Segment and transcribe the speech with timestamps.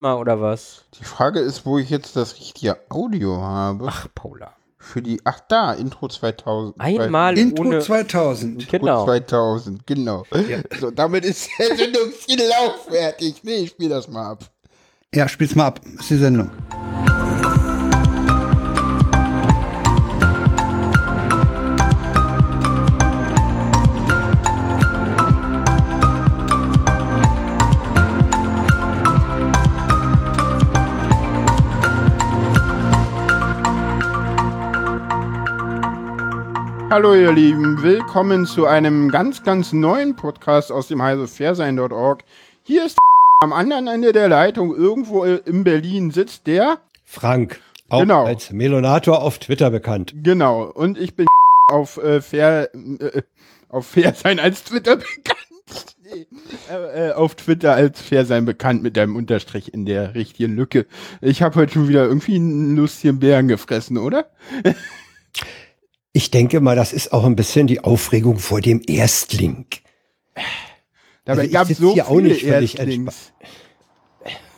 [0.00, 0.84] mal oder was?
[0.98, 3.86] Die Frage ist, wo ich jetzt das richtige Audio habe.
[3.88, 4.52] Ach, Paula.
[4.78, 6.80] Für die, ach da, Intro 2000.
[6.80, 7.80] Einmal Intro ohne.
[7.80, 8.62] 2000.
[8.62, 9.04] Intro Genau.
[9.04, 10.24] 2000, genau.
[10.80, 13.42] So, damit ist der Sendungslauf fertig.
[13.42, 14.44] Nee, ich spiel das mal ab.
[15.14, 15.80] Ja, spiel's mal ab.
[15.84, 16.50] Das ist die Sendung.
[36.90, 42.24] Hallo ihr Lieben, willkommen zu einem ganz, ganz neuen Podcast aus dem Heise Fairsein.org.
[42.64, 42.98] Hier ist
[43.40, 46.78] am anderen Ende der Leitung, irgendwo in Berlin sitzt der.
[47.04, 48.24] Frank, auch Genau.
[48.24, 50.14] als Melonator auf Twitter bekannt.
[50.22, 51.26] Genau, und ich bin
[51.70, 53.22] auf äh, Fair, äh,
[53.68, 55.96] auf Fairsein als Twitter bekannt.
[56.12, 56.26] Nee,
[56.68, 60.86] äh, äh, auf Twitter als Fairsein bekannt mit einem Unterstrich in der richtigen Lücke.
[61.20, 64.26] Ich habe heute schon wieder irgendwie einen lustigen Bären gefressen, oder?
[66.12, 69.66] Ich denke mal, das ist auch ein bisschen die Aufregung vor dem Erstling.
[71.24, 73.32] Dabei Also ich gab es so hier auch viele nicht völlig Erstlings.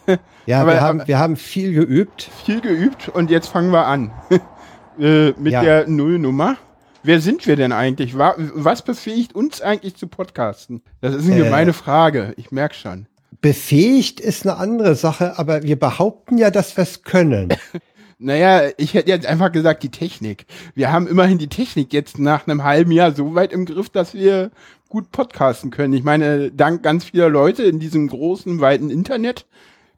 [0.47, 2.29] Ja, Aber- wir, haben, wir haben viel geübt.
[2.45, 4.11] Viel geübt und jetzt fangen wir an.
[4.99, 5.63] äh, mit Ja.
[5.63, 6.57] der Nullnummer.
[7.05, 8.19] Wer sind wir denn eigentlich?
[8.19, 10.83] Wa- Was befähigt uns eigentlich zu podcasten?
[11.01, 11.45] Das ist eine Äh.
[11.45, 12.35] gemeine Frage.
[12.37, 13.07] Ich merk schon.
[13.41, 17.51] Befähigt ist eine andere Sache, aber wir behaupten ja, dass wir es können.
[18.23, 20.47] Naja, ich hätte jetzt einfach gesagt, die Technik.
[20.75, 24.15] Wir haben immerhin die Technik jetzt nach einem halben Jahr so weit im Griff, dass
[24.15, 24.51] wir
[24.89, 25.95] gut podcasten können.
[25.95, 29.47] Ich meine, dank ganz vieler Leute in diesem großen, weiten Internet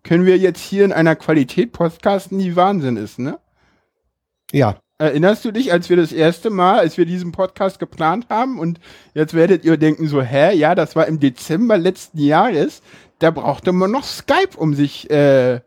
[0.04, 3.38] können wir jetzt hier in einer Qualität podcasten, die Wahnsinn ist, ne?
[4.52, 8.60] Ja, Erinnerst du dich, als wir das erste Mal, als wir diesen Podcast geplant haben
[8.60, 8.78] und
[9.12, 12.80] jetzt werdet ihr denken so, hä, ja, das war im Dezember letzten Jahres,
[13.18, 15.60] da brauchte man noch Skype, um sich äh,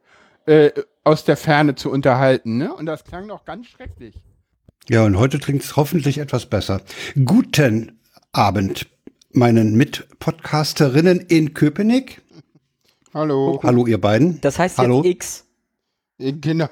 [0.45, 0.71] äh,
[1.07, 2.73] aus der Ferne zu unterhalten, ne?
[2.75, 4.13] Und das klang noch ganz schrecklich.
[4.89, 6.81] Ja, und heute klingt es hoffentlich etwas besser.
[7.23, 7.99] Guten
[8.33, 8.87] Abend,
[9.31, 12.21] meinen Mitpodcasterinnen in Köpenick.
[13.13, 13.59] Hallo.
[13.63, 14.41] Hallo, ihr beiden.
[14.41, 15.01] Das heißt Hallo.
[15.03, 15.45] jetzt X.
[16.19, 16.67] Äh, Genau.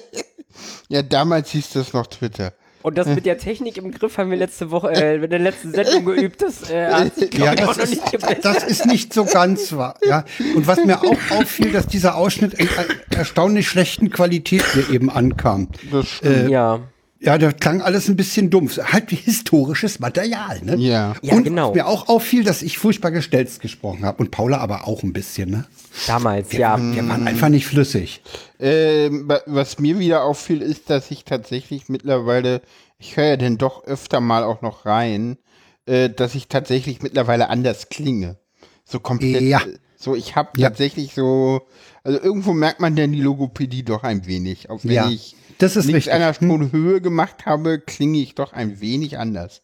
[0.88, 2.54] ja, damals hieß das noch Twitter.
[2.82, 5.72] Und das mit der Technik im Griff haben wir letzte Woche, äh, in der letzten
[5.72, 6.42] Sendung geübt.
[6.42, 8.02] Das äh, Ja, das noch ist,
[8.42, 9.96] das ist nicht so ganz wahr.
[10.06, 10.24] Ja.
[10.56, 15.10] Und was mir auch auffiel, dass dieser Ausschnitt in einer erstaunlich schlechten Qualität mir eben
[15.10, 15.68] ankam.
[15.90, 16.50] Das stimmt.
[16.50, 16.80] ja.
[17.22, 18.78] Ja, das klang alles ein bisschen dumpf.
[18.78, 20.76] Halt wie historisches Material, ne?
[20.76, 21.12] ja.
[21.20, 21.68] Ja, und genau.
[21.68, 24.22] was mir auch auffiel, dass ich furchtbar gestelzt gesprochen habe.
[24.22, 25.66] Und Paula aber auch ein bisschen, ne?
[26.06, 26.78] Damals, ja.
[26.80, 28.22] Wir waren einfach nicht flüssig.
[28.58, 32.62] Ähm, wa- was mir wieder auffiel, ist, dass ich tatsächlich mittlerweile,
[32.98, 35.36] ich höre ja denn doch öfter mal auch noch rein,
[35.84, 38.38] äh, dass ich tatsächlich mittlerweile anders klinge.
[38.84, 39.42] So komplett.
[39.42, 39.58] Ja.
[39.60, 40.70] äh, So, ich habe Ja.
[40.70, 41.66] tatsächlich so,
[42.02, 44.70] also irgendwo merkt man denn die Logopädie doch ein wenig.
[44.70, 46.12] Auch wenn Ja, ich das ist nichts richtig.
[46.12, 49.62] einer Höhe gemacht habe, klinge ich doch ein wenig anders.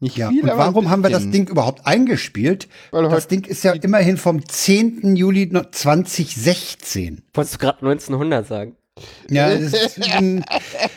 [0.00, 1.28] Nicht Ja, viel, und warum haben wir das.
[1.28, 2.68] Ding überhaupt eingespielt?
[2.92, 5.16] Weil das Ding ist ja immerhin vom 10.
[5.16, 7.22] Juli 2016.
[7.34, 8.76] Wolltest du gerade 1900 sagen?
[9.28, 10.44] Ja, das ist in,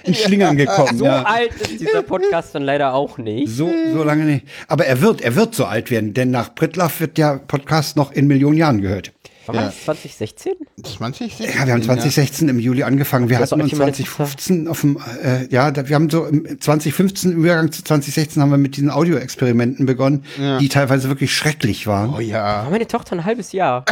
[0.04, 0.98] in Schlingern gekommen.
[0.98, 1.24] So ja.
[1.24, 3.50] alt ist dieser Podcast dann leider auch nicht.
[3.50, 4.46] So, so lange nicht.
[4.68, 8.12] Aber er wird, er wird so alt werden, denn nach Britlaff wird der Podcast noch
[8.12, 9.12] in Millionen Jahren gehört.
[9.48, 10.54] War das 2016?
[10.84, 11.40] 20?
[11.40, 13.30] Ja, wir haben 2016 im Juli angefangen.
[13.30, 16.26] Wir Das hatten uns nicht meine 2015 auf dem, äh, ja, da, wir haben so
[16.26, 20.24] im 2015 im Übergang zu 2016 haben wir mit diesen Audioexperimenten begonnen,
[20.60, 22.14] die teilweise wirklich schrecklich waren.
[22.16, 22.64] Oh ja.
[22.64, 23.84] War meine Tochter ein halbes Jahr.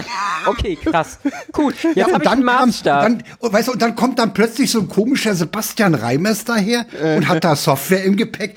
[0.46, 1.20] Okay, krass.
[1.52, 3.02] Gut, jetzt Ja, habe und ich einen dann, kam, Maßstab.
[3.04, 6.86] dann, und, weißt du, und dann kommt dann plötzlich so ein komischer Sebastian Reimers daher
[7.18, 8.56] und hat da Software im Gepäck,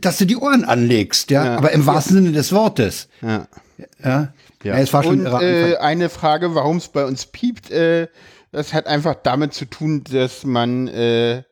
[0.00, 3.08] dass du die Ohren anlegst, ja, aber im wahrsten Sinne des Wortes.
[3.22, 3.46] Ja.
[4.04, 4.32] Ja,
[4.64, 4.76] ja.
[4.78, 8.08] es war schon Und irre äh, eine Frage, warum es bei uns piept, äh,
[8.52, 11.42] das hat einfach damit zu tun, dass man äh,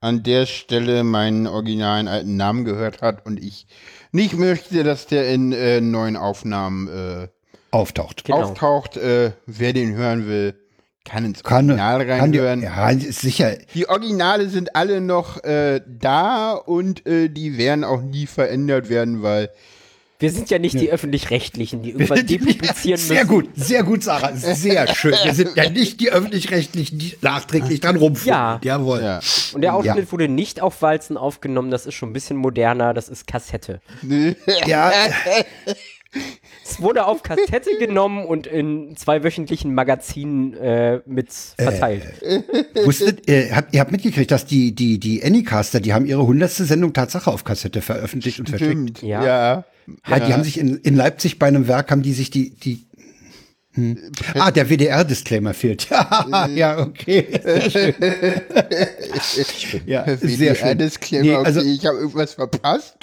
[0.00, 3.66] an der Stelle meinen originalen alten Namen gehört hat und ich
[4.12, 7.28] nicht möchte, dass der in äh, neuen Aufnahmen äh,
[7.70, 8.24] auftaucht.
[8.24, 8.42] Genau.
[8.42, 8.96] auftaucht.
[8.96, 10.54] Äh, wer den hören will,
[11.04, 12.62] kann ins Kann, Original reinhören.
[12.62, 13.56] ja, ist sicher.
[13.74, 19.22] Die Originale sind alle noch äh, da und äh, die werden auch nie verändert werden,
[19.22, 19.50] weil
[20.20, 23.08] Wir sind ja nicht die Öffentlich-Rechtlichen, die irgendwann depublizieren müssen.
[23.08, 24.36] Sehr gut, sehr gut, Sarah.
[24.36, 25.14] Sehr schön.
[25.24, 28.28] Wir sind ja nicht die Öffentlich-Rechtlichen, die nachträglich dran rumfummeln.
[28.38, 28.60] Ja.
[28.62, 29.00] Jawohl.
[29.02, 29.20] ja.
[29.54, 30.12] Und der Ausschnitt Ja.
[30.12, 33.80] wurde nicht auf Walzen aufgenommen, das ist schon ein bisschen moderner, das ist Kassette.
[34.66, 34.92] Ja,
[36.64, 42.02] Es wurde auf Kassette genommen und in zwei wöchentlichen Magazinen äh, mit verteilt.
[42.84, 46.64] wusstet, ihr habt, ihr habt mitgekriegt, dass die, die, die Anycaster, die haben ihre hundertste
[46.64, 48.70] Sendung Tatsache auf Kassette veröffentlicht und verschickt.
[48.72, 49.02] Stimmt.
[49.02, 49.64] Ja.
[50.06, 50.18] Ja.
[50.18, 52.86] Ja, die haben sich in, in Leipzig bei einem Werk, haben die sich die, die,
[54.34, 55.86] Ah, der WDR-Disclaimer fehlt.
[55.90, 57.26] Ja, ja, okay.
[57.44, 57.70] Sehr
[59.44, 59.82] schön.
[59.86, 60.78] ja, sehr schön.
[60.78, 62.96] Disclaimer, Nee, okay, also, ich habe irgendwas verpasst.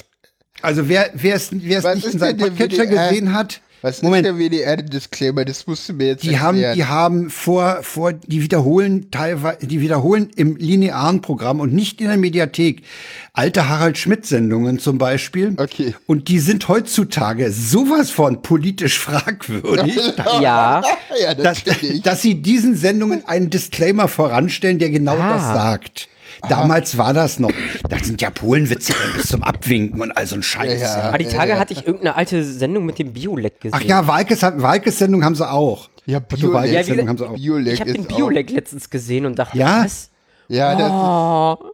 [0.62, 4.26] also wer wer es wer es nicht in seinem Podcatcher gesehen hat, Was Moment.
[4.26, 5.46] ist der WDR-Disclaimer?
[5.46, 6.76] Das musst du mir jetzt Die haben, erklären.
[6.76, 12.08] die haben vor, vor, die wiederholen teilweise, die wiederholen im linearen Programm und nicht in
[12.08, 12.82] der Mediathek
[13.34, 15.54] alte Harald Schmidt-Sendungen zum Beispiel.
[15.58, 15.94] Okay.
[16.08, 19.96] Und die sind heutzutage sowas von politisch fragwürdig,
[20.42, 20.82] Ja.
[21.22, 25.34] ja, das dass, dass sie diesen Sendungen einen Disclaimer voranstellen, der genau Ah.
[25.34, 26.10] das sagt.
[26.50, 27.51] Damals war das noch.
[27.89, 30.80] Das sind ja Polenwitze bis zum Abwinken und all so ein Scheiß.
[30.81, 30.98] Ja, ja.
[30.98, 31.04] ja.
[31.10, 33.80] Aber die Tage hatte ich irgendeine alte Sendung mit dem Biolek gesehen.
[33.80, 35.89] Ach ja, Walkes, Walkes Sendung haben sie auch.
[36.06, 36.72] Ja, Also Biolek.
[36.72, 37.36] Ja, wie Sendung haben sie auch.
[37.36, 39.84] Biolek ich habe den ist Biolek letztens gesehen und dachte, Ja?
[39.84, 40.10] was?
[40.48, 41.72] Ja, das Oh.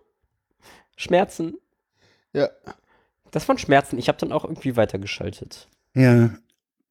[0.95, 1.50] Schmerzen.
[2.33, 2.50] ist, ja.
[3.31, 3.98] Das waren Schmerzen.
[3.98, 5.68] Ich habe dann auch irgendwie weitergeschaltet.
[5.95, 6.30] Ja.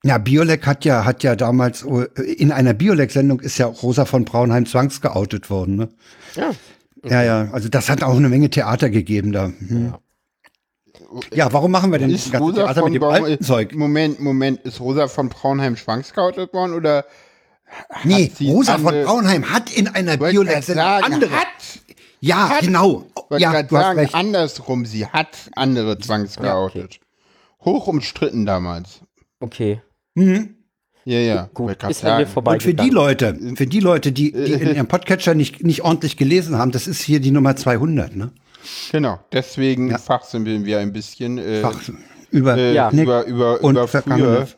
[0.04, 4.24] Ja, Biolek hat ja, hat ja damals, äh, in einer Biolek-Sendung ist ja Rosa von
[4.24, 5.88] Braunheim zwangsgeoutet worden, ne?
[6.34, 6.50] Ja.
[7.04, 9.46] Ja, ja, also das hat auch eine Menge Theater gegeben da.
[9.46, 9.94] Hm.
[11.34, 13.74] Ja, warum machen wir denn Ist das ganze Rosa Theater von mit dem alten Zeug?
[13.74, 17.04] Moment, Moment, ist Rosa von Braunheim schwangscoutet worden oder
[18.04, 21.30] Nee, sie Rosa von Braunheim hat in einer sagen, andere.
[21.32, 21.46] hat,
[22.20, 23.06] ja, hat- genau.
[23.28, 24.14] wollte Ja, du hast sagen, recht.
[24.14, 27.00] andersrum, sie hat andere zwangsgeoutet.
[27.64, 29.00] Hoch umstritten damals.
[29.40, 29.80] Okay.
[30.14, 30.56] Mhm.
[31.04, 31.48] Ja, ja.
[31.54, 32.54] Gut, grad ist an mir vorbei.
[32.54, 36.16] Und für die Leute, für die Leute, die, die in ihrem Podcatcher nicht, nicht ordentlich
[36.16, 38.32] gelesen haben, das ist hier die Nummer 200, ne?
[38.92, 39.98] Genau, deswegen Ja.
[39.98, 41.80] fachsimpeln wir ein bisschen äh, Fach,
[42.30, 42.90] über, äh, Ja.
[42.90, 44.56] Über, über, und über früher Vergangenes.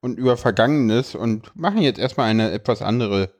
[0.00, 3.30] und über Vergangenes und machen jetzt erstmal eine etwas andere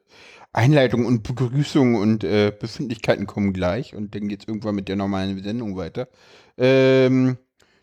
[0.52, 5.43] Einleitung und Begrüßung und äh, Befindlichkeiten kommen gleich und dann geht's irgendwann mit der normalen
[5.43, 6.08] Sendung weiter.
[6.56, 7.37] Ähm,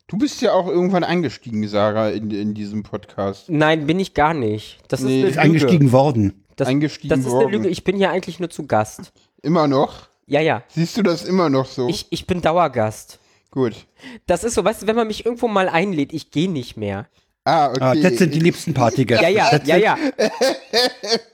[0.07, 3.49] du bist ja auch irgendwann eingestiegen, Sarah, in, in diesem Podcast.
[3.49, 4.79] Nein, bin ich gar nicht.
[4.87, 5.21] Das Nee.
[5.23, 5.65] ist ist eine Lüge.
[5.65, 6.43] eingestiegen worden.
[6.55, 7.51] Das, eingestiegen das ist eine worden.
[7.51, 7.67] Lüge.
[7.69, 9.11] Ich bin hier eigentlich nur zu Gast.
[9.41, 10.07] Immer noch?
[10.27, 10.63] Ja, ja.
[10.69, 11.87] Siehst du das immer noch so?
[11.89, 13.19] Ich, ich bin Dauergast.
[13.51, 13.85] Gut.
[14.25, 17.07] Das ist so, weißt du, wenn man mich irgendwo mal einlädt, ich gehe nicht mehr.
[17.47, 17.79] Ah, okay.
[17.81, 19.23] Ah, das sind die liebsten Partygäste.
[19.23, 19.97] Ja, ja, ja, ja.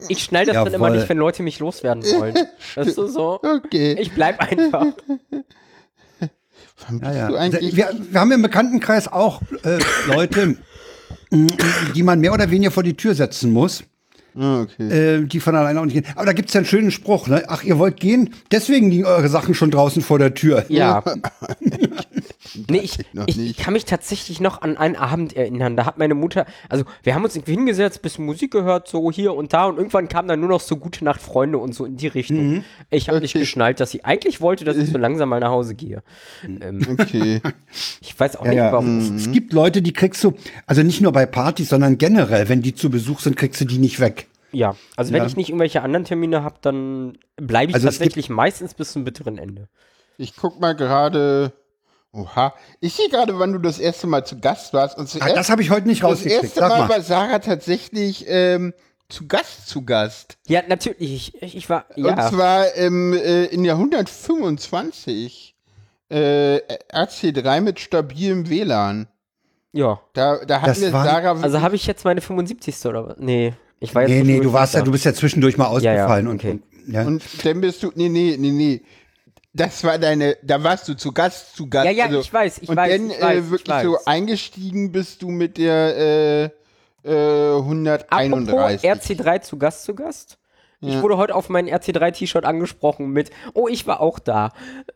[0.10, 0.98] Ich schnall das dann immer Jawohl.
[0.98, 2.36] nicht, wenn Leute mich loswerden wollen.
[2.76, 3.40] Das ist so, so.
[3.42, 3.94] Okay.
[4.00, 4.88] Ich bleib einfach.
[7.02, 7.40] Ja, du ja.
[7.40, 7.76] eigentlich?
[7.76, 10.58] Wir, wir haben im Bekanntenkreis auch äh, Leute,
[11.96, 13.84] die man mehr oder weniger vor die Tür setzen muss,
[14.38, 15.18] Ah, okay.
[15.18, 16.06] äh, die von alleine auch nicht gehen.
[16.16, 17.44] Aber da gibt's ja einen schönen Spruch, ne?
[17.48, 18.34] Ach, ihr wollt gehen?
[18.52, 20.66] Deswegen liegen eure Sachen schon draußen vor der Tür.
[20.70, 21.04] Ja.
[22.70, 23.52] nee, ich, noch ich, nicht.
[23.52, 25.76] ich kann mich tatsächlich noch an einen Abend erinnern.
[25.78, 29.34] Da hat meine Mutter, also wir haben uns irgendwie hingesetzt, bisschen Musik gehört, so hier
[29.34, 31.98] und da und irgendwann kam dann nur noch so Gute Nacht Freunde und so in
[31.98, 32.64] die Richtung.
[32.90, 33.40] Ich habe nicht Okay.
[33.40, 36.04] geschnallt, dass sie eigentlich wollte, dass ich so langsam mal nach Hause gehe.
[36.44, 37.42] Ähm, Okay.
[38.02, 38.72] ich weiß auch Ja, nicht, ja.
[38.72, 39.16] warum.
[39.16, 40.34] Es gibt Leute, die kriegst du,
[40.66, 43.78] also nicht nur bei Partys, sondern generell, wenn die zu Besuch sind, kriegst du die
[43.78, 44.28] nicht weg.
[44.54, 45.28] Ja, also wenn Ja.
[45.28, 49.38] ich nicht irgendwelche anderen Termine habe, dann bleibe ich Also tatsächlich meistens bis zum bitteren
[49.38, 49.70] Ende.
[50.18, 51.54] Ich guck mal gerade.
[52.14, 52.54] Oha.
[52.82, 54.98] Ich sehe gerade, wann du das erste Mal zu Gast warst.
[54.98, 56.44] Und Ah, zuerst, das habe ich heute nicht das rausgekriegt.
[56.44, 56.90] erste Sag Mal mal.
[56.90, 58.74] war Sarah tatsächlich ähm,
[59.08, 60.38] zu Gast zu Gast.
[60.48, 61.34] Ja, natürlich.
[61.42, 62.30] Ich, ich war, Und ja.
[62.30, 65.56] zwar ähm, äh, in der 125
[66.10, 66.58] äh,
[66.94, 69.08] RC3 mit stabilem WLAN.
[69.72, 70.02] Ja.
[70.14, 71.42] Da, da hatten Das wir Sarah.
[71.42, 72.86] Also habe ich jetzt meine 75.
[72.86, 73.16] oder was?
[73.20, 73.54] Nee.
[73.80, 76.04] Ich war jetzt Nee, nee, du warst ja, du bist ja zwischendurch mal Ja, ja,
[76.04, 76.52] ausgefallen okay.
[76.52, 77.02] und, und ja.
[77.04, 77.92] und dann bist du.
[77.96, 78.82] Nee, nee, nee, nee.
[79.54, 81.86] Das war deine, da warst du zu Gast, zu Gast.
[81.86, 83.84] Ja, ja, also, ich weiß, ich und weiß, dann ich weiß, äh, ich wirklich weiß.
[83.84, 86.44] so eingestiegen bist du mit der äh,
[87.04, 88.50] äh, 131.
[88.50, 90.38] Apropos RC3 zu Gast zu Gast.
[90.84, 94.52] Ich wurde heute auf mein RC3-T-Shirt angesprochen mit, oh, ich war auch da.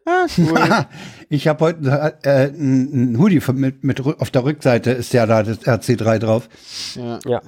[0.05, 0.85] Ah, cool.
[1.29, 5.43] Ich habe heute äh, ein Hoodie von- mit, mit auf der Rückseite ist ja da
[5.43, 6.49] das RC3 drauf
[6.95, 7.19] ja.
[7.25, 7.41] Ja,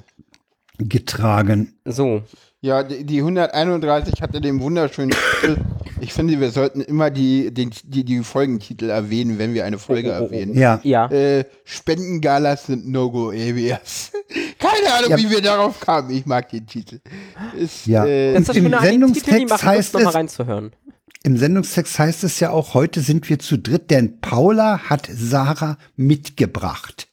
[0.78, 1.74] getragen.
[1.86, 2.22] so.
[2.62, 5.12] ja, die, die 131 hatte den wunderschönen
[5.42, 5.58] Titel.
[6.00, 10.10] Ich finde, wir sollten immer die, den, die, die Folgentitel erwähnen, wenn wir eine Folge
[10.10, 10.26] Oh, oh, oh, oh.
[10.26, 10.58] erwähnen.
[10.58, 10.80] Ja.
[10.84, 11.08] Ja.
[11.12, 14.12] Äh, Spendengalas sind No-Go-Areas.
[14.60, 15.18] Keine Ahnung, Ja.
[15.18, 16.12] wie wir darauf kamen.
[16.12, 17.00] Ich mag den Titel.
[17.58, 18.06] Ist, Ja.
[18.06, 20.72] Äh, Das ist Im Titel, Sendungstext macht heißt Lust, noch mal es- reinzuhören.
[21.24, 25.78] Im Sendungstext heißt es ja auch, heute sind wir zu dritt, denn Paula hat Sarah
[25.98, 27.10] mitgebracht.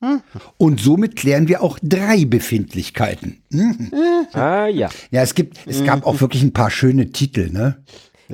[0.57, 3.43] Und somit klären wir auch drei Befindlichkeiten.
[3.51, 3.91] Hm?
[4.35, 4.89] Ah, ja.
[5.11, 7.83] Ja, es gibt, es gab auch wirklich ein paar schöne Titel, ne?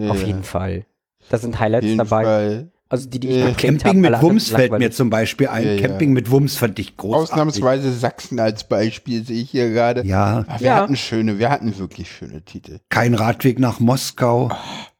[0.08, 0.84] Auf jeden Fall.
[1.28, 2.24] Da sind Highlights jeden dabei.
[2.24, 2.68] Fall.
[2.92, 5.64] Also die, die ich geklickt Camping hab, mit anderen fällt mir zum Beispiel ein.
[5.64, 5.80] Ja, ja.
[5.86, 7.32] Camping mit Wums fand ich großartig.
[7.32, 10.04] Ausnahmsweise Sachsen als Beispiel sehe ich hier gerade.
[10.04, 10.44] Ja.
[10.48, 10.74] Aber wir Ja.
[10.76, 12.80] hatten schöne, wir hatten wirklich schöne Titel.
[12.88, 14.50] Kein Radweg nach Moskau.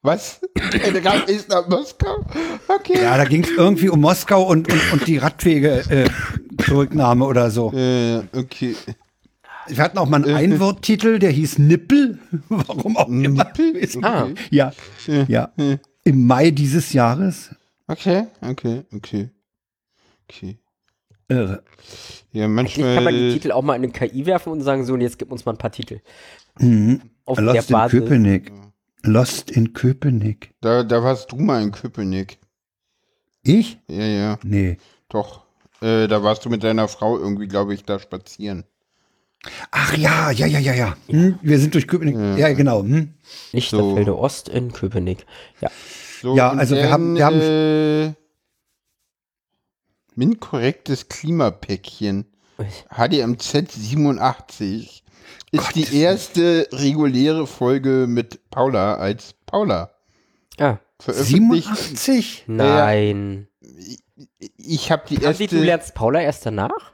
[0.03, 0.41] Was?
[0.85, 2.25] Eine Reise ist nach Moskau?
[2.69, 3.03] Okay.
[3.03, 6.09] Ja, da ging es irgendwie um Moskau und, und, und die Radwege äh,
[6.63, 7.73] Zurücknahme oder so.
[7.73, 8.77] Äh, okay.
[9.77, 12.19] Wir hatten auch mal einen Einworttitel, der hieß Nippel.
[12.49, 13.45] Warum auch immer.
[13.45, 13.89] Nippel?
[14.03, 14.29] Ah.
[14.51, 14.73] Ja,
[15.29, 15.53] ja.
[16.05, 17.55] Im Mai dieses Jahres.
[17.87, 19.31] Okay, okay, okay.
[20.29, 20.59] Okay.
[21.29, 21.63] Irre.
[22.33, 23.33] Ja, Eigentlich kann man die manchmal.
[23.33, 25.53] Titel auch mal in eine KI werfen und sagen, so, und jetzt gib uns mal
[25.53, 26.01] ein paar Titel.
[26.59, 27.03] Mhm.
[27.25, 28.01] Auf der Lost in Basis.
[28.01, 28.53] Köpenick.
[29.03, 30.53] Lost in Köpenick.
[30.61, 32.39] Da, da warst du mal in Köpenick.
[33.43, 33.79] Ich?
[33.89, 34.77] Ja, ja, Nee.
[35.09, 35.45] doch.
[35.81, 38.65] Äh, da warst du mit deiner Frau irgendwie, glaube ich, da spazieren.
[39.71, 40.97] Ach ja, ja, ja, ja, ja.
[41.09, 41.39] Hm?
[41.43, 42.39] Wir sind durch Köpenick.
[42.39, 42.83] Ja, genau.
[42.83, 43.15] Hm?
[43.53, 45.25] Lichterfelde Ost in Köpenick.
[45.61, 45.71] Ja.
[46.21, 48.13] So, Ja, also wir haben- wir haben- Äh,
[50.17, 52.27] MINT-korrektes Klimapäckchen.
[52.95, 55.03] HDMZ 87
[55.51, 59.91] ist die erste reguläre Folge mit Paula als Paula.
[60.59, 61.69] Ah, Veröffentlicht.
[61.69, 62.45] 87?
[62.49, 63.49] nein.
[64.59, 65.57] Ich habe die Erste, erste.
[65.57, 66.93] du lernst Paula erst danach?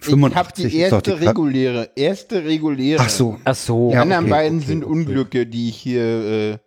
[0.00, 1.90] Ich habe 85 die erste die reguläre.
[1.96, 3.02] Erste reguläre.
[3.04, 3.38] Ach so.
[3.44, 3.88] Ach so.
[3.90, 4.92] Die Ja, anderen okay, beiden okay, sind okay.
[4.92, 6.02] Unglücke, die ich hier.
[6.02, 6.58] Äh,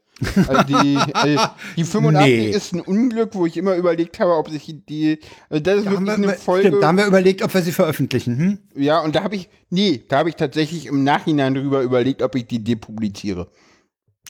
[0.47, 1.37] also die, äh,
[1.75, 2.49] die 85 Nee.
[2.49, 5.19] ist ein Unglück, wo ich immer überlegt habe, ob sich die.
[5.49, 6.67] Also das ist Da wirklich wir, eine Folge.
[6.67, 8.37] stimmt, da haben wir überlegt, ob wir sie veröffentlichen.
[8.37, 8.59] Hm?
[8.75, 12.35] Ja, und da habe ich, nee, da habe ich tatsächlich im Nachhinein drüber überlegt, ob
[12.35, 13.49] ich die depubliziere.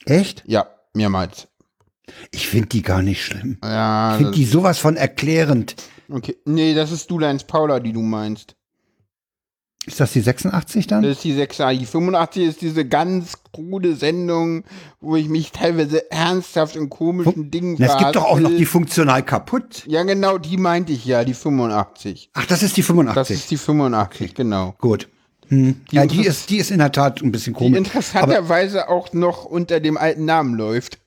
[0.06, 0.42] Echt?
[0.46, 1.48] Ja, mehrmals.
[2.32, 3.58] Ich finde die gar nicht schlimm.
[3.62, 5.76] Ja, Ich finde die sowas von erklärend.
[6.10, 6.36] okay.
[6.44, 8.56] Nee, das ist du Lines Paula, die du meinst.
[9.86, 11.02] Ist das die 86 dann?
[11.02, 11.76] Das ist die 6a.
[11.78, 14.64] Die 85 ist diese ganz krude Sendung,
[15.00, 18.64] wo ich mich teilweise ernsthaft in komischen Dingen Na, es gibt doch auch noch die
[18.64, 19.84] funktional kaputt.
[19.86, 22.30] Ja, genau, die meinte ich ja, die 85.
[22.32, 23.36] Ach, das ist die Das 85.
[23.36, 24.74] ist die 85, genau.
[24.78, 25.08] Gut.
[25.48, 25.82] Hm.
[25.90, 27.76] Die ja, die ist, die ist in der Tat ein bisschen Die komisch.
[27.76, 30.98] interessanterweise auch noch unter dem alten Namen läuft.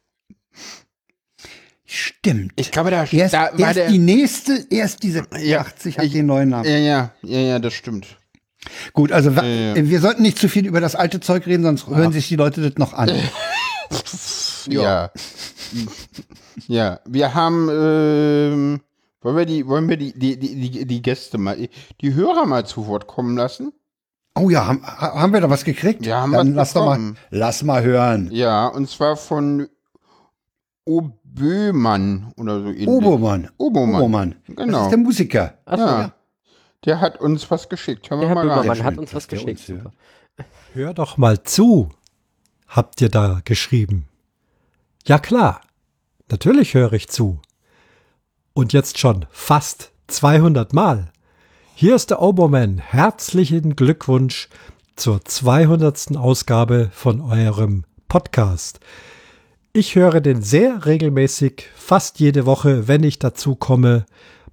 [1.86, 2.52] Stimmt.
[2.58, 6.50] Ich glaube, da, Erst, da erst die nächste, erst diese 80 hat ich- den neuen
[6.50, 6.66] Namen.
[6.70, 8.18] Ja, ja, ja, ja, das stimmt.
[8.94, 9.76] Gut, also wa- ja.
[9.76, 12.62] wir sollten nicht zu viel über das alte Zeug reden, sonst hören sich die Leute
[12.62, 13.12] das noch an.
[14.70, 15.12] Ja.
[16.68, 18.82] Ja, wir haben, ähm,
[19.22, 21.70] wollen wir die, wollen wir die, die, die, die, Gäste mal,
[22.02, 23.72] die Hörer mal zu Wort kommen lassen?
[24.36, 26.06] Oh ja, haben, ha- haben wir da was gekriegt?
[26.06, 27.18] Ja, haben Dann was lass doch mal, bekommen.
[27.30, 28.30] lass mal hören.
[28.34, 29.68] Ja, und zwar von
[30.86, 32.88] Obömann oder so ähnlich.
[32.88, 33.50] Obermann.
[33.58, 33.96] Obermann.
[34.02, 34.36] Obermann.
[34.48, 34.84] Das Genau.
[34.84, 35.54] ist der Musiker.
[35.66, 36.14] Achso, Ja.
[36.86, 38.10] Der hat uns was geschickt.
[38.10, 38.84] Hören wir Herr mal rein.
[38.84, 39.68] Hat uns was geschickt.
[39.68, 39.92] uns, ja.
[40.74, 41.90] Hör doch mal zu,
[42.68, 44.08] habt ihr da geschrieben.
[45.06, 45.62] Ja klar,
[46.30, 47.42] natürlich höre ich zu.
[48.54, 51.12] Und jetzt schon fast 200 Mal.
[51.76, 52.80] Hier ist der Oberman.
[52.80, 54.50] Herzlichen Glückwunsch
[54.96, 56.18] zur 200.
[56.18, 58.80] Ausgabe von eurem Podcast.
[59.74, 64.06] Ich höre den sehr regelmäßig, fast jede Woche, wenn ich dazu komme.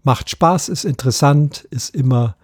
[0.05, 2.37] Macht Spaß, ist interessant, ist immer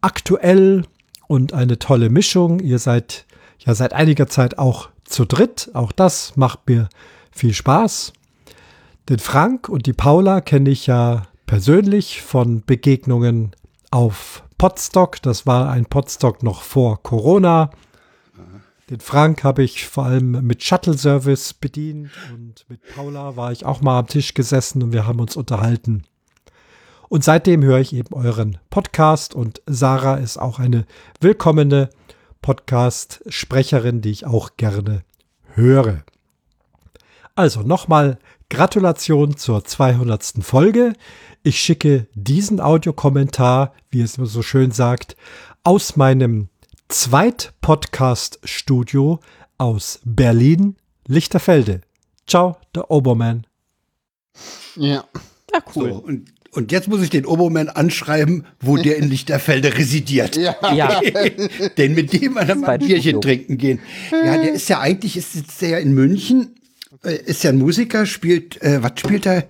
[0.00, 0.84] aktuell
[1.26, 2.60] und eine tolle Mischung.
[2.60, 3.26] Ihr seid
[3.58, 5.70] ja seit einiger Zeit auch zu dritt.
[5.74, 6.88] Auch das macht mir
[7.32, 8.12] viel Spaß.
[9.08, 13.50] Den Frank und die Paula kenne ich ja persönlich von Begegnungen
[13.90, 15.20] auf Podstock.
[15.22, 17.70] Das war ein Podstock noch vor Corona.
[18.90, 23.64] Den Frank habe ich vor allem mit Shuttle Service bedient und mit Paula war ich
[23.64, 26.04] auch mal am Tisch gesessen und wir haben uns unterhalten.
[27.12, 30.86] Und seitdem höre ich eben euren Podcast und Sarah ist auch eine
[31.20, 31.90] willkommene
[32.40, 35.04] Podcast-Sprecherin, die ich auch gerne
[35.52, 36.04] höre.
[37.34, 40.36] Also nochmal Gratulation zur 200.
[40.40, 40.94] Folge.
[41.42, 45.14] Ich schicke diesen Audiokommentar, wie es so schön sagt,
[45.64, 46.48] aus meinem
[46.88, 49.20] Zweit-Podcast-Studio
[49.58, 50.76] aus Berlin,
[51.06, 51.82] Lichterfelde.
[52.26, 53.46] Ciao, der Oberman.
[54.76, 55.04] Ja.
[55.52, 55.90] Ja, cool.
[55.90, 60.36] So, und, und jetzt muss ich den Obermann anschreiben, wo der in Lichterfelde residiert.
[60.36, 60.54] Ja.
[60.74, 61.00] Ja,
[61.76, 63.80] Denn mit dem dann mal ein Bierchen trinken gehen.
[64.10, 66.54] Ja, der ist ja eigentlich, ist sitzt der ja in München,
[67.04, 69.48] äh, ist ja ein Musiker, spielt, äh, was spielt er?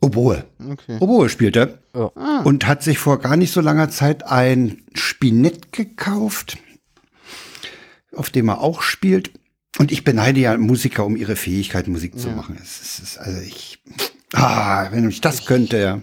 [0.00, 0.44] Oboe.
[0.70, 0.98] Okay.
[1.00, 1.78] Oboe spielt er.
[1.94, 2.40] Ja.
[2.44, 6.58] Und hat sich vor gar nicht so langer Zeit ein Spinett gekauft,
[8.14, 9.30] auf dem er auch spielt.
[9.78, 12.58] Und ich beneide ja Musiker um ihre Fähigkeit, Musik zu machen.
[12.62, 13.82] Es ist, es ist, also ich,
[14.34, 16.00] ah, wenn ich das könnte, ja.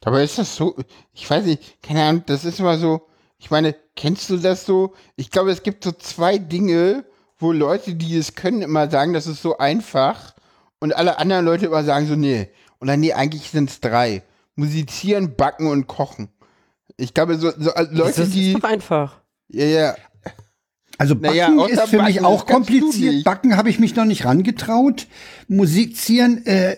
[0.00, 0.76] Dabei ist das so,
[1.12, 3.08] ich weiß nicht, keine Ahnung, das ist immer so,
[3.38, 4.94] ich meine, kennst du das so?
[5.16, 7.04] Ich glaube, es gibt so zwei Dinge,
[7.38, 10.34] wo Leute, die es können, immer sagen, das ist so einfach
[10.80, 12.48] und alle anderen Leute immer sagen so, nee.
[12.80, 14.22] Oder nee, eigentlich sind es drei.
[14.54, 16.28] Musizieren, backen und kochen.
[16.96, 19.20] Ich glaube, so, so das Leute, ist die, doch einfach.
[19.48, 19.96] ja, ja,
[21.00, 23.22] Also Backen Naja, ist für mich Backen, auch kompliziert.
[23.22, 25.06] Backen habe ich mich noch nicht rangetraut.
[25.46, 26.76] Musizieren äh,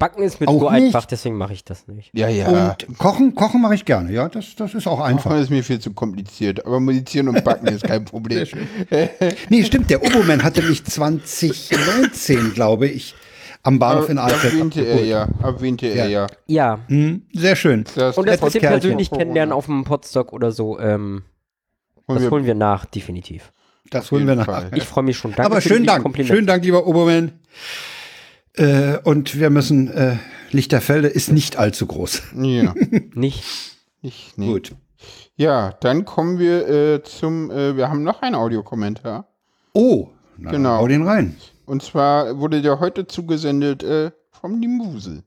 [0.00, 0.86] Backen ist mir Auch so nicht.
[0.86, 2.10] einfach, deswegen mache ich das nicht.
[2.12, 2.70] Ja, ja.
[2.88, 4.12] und Kochen, Kochen mache ich gerne.
[4.12, 5.30] Ja, das, das ist auch einfach.
[5.30, 6.66] Kochen ist mir viel zu kompliziert.
[6.66, 8.46] Aber musizieren und backen ist kein Problem.
[9.48, 9.90] Nee, stimmt.
[9.90, 13.14] Der Oboman hatte mich 2019, glaube ich,
[13.62, 15.28] am Bahnhof in Alfred Erwähnte er ja.
[15.42, 16.26] Erwähnte er ja.
[16.46, 16.80] Ja.
[16.88, 17.84] Hm, sehr schön.
[17.94, 18.60] Das Und das Kerlchen.
[18.60, 21.22] persönlich kennenlernen auf dem Podstock oder so, ähm,
[22.08, 23.52] Holen das wir- holen wir nach, definitiv.
[23.90, 24.46] Das holen wir nach.
[24.46, 24.70] Fall.
[24.74, 25.32] Ich freue mich schon.
[25.32, 26.06] Danke Aber für schönen Dank.
[26.26, 27.32] Schönen Dank, lieber Obermann.
[28.54, 30.16] Äh, und wir müssen, äh,
[30.50, 32.22] Lichterfelde ist nicht allzu groß.
[32.42, 32.74] Ja,
[33.14, 33.44] Nicht.
[34.02, 34.46] nicht, nee.
[34.46, 34.72] Gut.
[35.36, 39.26] Ja, dann kommen wir äh, zum, äh, wir haben noch einen Audiokommentar.
[39.72, 40.76] Oh, na, Genau.
[40.78, 41.36] hau den rein.
[41.64, 45.22] Und zwar wurde der heute zugesendet äh, vom Limuse.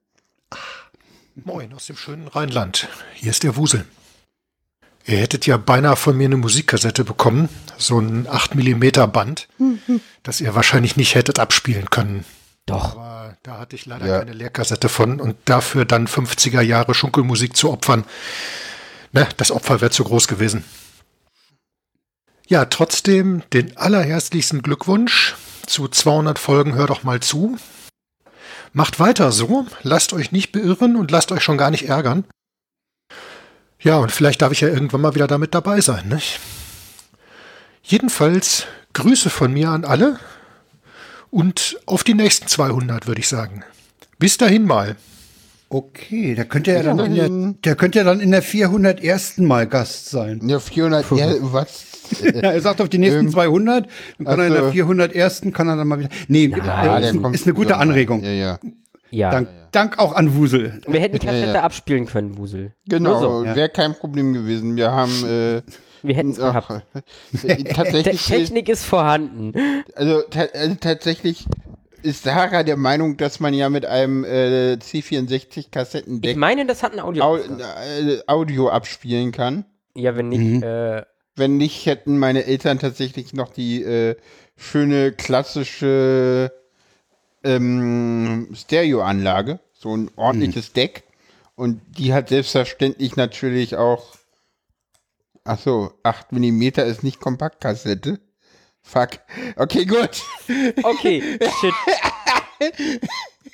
[1.43, 2.87] Moin aus dem schönen Rheinland.
[3.15, 3.85] Hier ist der Wusel.
[5.07, 9.47] Ihr hättet ja beinahe von mir eine Musikkassette bekommen, so ein 8 mm Band,
[10.23, 12.25] das ihr wahrscheinlich nicht hättet abspielen können.
[12.65, 12.95] Doch.
[12.97, 14.19] Aber da hatte ich leider Ja.
[14.19, 18.03] keine Leerkassette von und dafür dann 50er Jahre Schunkelmusik zu opfern.
[19.11, 20.63] Ne, das Opfer wäre zu groß gewesen.
[22.47, 25.35] Ja, trotzdem den allerherzlichsten Glückwunsch
[25.67, 26.73] zu 200 Folgen.
[26.75, 27.57] Hör doch mal zu.
[28.73, 32.25] Macht weiter so, lasst euch nicht beirren und lasst euch schon gar nicht ärgern.
[33.85, 36.39] Ja, und vielleicht darf ich ja irgendwann mal wieder damit dabei sein, nicht?
[37.83, 40.19] Jedenfalls Grüße von mir an alle
[41.29, 43.63] und auf die nächsten 200, würde ich sagen.
[44.17, 44.95] Bis dahin mal.
[45.69, 47.29] Okay, der könnte ja dann in der,
[47.63, 49.37] der könnte ja dann in der 401.
[49.37, 50.39] Mal Gast sein.
[50.47, 51.85] Ja, 400, ja, was?
[52.21, 53.87] Ja, er sagt auf die nächsten Ähm, 200,
[54.17, 54.71] dann kann er in der so.
[54.71, 55.41] 401.
[55.53, 56.09] kann er dann mal wieder.
[56.27, 57.77] Nee, Ja, äh, ist, ist eine gute.
[57.77, 58.23] Anregung.
[58.23, 58.59] Ja, ja.
[59.11, 59.31] Ja.
[59.31, 60.81] Dank, Dank auch an Wusel.
[60.87, 61.63] Wir hätten die Kassette ja.
[61.63, 62.73] abspielen können, Wusel.
[62.87, 63.43] Genau, so.
[63.45, 63.55] ja.
[63.55, 64.75] wäre kein Problem gewesen.
[64.75, 65.61] Wir haben äh,
[66.01, 66.83] Wir hätten es gehabt.
[67.43, 69.53] äh, tatsächlich, Technik ist vorhanden.
[69.95, 71.45] also, also tatsächlich
[72.05, 76.93] ist Sarah der Meinung, dass man ja mit einem äh, C64 Ich meine, das hat
[76.93, 77.23] ein Audio.
[77.23, 79.65] Au äh, Audio abspielen kann.
[79.95, 81.03] Ja, wenn nicht, äh,
[81.35, 84.15] Wenn nicht, hätten meine Eltern tatsächlich noch die äh,
[84.55, 86.51] schöne klassische
[87.45, 91.03] ähm, Stereoanlage, so ein ordentliches Deck.
[91.55, 94.15] Und die hat selbstverständlich natürlich auch.
[95.45, 98.19] Ach so, 8 mm ist nicht Kompaktkassette.
[98.81, 99.19] Fuck.
[99.55, 100.21] Okay, gut.
[100.83, 101.73] okay, shit.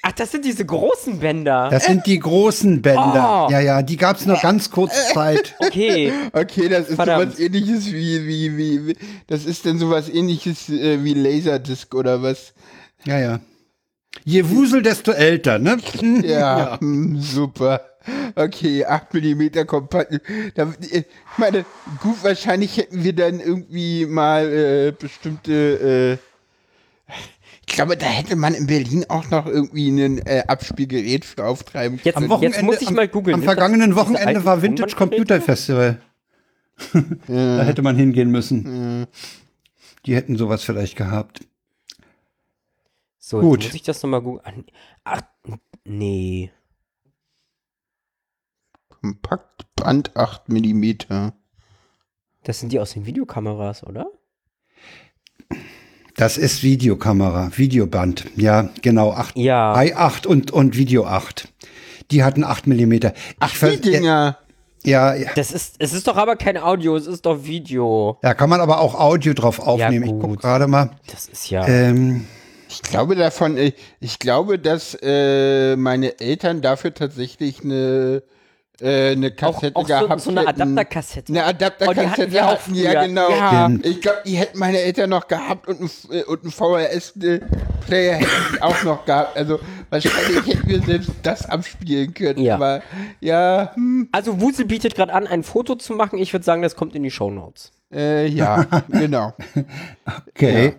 [0.03, 1.69] Ach, das sind diese großen Bänder.
[1.69, 3.47] Das sind die großen Bänder.
[3.47, 3.51] Oh.
[3.51, 5.55] Ja, ja, die gab's nur ganz kurz Zeit.
[5.71, 6.11] Okay.
[6.33, 7.33] Okay, das ist Verdammt.
[7.33, 12.21] sowas ähnliches wie, wie, wie, wie, das ist denn sowas ähnliches äh, wie Laserdisc oder
[12.23, 12.53] was?
[13.05, 13.39] Ja, ja.
[14.23, 15.77] Je Wusel, desto älter, ne?
[16.23, 17.81] Ja, hm, super.
[18.35, 20.19] Okay, 8 mm kompakt.
[20.55, 21.05] Da, äh, ich
[21.37, 21.65] meine,
[22.01, 26.17] gut, wahrscheinlich hätten wir dann irgendwie mal äh, bestimmte.
[27.09, 27.13] Äh,
[27.67, 31.99] ich glaube, da hätte man in Berlin auch noch irgendwie ein äh, Abspielgerät für auftreiben
[32.03, 32.31] Jetzt, Am können.
[32.31, 33.35] Wochenende, jetzt muss ich am- mal googeln.
[33.35, 34.95] Am das vergangenen Wochenende war Vintage?
[34.95, 35.99] Computer Festival.
[37.27, 39.05] Da hätte man hingehen müssen.
[40.07, 41.41] Die hätten sowas vielleicht gehabt.
[43.31, 43.61] So, Gut.
[43.61, 44.65] jetzt muss ich das nochmal googeln.
[45.05, 45.21] Ach,
[45.85, 46.51] nee.
[48.89, 50.91] Kompaktband 8 mm.
[52.43, 54.07] Das sind die aus den Videokameras, oder?
[56.17, 58.25] Das ist Videokamera, Videoband.
[58.35, 59.13] Ja, genau.
[59.13, 59.75] 8, Ja.
[59.75, 61.47] i8 und, und Video 8.
[62.11, 62.93] Die hatten 8 mm.
[63.39, 64.39] Ach, die Dinger.
[64.83, 68.17] Ja, ja, Das ist, es ist doch aber kein Audio, es ist doch Video.
[68.23, 70.03] da kann man aber auch Audio drauf aufnehmen.
[70.03, 70.21] ich gut.
[70.21, 70.89] guck gerade mal.
[71.07, 71.65] Das ist ja.
[71.65, 72.27] Ähm,
[72.71, 78.23] Ich glaube davon, äh, ich glaube, dass äh, meine Eltern dafür tatsächlich eine,
[78.79, 80.61] äh, eine auch, Kassette auch so, gehabt so eine hätten.
[80.61, 81.33] Adapterkassette.
[81.33, 83.29] Eine Oh, die hatten Adapterkassette wir auch ja genau.
[83.29, 83.69] Ja.
[83.83, 88.61] Ich glaube, die hätten meine Eltern noch gehabt und ein, äh, und ein VHS-Player hätten
[88.61, 89.35] auch noch gehabt.
[89.35, 92.39] Also wahrscheinlich hätten wir selbst das abspielen können.
[92.39, 92.55] Ja.
[92.55, 92.81] Aber
[93.19, 96.17] ja, hm, Also Wusel bietet gerade an, ein Foto zu machen.
[96.19, 97.71] Ich würde sagen, das kommt in die Shownotes.
[97.93, 99.33] äh, ja, genau.
[100.29, 100.65] okay.
[100.67, 100.71] Ja.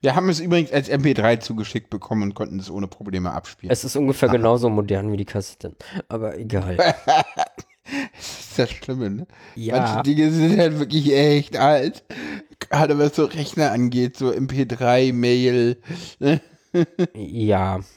[0.00, 3.72] Wir haben es übrigens als MP3 zugeschickt bekommen und konnten es ohne Probleme abspielen.
[3.72, 5.74] Es ist ungefähr genauso modern wie die Kassette.
[6.08, 6.76] Aber egal.
[6.76, 6.90] Das
[8.40, 9.26] ist das Schlimme, ne?
[9.54, 9.80] Ja.
[9.80, 12.04] Manche Dinge sind halt wirklich echt alt.
[12.58, 15.80] Gerade was so Rechner angeht, so MP3, Mail.
[16.18, 16.40] Ne?
[17.14, 17.80] ja.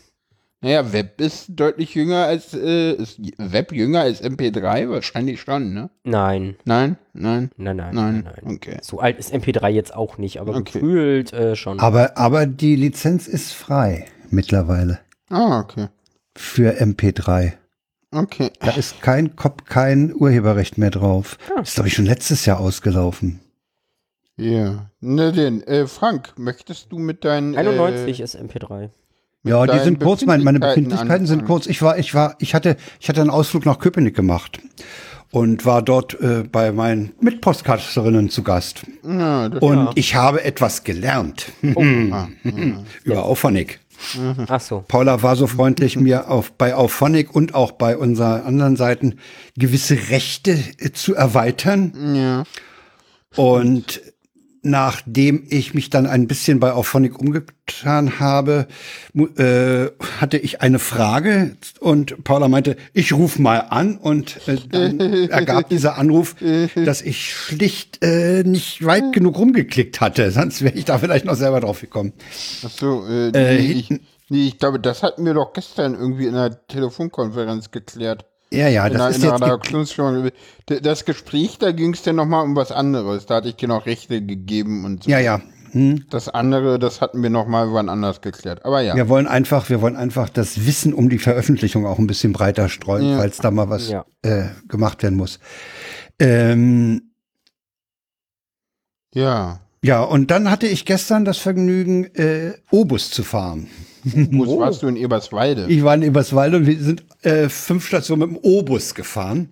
[0.61, 4.89] Naja, Web ist deutlich jünger als, äh, ist Web jünger als MP3?
[4.89, 5.89] Wahrscheinlich schon, ne?
[6.03, 6.55] Nein.
[6.65, 6.97] Nein?
[7.13, 7.49] Nein?
[7.55, 8.55] Nein, nein, Nein, nein, nein.
[8.55, 8.77] okay.
[8.81, 10.79] So alt ist MP3 jetzt auch nicht, aber Okay.
[10.79, 11.79] gefühlt äh, schon.
[11.79, 15.87] Aber, aber die Lizenz ist frei mittlerweile Ah, okay.
[16.35, 17.53] für MP3.
[18.11, 18.49] Okay.
[18.59, 21.37] Da ist kein Cop, kein Urheberrecht mehr drauf.
[21.55, 21.61] Ah.
[21.61, 23.39] Ist, glaube ich, schon letztes Jahr ausgelaufen.
[24.35, 24.89] Ja.
[24.99, 28.89] Na denn, äh, Frank, möchtest du mit deinen 91 Äh, ist MP3.
[29.43, 31.65] Ja, die sind kurz, meine, meine Befindlichkeiten sind kurz.
[31.65, 34.59] Ich war, ich war, ich hatte, ich hatte einen Ausflug nach Köpenick gemacht
[35.31, 38.81] und war dort äh, bei meinen Mitpostkasterinnen zu Gast.
[39.03, 42.27] ja, das, Und ich habe etwas gelernt ah,
[43.03, 43.79] über Auphonic.
[44.47, 44.83] Ach so.
[44.87, 49.19] Paula war so freundlich, mir auf, bei Auphonic und auch bei unseren anderen Seiten
[49.57, 52.15] gewisse Rechte äh, zu erweitern.
[52.15, 52.43] ja.
[53.35, 54.01] Und
[54.69, 58.67] nachdem ich mich dann ein bisschen bei Auphonic umgetan habe,
[59.15, 59.87] äh,
[60.19, 65.69] hatte ich eine Frage und Paula meinte, ich rufe mal an und äh, dann ergab
[65.69, 66.35] dieser Anruf,
[66.75, 70.31] dass ich schlicht äh, nicht weit genug rumgeklickt hatte.
[70.31, 72.13] Sonst wäre ich da vielleicht noch selber drauf gekommen.
[72.65, 73.89] Ach so, äh, Äh, nee, ich,
[74.29, 78.25] nee, ich glaube, das hatten wir doch gestern irgendwie in einer Telefonkonferenz geklärt.
[78.51, 80.29] Ja, ja, in einer, das ist in einer jetzt Redaktionsführung.
[80.69, 83.25] D- Das Gespräch, da ging es dann nochmal um was anderes.
[83.27, 85.09] Da hatte ich genau Rechte gegeben und so.
[85.11, 85.41] ja, ja.
[85.71, 86.05] Hm.
[86.09, 88.65] Das andere, das hatten wir nochmal wann anders geklärt.
[88.65, 88.95] Aber ja.
[88.95, 92.69] Wir wollen einfach, wir wollen einfach das Wissen um die Veröffentlichung auch ein bisschen breiter
[92.69, 93.17] streuen, Ja.
[93.17, 94.03] falls da mal was Ja.
[94.23, 95.39] äh, gemacht werden muss.
[96.17, 97.11] Ähm,
[99.13, 99.59] Ja.
[99.83, 103.67] ja, und dann hatte ich gestern das Vergnügen, äh, Obus zu fahren.
[104.03, 105.67] Wo warst du in Eberswalde?
[105.67, 109.49] Ich war in Eberswalde und wir sind äh, fünf Stationen mit dem Obus gefahren.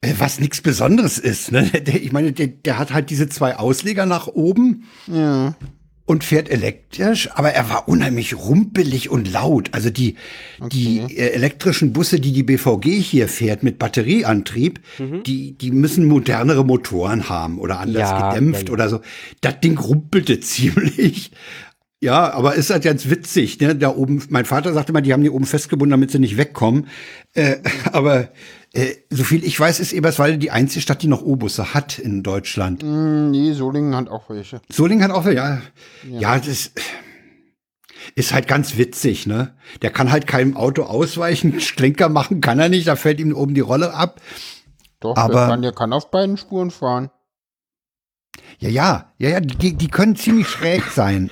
[0.00, 1.52] Äh, was nichts Besonderes ist.
[1.52, 1.64] Ne?
[1.86, 5.54] Der, ich meine, der, der hat halt diese zwei Ausleger nach oben ja.
[6.04, 9.70] und fährt elektrisch, aber er war unheimlich rumpelig und laut.
[9.72, 10.16] Also die,
[10.70, 16.64] die äh, elektrischen Busse, die die BVG hier fährt mit Batterieantrieb, die, die müssen modernere
[16.64, 18.72] Motoren haben oder anders Ja, gedämpft ja.
[18.74, 19.00] oder so.
[19.40, 21.30] Das Ding rumpelte ziemlich.
[22.02, 23.74] Ja, aber ist halt ganz witzig, ne?
[23.74, 26.88] Da oben, mein Vater sagte mal, die haben die oben festgebunden, damit sie nicht wegkommen.
[27.32, 27.56] Äh,
[27.92, 28.28] aber
[28.74, 32.22] äh, so viel ich weiß, ist Eberswalde die einzige Stadt, die noch O-Busse hat in
[32.22, 32.82] Deutschland.
[32.82, 34.60] Hm, nee, Solingen hat auch welche.
[34.70, 35.62] Solingen hat auch, ja,
[36.06, 36.72] ja, das
[38.14, 39.56] ist halt ganz witzig, ne?
[39.80, 43.54] Der kann halt keinem Auto ausweichen, Schlenker machen kann er nicht, da fällt ihm oben
[43.54, 44.20] die Rolle ab.
[45.00, 47.10] Doch, Aber- der, kann, der kann auf beiden Spuren fahren.
[48.58, 51.30] Ja, ja, ja, ja, die, die können ziemlich schräg sein.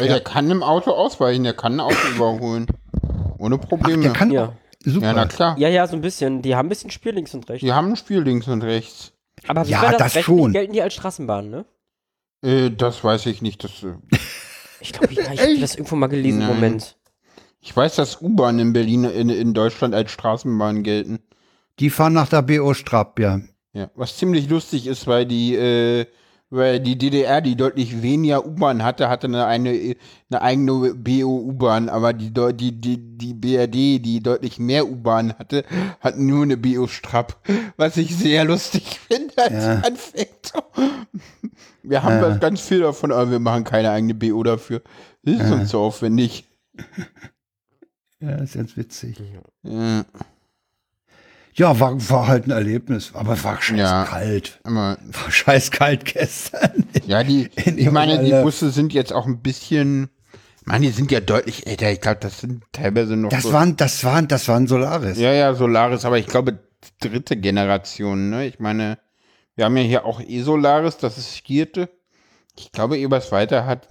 [0.00, 2.66] Ey, Der kann im Auto ausweichen, der kann ein Auto überholen.
[3.38, 4.02] Ohne Probleme.
[4.02, 4.52] Der kann Ja.
[4.84, 5.06] super.
[5.06, 5.56] ja, na klar.
[5.58, 6.42] Ja, ja, so ein bisschen.
[6.42, 7.64] Die haben ein bisschen Spiel links und rechts.
[7.64, 9.12] Die haben ein Spiel links und rechts.
[9.46, 10.52] Aber wie Ja, war das, das schon.
[10.52, 11.64] gelten die als Straßenbahn, ne?
[12.42, 13.62] Äh, das weiß ich nicht.
[13.64, 13.94] Das, äh,
[14.80, 16.38] Ich glaube, ich, ich habe das irgendwo mal gelesen.
[16.40, 16.48] Nein.
[16.48, 16.96] Moment.
[17.60, 21.18] ich weiß, dass U-Bahn in Berlin, in, in Deutschland als Straßenbahn gelten.
[21.80, 23.40] Die fahren nach der BO Strapp, ja.
[23.72, 26.06] Ja, was ziemlich lustig ist, weil die, äh,
[26.50, 29.96] weil die DDR, die deutlich weniger U-Bahn hatte, hatte eine, eine,
[30.30, 35.64] eine eigene BO-U-Bahn, aber die, die, die, die BRD, die deutlich mehr U-Bahn hatte,
[36.00, 37.36] hat nur eine BO-Strapp,
[37.76, 39.74] was ich sehr lustig finde als Ja.
[39.80, 40.52] Anfekt.
[41.82, 42.36] Wir haben Ja.
[42.36, 44.82] ganz viel davon, aber wir machen keine eigene BO dafür.
[45.22, 46.44] Das ist uns so aufwendig.
[48.20, 49.20] Ja, ist ganz witzig.
[49.62, 50.04] Ja,
[51.58, 54.04] Ja, war, war halt ein Erlebnis, aber war scheiß Ja.
[54.04, 54.60] kalt.
[54.64, 56.84] aber War scheiß kalt gestern.
[57.06, 58.30] Ja, die, ich meine, die.
[58.42, 60.08] Busse sind jetzt auch ein bisschen,
[60.60, 61.90] ich meine, die sind ja deutlich älter.
[61.90, 65.18] Ich glaube, das sind teilweise noch Das so, waren, das waren, das waren Solaris.
[65.18, 66.60] ja, ja, Solaris, aber ich glaube,
[67.00, 68.46] dritte Generation, ne?
[68.46, 68.98] Ich meine,
[69.56, 71.88] wir haben ja hier auch E-Solaris, das ist vierte.
[72.56, 73.88] Ich glaube, Eberswalde hat,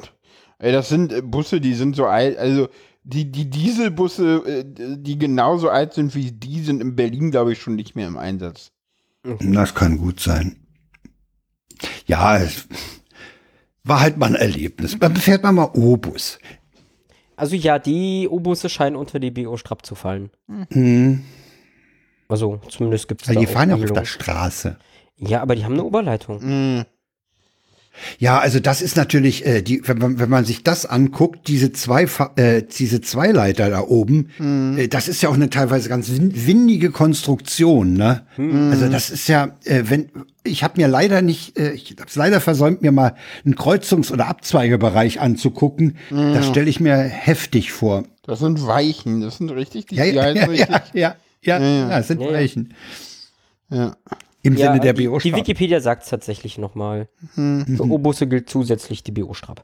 [0.59, 2.69] ey, das sind äh, Busse, die sind so alt, also
[3.07, 7.61] die, die Dieselbusse, äh, die genauso alt sind wie die, sind in Berlin, glaube ich,
[7.61, 8.71] schon nicht mehr im Einsatz.
[9.39, 10.57] Das kann gut sein.
[12.05, 12.67] Ja, es
[13.83, 14.99] war halt mal ein Erlebnis.
[14.99, 16.39] Man fährt man mal O-Bus.
[17.35, 20.31] Also ja, die O-Busse scheinen unter die BO-Strapp zu fallen.
[20.71, 21.23] Hm.
[22.27, 24.77] Also zumindest gibt es Also die fahren ja auf der Straße.
[25.17, 26.41] Ja, aber die haben eine Oberleitung.
[26.41, 26.85] Hm.
[28.19, 31.71] Ja, also das ist natürlich, äh, die, wenn, man, wenn man sich das anguckt, diese
[31.71, 34.29] zwei, äh, diese zwei Leiter da oben,
[34.77, 38.25] äh, das ist ja auch eine teilweise ganz win windige Konstruktion, ne?
[38.71, 40.09] Also das ist ja, äh, wenn
[40.43, 44.11] ich habe mir leider nicht, äh, ich habe es leider versäumt, mir mal einen Kreuzungs-
[44.11, 45.97] oder Abzweigebereich anzugucken.
[46.09, 48.03] Das stelle ich mir heftig vor.
[48.23, 50.69] Das sind Weichen, das sind richtig, die, Ja, die ja, heißen ja, richtig.
[50.93, 52.33] ja, ja, ja, ja, das sind Ja, ja.
[52.33, 52.73] Weichen.
[53.69, 53.95] Ja.
[54.47, 57.07] Im Ja, Sinne der die, BO die Wikipedia sagt es tatsächlich nochmal.
[57.35, 59.61] Für O-Busse gilt zusätzlich die BO-Strapp.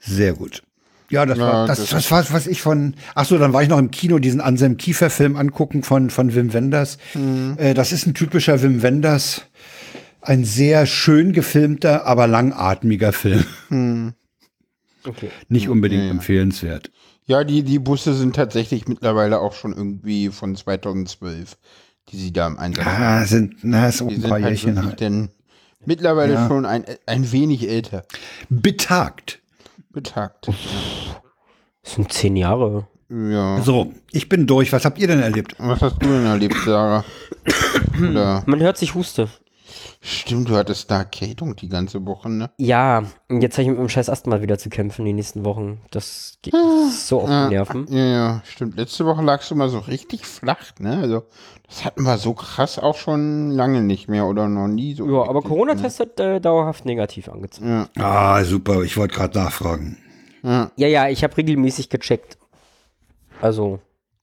[0.00, 0.62] Sehr gut.
[1.10, 2.94] Ja, das Ja, war das, das- das war was ich von.
[3.14, 6.34] Ach so, dann war ich noch im Kino diesen Anselm Kiefer Film angucken von von
[6.34, 6.98] Wim Wenders.
[7.56, 9.42] Äh, das ist ein typischer Wim Wenders,
[10.20, 14.14] ein sehr schön gefilmter, aber langatmiger Film.
[15.06, 15.28] Okay.
[15.48, 16.90] Nicht unbedingt empfehlenswert.
[17.26, 21.56] Ja, die, die Busse sind tatsächlich mittlerweile auch schon irgendwie von 2012,
[22.10, 23.02] die sie da im Einsatz haben.
[23.02, 25.00] Ah, sind na ist auch Die ein sind paar halt Jährchen halt.
[25.00, 25.30] denn,
[25.86, 26.48] Mittlerweile Ja.
[26.48, 28.04] schon ein, ein wenig älter.
[28.48, 29.40] Betagt.
[29.90, 30.48] Betagt.
[31.82, 32.88] Das sind zehn Jahre.
[33.10, 33.60] Ja.
[33.60, 34.72] So, ich bin durch.
[34.72, 35.54] Was habt ihr denn erlebt?
[35.58, 37.04] Was hast du denn erlebt, Sarah?
[38.46, 39.28] Man hört sich Huste.
[40.00, 42.50] Stimmt, du hattest da Erkältung die ganze Woche, ne?
[42.58, 45.80] Ja, und jetzt habe ich mit dem scheiß Asthma wieder zu kämpfen die nächsten Wochen.
[45.90, 46.54] Das geht
[46.90, 47.86] so auf die Nerven.
[47.90, 48.76] Ja, ja, stimmt.
[48.76, 50.98] Letzte Woche lagst du mal so richtig flach, ne?
[50.98, 51.24] Also,
[51.66, 55.06] das hatten wir so krass auch schon lange nicht mehr oder noch nie so.
[55.10, 57.64] Ja, aber Corona-Test hat äh, dauerhaft negativ angezeigt.
[57.66, 57.88] Ne?
[57.96, 58.82] Ah, super.
[58.82, 59.98] Ich wollte gerade nachfragen.
[60.42, 62.36] Ja, Ja, ja, ich habe regelmäßig gecheckt.
[63.40, 63.80] Also,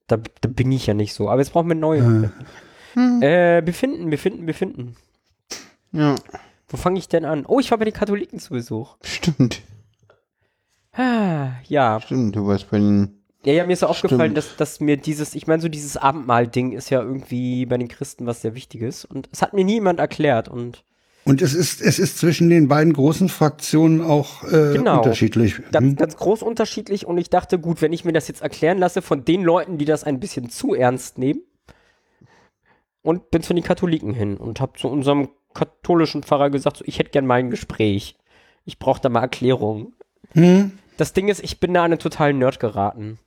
[0.07, 1.29] da, da bin ich ja nicht so.
[1.29, 2.31] Aber jetzt brauchen wir neue.
[2.95, 4.95] Äh, befinden, befinden, befinden.
[5.91, 6.15] Ja,
[6.69, 7.45] Wo fange ich denn an?
[7.45, 8.95] Oh, ich war bei den Katholiken zu Besuch.
[9.03, 9.61] stimmt.
[10.93, 11.99] Ah, ja.
[12.01, 13.17] Stimmt, du warst bei den.
[13.43, 16.73] Ja, ja, mir ist so aufgefallen, dass, dass mir dieses, ich meine, so dieses Abendmahl-Ding
[16.73, 19.03] ist ja irgendwie bei den Christen was sehr Wichtiges.
[19.03, 20.47] Und es hat mir niemand erklärt.
[20.47, 20.83] Und
[21.23, 24.97] Und es ist, es ist zwischen den beiden großen Fraktionen auch äh, Genau.
[24.97, 25.55] unterschiedlich.
[25.71, 25.95] ganz, Hm?
[25.95, 27.07] ganz groß unterschiedlich.
[27.07, 29.85] Und ich dachte, gut, wenn ich mir das jetzt erklären lasse von den Leuten, die
[29.85, 31.41] das ein bisschen zu ernst nehmen.
[33.03, 36.99] Und bin zu den Katholiken hin und habe zu unserem katholischen Pfarrer gesagt, so, ich
[36.99, 38.15] hätte gern mal ein Gespräch.
[38.65, 39.93] Ich brauche da mal Erklärung.
[40.33, 40.73] Hm?
[40.97, 43.17] Das Ding ist, ich bin da an einen totalen Nerd geraten.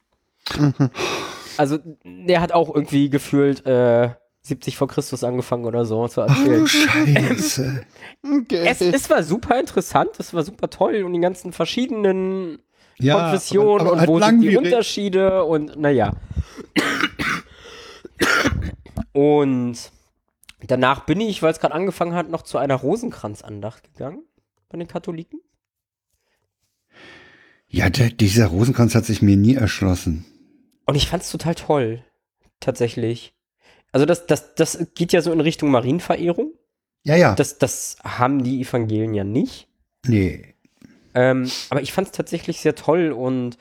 [1.58, 4.10] Also, der hat auch irgendwie gefühlt äh,
[4.42, 6.66] 70 vor Christus angefangen oder so zu erzählen.
[6.66, 7.84] Scheiße.
[8.42, 8.64] Okay.
[8.66, 12.58] Es, es war super interessant, es war super toll und die ganzen verschiedenen
[12.98, 14.56] Ja, Konfessionen aber- aber und halt wo sind die.
[14.56, 16.12] Unterschiede und naja.
[19.14, 19.92] Und
[20.60, 24.24] danach bin ich, weil es gerade angefangen hat, noch zu einer Rosenkranzandacht gegangen
[24.68, 25.40] bei den Katholiken.
[27.68, 30.24] Ja, der, dieser Rosenkranz hat sich mir nie erschlossen.
[30.84, 32.04] Und ich fand es total toll,
[32.60, 33.34] tatsächlich.
[33.92, 36.52] Also das, das, das geht ja so in Richtung Marienverehrung.
[37.04, 37.34] Ja, ja.
[37.36, 39.68] Das, das haben die Evangelien ja nicht.
[40.06, 40.50] nee.
[41.16, 43.56] Ähm, aber ich fand es tatsächlich sehr toll und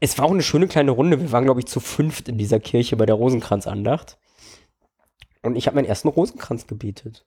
[0.00, 1.20] es war auch eine schöne kleine Runde.
[1.20, 4.16] Wir waren, glaube ich, zu fünft in dieser Kirche bei der Rosenkranzandacht.
[5.42, 7.24] Und ich habe meinen ersten Rosenkranz gebetet.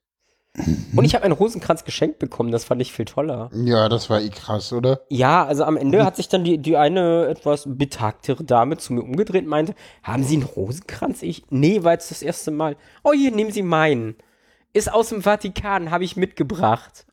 [0.95, 3.49] Und ich habe einen Rosenkranz geschenkt bekommen, das fand ich viel toller.
[3.55, 5.01] Ja, das war eh krass, oder?
[5.09, 9.01] Ja, also am Ende hat sich dann die, die eine etwas betagtere Dame zu mir
[9.01, 9.73] umgedreht und meinte,
[10.03, 11.23] haben Sie einen Rosenkranz?
[11.23, 12.75] Ich, nee, war jetzt das erste Mal.
[13.03, 14.15] Oh, hier, nehmen Sie meinen.
[14.73, 17.07] Ist aus dem Vatikan, habe ich mitgebracht.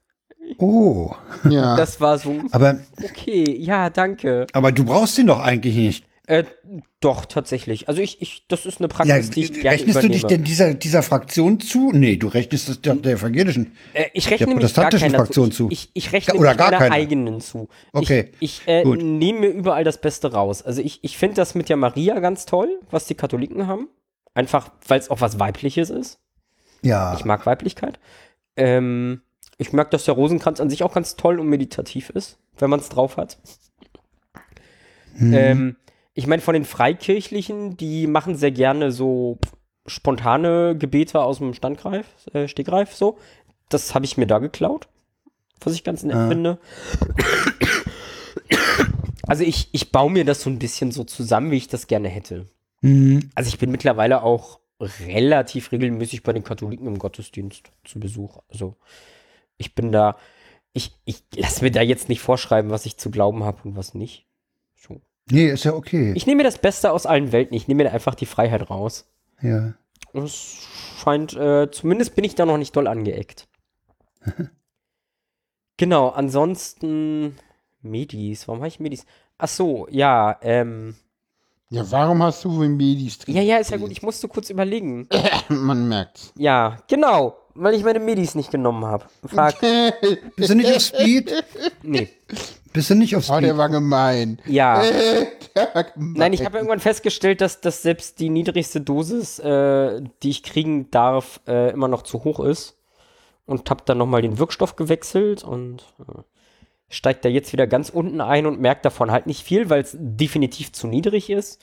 [0.58, 1.12] Oh.
[1.48, 1.76] Ja.
[1.76, 4.46] Das war so, Aber, okay, ja, danke.
[4.52, 6.06] aber du brauchst ihn doch eigentlich nicht.
[6.30, 6.44] Äh,
[7.00, 7.88] doch, tatsächlich.
[7.88, 10.12] Also ich, ich, das ist eine Ja, Praxis, die ich gerne rechnest du übernehme.
[10.12, 11.90] dich denn dieser, dieser Fraktion zu?
[11.92, 13.72] Nee, du rechnest es der, der evangelischen.
[13.94, 15.66] Äh, ich rechne der protestantischen Fraktion zu.
[15.66, 15.72] zu?
[15.72, 17.68] Ich, ich rechne Oder gar meiner eigenen zu.
[17.92, 20.62] Okay, Ich, ich äh, nehme mir überall das Beste raus.
[20.62, 23.88] Also ich, ich finde das mit der Maria ganz toll, was die Katholiken haben.
[24.32, 26.20] Einfach, weil es auch was Weibliches ist.
[26.82, 27.16] Ja.
[27.16, 27.98] Ich mag Weiblichkeit.
[28.54, 29.22] Ähm,
[29.58, 32.78] ich mag, dass der Rosenkranz an sich auch ganz toll und meditativ ist, wenn man
[32.78, 33.36] es drauf hat.
[35.16, 35.34] Mhm.
[35.34, 35.76] Ähm,
[36.14, 39.38] ich meine, von den Freikirchlichen, die machen sehr gerne so
[39.86, 43.18] spontane Gebete aus dem Standgreif, äh, Stegreif, so.
[43.68, 44.88] Das habe ich mir da geklaut,
[45.60, 46.28] was ich ganz nett Ah.
[46.28, 46.58] finde.
[49.26, 52.08] Also ich, ich baue mir das so ein bisschen so zusammen, wie ich das gerne
[52.08, 52.46] hätte.
[52.80, 53.30] Mhm.
[53.34, 54.58] Also ich bin mittlerweile auch
[55.06, 58.38] relativ regelmäßig bei den Katholiken im Gottesdienst zu Besuch.
[58.48, 58.76] Also
[59.56, 60.16] ich bin da,
[60.72, 63.94] ich, ich lasse mir da jetzt nicht vorschreiben, was ich zu glauben habe und was
[63.94, 64.26] nicht.
[65.30, 66.12] Nee, ist ja okay.
[66.14, 67.56] Ich nehme mir das Beste aus allen Welten.
[67.56, 69.06] Ich nehme mir einfach die Freiheit raus.
[69.40, 69.74] ja.
[70.12, 70.66] Es
[71.00, 73.46] scheint, äh, zumindest bin ich da noch nicht doll angeeckt.
[75.76, 77.36] genau, ansonsten
[77.80, 78.48] Medis.
[78.48, 79.06] Warum habe ich Medis?
[79.38, 80.96] Ach so, ja, ähm.
[81.68, 83.36] Ja, warum hast du Medis drin?
[83.36, 83.92] Ja, ja, ist ja gut.
[83.92, 85.08] Ich musste kurz überlegen.
[85.48, 86.32] Man merkt's.
[86.36, 89.06] Ja, genau, weil ich meine Medis nicht genommen habe.
[89.24, 89.60] Frag.
[90.34, 91.32] Bist du nicht auf Speed?
[91.82, 92.08] Nee.
[92.72, 93.44] Bist du nicht auf Oh, Speed?
[93.44, 94.40] der war gemein.
[94.46, 94.82] Ja.
[95.56, 96.12] Der war gemein.
[96.16, 100.88] Nein, ich habe irgendwann festgestellt, dass, dass selbst die niedrigste Dosis, äh, die ich kriegen
[100.92, 102.76] darf, äh, immer noch zu hoch ist.
[103.46, 106.20] Und habe dann nochmal den Wirkstoff gewechselt und äh,
[106.88, 109.96] steigt da jetzt wieder ganz unten ein und merkt davon halt nicht viel, weil es
[109.98, 111.60] definitiv zu niedrig ist.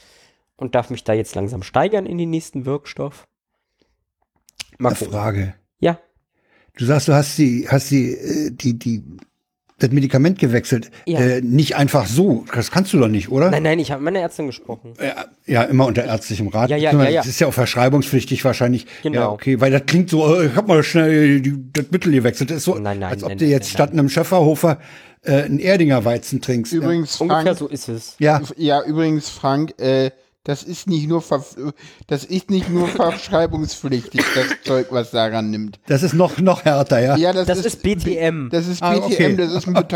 [0.58, 3.26] Und darf mich da jetzt langsam steigern in den nächsten Wirkstoff.
[4.78, 4.96] Mal.
[4.96, 5.54] Frage.
[5.80, 5.98] Ja,
[6.78, 9.04] Du sagst, du hast die, hast die, äh, die, die,
[9.80, 10.90] das Medikament gewechselt.
[11.06, 11.20] Ja.
[11.20, 12.46] Äh, nicht einfach so.
[12.54, 13.52] Das kannst du doch nicht, oder?
[13.52, 14.94] nein, nein, ich habe mit meiner Ärztin gesprochen.
[15.00, 16.70] Ja, ja, immer unter ärztlichem Rat.
[16.70, 17.22] Ja, ja, ja, ja.
[17.22, 18.88] Das ist ja auch verschreibungspflichtig wahrscheinlich.
[19.04, 19.20] Genau.
[19.20, 22.50] Ja, okay, weil das klingt so, äh, ich hab mal schnell die, das Mittel gewechselt.
[22.50, 24.80] Das ist so, Nein, nein, als ob nein, du jetzt nein, statt einem Schöfferhofer
[25.24, 26.74] äh, einen Erdinger Weizen trinkst.
[26.74, 28.16] Übrigens, Ungefähr Frank, so ist es.
[28.18, 28.42] Ja.
[28.56, 30.10] ja, übrigens, Frank, äh,
[30.48, 31.44] Das ist nicht nur ver
[32.08, 35.78] das ist nicht nur verschreibungspflichtig, das Zeug, was daran nimmt.
[35.88, 37.18] Das ist noch, noch härter, ja.
[37.18, 38.48] Ja, das, Das ist BTM.
[38.50, 39.36] Das ist Ah, BTM, okay.
[39.36, 39.74] das ist ein.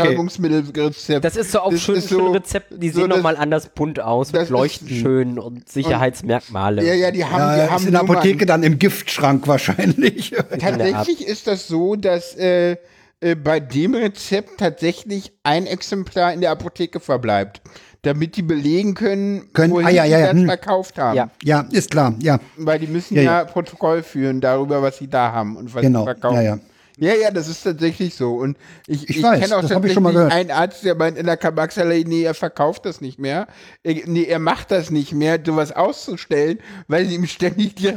[0.42, 1.24] Betäubungsmittelrezept.
[1.24, 3.70] Das ist so auch Das schön, ist schöne so- Rezepte, die so sehen nochmal anders
[3.74, 6.84] bunt aus, ist- leuchten schön und Sicherheitsmerkmale.
[6.86, 8.00] Ja, ja, die haben, Ja, die ist haben in der.
[8.02, 10.34] Apotheke dann im Giftschrank wahrscheinlich.
[10.60, 12.76] Tatsächlich ist das so, dass äh,
[13.20, 17.62] äh, bei dem Rezept tatsächlich ein Exemplar in der Apotheke verbleibt,
[18.02, 20.46] damit die belegen können, Können- wohin ah, ja, ja, sie ja, das hm.
[20.46, 21.16] verkauft haben.
[21.16, 21.30] Ja.
[21.42, 22.38] ja, ist klar, ja.
[22.56, 23.44] Weil die müssen Ja, ja.
[23.44, 26.36] Protokoll führen darüber, was sie da haben und was Genau, sie verkaufen.
[26.36, 26.58] ja, ja.
[26.98, 28.34] Ja, ja, das ist tatsächlich so.
[28.34, 32.22] Und ich, Ich ich, kenne auch tatsächlich einen Arzt, der meint in der Tabakshalle, nee,
[32.22, 33.46] er verkauft das nicht mehr.
[33.82, 37.88] Nee, er macht das nicht mehr, sowas auszustellen, weil sie ihm ständig die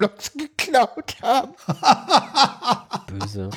[0.00, 1.52] Rezeptblocks geklaut haben.
[3.18, 3.50] Böse.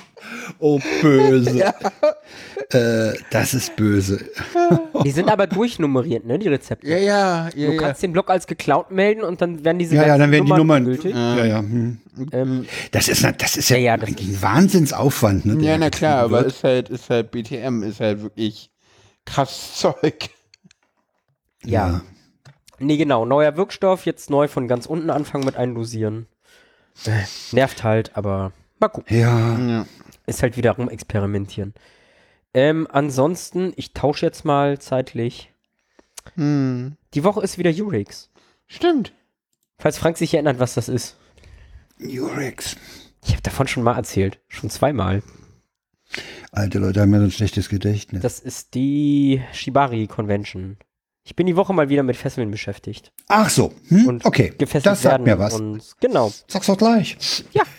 [0.60, 1.66] Oh, böse.
[2.72, 4.20] äh, das ist böse.
[5.04, 6.88] Die sind aber durchnummeriert, ne, die Rezepte.
[6.88, 7.68] Ja, ja, ja.
[7.68, 7.82] Du ja.
[7.82, 10.52] kannst den Block als geklaut melden und dann werden diese Ja, ja, dann werden die
[10.54, 10.86] Nummern.
[10.86, 11.14] gültig.
[11.16, 11.60] Ja, ja.
[11.60, 12.00] hm.
[12.32, 15.46] Ähm, Das ist, das ist ja, Ja, ja, das ein Wahnsinnsaufwand.
[15.46, 18.70] Ne, Ja, na klar, aber ist halt, ist halt BTM, ist halt wirklich
[19.26, 20.30] krass Zeug.
[21.64, 22.02] ja.
[22.80, 23.26] Nee, genau.
[23.26, 26.28] Neuer Wirkstoff, jetzt neu von ganz unten anfangen mit eindosieren.
[27.06, 29.18] Äh, nervt halt, aber mal gucken.
[29.18, 29.86] Ja, Ja.
[30.26, 31.74] Ist halt wieder rumexperimentieren.
[32.54, 35.52] Ähm, ansonsten, ich tausche jetzt mal zeitlich.
[36.36, 36.96] Hm.
[37.14, 38.30] Die Woche ist wieder Urix.
[38.68, 39.14] Stimmt.
[39.80, 41.18] Falls Frank sich erinnert, was das ist.
[42.00, 42.76] Urex.
[43.26, 44.40] Ich habe davon schon mal erzählt.
[44.48, 45.24] Schon zweimal.
[46.52, 48.22] Alte Leute haben ja so ein schlechtes Gedächtnis.
[48.22, 50.78] Das ist die Shibari Convention.
[51.24, 53.12] Ich bin die Woche mal wieder mit Fesseln beschäftigt.
[53.28, 54.08] Ach so, hm?
[54.08, 55.54] Und okay, gefesselt das sagt mir was.
[55.60, 56.32] Und genau.
[56.48, 57.18] Sag's doch gleich.
[57.52, 57.64] Ja.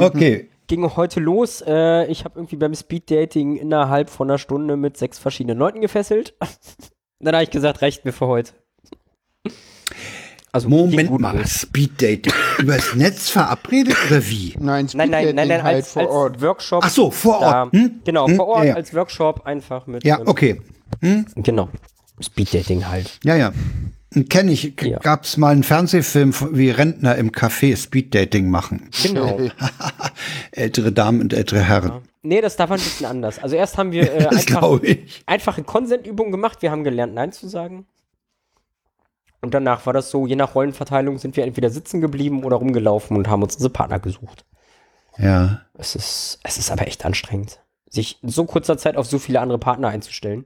[0.00, 1.64] Okay, Ging heute los.
[1.66, 6.36] Äh, ich habe irgendwie beim Speeddating innerhalb von einer Stunde mit sechs verschiedenen Leuten gefesselt.
[7.18, 8.52] Dann habe ich gesagt, reicht mir für heute.
[10.52, 11.60] Also Moment mal, los.
[11.62, 12.32] Speeddating.
[12.58, 14.54] Übers Netz verabredet oder wie?
[14.58, 16.42] Nein, Nein, nein, nein, nein, halt als, vor als Ort.
[16.42, 16.82] Workshop.
[16.84, 17.72] Ach so, vor da, Ort.
[17.72, 18.00] Hm?
[18.04, 18.36] Genau, Hm?
[18.36, 18.74] vor Ort Ja, ja.
[18.74, 20.04] als Workshop einfach mit.
[20.04, 20.60] Ja, okay.
[21.36, 21.68] Genau.
[22.20, 23.18] Speeddating halt.
[23.24, 23.52] Ja, ja.
[24.28, 24.74] Kenne ich.
[24.82, 24.98] Ja.
[24.98, 28.90] Gab's mal einen Fernsehfilm, wie Rentner im Café Speeddating machen.
[29.04, 29.38] Genau.
[30.50, 32.02] Ältere Damen und ältere Herren.
[32.22, 33.38] Nee, das da war ein bisschen anders.
[33.38, 34.80] Also erst haben wir äh, einfach,
[35.26, 36.60] einfache Konsentübungen gemacht.
[36.60, 37.86] Wir haben gelernt, Nein zu sagen.
[39.42, 43.16] Und danach war das so, je nach Rollenverteilung sind wir entweder sitzen geblieben oder rumgelaufen
[43.16, 44.44] und haben uns unsere Partner gesucht.
[45.16, 45.62] Ja.
[45.74, 49.40] Es ist, es ist aber echt anstrengend, sich in so kurzer Zeit auf so viele
[49.40, 50.44] andere Partner einzustellen.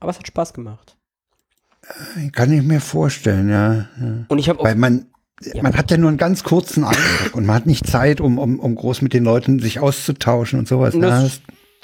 [0.00, 0.96] Aber es hat Spaß gemacht.
[2.32, 3.74] Kann ich mir vorstellen, ja.
[3.74, 4.24] ja.
[4.28, 5.06] Und ich habe Weil man,
[5.42, 5.62] Ja.
[5.62, 8.60] man hat ja nur einen ganz kurzen Eindruck und man hat nicht Zeit, um, um,
[8.60, 10.94] um groß mit den Leuten sich auszutauschen und sowas.
[10.94, 11.30] ne?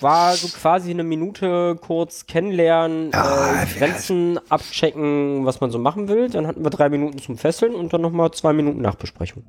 [0.00, 6.08] War so quasi eine Minute kurz kennenlernen, Ah, äh, Grenzen abchecken, was man so machen
[6.08, 6.28] will.
[6.28, 9.44] Dann hatten wir drei Minuten zum Fesseln und dann nochmal zwei Minuten Nachbesprechung.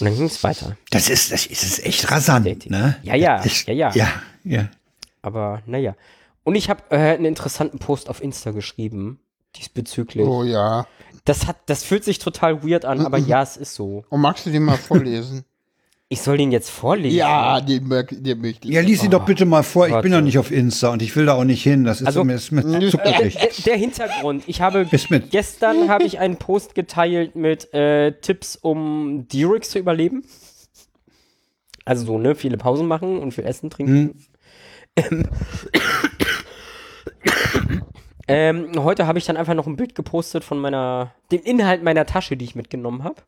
[0.00, 0.76] Und dann ging es weiter.
[0.90, 2.96] Das ist, das ist es echt rasant, ne?
[3.02, 3.90] Ja, ja, Ich, ja, ja.
[3.94, 4.08] Ja,
[4.44, 4.68] ja.
[5.22, 5.96] Aber naja.
[6.44, 9.20] Und ich habe äh, einen interessanten Post auf Insta geschrieben
[9.56, 10.26] diesbezüglich.
[10.26, 10.86] Oh ja.
[11.24, 14.04] Das hat, das fühlt sich total weird an, aber ja, es ist so.
[14.08, 15.44] Und magst du den mal vorlesen?
[16.10, 17.18] Ich soll den jetzt vorlesen.
[17.18, 18.74] ja, den, den möchte ich.
[18.74, 19.84] Ja, lies sie doch bitte mal vor.
[19.86, 20.10] Ich bin warte.
[20.10, 21.84] doch nicht auf Insta und ich will da auch nicht hin.
[21.84, 23.34] Das ist Also, mir, ist mir äh, zu Der, kuppelig.
[23.36, 24.44] der, der Hintergrund.
[24.46, 24.86] Ich habe
[25.30, 30.24] gestern habe ich einen Post geteilt mit äh, Tipps, um Durex zu überleben.
[31.84, 34.24] Also so, ne, viele Pausen machen und viel Essen trinken.
[38.30, 42.04] Ähm, heute habe ich dann einfach noch ein Bild gepostet von meiner, dem Inhalt meiner
[42.04, 43.22] Tasche, die ich mitgenommen habe.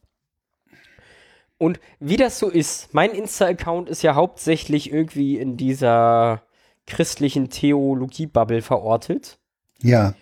[1.61, 6.43] Und wie das so ist, mein Insta-Account ist ja hauptsächlich irgendwie in dieser
[6.87, 9.39] christlichen Theologie-Bubble verortet.
[9.83, 10.15] Ja.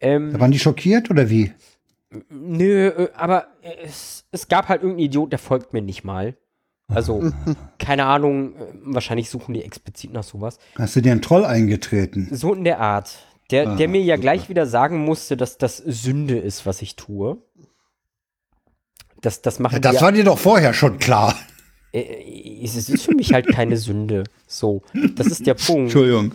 [0.00, 1.52] Ähm, Da waren die schockiert oder wie?
[2.30, 3.48] Nö, äh, aber
[3.84, 6.36] es, es gab halt irgendeinen Idiot, der folgt mir nicht mal.
[6.86, 7.28] Also,
[7.80, 10.58] keine Ahnung, äh, wahrscheinlich suchen die explizit nach sowas.
[10.76, 12.28] Hast du dir einen Troll eingetreten?
[12.30, 13.18] So in der Art.
[13.50, 14.22] Der, Ah, der mir ja super.
[14.22, 17.38] gleich wieder sagen musste, dass das Sünde ist, was ich tue.
[19.20, 21.34] Das, das machen Das wir, war dir doch vorher schon klar.
[21.92, 24.24] äh, es ist für mich halt keine Sünde.
[24.46, 24.82] So,
[25.16, 25.82] das ist der Punkt.
[25.84, 26.32] Entschuldigung.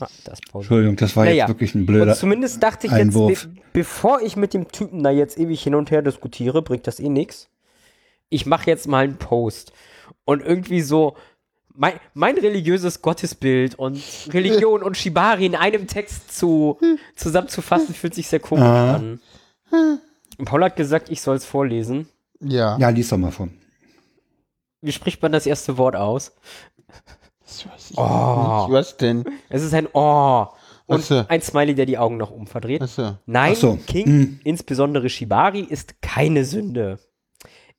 [0.00, 0.40] Ah, das.
[0.52, 3.30] Entschuldigung, das war Naja, jetzt wirklich ein blöder Und zumindest dachte ich Einwurf.
[3.30, 6.86] jetzt, be bevor ich mit dem Typen da jetzt ewig hin und her diskutiere, bringt
[6.86, 7.48] das eh nix.
[8.28, 9.72] Ich mache jetzt mal einen Post.
[10.24, 11.16] Und irgendwie so,
[11.72, 14.00] mein, mein religiöses Gottesbild und
[14.32, 16.78] Religion und Shibari in einem Text zu,
[17.16, 18.96] zusammenzufassen, fühlt sich sehr komisch Ah.
[18.96, 19.20] an.
[20.38, 22.08] Paul hat gesagt, ich soll es vorlesen.
[22.40, 22.76] Ja.
[22.78, 23.48] Ja, lies doch mal vor.
[24.80, 26.32] Wie spricht man das erste Wort aus?
[27.40, 28.66] Das weiß ich Oh.
[28.66, 28.72] nicht.
[28.72, 29.24] Was denn?
[29.48, 30.46] Es ist ein Oh.
[30.86, 31.24] Und Achso.
[31.28, 32.82] ein Smiley, der die Augen nach oben verdreht.
[32.82, 33.16] Achso.
[33.24, 33.78] Nein, Ach so.
[33.86, 34.40] King, Hm.
[34.44, 36.98] insbesondere Shibari, ist keine Sünde.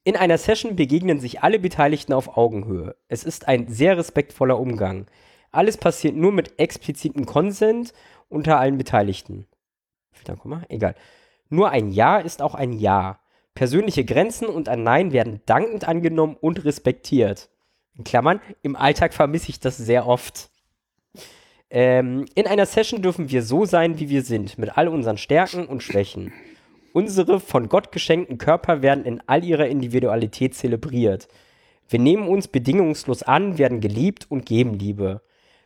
[0.03, 2.95] In einer Session begegnen sich alle Beteiligten auf Augenhöhe.
[3.07, 5.05] Es ist ein sehr respektvoller Umgang.
[5.51, 7.93] Alles passiert nur mit explizitem Konsent
[8.29, 9.45] unter allen Beteiligten.
[10.11, 10.63] Fehler, Komma?
[10.69, 10.95] Egal.
[11.55, 13.19] Nur ein Ja ist auch ein Ja.
[13.53, 17.49] Persönliche Grenzen und ein Nein werden dankend angenommen und respektiert.
[17.97, 20.49] In Klammern, im Alltag vermisse ich das sehr oft.
[21.69, 25.65] Ähm, in einer Session dürfen wir so sein, wie wir sind, mit all unseren Stärken
[25.65, 26.33] und Schwächen.
[26.91, 31.29] Unsere von Gott geschenkten Körper werden in all ihrer Individualität zelebriert.
[31.87, 35.21] Wir nehmen uns bedingungslos an, werden geliebt und geben Liebe.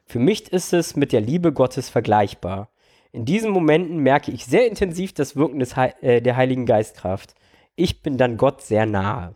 [0.06, 2.70] Für mich ist es mit der Liebe Gottes vergleichbar.
[3.12, 7.34] In diesen Momenten merke ich sehr intensiv das Wirken des Hei äh, der Heiligen Geistkraft.
[7.76, 9.36] Ich bin dann Gott sehr nahe.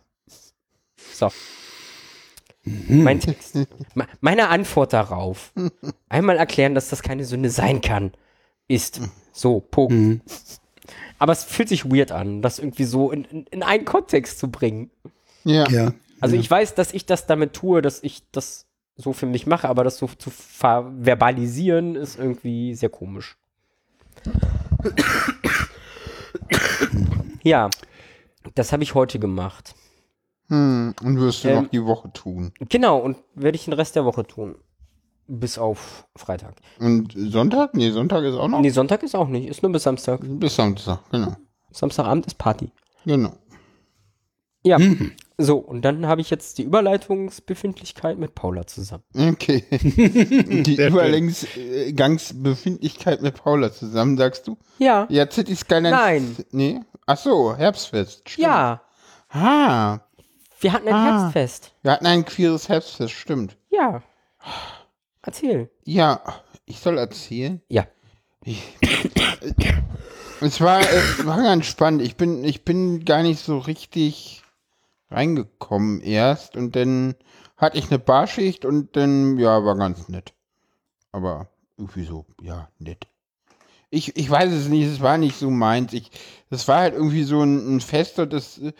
[1.12, 1.30] So.
[2.64, 3.56] Mein Text.
[3.94, 5.52] Me- Meine Antwort darauf.
[6.08, 8.12] Einmal erklären, dass das keine Sünde sein kann.
[8.68, 9.00] Ist.
[9.32, 10.22] So, Punkt.
[11.18, 14.50] Aber es fühlt sich weird an, das irgendwie so in, in, in einen Kontext zu
[14.50, 14.90] bringen.
[15.44, 15.68] Ja.
[15.68, 15.92] Ja.
[16.20, 18.66] Also ich weiß, dass ich das damit tue, dass ich das
[18.96, 23.36] so für mich mache, aber das so zu ver- verbalisieren ist irgendwie sehr komisch.
[27.42, 27.70] Ja,
[28.54, 29.74] das habe ich heute gemacht.
[30.48, 32.52] Hm, und wirst du Ähm, noch die Woche tun.
[32.68, 34.56] Genau, und werde ich den Rest der Woche tun.
[35.26, 36.54] Bis auf Freitag.
[36.78, 37.74] Und Sonntag?
[37.74, 38.60] Nee, Sonntag ist auch noch.
[38.60, 40.20] Nee, Sonntag ist auch nicht, ist nur bis Samstag.
[40.22, 41.34] Bis Samstag, genau.
[41.70, 42.70] Samstagabend ist Party.
[43.06, 43.32] Genau.
[44.62, 44.78] Ja,
[45.36, 49.02] so, und dann habe ich jetzt die Überleitungsbefindlichkeit mit Paula zusammen.
[49.16, 49.64] Okay.
[49.70, 50.76] die.
[50.76, 54.56] Übergangsbefindlichkeit mit Paula zusammen, sagst du?
[54.78, 55.06] Ja.
[55.10, 55.90] Ja, City Skyline.
[55.90, 56.36] Nein.
[56.52, 56.80] Nee.
[57.06, 58.28] Ach so, Herbstfest.
[58.28, 58.46] Stimmt.
[58.46, 58.80] Ja,
[59.36, 59.98] Ah,
[60.60, 61.20] wir hatten ein Ah.
[61.22, 61.72] Herbstfest.
[61.82, 63.56] wir hatten ein queeres Herbstfest, stimmt.
[63.70, 64.00] Ja.
[65.22, 65.70] Erzähl.
[65.84, 66.20] Ja,
[66.66, 67.60] ich soll erzählen.
[67.68, 67.84] Ja.
[70.40, 72.02] Es war, es war ganz spannend.
[72.02, 74.43] Ich bin, ich bin gar nicht so richtig
[75.14, 77.14] reingekommen erst und dann
[77.56, 80.34] hatte ich eine Barschicht und dann, ja, war ganz nett.
[81.12, 83.06] Aber irgendwie so, ja, nett.
[83.90, 85.92] Ich, ich weiß es nicht, es war nicht so meins.
[85.92, 86.10] Ich,
[86.50, 88.72] das war halt irgendwie so ein, ein Fest und das, äh,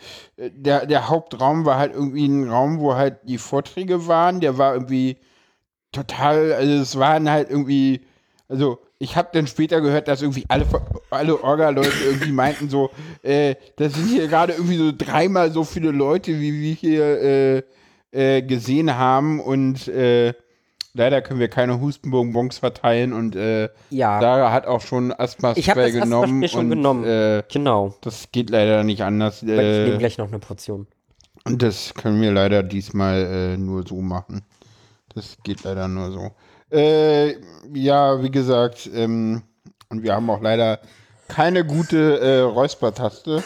[0.51, 4.41] der, der Hauptraum war halt irgendwie ein Raum, wo halt die Vorträge waren.
[4.41, 5.17] Der war irgendwie
[5.93, 8.01] total, also es waren halt irgendwie,
[8.49, 10.65] also ich habe dann später gehört, dass irgendwie alle,
[11.11, 12.89] alle Orga-Leute irgendwie meinten so,
[13.21, 17.63] äh, das sind hier gerade irgendwie so dreimal so viele Leute, wie wir hier äh,
[18.11, 20.33] äh, gesehen haben und äh,
[20.93, 24.19] leider können wir keine Hustenbonbons verteilen und äh, Ja.
[24.19, 27.03] Sarah hat auch schon Asthma Ich das genommen Asthma-Spray schon und genommen.
[27.05, 27.93] Äh, Genau.
[28.01, 29.45] das geht leider nicht anders.
[29.45, 29.51] Weil
[29.81, 30.87] ich nehme gleich noch eine Portion.
[31.45, 34.41] und das können wir leider diesmal nur so machen.
[35.13, 36.31] Das geht leider nur so.
[36.75, 37.35] Äh,
[37.73, 39.41] ja, wie gesagt, ähm,
[39.89, 40.79] und wir haben auch leider
[41.27, 43.43] keine gute äh, Räuspertaste.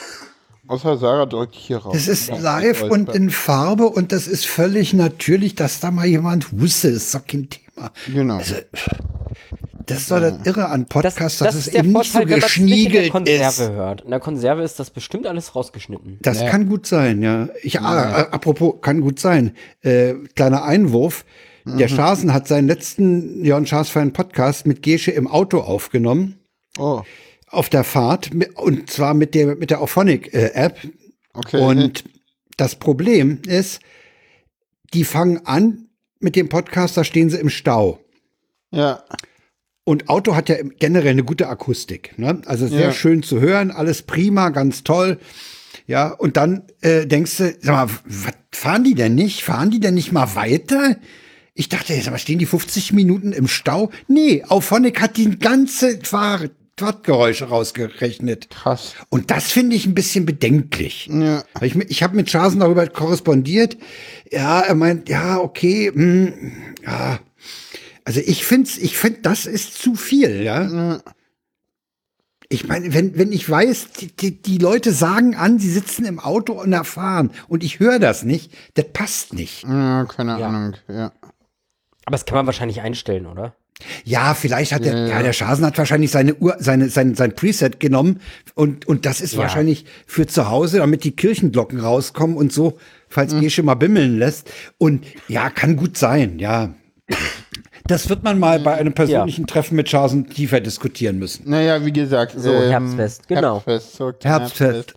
[0.68, 1.94] Außer Sarah drückt hier raus.
[1.94, 2.94] Das ist Ja, live Räusper.
[2.94, 6.96] und in Farbe und das ist völlig natürlich, dass da mal jemand hustet.
[6.96, 7.92] Das ist doch kein Thema.
[8.14, 8.38] Genau.
[9.86, 12.12] Das ist doch das Irre an Das, Podcasts, das dass es ist der eben nicht
[12.12, 13.70] so Vorteil, wenn man es nicht in der geschniegelt Konserve ist.
[13.72, 14.02] hört.
[14.02, 16.20] In der Konserve ist das bestimmt alles rausgeschnitten.
[16.22, 16.50] Das Ja.
[16.50, 17.50] kann gut sein, ja.
[17.64, 19.56] Ich, ah, äh, apropos, kann gut sein.
[19.82, 21.26] Äh, kleiner Einwurf.
[21.66, 26.40] Der Schasen hat seinen letzten Jörn Schaas für einen Podcast mit Gesche im Auto aufgenommen.
[26.78, 27.02] Oh,
[27.48, 28.30] Auf der Fahrt.
[28.56, 30.78] Und zwar mit der, mit der Auphonic-App.
[31.34, 31.60] okay.
[31.62, 32.04] Und
[32.58, 33.80] das Problem ist,
[34.94, 35.90] die fangen an
[36.20, 38.00] mit dem Podcast, da stehen sie im Stau.
[38.72, 39.04] ja,
[39.84, 42.18] Und Auto hat ja im- generell eine gute Akustik.
[42.20, 42.42] Ne?
[42.46, 42.92] Also sehr Ja.
[42.92, 45.18] schön zu hören, alles prima, ganz toll.
[45.88, 49.42] Ja, und dann äh, denkst du, sag mal, was fahren die denn nicht?
[49.44, 50.98] Fahren die denn nicht mal weiter?
[51.60, 53.92] Ich dachte, sag mal, stehen die 50 Minuten im Stau?
[54.08, 56.40] Nee, Auphonic hat die ganze Fahr
[56.80, 58.50] Fahrtgeräusche rausgerechnet.
[58.50, 58.94] krass.
[59.10, 61.10] Und das finde ich ein bisschen bedenklich.
[61.12, 61.44] Ja.
[61.60, 63.78] Ich, ich habe mit Schasen darüber korrespondiert.
[64.32, 66.34] Ja, er meint, ja, okay, hm,
[66.86, 67.20] ja.
[68.06, 71.02] Also ich finde, ich find, das ist zu viel, ja.
[72.48, 73.90] Ich meine, wenn, wenn ich weiß,
[74.22, 78.24] die, die, Leute sagen an, sie sitzen im Auto und erfahren und ich höre das
[78.24, 79.64] nicht, das passt nicht.
[79.64, 80.48] Ja, keine Ja.
[80.48, 80.78] Ahnung.
[80.88, 81.12] Ja.
[82.10, 83.54] Aber das kann man wahrscheinlich einstellen, oder?
[84.04, 85.22] Ja, vielleicht hat der, Ja, ja, ja.
[85.22, 88.20] der Schasen hat wahrscheinlich seine Uhr, seine, sein, sein Preset genommen
[88.56, 89.40] und, und das ist Ja.
[89.42, 92.80] wahrscheinlich für zu Hause, damit die Kirchenglocken rauskommen und so,
[93.10, 93.42] falls Mhm.
[93.42, 94.50] Gesche mal bimmeln lässt.
[94.80, 96.74] Und ja, kann gut sein, ja.
[97.86, 101.48] Das wird man mal bei einem persönlichen Treffen mit Schasen tiefer diskutieren müssen.
[101.48, 102.34] Naja, wie gesagt.
[102.38, 103.62] So, Herbstfest, genau.
[103.66, 104.94] Herbstfest, zum Herbstfest.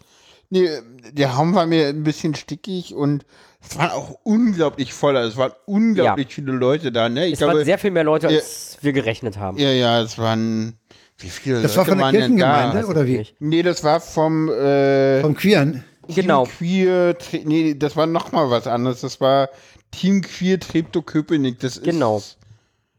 [0.48, 0.68] Nee,
[1.12, 3.24] der Raum war mir ein bisschen stickig und
[3.68, 5.16] es waren auch unglaublich voll.
[5.16, 7.26] Also Es waren unglaublich viele Leute da, ne?
[7.26, 8.36] Ich Es waren sehr viel mehr Leute, Ja.
[8.38, 9.58] als wir gerechnet haben.
[9.58, 10.74] ja, ja, es waren,
[11.18, 12.46] wie viele Das Leute war von der denn da?
[12.52, 13.26] Kirchengemeinde oder wie?
[13.38, 15.84] Nee, das war vom, äh, Vom Queeren.
[16.08, 16.44] Genau.
[16.44, 19.02] Queer, nee, das war noch mal was anderes.
[19.02, 19.48] Das war
[19.92, 21.60] Team Queer Treptow-Köpenick.
[21.60, 22.20] Das ist, Genau.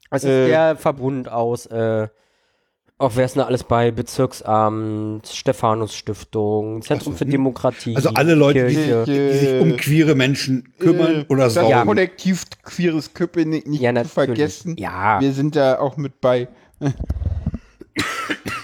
[0.10, 2.08] Also Äh, der Verbund aus, äh,
[3.04, 3.92] auch wer ist denn da alles bei?
[3.92, 7.96] Bezirksamt, Stephanus Stiftung, Zentrum für Demokratie.
[7.96, 9.04] Also alle Leute, die, Kirche.
[9.06, 11.88] die sich um queere Menschen kümmern äh, oder das sorgen.
[11.88, 14.76] Kollektiv Queeres Köpenick nicht Ja, zu vergessen.
[14.78, 15.20] Ja.
[15.22, 16.48] Wir sind da auch mit bei.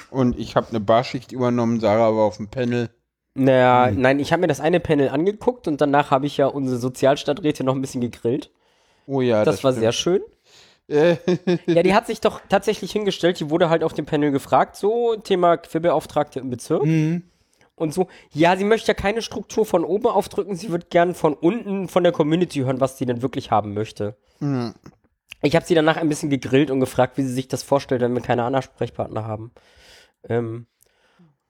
[0.10, 2.90] Und ich habe eine Barschicht übernommen, Sarah war auf dem Panel.
[3.36, 6.78] Naja, nein, ich habe mir das eine Panel angeguckt und danach habe ich ja unsere
[6.78, 8.52] Sozialstadträte noch ein bisschen gegrillt.
[9.06, 10.22] Oh ja, Das, war sehr schön.
[10.90, 15.16] Ja, die hat sich doch tatsächlich hingestellt, die wurde halt auf dem Panel gefragt, so
[15.16, 16.84] Thema Querbeauftragte im Bezirk.
[17.76, 21.34] Und so, ja, sie möchte ja keine Struktur von oben aufdrücken, sie wird gern von
[21.34, 24.18] unten von der Community hören, was sie denn wirklich haben möchte.
[25.42, 28.14] Ich habe sie danach ein bisschen gegrillt und gefragt, wie sie sich das vorstellt, wenn
[28.14, 29.52] wir keine Ansprechpartner haben.
[30.28, 30.68] Ähm,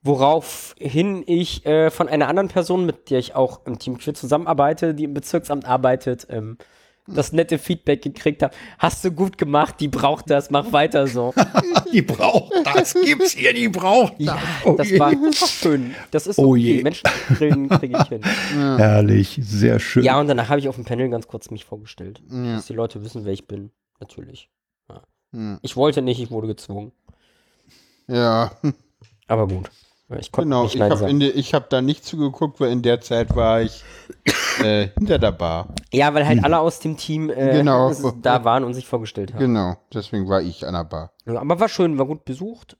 [0.03, 4.93] woraufhin ich äh, von einer anderen Person, mit der ich auch im Team Queer zusammenarbeite,
[4.93, 6.57] die im Bezirksamt arbeitet, ähm,
[7.13, 8.53] das nette Feedback gekriegt habe.
[8.77, 11.33] Hast du gut gemacht, die braucht das, mach weiter so.
[11.93, 14.25] Die braucht das, gibt's ihr, die braucht das.
[14.27, 14.99] Ja, Oh das je.
[14.99, 15.95] war schön.
[16.11, 16.59] Das ist Oh okay.
[16.59, 16.83] je.
[16.83, 18.21] Menschen kriege ich hin.
[18.77, 20.03] Herrlich, sehr schön.
[20.03, 22.21] Ja, und danach habe ich auf dem Panel ganz kurz mich vorgestellt.
[22.29, 23.71] Dass die Leute wissen, wer ich bin.
[23.99, 24.49] Natürlich.
[24.87, 25.01] Ja.
[25.33, 25.59] Ja.
[25.63, 26.91] Ich wollte nicht, ich wurde gezwungen.
[28.07, 28.51] Ja,
[29.27, 29.69] Aber gut.
[30.19, 30.63] Ich konnte genau.
[30.63, 31.21] nicht Ich Nein habe sagen.
[31.21, 33.83] hab da nicht zugeguckt, weil in der Zeit war ich
[34.63, 35.73] äh, hinter der Bar.
[35.93, 37.91] Ja, weil halt alle aus dem Team äh, Genau.
[38.21, 39.39] da waren und sich vorgestellt haben.
[39.39, 41.11] Genau, deswegen war ich an der Bar.
[41.25, 42.77] Ja, aber war schön, war gut besucht.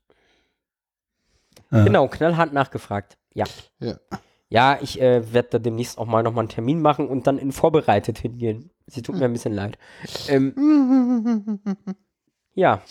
[1.72, 1.84] Ja.
[1.84, 3.18] Genau, knallhart nachgefragt.
[3.34, 3.46] Ja.
[3.80, 3.96] Ja.
[4.52, 7.52] Ja, ich äh, werde da demnächst auch mal nochmal einen Termin machen und dann in
[7.52, 8.72] vorbereitet hingehen.
[8.88, 9.78] Sie tut mir ein bisschen leid.
[10.28, 11.60] Ähm,
[12.56, 12.82] ja,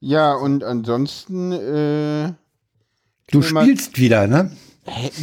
[0.00, 2.32] Ja, und ansonsten, äh,
[3.30, 4.50] du spielst wieder, ne?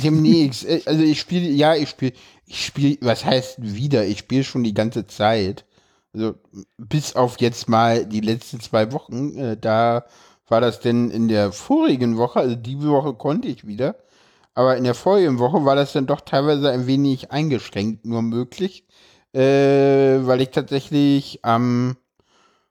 [0.04, 0.66] Demnächst.
[0.88, 2.14] Also ich spiele, ja, ich spiele,
[2.46, 4.06] ich spiele, was heißt wieder?
[4.06, 5.66] Ich spiele schon die ganze Zeit.
[6.14, 6.36] Also
[6.78, 9.38] bis auf jetzt mal die letzten zwei Wochen.
[9.38, 10.06] Äh, da
[10.48, 13.96] war das denn in der vorigen Woche, also die Woche konnte ich wieder.
[14.56, 18.86] Aber in der vorigen Woche war das dann doch teilweise ein wenig eingeschränkt nur möglich.
[19.34, 21.98] Äh, weil ich tatsächlich am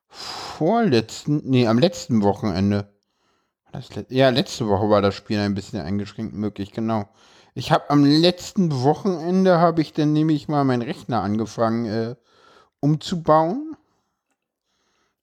[0.08, 2.88] vorletzten, nee, am letzten Wochenende
[3.72, 7.08] le ja, letzte Woche war das Spiel ein bisschen eingeschränkt möglich, genau.
[7.54, 12.14] Ich habe am letzten Wochenende habe ich dann nämlich mal meinen Rechner angefangen äh,
[12.80, 13.76] umzubauen.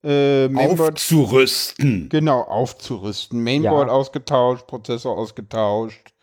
[0.03, 2.09] Äh, Mainboard, Aufzurüsten.
[2.09, 3.41] genau, aufzurüsten.
[3.41, 3.93] Mainboard Ja.
[3.93, 6.13] ausgetauscht, Prozessor ausgetauscht.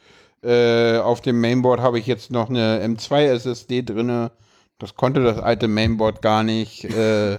[0.43, 4.33] Äh, auf dem Mainboard habe ich jetzt noch eine M2 SSD drinne.
[4.79, 6.85] Das konnte das alte Mainboard gar nicht.
[6.85, 7.39] Äh,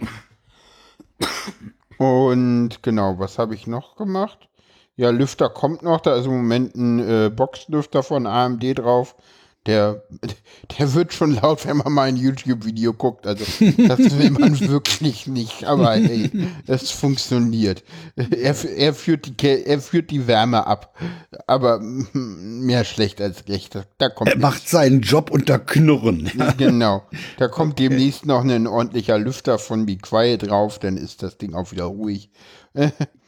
[1.97, 4.49] und genau, was habe ich noch gemacht?
[4.95, 9.15] Ja, Lüfter kommt noch, da ist im Moment ein äh, Boxlüfter von AMD drauf.
[9.65, 10.03] Der,
[10.77, 13.25] der wird schon laut, wenn man mal ein YouTube-Video guckt.
[13.25, 13.45] Also,
[13.87, 15.63] das will man wirklich nicht.
[15.63, 16.29] Aber hey,
[16.67, 17.81] es funktioniert.
[18.17, 20.93] Er, er, führt die, er führt die Wärme ab.
[21.47, 23.79] Aber mm, mehr schlecht als recht.
[23.97, 26.29] Da- kommt Er macht seinen Job unter Knurren.
[26.57, 27.03] Genau.
[27.37, 31.55] Da kommt demnächst noch ein ordentlicher Lüfter von Be Quiet drauf, dann ist das Ding
[31.55, 32.29] auch wieder ruhig.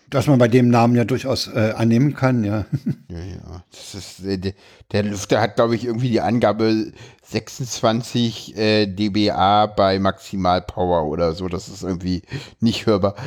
[0.09, 2.65] Dass man bei dem Namen ja durchaus äh, annehmen kann, ja.
[3.09, 3.63] Ja, ja.
[3.71, 4.53] Das ist, äh,
[4.91, 6.91] der, Lüfter hat, glaube ich, irgendwie die Angabe
[7.23, 11.47] 26 äh, dBA bei Maximalpower oder so.
[11.47, 12.23] Das ist irgendwie
[12.59, 13.15] nicht hörbar.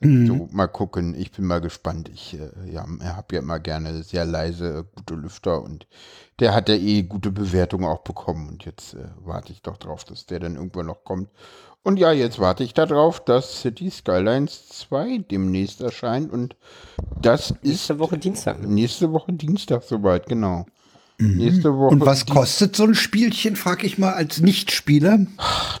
[0.00, 1.16] So, mal gucken.
[1.18, 2.08] Ich bin mal gespannt.
[2.08, 5.88] Ich äh, ja, habe ja immer gerne sehr leise, gute Lüfter und
[6.38, 8.48] der hat ja eh gute Bewertungen auch bekommen.
[8.48, 11.30] Und jetzt äh, warte ich doch drauf, dass der dann irgendwann noch kommt.
[11.82, 16.32] Und ja, jetzt warte ich darauf, dass City Skylines 2 demnächst erscheint.
[16.32, 16.56] Und
[17.20, 18.62] das ist nächste Woche Dienstag.
[18.62, 20.66] nächste Woche Dienstag soweit, genau.
[21.20, 21.94] Nächste Woche.
[21.94, 25.26] Und was kostet so ein Spielchen, frag ich mal, als Nichtspieler?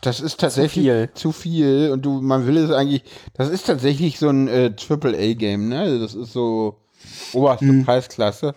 [0.02, 1.10] Das ist tatsächlich viel.
[1.14, 1.90] zu viel.
[1.92, 3.04] Und du, man will es eigentlich.
[3.34, 5.80] Das ist tatsächlich so ein äh, Triple-A-Game, ne?
[5.80, 6.80] Also Das ist so
[7.32, 8.56] oberste Preisklasse.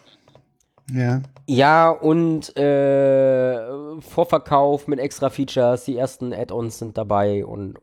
[0.92, 1.22] Ja.
[1.54, 7.78] Ja, und äh, Vorverkauf mit extra Features, die ersten Add-ons sind dabei und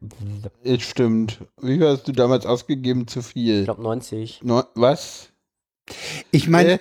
[0.64, 1.40] Es stimmt.
[1.60, 3.06] Wie viel hast du damals ausgegeben?
[3.06, 3.64] Zu ich viel.
[3.64, 4.40] glaube 90.
[4.42, 5.28] No, was?
[6.30, 6.80] Ich meine,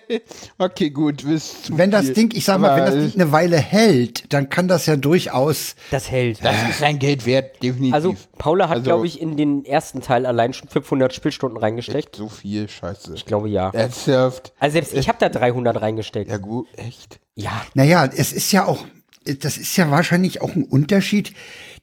[0.58, 1.24] okay, gut.
[1.24, 2.12] Wenn das.
[2.12, 5.74] Ding, ich sag mal, wenn das Ding eine Weile hält, dann kann das ja durchaus.
[5.90, 6.44] Das hält.
[6.44, 7.94] Das ist sein Geld wert, definitiv.
[7.94, 12.16] Also Paula hat, Also- glaube ich, in den ersten Teil allein schon 500 Spielstunden reingesteckt.
[12.16, 13.12] so viel Scheiße.
[13.14, 13.70] Ich glaube ja.
[13.70, 14.52] Ernsthaft?
[14.58, 16.30] Also selbst ich habe da 300 reingesteckt.
[16.30, 17.18] Ja gut, echt?
[17.34, 17.64] Ja.
[17.74, 18.84] Naja, es ist ja auch,
[19.24, 21.32] das ist ja wahrscheinlich auch ein Unterschied,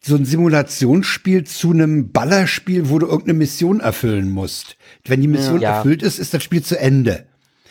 [0.03, 4.75] so ein Simulationsspiel zu einem Ballerspiel, wo du irgendeine Mission erfüllen musst.
[5.05, 5.77] Wenn die Mission Ja.
[5.77, 7.25] erfüllt ist, ist das Spiel zu Ende.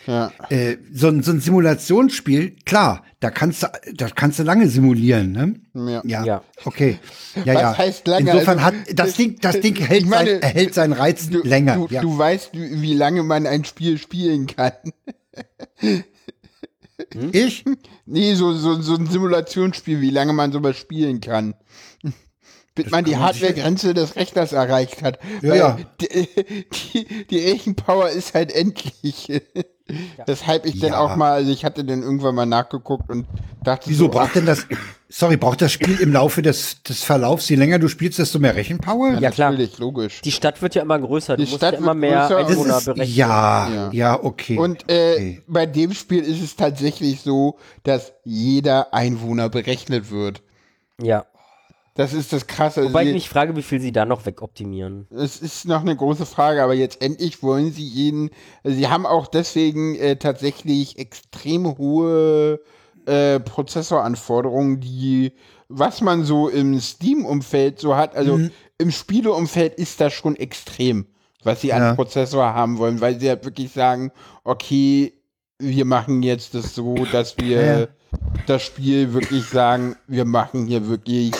[0.07, 0.31] Ja.
[0.49, 5.31] Äh, so, ein, so ein Simulationsspiel, klar, da kannst du, da kannst du lange simulieren,
[5.73, 6.01] ne?
[6.05, 6.23] Ja.
[6.25, 6.43] Ja.
[6.65, 6.97] Okay.
[7.45, 7.77] Ja, Was ja.
[7.77, 8.31] heißt lange?
[8.31, 11.75] Insofern Also, hat das Ding, das Ding hält meine, sein, erhält seinen Reiz Du, länger.
[11.75, 12.01] Du, ja.
[12.01, 14.71] du weißt, wie lange man ein Spiel spielen kann.
[17.31, 17.63] ich?
[18.05, 21.53] Nee, so, so, so ein Simulationsspiel, wie lange man sowas spielen kann.
[22.83, 25.19] Bis man die Hardware-Grenze des Rechners erreicht hat.
[25.41, 25.77] Ja, ja.
[25.99, 26.07] Die,
[26.93, 29.41] die, die Rechenpower ist halt endlich.
[30.25, 30.99] Weshalb ich dann Ja.
[30.99, 33.25] auch mal, also ich hatte dann irgendwann mal nachgeguckt und
[33.61, 34.65] dachte Wieso so, braucht denn das,
[35.09, 38.55] sorry, braucht das Spiel im Laufe des, des Verlaufs, je länger du spielst, desto mehr
[38.55, 39.17] Rechenpower?
[39.19, 39.51] Ja, klar.
[39.51, 40.21] Natürlich, logisch.
[40.21, 41.35] Die Stadt wird ja immer größer.
[41.35, 43.15] Du Die musst Stadt ja immer mehr Einwohner ist, berechnen.
[43.17, 43.89] ja, Ja.
[43.91, 44.57] ja, okay.
[44.57, 45.41] Und äh, Okay.
[45.47, 50.41] bei dem Spiel ist es tatsächlich so, dass jeder Einwohner berechnet wird.
[51.01, 51.25] Ja.
[51.95, 52.85] Das ist das Krasse.
[52.85, 55.07] Wobei ich mich frage, wie viel sie da noch wegoptimieren.
[55.09, 58.29] Es ist noch eine große Frage, aber jetzt endlich wollen sie jeden.
[58.63, 62.61] Sie haben auch deswegen äh, tatsächlich extrem hohe
[63.05, 65.33] äh, Prozessoranforderungen, die,
[65.67, 68.39] was man so im Steam-Umfeld so hat, also
[68.77, 71.05] im Spieleumfeld ist das schon extrem,
[71.43, 71.95] was sie an Ja.
[71.95, 74.11] Prozessor haben wollen, weil sie halt wirklich sagen,
[74.43, 75.13] okay,
[75.59, 77.87] wir machen jetzt das so, dass wir ja.
[78.47, 81.33] das Spiel wirklich sagen, wir machen hier wirklich,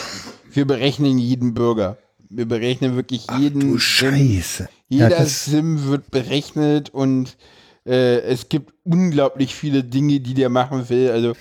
[0.52, 1.96] wir berechnen jeden Bürger.
[2.28, 3.60] Wir berechnen wirklich jeden.
[3.60, 3.78] du Sim.
[3.78, 4.68] Scheiße.
[4.88, 7.36] Jeder ja, Sim wird berechnet und
[7.86, 11.10] äh, es gibt unglaublich viele Dinge, die der machen will.
[11.10, 11.34] Also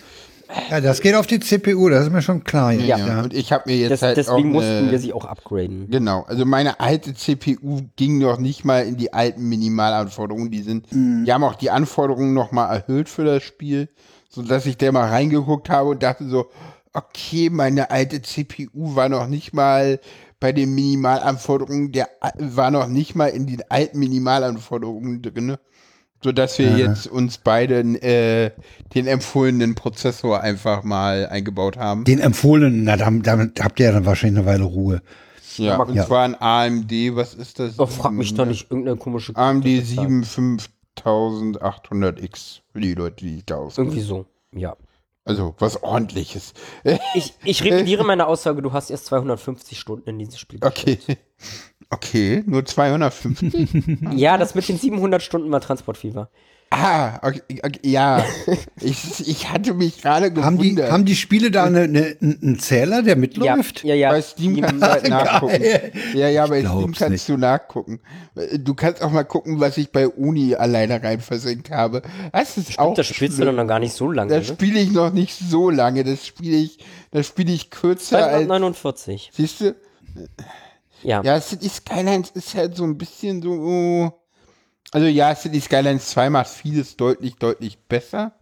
[0.70, 2.74] ja, das geht auf die CPU, das ist mir schon klar.
[2.74, 2.98] ja.
[2.98, 3.22] ja.
[3.24, 5.90] Und ich habe mir jetzt Das, halt deswegen auch mussten eine, wir sie auch upgraden.
[5.90, 10.52] Genau, also meine alte CPU ging noch nicht mal in die alten Minimalanforderungen.
[10.52, 11.24] Die sind, Mhm.
[11.26, 13.88] die haben auch die Anforderungen noch mal erhöht für das Spiel,
[14.30, 16.48] so dass ich da mal reingeguckt habe und dachte so,
[16.94, 20.00] okay, meine alte CPU war noch nicht mal
[20.40, 25.58] bei den Minimalanforderungen, der war noch nicht mal in den alten Minimalanforderungen drin,
[26.24, 28.52] so dass wir jetzt uns beide äh,
[28.96, 32.04] den empfohlenen Prozessor einfach mal eingebaut haben.
[32.06, 35.02] Den empfohlenen, na, damit, damit habt ihr ja dann wahrscheinlich eine Weile Ruhe.
[35.58, 36.06] Ja, und Ja.
[36.06, 37.78] zwar ein AMD, was ist das?
[37.78, 39.36] Oh, frag mich doch nicht irgendeine komische.
[39.36, 40.08] AMD Zahl.
[41.06, 43.78] 7800X für die Leute, die ich da aus.
[43.78, 44.26] Irgendwie so.
[44.54, 44.76] Ja.
[45.24, 46.54] Also was ordentliches.
[47.14, 50.60] Ich, ich revidiere meine Aussage, du hast erst 250 Stunden in dieses Spiel.
[50.64, 50.98] Okay.
[51.90, 54.00] Okay, nur 250.
[54.14, 56.30] Ja, das mit den 700 Stunden war Transportfieber.
[56.72, 58.26] Ah, okay, okay, ja.
[58.82, 60.92] Ich, ich hatte mich gerade Haben die, gewundert.
[60.92, 63.84] haben die Spiele da eine, eine, einen Zähler, der Ja, mitläuft?
[63.84, 64.10] ja, ja.
[64.10, 65.62] bei Steam kannst du halt nachgucken.
[66.16, 67.30] Ja, ja, bei Steam kannst nicht.
[67.30, 68.00] du nachgucken.
[68.58, 72.02] Du kannst auch mal gucken, was ich bei Uni alleine rein versenkt habe.
[72.34, 74.32] Das ist auch das spielst du dann noch gar nicht so lange.
[74.34, 74.54] Das Ne?
[74.56, 76.04] spiele ich noch nicht so lange.
[76.04, 76.80] Das spiele ich,
[77.12, 78.46] das spiele ich kürzer als.
[78.48, 79.30] 249.
[79.34, 79.76] Siehst du?
[81.04, 81.22] Ja.
[81.24, 84.14] Ja, City Skylines ist halt so ein bisschen so.
[84.92, 88.34] Also ja, City Skylines 2 macht vieles deutlich, deutlich besser.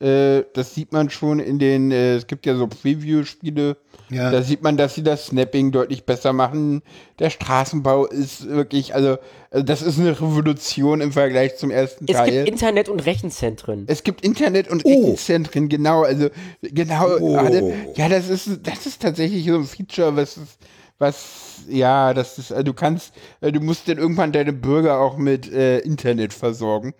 [0.00, 3.76] Äh, das sieht man schon in den, äh, es gibt ja so Preview-Spiele.
[4.10, 4.30] Ja.
[4.30, 6.82] Da sieht man, dass sie das Snapping deutlich besser machen.
[7.20, 9.18] Der Straßenbau ist wirklich, also,
[9.50, 12.30] also das ist eine Revolution im Vergleich zum ersten Es Teil.
[12.44, 13.84] gibt Internet- und Rechenzentren.
[13.86, 14.88] Es gibt Internet und Oh.
[14.88, 16.28] Rechenzentren, genau, also
[16.60, 17.36] genau, Oh.
[17.36, 20.58] also, ja, das ist das ist tatsächlich so ein Feature, was ist,
[20.98, 25.16] was ja, das ist, also du kannst, äh, du musst dann irgendwann deine Bürger auch
[25.16, 26.94] mit äh, Internet versorgen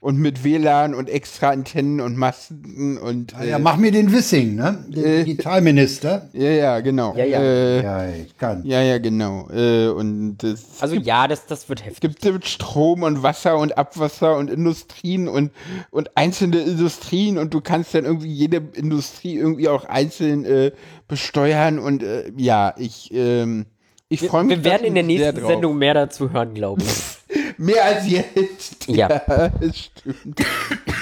[0.00, 4.56] und mit WLAN und extra Antennen und Masten und äh, Ja, mach mir den Wissing,
[4.56, 4.84] ne?
[4.88, 6.28] Den Digitalminister.
[6.34, 7.40] ja, ja, genau, Ja, ja.
[7.40, 8.62] Äh, Ja, ich kann.
[8.64, 12.20] ja, ja, genau, äh, und das Also ja, das, das wird heftig.
[12.20, 15.50] gibt es Strom und Wasser und Abwasser und Industrien und,
[15.90, 20.72] und einzelne Industrien und du kannst dann irgendwie jede Industrie irgendwie auch einzeln äh,
[21.08, 23.66] besteuern und äh, ja, ich, ähm,
[24.08, 24.58] ich freue mich.
[24.58, 25.46] Wir werden in der nächsten.
[25.46, 26.88] Sendung mehr dazu hören, glaube ich.
[27.58, 28.88] Mehr als jetzt.
[28.88, 29.08] Ja.
[29.60, 30.40] das stimmt.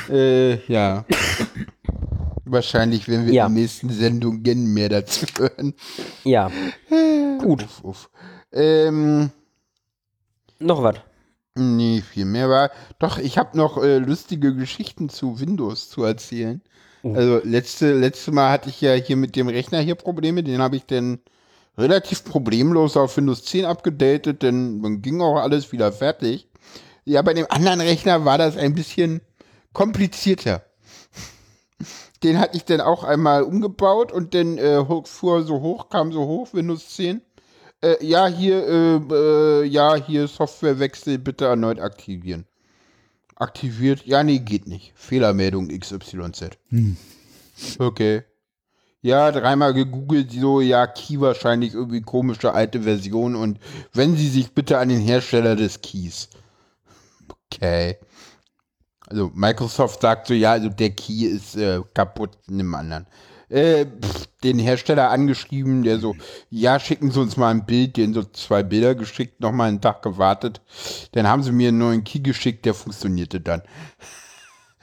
[0.08, 1.04] äh, ja.
[2.44, 3.46] Wahrscheinlich werden wir Ja.
[3.46, 5.74] in der nächsten Sendung gerne mehr dazu hören.
[6.24, 6.50] Ja.
[7.38, 7.62] Gut.
[7.64, 8.10] Uff, uff.
[8.52, 9.30] Ähm,
[10.58, 10.96] Noch was.
[11.56, 12.70] Nee, viel mehr war.
[12.98, 16.62] Doch, ich habe noch äh, lustige Geschichten zu Windows zu erzählen.
[17.02, 20.76] Also letzte, letzte Mal hatte ich ja hier mit dem Rechner hier Probleme, den habe
[20.76, 21.18] ich dann
[21.80, 26.48] relativ problemlos auf Windows 10 abgedatet, denn dann ging auch alles wieder fertig.
[27.04, 29.20] Ja, bei dem anderen Rechner war das ein bisschen
[29.72, 30.62] komplizierter.
[32.22, 36.26] Den hatte ich dann auch einmal umgebaut und dann äh, fuhr so hoch, kam so
[36.26, 37.22] hoch, Windows 10.
[37.82, 42.44] Äh, ja, hier, äh, äh, ja, hier Softwarewechsel bitte erneut aktivieren.
[43.36, 44.04] Aktiviert?
[44.04, 44.92] Ja, nee, geht nicht.
[44.94, 46.58] Fehlermeldung XYZ.
[47.78, 48.22] Okay.
[49.02, 53.58] Ja, dreimal gegoogelt, so, ja, Key wahrscheinlich irgendwie komische alte Version und
[53.94, 56.28] wenn Sie sich bitte an den Hersteller des Keys.
[57.46, 57.96] Okay.
[59.08, 63.06] Also Microsoft sagt so, ja, also der Key ist äh, kaputt, nimm anderen.
[63.48, 66.14] Äh, pff, den Hersteller angeschrieben, der so,
[66.50, 70.02] ja, schicken Sie uns mal ein Bild, den so zwei Bilder geschickt, nochmal einen Tag
[70.02, 70.60] gewartet.
[71.12, 73.62] Dann haben sie mir einen neuen Key geschickt, der funktionierte dann.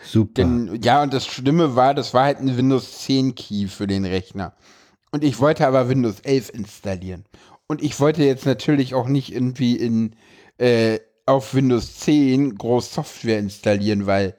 [0.04, 0.44] Super.
[0.44, 4.06] Denn, ja, und das Schlimme war, das war halt ein Windows 10 Key für den
[4.06, 4.54] Rechner.
[5.12, 7.26] Und ich wollte aber Windows 11 installieren.
[7.68, 10.16] Und ich wollte jetzt natürlich auch nicht irgendwie in,
[10.58, 14.36] äh, auf Windows 10 groß Software installieren, weil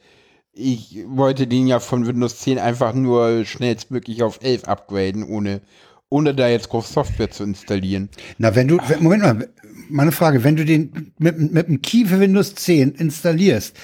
[0.52, 5.60] ich wollte den ja von Windows 10 einfach nur schnellstmöglich auf 11 upgraden, ohne,
[6.08, 8.08] ohne da jetzt groß Software zu installieren.
[8.38, 9.48] Na, wenn du, Moment mal,
[9.88, 13.76] meine Frage, wenn du den mit, mit dem Key für Windows 10 installierst,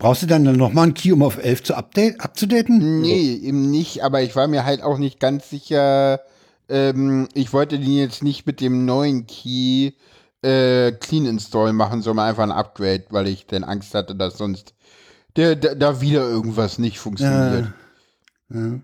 [0.00, 3.02] brauchst du dann noch mal einen Key, um auf 11 zu update, abzudaten?
[3.02, 6.20] Nee, eben nicht, aber ich war mir halt auch nicht ganz sicher.
[6.68, 9.92] Ähm, ich wollte den jetzt nicht mit dem neuen Key
[10.42, 14.74] äh, Clean Install machen, sondern einfach ein Upgrade, weil ich dann Angst hatte, dass sonst
[15.36, 17.72] der, da, da wieder irgendwas nicht funktioniert.
[18.48, 18.80] Ja.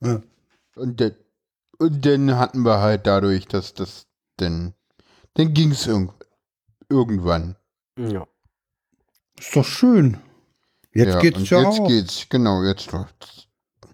[0.00, 0.20] Ja.
[0.74, 1.12] Und, de,
[1.78, 4.06] und dann hatten wir halt dadurch, dass das
[4.38, 4.74] dann,
[5.34, 6.12] dann ging es irg
[6.88, 7.56] irgendwann.
[7.96, 8.26] Ja.
[9.46, 10.18] Ist doch schön.
[10.92, 11.88] Jetzt geht's und ja jetzt auch.
[11.88, 13.48] geht's, genau, jetzt läuft's.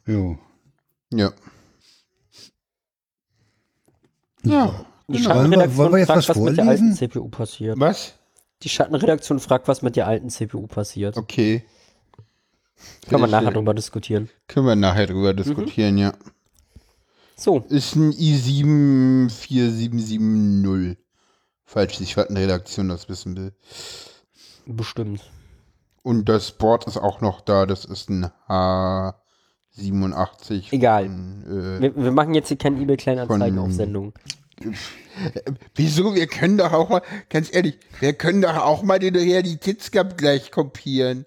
[0.06, 0.36] Jo.
[1.12, 1.32] Ja.
[4.42, 4.84] Ja.
[5.08, 5.34] Die Genau.
[5.34, 7.78] Wollen wir- Schattenredaktion wollen wir fragt, was was mit der alten CPU passiert.
[7.80, 8.14] Was?
[8.62, 11.16] Die Schattenredaktion fragt, was mit der alten CPU passiert.
[11.16, 11.64] Okay.
[13.08, 14.28] Können wir nachher drüber diskutieren.
[14.46, 16.12] Können wir nachher drüber diskutieren, ja.
[17.36, 20.96] So, Ist ein i74770.
[21.64, 23.52] Falls die Schattenredaktion das wissen will.
[24.66, 25.22] bestimmt.
[26.02, 27.66] Und das Board ist auch noch da.
[27.66, 30.72] Das ist ein H87.
[30.72, 31.04] Egal.
[31.04, 34.14] Von, äh, Wir, wir machen jetzt hier keine eBay-Kleinanzeigen auf Sendung.
[35.74, 36.14] wieso?
[36.14, 41.26] Wir können doch auch mal, ganz ehrlich, wir können doch auch mal den Realitätsgleich kopieren.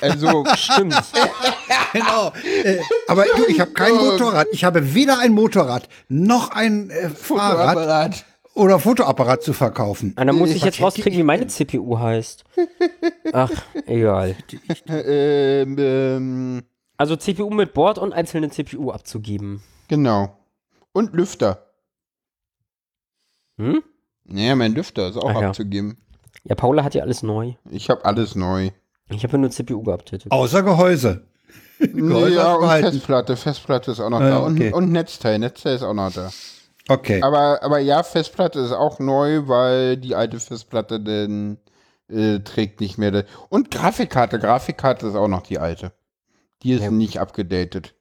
[0.00, 0.94] Also, Stimmt.
[1.92, 2.32] Genau.
[2.64, 3.94] Äh, aber du, ich habe kein.
[3.94, 4.48] Motorrad.
[4.52, 8.24] Ich habe weder ein Motorrad noch ein äh, Fahrrad Fotoapparat.
[8.58, 10.14] Oder Fotoapparat zu verkaufen.
[10.18, 12.44] Und dann muss ich Was jetzt rauskriegen, wie meine CPU heißt.
[13.32, 13.50] Ach,
[13.86, 14.36] egal.
[14.88, 16.62] Ähm, ähm,
[16.96, 19.62] Also CPU mit Board und einzelne CPU abzugeben.
[19.88, 20.34] genau.
[20.92, 21.66] Und Lüfter.
[23.58, 23.82] Hm?
[24.24, 25.48] Naja, mein Lüfter ist auch Ach ja.
[25.48, 25.98] abzugeben.
[26.44, 27.54] Ja, Paula hat ja alles neu.
[27.70, 28.70] Ich habe alles neu.
[29.10, 30.30] Ich habe ja nur CPU geupdatet.
[30.30, 31.26] Außer Gehäuse.
[31.78, 32.92] Gehäuse ja, und behalten.
[32.92, 33.36] Festplatte.
[33.36, 34.46] Festplatte ist auch noch Ah, da.
[34.46, 34.72] okay.
[34.72, 35.38] Und, und Netzteil.
[35.38, 36.30] Netzteil ist auch noch da.
[36.88, 37.22] Okay.
[37.22, 41.58] Aber, aber ja, Festplatte ist auch neu, weil die alte Festplatte denn
[42.10, 43.24] äh, trägt nicht mehr.
[43.50, 44.38] Und Grafikkarte.
[44.38, 45.92] Grafikkarte ist auch noch die alte.
[46.62, 46.90] Die ist Ja.
[46.90, 47.94] nicht abgedatet.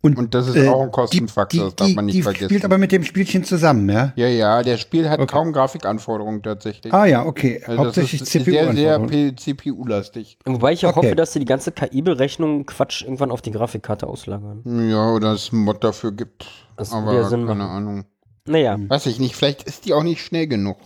[0.00, 2.46] Und das ist äh, auch ein Kostenfaktor, das darf man nicht die vergessen.
[2.46, 4.14] spielt aber mit dem Spielchen zusammen, ja?
[4.16, 5.30] Ja, ja, der Spiel hat Okay.
[5.30, 6.90] kaum Grafikanforderungen tatsächlich.
[6.94, 7.60] Ah ja, okay.
[7.66, 8.50] Also das Hauptsächlich ist CPU.
[8.50, 10.38] sehr, sehr CPU-lastig.
[10.46, 10.96] Wobei ich ja Okay.
[10.96, 14.62] hoffe, dass sie die ganze KI-Berechnung Quatsch irgendwann auf die Grafikkarte auslagern.
[14.90, 16.46] Ja, oder es einen Mod dafür gibt.
[16.78, 17.76] Das aber ja Sinn keine machen.
[17.76, 18.04] Ahnung.
[18.46, 20.78] Naja, Weiß ich nicht, vielleicht ist die auch nicht schnell genug.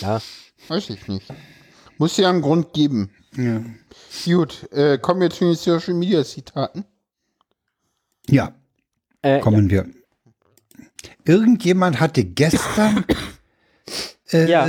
[0.00, 0.20] ja.
[0.68, 1.26] Weiß ich nicht.
[1.96, 3.10] Muss ja einen Grund geben.
[3.36, 3.62] Ja.
[4.24, 6.84] Gut, äh, kommen wir zu den Social Media Zitaten.
[8.28, 8.52] ja,
[9.22, 9.88] Äh, kommen wir.
[11.24, 13.04] Irgendjemand hatte gestern
[14.32, 14.66] äh, Ja.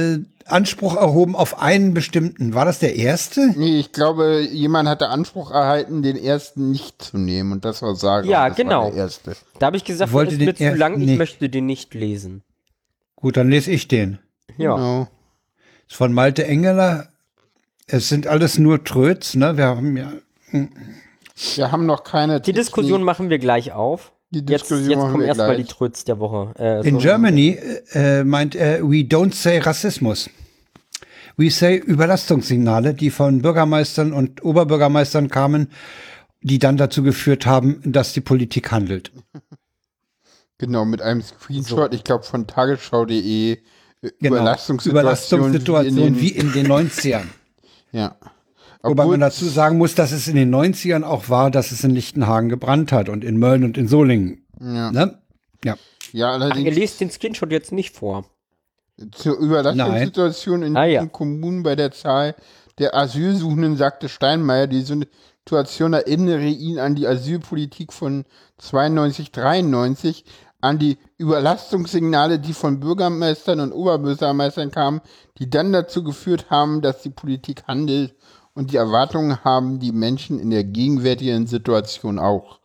[0.51, 2.53] Anspruch erhoben auf einen bestimmten.
[2.53, 3.53] War das der erste?
[3.55, 7.51] Nee, ich glaube, jemand hatte Anspruch erhalten, den ersten nicht zu nehmen.
[7.51, 8.23] Und das war Sarah.
[8.25, 8.83] Ja, das genau.
[8.83, 9.35] War der erste.
[9.59, 11.17] Da habe ich gesagt, Wollte das ist mir zu lang, ich nicht.
[11.17, 12.43] möchte den nicht lesen.
[13.15, 14.19] Gut, dann lese ich den.
[14.57, 14.75] Ja.
[14.75, 15.07] Genau.
[15.87, 17.09] Ist von Malte Engeler.
[17.87, 19.57] Es sind alles nur Tröts, ne?
[19.57, 20.11] Wir haben ja.
[21.55, 22.41] Wir haben noch keine.
[22.41, 24.11] Die Diskussion machen wir gleich auf.
[24.31, 25.63] Die Jetzt, Diskussion jetzt kommen erstmal die.
[25.63, 26.53] Tröts der Woche.
[26.59, 27.57] Äh, In so- Germany
[27.93, 30.29] äh, meint er, we don't say Rassismus.
[31.35, 35.69] We say Überlastungssignale, die von Bürgermeistern und Oberbürgermeistern kamen,
[36.41, 39.11] die dann dazu geführt haben, dass die Politik handelt.
[40.57, 43.53] Genau, mit einem Screenshot, ich glaube, von tagesschau.de.
[43.53, 43.57] äh,
[44.19, 44.35] Genau.
[44.35, 44.91] Überlastungssituation.
[45.01, 47.23] Überlastungssituation wie in den 90ern.
[47.91, 48.15] Ja.
[48.81, 51.83] Wobei Obwohl- man dazu sagen muss, dass es in den 90ern auch war, dass es
[51.83, 54.45] in Lichtenhagen gebrannt hat und in Mölln und in Solingen.
[54.59, 54.91] Ja.
[54.91, 55.19] Ne?
[55.63, 55.75] Ja.
[56.13, 56.75] Ja, Ach, ihr allerdings.
[56.77, 58.25] lest den Screenshot jetzt nicht vor.
[59.11, 61.01] Zur Überlastungssituation in Ah, ja.
[61.01, 62.35] den Kommunen bei der Zahl
[62.79, 68.23] der Asylsuchenden sagte Steinmeier, die Situation erinnere ihn an die Asylpolitik von
[68.57, 70.23] 92, 93,
[70.61, 75.01] an die Überlastungssignale, die von Bürgermeistern und Oberbürgermeistern kamen,
[75.37, 78.15] die dann dazu geführt haben, dass die Politik handelt
[78.59, 82.59] und die Erwartungen haben die Menschen in der gegenwärtigen Situation auch.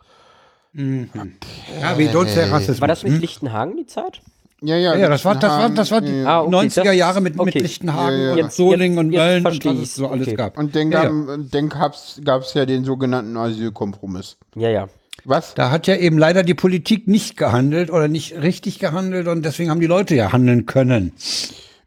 [0.75, 2.81] Ja, wie dort der Rassismus.
[2.81, 3.21] War das mit hm?
[3.21, 4.21] Lichtenhagen die Zeit?
[4.61, 6.27] Ja, ja, Ja, das war, das war, das war die ja, ja.
[6.27, 7.61] Ah, okay, 90er das- Jahre mit, mit okay.
[7.61, 8.33] Lichtenhagen Ja, ja.
[8.33, 10.37] und Jetzt- Solingen jetzt- und Mölln und was es so alles Okay.
[10.37, 10.59] gab.
[10.59, 11.13] Und dann, Ja, gab,
[11.53, 14.37] dann gab's ja den sogenannten Asylkompromiss.
[14.57, 14.89] Ja, ja.
[15.25, 15.55] Was?
[15.55, 19.71] Da hat ja eben leider die Politik nicht gehandelt oder nicht richtig gehandelt und deswegen
[19.71, 21.13] haben die Leute ja handeln können.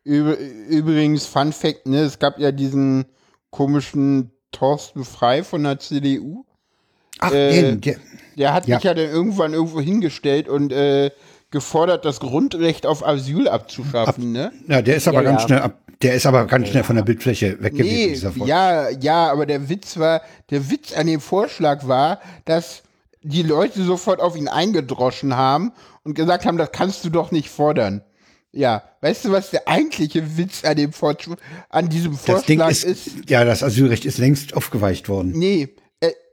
[0.05, 0.37] Üb
[0.69, 3.05] übrigens, Fun Fact, ne, es gab ja diesen
[3.51, 6.45] komischen Thorsten Frei von der CDU.
[7.19, 7.95] Ach, Äh, den, der,
[8.37, 8.77] Der hat Ja.
[8.77, 11.11] sich ja dann irgendwann irgendwo hingestellt und äh,
[11.49, 14.51] gefordert, das Grundrecht auf Asyl abzuschaffen, ne?
[14.67, 15.47] ja, der ist aber Ja, ganz ja.
[15.47, 18.47] schnell ab, der ist aber ganz schnell von der Bildfläche weg gewesen, Nee, dieser Vorschlag.
[18.47, 20.21] ja, ja, aber der Witz war,
[20.51, 22.83] der Witz an dem Vorschlag war, dass
[23.23, 25.71] die Leute sofort auf ihn eingedroschen haben
[26.03, 28.03] und gesagt haben, das kannst du doch nicht fordern.
[28.57, 31.37] Ja, weißt du, was der eigentliche Witz an dem Vorschlag,
[31.69, 33.29] an diesem Vorschlag ist, ist?
[33.29, 35.31] ja, das Asylrecht ist längst aufgeweicht worden.
[35.35, 35.69] Nee,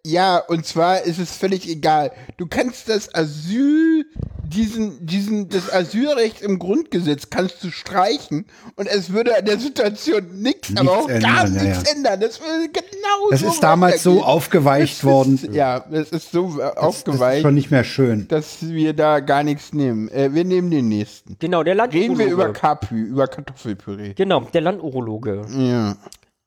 [0.07, 2.13] ja, und zwar ist es völlig egal.
[2.37, 4.05] Du kannst das Asyl,
[4.47, 8.45] diesen, diesen, das Asylrecht im Grundgesetz kannst du streichen
[8.77, 11.97] und es würde an der Situation nichts, aber auch gar ändern, ja, nichts ja.
[11.97, 12.21] ändern.
[12.21, 15.35] Das würde genau Das so ist damals so aufgeweicht Das worden.
[15.37, 18.29] Ist, ja, es ist so äh, Das ist aufgeweicht, schon nicht mehr schön.
[18.29, 20.09] dass wir da gar nichts nehmen.
[20.11, 21.37] Äh, wir nehmen den nächsten.
[21.39, 22.53] Genau, der Reden wir über Landurologe.
[22.61, 24.13] Kapü, über Kartoffelpüree.
[24.15, 25.97] Genau, der Landurologe Ja.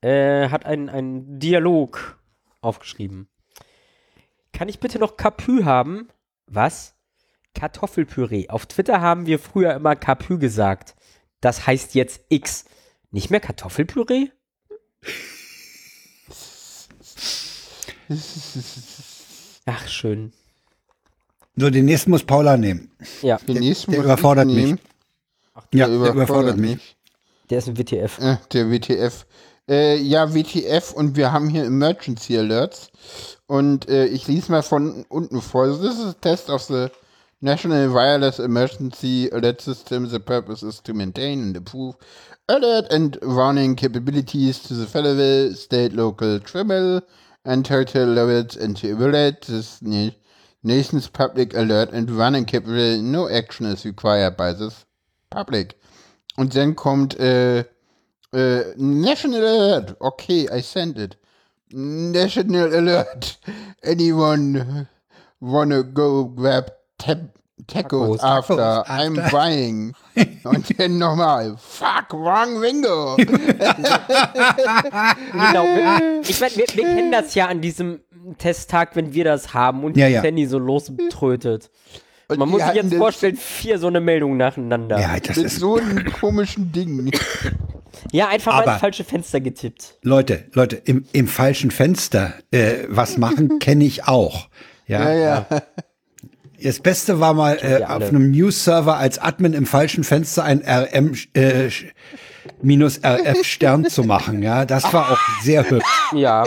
[0.01, 2.19] äh, hat einen, einen Dialog
[2.61, 3.27] aufgeschrieben.
[4.53, 6.07] Kann ich bitte noch Kapü haben?
[6.47, 6.93] Was?
[7.53, 8.49] Kartoffelpüree.
[8.49, 10.95] Auf Twitter haben wir früher immer Kapü gesagt.
[11.41, 12.65] Das heißt jetzt X.
[13.11, 14.29] Nicht mehr Kartoffelpüree?
[19.65, 20.33] Ach, schön.
[21.55, 22.91] So, den nächsten muss Paula nehmen.
[23.21, 24.55] Ja, Den nächsten der muss ich überfordert mich.
[24.55, 24.79] nehmen.
[25.73, 26.97] Ja, Der der überfordert mich.
[27.49, 28.19] der ist ein WTF.
[28.19, 29.25] Äh, der WTF.
[29.69, 32.89] Äh, ja, WTF und wir haben hier Emergency Alerts.
[33.47, 35.67] Und äh, ich lese mal von unten vor.
[35.67, 36.87] This is a test of the
[37.41, 40.07] National Wireless Emergency Alert System.
[40.07, 41.95] The purpose is to maintain and improve
[42.47, 47.01] alert and warning capabilities to the federal, state, local, tribal,
[47.43, 50.11] and territorial levels and to evaluate this na
[50.63, 53.01] nation's public alert and warning capability.
[53.01, 54.85] No action is required by this
[55.29, 55.75] public.
[56.37, 57.65] Und dann kommt äh,
[58.33, 59.95] äh, National Alert.
[59.99, 61.17] Okay, I sent it.
[61.71, 63.39] National Alert.
[63.83, 64.87] Anyone
[65.39, 67.19] wanna go grab tab
[67.67, 68.23] tacos, Tacos.
[68.23, 69.31] after, Tacos I'm after.
[69.37, 69.93] buying.
[70.43, 71.55] Und dann nochmal.
[71.57, 73.17] Fuck, wrong window.
[75.31, 75.65] Genau.
[76.27, 77.99] Ich meine, wir, wir kennen das ja an diesem
[78.37, 80.21] Testtag, wenn wir das haben und Ja, ja.
[80.21, 81.69] Handy so loströtet.
[82.29, 84.99] Und Man muss sich jetzt vorstellen, vier so eine Meldung nacheinander.
[84.99, 87.11] Ja, das Mit ist, so einem komischen Ding.
[88.11, 89.95] Ja, einfach mal ins falsche Fenster getippt.
[90.01, 94.47] Leute, Leute, im, im falschen Fenster äh, was machen, kenne ich auch.
[94.87, 95.61] Ja, Ja, ja.
[96.61, 101.13] Das Beste war mal äh, auf einem News-Server als Admin im falschen Fenster ein RM
[101.33, 101.69] äh,
[102.63, 104.41] minus RF Stern zu machen.
[104.41, 106.45] Ja, das war auch sehr hübsch Ja,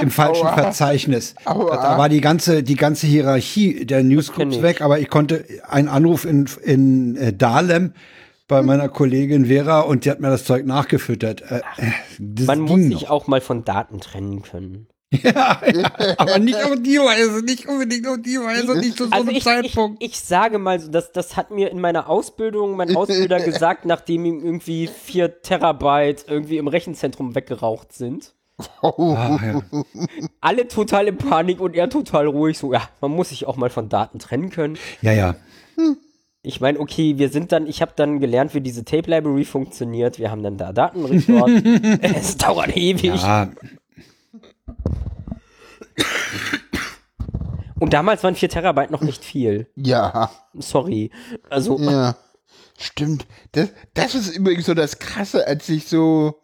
[0.00, 0.54] im falschen Aua.
[0.54, 1.34] Verzeichnis.
[1.44, 1.76] Aua.
[1.76, 6.24] Da war die ganze die ganze Hierarchie der Newsgroups weg, aber ich konnte einen Anruf
[6.24, 7.92] in in äh, Dahlem
[8.48, 11.42] bei meiner Kollegin Vera und die hat mir das Zeug nachgefüttert.
[11.42, 14.88] Äh, äh, man muss sich auch mal von Daten trennen können.
[15.22, 19.10] ja, ja, aber nicht auf die Weise, nicht unbedingt auf die Weise, nicht zu so
[19.10, 20.02] Also einem ich, ich, Zeitpunkt.
[20.02, 24.26] ich sage mal so, das, das hat mir in meiner Ausbildung mein Ausbilder gesagt, nachdem
[24.26, 28.34] ihm irgendwie vier Terabyte irgendwie im Rechenzentrum weggeraucht sind.
[28.82, 29.62] Ah, ja.
[30.42, 32.58] Alle total in Panik und er total ruhig.
[32.58, 34.76] So, ja, man muss sich auch mal von Daten trennen können.
[35.00, 35.36] ja, ja.
[36.48, 40.18] Ich meine, okay, wir sind dann, ich habe dann gelernt, wie diese Tape Library funktioniert.
[40.18, 41.50] Wir haben dann da Datenrekord.
[42.00, 43.20] es dauert ewig.
[43.22, 43.50] Ja,
[47.78, 49.68] Und damals waren 4 Terabyte noch nicht viel.
[49.76, 50.30] Ja.
[50.54, 51.10] Sorry.
[51.50, 52.16] Also, Ja,
[52.78, 53.26] stimmt.
[53.52, 56.40] Das, das ist übrigens so das Krasse, als ich so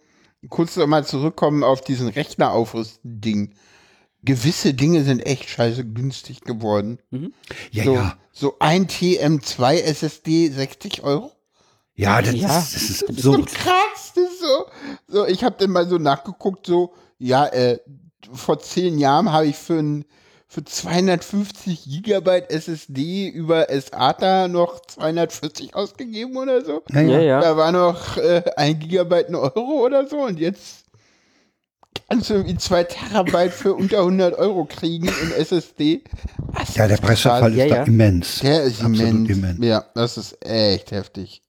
[0.51, 3.55] kurz noch mal zurückkommen auf diesen Rechneraufrüsten-Ding.
[4.25, 6.99] Gewisse Dinge sind echt scheiße günstig geworden.
[7.71, 8.17] ja, So, ja.
[8.33, 11.33] so ein TM2 SSD 60 Euro.
[11.95, 12.59] Ja, das, Ja.
[12.59, 13.55] Ist, das ist So absurd.
[13.55, 14.65] krass, das ist so.
[15.07, 17.79] So, ich habe dann mal so nachgeguckt, so, ja, äh,
[18.33, 20.05] vor zehn Jahren habe ich für ein
[20.47, 26.83] für 250 Gigabyte SSD über SATA noch 240 ausgegeben oder so.
[26.93, 27.01] Ja.
[27.03, 27.41] ja.
[27.41, 30.84] Da war noch äh, ein Gigabyte ein Euro oder so und jetzt
[32.09, 36.03] kannst du irgendwie zwei Terabyte für unter 100 Euro kriegen in SSD.
[36.49, 37.83] Was Ja, der Preisverfall ist Ja, da ja.
[37.85, 38.41] immens.
[38.41, 39.31] Der ist Absolut immens.
[39.31, 39.59] immens.
[39.65, 41.43] Ja, das ist echt heftig.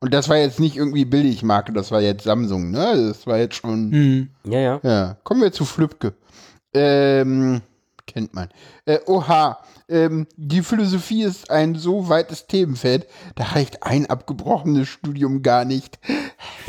[0.00, 3.08] Und das war jetzt nicht irgendwie Billigmarke, das war jetzt Samsung, ne?
[3.08, 3.90] Das war jetzt schon.
[3.90, 4.28] Hm.
[4.44, 4.80] Ja, ja.
[4.82, 6.14] Ja, kommen wir zu Flübke.
[6.74, 7.60] Ähm,
[8.06, 8.48] kennt man.
[8.84, 9.58] Äh, oha,
[9.88, 15.98] ähm, die Philosophie ist ein so weites Themenfeld, da reicht ein abgebrochenes Studium gar nicht.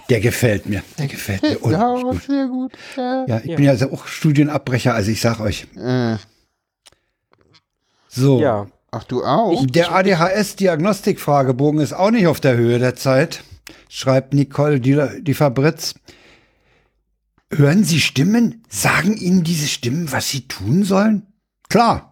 [0.09, 0.81] Der gefällt mir.
[0.97, 1.51] Der gefällt mir.
[1.51, 2.23] ja, unheimlich gut.
[2.23, 2.71] sehr gut.
[2.95, 3.25] Ja.
[3.27, 5.67] Ja, ich bin ja also auch Studienabbrecher, also ich sag euch.
[5.75, 6.17] Äh,
[8.07, 8.39] So.
[8.41, 8.67] Ja.
[8.91, 9.65] ach, du auch?
[9.67, 13.43] Der ADHS-Diagnostik-Fragebogen ist auch nicht auf der Höhe der Zeit,
[13.87, 15.93] schreibt Nicole die, die Fabritz.
[17.51, 18.63] Hören Sie Stimmen?
[18.69, 21.25] Sagen Ihnen diese Stimmen, was Sie tun sollen?
[21.67, 22.08] Klar.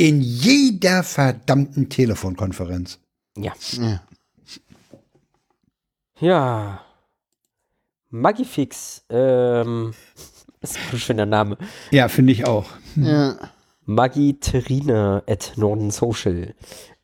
[0.00, 3.00] In jeder verdammten Telefonkonferenz.
[3.36, 3.52] Ja.
[3.72, 4.00] Ja.
[6.18, 6.80] Ja.
[8.08, 9.92] Magifix, ähm,
[10.62, 11.58] ist ein schöner Name.
[11.90, 12.64] Ja, finde ich auch.
[12.96, 13.36] Ja.
[13.84, 16.54] Magiterina at Norden Social.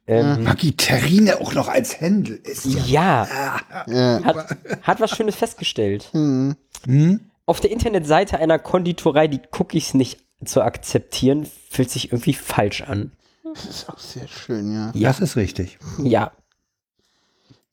[0.06, 3.26] Ähm, Magiterine auch noch als Händel ist ja.
[3.28, 4.24] ja, Ja.
[4.24, 6.08] hat, hat was Schönes festgestellt.
[6.12, 6.56] Hm.
[6.86, 7.20] Hm?
[7.44, 13.12] Auf der Internetseite einer Konditorei die Cookies nicht zu akzeptieren, fühlt sich irgendwie falsch an.
[13.54, 14.92] Das ist auch sehr schön, ja.
[14.94, 15.78] Das ist richtig.
[15.98, 16.32] Ja.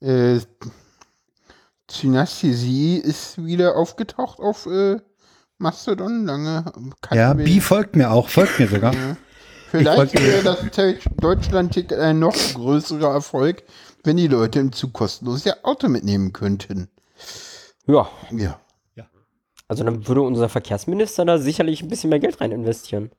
[0.00, 0.40] Äh,
[1.90, 4.96] Synästhesie ist wieder aufgetaucht auf äh,
[5.58, 6.64] Mastodon lange.
[7.12, 8.94] Ja, Bi folgt mir auch, folgt mir sogar.
[9.70, 10.58] Vielleicht wollte- wäre das
[11.16, 13.64] Deutschland-Ticket ein noch größerer Erfolg,
[14.04, 16.88] wenn die Leute im Zug kostenlos ihr Auto mitnehmen könnten.
[17.86, 18.08] Ja.
[18.30, 18.60] Ja.
[19.68, 23.10] Also dann würde unser Verkehrsminister da sicherlich ein bisschen mehr Geld rein investieren.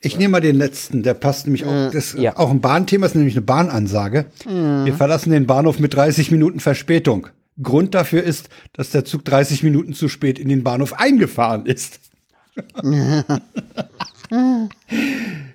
[0.00, 2.36] Ich nehme mal den letzten, der passt nämlich auch, das ist Ja.
[2.36, 4.26] auch ein Bahnthema, ist nämlich eine Bahnansage.
[4.44, 7.28] Wir verlassen den Bahnhof mit 30 Minuten Verspätung.
[7.62, 12.00] Grund dafür ist, dass der Zug 30 Minuten zu spät in den Bahnhof eingefahren ist.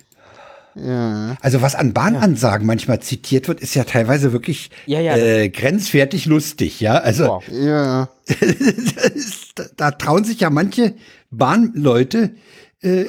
[0.74, 1.36] Ja.
[1.40, 5.16] Also was an Bahnansagen manchmal zitiert wird, ist ja teilweise wirklich Ja, ja.
[5.16, 6.94] Äh, grenzwertig lustig, ja.
[6.94, 7.42] Also.
[7.50, 8.08] Ja.
[9.76, 10.94] da, trauen sich ja manche
[11.30, 12.30] Bahnleute
[12.80, 13.06] äh,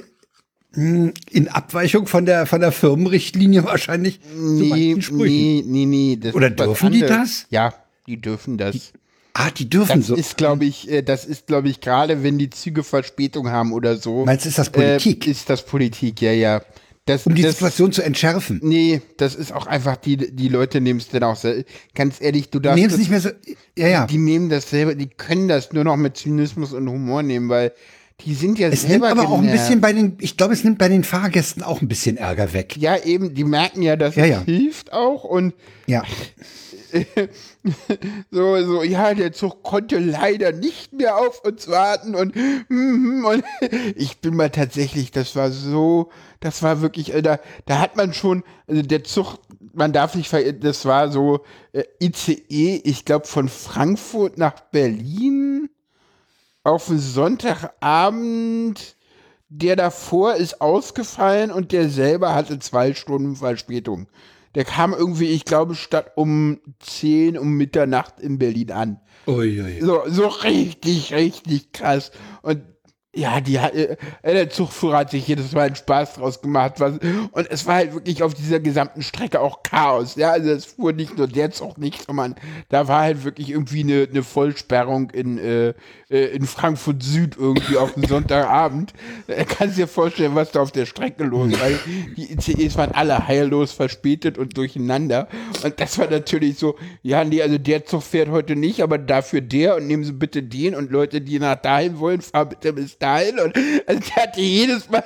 [0.76, 5.26] in Abweichung von der von der Firmenrichtlinie wahrscheinlich zu Nee, Sprüchen.
[5.26, 6.18] nee, nee, nee.
[6.20, 7.46] Das Oder dürfen die das?
[7.50, 7.74] Ja,
[8.08, 8.92] die dürfen das.
[9.36, 10.16] Ah, die dürfen Das so.
[10.16, 13.98] ist, glaube ich, äh, das ist, glaube ich, gerade wenn die Züge Verspätung haben oder
[13.98, 14.26] so.
[14.26, 15.26] Meinst du, ist das Politik?
[15.26, 16.62] Äh, ist das Politik, ja, ja.
[17.06, 18.62] Das, um die das, Situation zu entschärfen.
[18.64, 22.50] Nee, das ist auch einfach, die, die Leute nehmen es dann auch sehr, ganz ehrlich,
[22.50, 22.78] du darfst.
[22.78, 23.30] Nehmen es nicht mehr so.
[23.78, 24.08] Ja, ja.
[24.08, 27.74] Die nehmen das selber, die können das nur noch mit Zynismus und Humor nehmen, weil
[28.22, 30.64] die sind ja Es nimmt selber aber auch ein bisschen bei den, ich glaube, es
[30.64, 32.78] nimmt bei den Fahrgästen auch ein bisschen Ärger weg.
[32.78, 34.42] Ja, eben, die merken ja, dass Ja, es ja.
[34.46, 35.54] hilft auch und
[35.88, 36.04] Ja.
[38.32, 43.44] so, so, ja, der Zug konnte leider nicht mehr auf uns warten und, mhm, und
[43.96, 48.14] ich bin mal tatsächlich, das war so, das war wirklich, äh, da, da hat man
[48.14, 49.38] schon, also der Zug,
[49.74, 51.42] man darf nicht ver, das war so
[51.72, 55.70] äh, ICE, ich glaube von Frankfurt nach Berlin
[56.64, 58.96] auf Sonntagabend,
[59.50, 64.08] der davor ist ausgefallen und der selber hatte zwei Stunden Verspätung.
[64.56, 69.00] Der kam irgendwie, ich glaube, statt um 10 um Mitternacht in Berlin an.
[69.28, 69.80] Uiui.
[69.82, 72.12] So, so richtig, richtig krass.
[72.42, 72.62] Und
[73.16, 76.80] ja, die hat, äh, der Zugführer hat sich jedes Mal einen Spaß draus gemacht.
[76.80, 76.94] Was,
[77.32, 80.16] und es war halt wirklich auf dieser gesamten Strecke auch Chaos.
[80.16, 82.36] Ja, also es fuhr nicht nur der Zug nicht, sondern
[82.70, 85.74] da war halt wirklich irgendwie eine, eine Vollsperrung in, äh,
[86.10, 88.94] äh, in Frankfurt Süd irgendwie auf dem Sonntagabend.
[89.28, 91.70] Da kannst dir vorstellen, was da auf der Strecke los war.
[92.18, 95.28] Die ICEs waren alle heillos verspätet und durcheinander.
[95.64, 99.42] Und das war natürlich so, ja, nee, also der Zug fährt heute nicht, aber dafür
[99.42, 102.98] der und nehmen Sie bitte den und Leute, die nach dahin wollen, fahren bitte bis
[103.04, 103.40] dahin.
[103.40, 103.56] Und
[103.88, 105.04] also der hatte jedes Mal,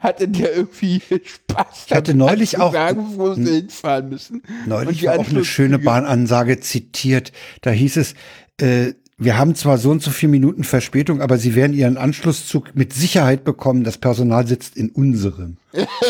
[0.00, 1.84] hatte der irgendwie Spaß.
[1.88, 4.42] Ich hatte neulich auch- Sagen, wo sie hinfahren müssen.
[4.66, 7.32] Neulich war auch eine schöne Bahnansage zitiert.
[7.60, 8.14] Da hieß es,
[8.60, 12.74] äh, wir haben zwar so und so viele Minuten Verspätung, aber Sie werden Ihren Anschlusszug
[12.74, 13.84] mit Sicherheit bekommen.
[13.84, 15.56] Das Personal sitzt in unserem.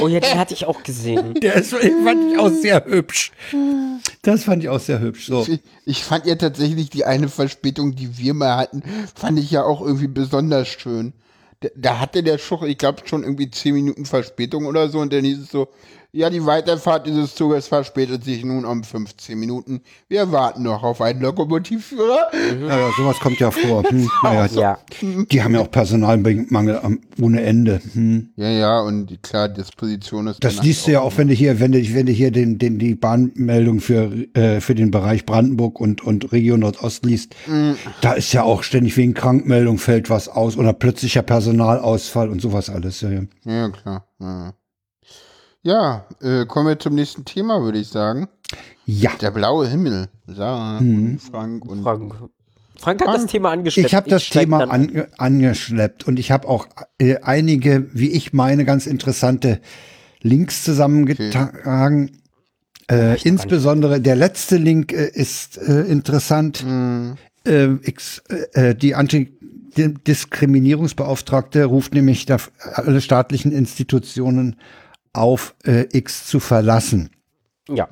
[0.00, 1.34] Oh ja, den hatte ich auch gesehen.
[1.42, 3.32] Der ist, fand ich auch sehr hübsch.
[4.22, 5.26] Das fand ich auch sehr hübsch.
[5.26, 5.46] So.
[5.46, 8.82] Ich- Ich fand ja tatsächlich die eine Verspätung, die wir mal hatten,
[9.14, 11.12] fand ich ja auch irgendwie besonders schön.
[11.60, 15.12] Da, da hatte der Schuch, ich glaube, schon irgendwie zehn Minuten Verspätung oder so und
[15.12, 15.68] dann hieß es so,
[16.16, 19.80] Ja, die Weiterfahrt dieses Zuges verspätet sich nun um 15 Minuten.
[20.08, 22.28] Wir warten noch auf einen Lokomotivführer.
[22.60, 23.82] Naja, sowas kommt ja vor.
[23.82, 24.78] Hm, naja, Ja.
[25.02, 27.80] Die haben ja auch Personalmangel am- ohne Ende.
[27.94, 28.28] Hm.
[28.36, 30.44] Ja, ja, und die- klar, Disposition ist.
[30.44, 32.78] Das liest du ja auch, wenn du hier, wenn du, wenn du hier den, den,
[32.78, 37.34] die Bahnmeldung für, äh, für den Bereich Brandenburg und, und Region Nordost liest.
[38.02, 42.70] Da ist ja auch ständig wegen Krankmeldung fällt was aus oder plötzlicher Personalausfall und sowas
[42.70, 43.00] alles.
[43.00, 43.22] Ja, ja.
[43.44, 44.06] Ja, klar.
[44.20, 44.52] Ja,
[45.64, 48.28] ja äh, kommen wir zum nächsten Thema, würde ich sagen.
[48.86, 49.10] ja.
[49.20, 50.08] Der blaue Himmel.
[50.28, 51.82] Sarah und Frank und.
[51.82, 52.14] Frank.
[52.76, 53.30] Frank hat das Frank.
[53.30, 53.86] Thema angeschleppt.
[53.86, 56.66] Ich habe das steig Thema ange, angeschleppt und ich habe auch
[56.98, 59.60] äh, einige, wie ich meine, ganz interessante
[60.20, 62.10] Links zusammengetragen.
[62.90, 66.64] Äh, insbesondere der letzte Link äh, ist äh, interessant.
[67.46, 72.26] Äh, X, äh, äh, die Antidiskriminierungsbeauftragte ruft nämlich
[72.74, 74.56] alle staatlichen Institutionen
[75.14, 77.10] auf, äh, X zu verlassen.
[77.68, 77.88] Ja.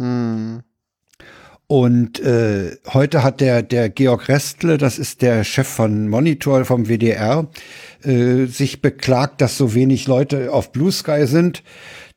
[1.67, 6.89] Und äh, heute hat der, der Georg Restle, das ist der Chef von Monitor vom
[6.89, 7.49] WDR,
[8.05, 11.63] äh, sich beklagt, dass so wenig Leute auf Blue Sky sind.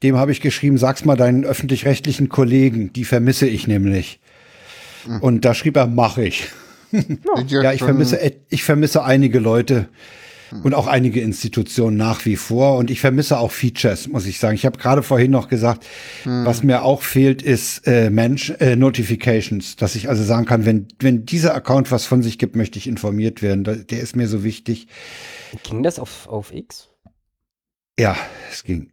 [0.03, 4.19] Dem habe ich geschrieben, sag's mal deinen öffentlich-rechtlichen Kollegen, die vermisse ich nämlich.
[5.21, 6.49] Und da schrieb er, mach ich.
[7.47, 9.87] Ja, ich vermisse, ich vermisse einige Leute
[10.63, 12.77] und auch einige Institutionen nach wie vor.
[12.77, 14.55] Und ich vermisse auch Features, muss ich sagen.
[14.55, 15.85] Ich habe gerade vorhin noch gesagt,
[16.23, 20.87] was mir auch fehlt, ist äh, Mensch, äh, Notifications, dass ich also sagen kann, wenn,
[20.99, 23.63] wenn dieser Account was von sich gibt, möchte ich informiert werden.
[23.63, 24.87] Der ist mir so wichtig.
[25.63, 26.89] Ging das auf, auf X?
[27.99, 28.15] Ja,
[28.51, 28.91] es ging.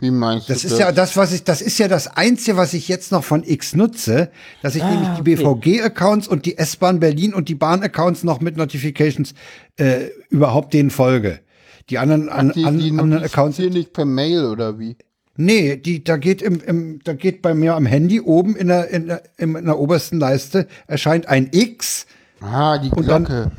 [0.00, 2.72] Wie meinst Das du ist ja das, was ich, das ist ja das Einzige, was
[2.72, 4.30] ich jetzt noch von X nutze,
[4.62, 5.78] dass ich Ah, nämlich die okay.
[5.80, 9.34] BVG-Accounts und die S-Bahn Berlin und die Bahn-Accounts noch mit Notifications
[9.76, 11.40] äh, überhaupt denen folge.
[11.90, 13.56] Die anderen, an, die, an, die anderen Accounts.
[13.56, 14.96] hier nicht per Mail oder wie?
[15.36, 18.88] Nee, die, da geht im, im, da geht bei mir am Handy oben in der,
[18.90, 22.06] in der, in der obersten Leiste erscheint ein X.
[22.40, 23.50] Ah, die Und dann- Glocke.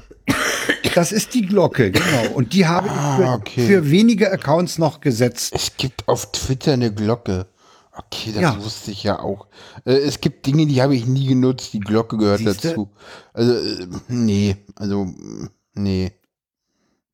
[0.96, 2.34] Das ist die Glocke, genau.
[2.34, 3.66] Und die habe ich für, Ah, okay.
[3.68, 5.52] für wenige Accounts noch gesetzt.
[5.56, 7.48] Es gibt auf Twitter eine Glocke.
[7.96, 8.64] Okay, das Ja.
[8.64, 9.48] wusste ich ja auch.
[9.86, 11.74] Äh, es gibt Dinge, die habe ich nie genutzt.
[11.74, 12.70] Die Glocke gehört Siehste?
[12.70, 12.90] dazu.
[13.34, 15.08] Also, äh, nee, also,
[15.74, 16.12] nee.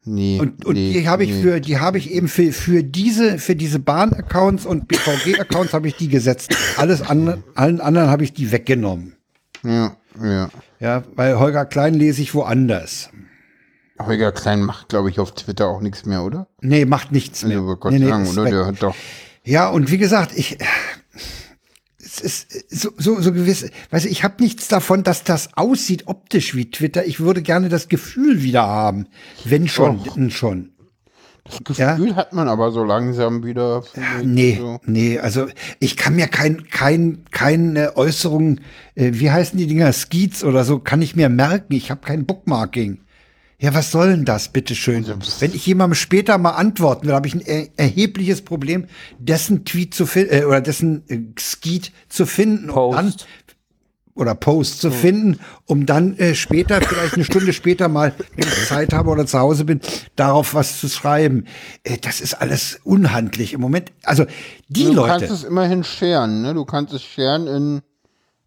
[0.08, 0.40] Nee.
[0.40, 1.42] Und, und nee, die habe ich nee.
[1.42, 5.96] für, die habe ich eben für, für diese, für diese Bahn-Accounts und BVG-Accounts habe ich
[5.96, 6.56] die gesetzt.
[6.78, 9.16] Alles andere, allen anderen habe ich die weggenommen.
[9.64, 10.50] Ja, ja.
[10.80, 13.10] Ja, weil Holger Klein lese ich woanders.
[14.00, 16.48] Holger Klein macht, glaube ich, auf Twitter auch nichts mehr, oder?
[16.62, 17.60] Nee, macht nichts mehr.
[17.60, 18.46] Also, Gott nee, nee, sagen, oder?
[18.50, 18.96] Der hat doch.
[19.44, 20.58] Ja, und wie gesagt, ich,
[21.98, 26.08] es ist so, so, so gewiss, weißt du, ich habe nichts davon, dass das aussieht
[26.08, 27.06] optisch wie Twitter.
[27.06, 29.08] Ich würde gerne das Gefühl wieder haben.
[29.44, 30.14] Wenn schon, Och.
[30.16, 30.72] denn schon.
[31.44, 33.84] Das Gefühl hat man aber so langsam wieder.
[34.20, 34.80] ich, Nee, So.
[34.86, 35.46] nee, also
[35.80, 38.62] ich kann mir kein, kein, keine Äußerung,
[38.96, 41.74] äh, wie heißen die Dinger, Skeets oder so, kann ich mir merken.
[41.76, 43.05] Ich habe kein Bookmarking.
[43.58, 45.06] Ja, was soll denn das, bitteschön?
[45.40, 48.86] Wenn ich jemandem später mal antworten will, habe ich ein er erhebliches Problem,
[49.18, 53.28] dessen Tweet zu finden, äh, oder dessen äh, Skeet zu finden und dann Post.
[54.14, 58.66] oder Post zu finden, um dann äh, später, vielleicht eine Stunde später mal, wenn ich
[58.68, 59.80] Zeit habe oder zu Hause bin,
[60.18, 61.46] darauf was zu schreiben.
[61.84, 63.94] Äh, das ist alles unhandlich im Moment.
[64.04, 64.26] Also
[64.68, 65.10] die Du Leute.
[65.12, 66.54] kannst es immerhin scheren, ne?
[66.54, 67.82] Du kannst es scheren in,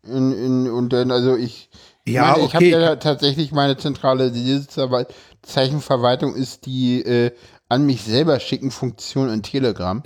[0.03, 1.71] in, in und dann, also ich
[2.13, 2.71] Ja, meine, ich habe okay.
[2.71, 5.07] ja tatsächlich meine zentrale Zeichenverwal-
[5.43, 7.33] Zeichenverwaltung ist die äh,
[7.69, 10.03] an mich selber schicken Funktion in Telegram.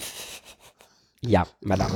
[1.20, 1.94] Ja, Madame.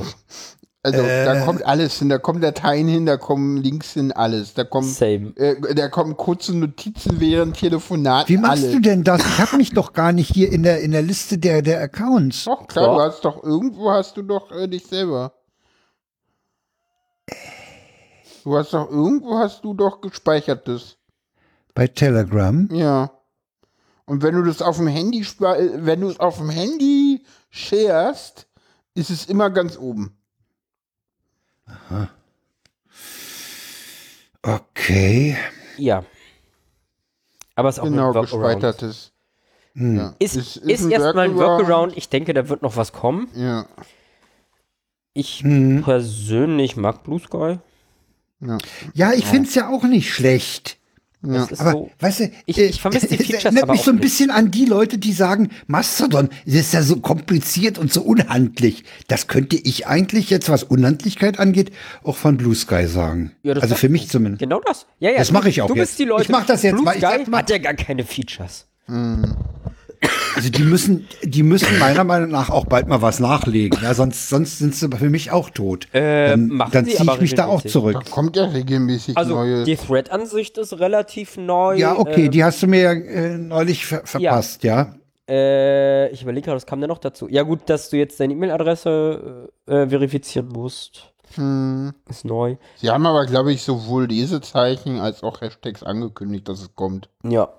[0.83, 1.25] Also Äh.
[1.25, 4.53] da kommt alles hin, da kommen Dateien hin, da kommen Links hin, alles.
[4.53, 5.33] Da kommen, Same.
[5.35, 8.29] äh, da kommen kurze Notizen während Telefonat.
[8.29, 8.71] Wie machst alles.
[8.75, 9.19] du denn das?
[9.19, 12.45] Ich habe mich doch gar nicht hier in der in der Liste der der Accounts.
[12.45, 12.95] Doch, klar, Doch.
[12.95, 15.33] du hast doch, irgendwo hast du doch äh, dich selber.
[18.47, 20.95] Du hast doch, irgendwo hast du doch gespeichertes.
[21.73, 22.69] Bei Telegram.
[22.71, 23.11] Ja.
[24.05, 28.47] Und wenn du das auf dem Handy, wenn du es auf dem Handy sharest,
[28.93, 30.17] ist es immer ganz oben.
[34.41, 35.35] Okay.
[35.75, 36.05] Ja.
[37.55, 38.43] Aber es ist auch Genau, ein Workaround.
[38.61, 39.11] gespeichertes.
[39.73, 39.97] Hm.
[39.97, 40.15] Ja.
[40.19, 41.97] Ist, ist, erstmal ein Workaround.
[41.97, 43.27] Ich denke, da wird noch was kommen.
[43.35, 43.65] Ja.
[45.11, 45.81] Ich Hm.
[45.83, 47.59] persönlich mag Blue Sky.
[48.39, 48.57] Ja.
[48.93, 50.77] Ja, ich find's ja auch nicht schlecht.
[51.23, 51.91] Das ist Aber so.
[51.99, 54.03] weißt du, Ich- äh, ich vermisse die es Features erinnert aber mich so ein nicht.
[54.03, 58.83] bisschen an die Leute, die sagen, Mastodon, das ist ja so kompliziert und so unhandlich.
[59.07, 61.71] Das könnte ich eigentlich jetzt, was Unhandlichkeit angeht,
[62.03, 63.31] auch von Blue Sky sagen.
[63.41, 64.39] Ja, das also für mich zumindest.
[64.41, 64.85] Genau das.
[64.99, 65.17] Ja, ja.
[65.17, 65.89] Das mache ich auch Du jetzt.
[65.89, 66.21] bist die Leute.
[66.23, 66.85] Ich mach das jetzt Blue.
[66.93, 68.67] Ich Sky sag mal- hat ja gar keine Features.
[70.35, 73.79] Also die müssen, die müssen meiner Meinung nach auch bald mal was nachlegen.
[73.81, 75.87] Ja, sonst, sonst sind sie für mich auch tot.
[75.93, 78.01] Äh, dann dann ziehe ich aber mich da auch zurück.
[78.05, 79.63] Da kommt ja regelmäßig Also neue.
[79.63, 81.75] die Thread-Ansicht ist relativ neu.
[81.77, 84.93] Ja, okay, äh, die hast du mir ja äh, neulich ver verpasst, ja.
[85.27, 87.27] Äh, ich überlege gerade, was kam denn noch dazu?
[87.29, 91.11] Ja, gut, dass du jetzt deine E-Mail-Adresse äh, verifizieren musst.
[91.35, 91.93] Hm.
[92.09, 92.55] Ist neu.
[92.77, 97.09] Sie haben aber, glaube ich, sowohl Lesezeichen als auch Hashtags angekündigt, dass es kommt.
[97.23, 97.49] Ja.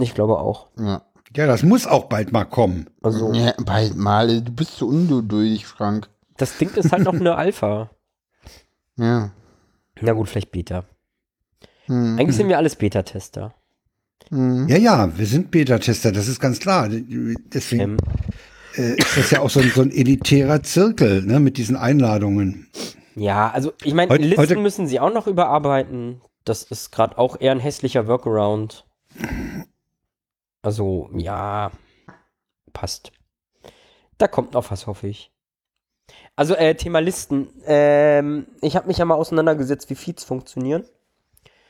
[0.00, 0.68] Ich glaube auch.
[0.78, 1.02] Ja.
[1.36, 2.88] Ja, das muss auch bald mal kommen.
[3.02, 4.40] Also, ja bald mal.
[4.42, 6.08] Du bist so ungeduldig, Frank.
[6.36, 7.90] das Ding ist halt noch eine Alpha.
[8.96, 9.30] Ja.
[10.00, 10.84] Na gut, vielleicht Beta.
[11.86, 12.18] Hm.
[12.18, 13.54] Eigentlich sind wir alles Beta-Tester.
[14.30, 14.66] Hm.
[14.68, 16.88] Ja, ja, wir sind Beta-Tester, das ist ganz klar.
[16.90, 17.96] Deswegen Ähm,
[18.76, 22.66] äh, ist das ja auch so ein, so ein elitärer Zirkel, ne, mit diesen Einladungen.
[23.14, 26.20] ja, also ich meine, Listen heute- müssen sie auch noch überarbeiten.
[26.44, 28.84] Das ist gerade auch eher ein hässlicher Workaround.
[30.62, 31.70] Also, ja,
[32.72, 33.12] passt.
[34.18, 35.30] Da kommt noch was, hoffe ich.
[36.36, 37.48] Also, äh, Thema Listen.
[37.66, 40.84] Ähm, ich habe mich ja mal auseinandergesetzt, wie Feeds funktionieren.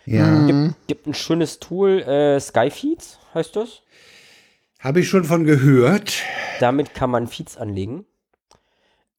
[0.06, 0.24] Ja.
[0.24, 0.74] Hm.
[0.86, 3.82] Gibt ein schönes Tool, äh, Skyfeeds heißt das.
[4.78, 6.22] Habe ich schon von gehört.
[6.60, 8.06] Damit kann man Feeds anlegen.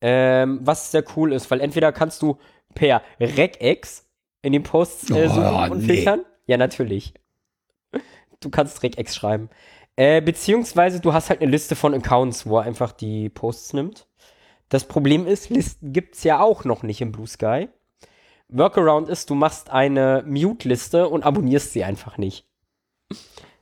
[0.02, 2.38] Ähm, was sehr cool ist, weil entweder kannst du
[2.74, 4.06] per Regex
[4.42, 5.94] in den Posts äh, Oh, suchen und nee.
[5.96, 6.22] filtern.
[6.48, 7.14] Ja, natürlich.
[8.40, 9.50] Du kannst Regex schreiben.
[9.96, 14.08] Äh, beziehungsweise du hast halt eine Liste von Accounts, wo er einfach die Posts nimmt.
[14.70, 17.70] Das Problem ist, Listen gibt's ja auch noch nicht im Blue Sky.
[18.48, 22.46] Workaround ist, du machst eine Mute-Liste und abonnierst sie einfach nicht.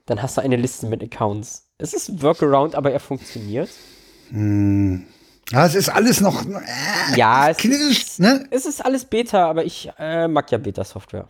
[0.06, 1.70] Dann hast du eine Liste mit Accounts.
[1.78, 3.70] Es ist ein Workaround, aber er funktioniert.
[4.30, 5.06] Hm.
[5.52, 6.46] Ja, es ist alles noch.
[6.46, 8.46] Äh, Ja, es knirscht, ist, ne?
[8.52, 11.28] es ist alles Beta, aber ich äh, mag ja Beta-Software.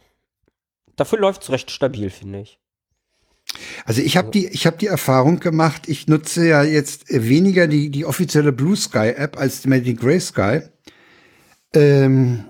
[0.96, 2.60] Dafür läuft es recht stabil, finde ich.
[3.86, 5.84] Also ich habe die, ich habe die Erfahrung gemacht.
[5.88, 10.62] Ich nutze ja jetzt weniger die die offizielle Blue Sky App als die Gray Sky.
[11.74, 12.46] Ähm,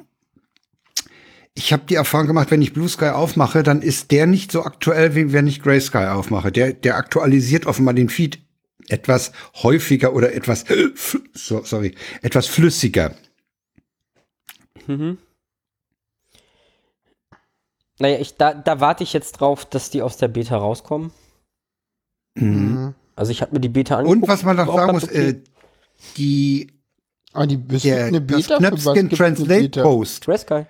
[1.53, 4.64] ich habe die Erfahrung gemacht, wenn ich Blue Sky aufmache, dann ist der nicht so
[4.64, 6.52] aktuell, wie wenn ich Gray Sky aufmache.
[6.52, 8.40] Der, der aktualisiert offenbar den Feed
[8.90, 10.65] etwas häufiger oder etwas,
[11.34, 13.15] so, sorry, etwas flüssiger.
[14.86, 15.18] Mhm.
[17.99, 21.11] Naja, ich, da, da warte ich jetzt drauf, dass die aus der Beta rauskommen.
[22.36, 22.94] Mhm.
[23.15, 24.24] Also ich habe mir die Beta angeguckt.
[24.24, 25.30] Und was man noch sagen muss, okay.
[25.30, 25.44] äh,
[26.15, 26.72] die,
[27.34, 28.61] Ah, die der, eine das Beta.
[28.61, 29.82] Was Knöpfchen Translate Beta?
[29.84, 30.65] Post, Grey Sky.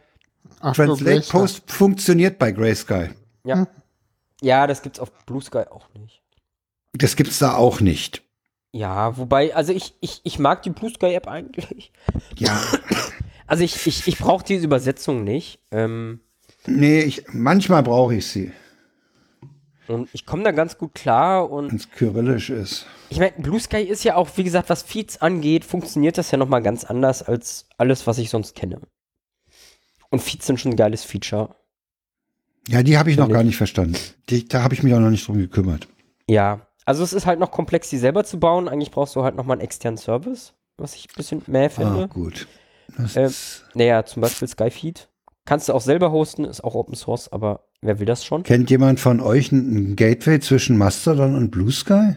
[0.60, 1.42] Ach so, Translate Grayscale.
[1.44, 3.10] Post funktioniert bei Gray Sky.
[3.44, 3.68] Ja.
[4.42, 6.22] Ja, das gibt's auf Blue Sky auch nicht.
[6.94, 8.24] Das gibt's da auch nicht.
[8.72, 11.92] Ja, wobei, also ich, ich, ich mag die Blue Sky App eigentlich.
[12.38, 12.62] Ja,
[13.48, 15.60] Also ich, ich, ich brauche diese Übersetzung nicht.
[15.72, 16.20] Ähm,
[16.68, 18.52] nee, ich, manchmal brauche ich sie,
[19.88, 22.86] und ich komme da ganz gut klar und wenn es kyrillisch ist.
[23.10, 26.38] Ich meine, Blue Sky ist ja auch, wie gesagt, was Feeds angeht, funktioniert das ja
[26.38, 28.82] nochmal ganz anders als alles, was ich sonst kenne.
[30.10, 31.56] Und Feeds sind schon ein geiles Feature.
[32.68, 33.48] Ja, die habe ich noch Finde gar ich.
[33.48, 33.96] nicht verstanden.
[34.30, 35.88] Die, da habe ich mich auch noch nicht drum gekümmert.
[36.28, 38.68] Ja, also es ist halt noch komplex, die selber zu bauen.
[38.68, 42.08] Eigentlich brauchst du halt nochmal einen externen Service, was ich ein bisschen mehr Ah, finde.
[42.10, 42.46] gut.
[42.98, 43.30] Das Äh,
[43.74, 45.08] Naja, zum Beispiel Skyfeed.
[45.48, 48.44] Kannst du auch selber hosten, ist auch Open Source, aber wer will das schon?
[48.44, 52.16] kennt jemand von euch ein, ein Gateway zwischen Mastodon und Blue Sky?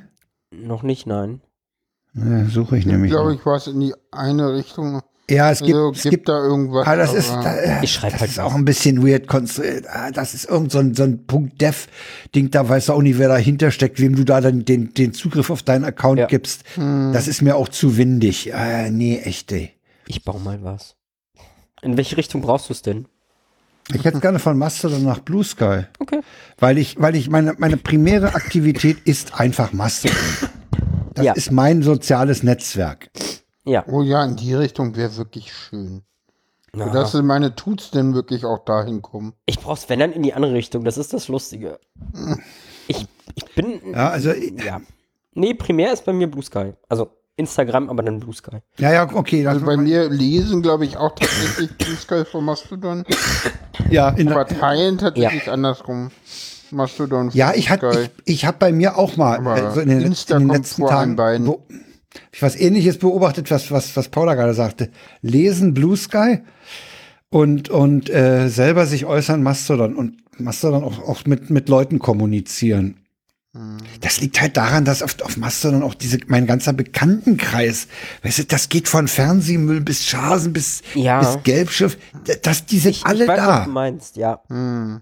[0.51, 1.41] Noch nicht, nein.
[2.15, 3.13] Ja, suche ich nämlich.
[3.13, 3.39] glaube noch.
[3.41, 5.01] ich, war es in die eine Richtung.
[5.31, 6.85] Ja, es gibt, Also, es gibt gibt da irgendwas.
[6.89, 9.87] Ah, das ist, da, Ich schreib das halt ist auch ein bisschen weird konstruiert.
[9.89, 13.29] Ah, das ist irgend so ein, so ein Punkt Dev-Ding, da weiß auch nicht, wer
[13.29, 16.27] dahinter steckt, wem du da dann den, den Zugriff auf deinen Account Ja.
[16.27, 16.65] gibst.
[16.75, 17.13] Hm.
[17.13, 18.53] Das ist mir auch zu windig.
[18.57, 19.71] Ah, nee, echt, ey.
[20.09, 20.97] Ich baue mal was.
[21.81, 23.07] In welche Richtung brauchst du es denn?
[23.95, 25.85] Ich hätte gerne von Mastodon nach Blue Sky.
[25.99, 26.21] Okay.
[26.59, 30.17] Weil ich, weil ich meine, meine primäre Aktivität ist einfach Mastodon.
[31.15, 31.33] Das Ja.
[31.33, 33.11] ist mein soziales Netzwerk.
[33.65, 33.85] Ja.
[33.89, 36.03] Oh ja, in die Richtung wäre wirklich schön.
[36.75, 36.89] Ja.
[36.91, 39.33] Dass meine Tuts denn wirklich auch dahin kommen.
[39.47, 40.85] Ich brauch's, wenn dann, in die andere Richtung.
[40.85, 41.81] Das ist das Lustige.
[42.87, 43.81] Ich, ich bin.
[43.93, 44.81] Ja, also, Ja.
[45.35, 46.73] Nee, primär ist bei mir Blue Sky.
[46.89, 47.11] Also
[47.41, 48.59] Instagram, aber dann Blue Sky.
[48.79, 49.47] ja, ja, okay.
[49.47, 53.05] Also bei mir lesen, glaube ich, auch tatsächlich Blue Sky von Mastodon.
[53.91, 56.11] ja, in, Aber teilen tatsächlich andersrum.
[56.73, 59.89] Mastodon Ja, ich hatte, ich, ich habe bei mir auch mal Aber äh, so in
[59.89, 61.47] den, in den letzten Tagen beiden.
[61.47, 61.67] wo,
[62.33, 64.91] ich was ähnliches beobachtet, was, was, was Paula gerade sagte.
[65.23, 66.39] Lesen Blue Sky
[67.31, 73.00] und, und äh, selber sich äußern Mastodon und Mastodon auch, auch mit, mit Leuten kommunizieren.
[73.53, 73.79] Hm.
[74.01, 77.89] Das liegt halt daran, dass auf, auf Mastodon auch diese, mein ganzer Bekanntenkreis,
[78.23, 81.19] weißt du, das geht von Fernsehmüll bis Schasen bis, Ja.
[81.21, 81.99] bis Gelbschiff,
[82.43, 83.65] das, die sind Ich, alle ich weiß, was da.
[83.65, 84.41] du meinst, ja.
[84.49, 85.01] Hm.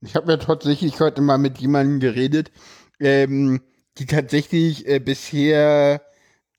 [0.00, 2.52] Ich habe ja tatsächlich heute mal mit jemandem geredet,
[3.00, 3.60] ähm,
[3.98, 6.00] die tatsächlich äh, bisher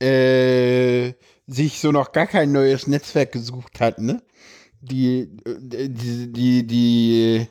[0.01, 1.13] äh,
[1.47, 4.21] sich so noch gar kein neues Netzwerk gesucht hat, ne?
[4.81, 7.47] Die, äh, die, die, die,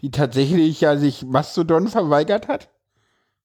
[0.00, 2.70] die tatsächlich ja sich Mastodon verweigert hat.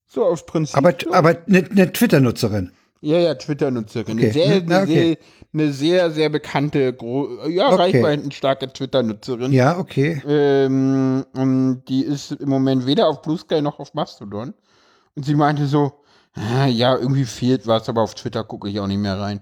[0.09, 0.75] So aus Prinzip.
[0.75, 1.13] Aber, so.
[1.13, 2.71] aber eine ne, Twitter-Nutzerin.
[3.01, 4.17] Ja, ja, Twitter-Nutzerin.
[4.17, 4.25] Okay.
[4.25, 4.93] Eine, sehr, Na, eine, okay.
[4.93, 5.17] sehr,
[5.53, 7.75] eine sehr, sehr bekannte, ja, Okay.
[7.75, 9.53] reichweitenstarke Twitter-Nutzerin.
[9.53, 10.21] Ja, okay.
[10.27, 14.53] Ähm, und die ist im Moment weder auf Blue Sky noch auf Mastodon.
[15.15, 15.93] Und sie meinte so,
[16.33, 19.41] ah, ja, irgendwie fehlt was, aber auf Twitter gucke ich auch nicht mehr rein.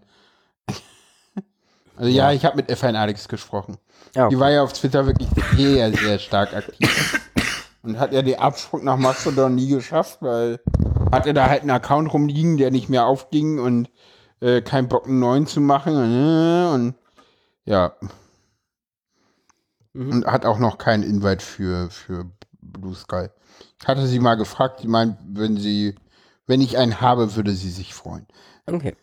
[1.95, 3.77] also ja, ich habe mit F1 Alex gesprochen.
[4.15, 7.21] Ja, Die war ja auf Twitter wirklich sehr, sehr stark aktiv.
[7.87, 10.59] Und hat ja den Absprung nach Mastodon nie geschafft, weil
[11.11, 13.89] hatte da halt einen Account rumliegen, der nicht mehr aufging und
[14.41, 15.93] äh, kein Bock, einen neuen zu machen.
[15.95, 16.95] äh, Und
[17.65, 17.93] ja.
[19.93, 20.11] Mhm.
[20.11, 22.25] Und hat auch noch keinen Invite für, für
[22.61, 23.27] Blue Sky.
[23.81, 25.95] Ich hatte sie mal gefragt, die meint, wenn sie,
[26.45, 28.27] wenn ich einen habe, würde sie sich freuen.
[28.67, 28.95] okay.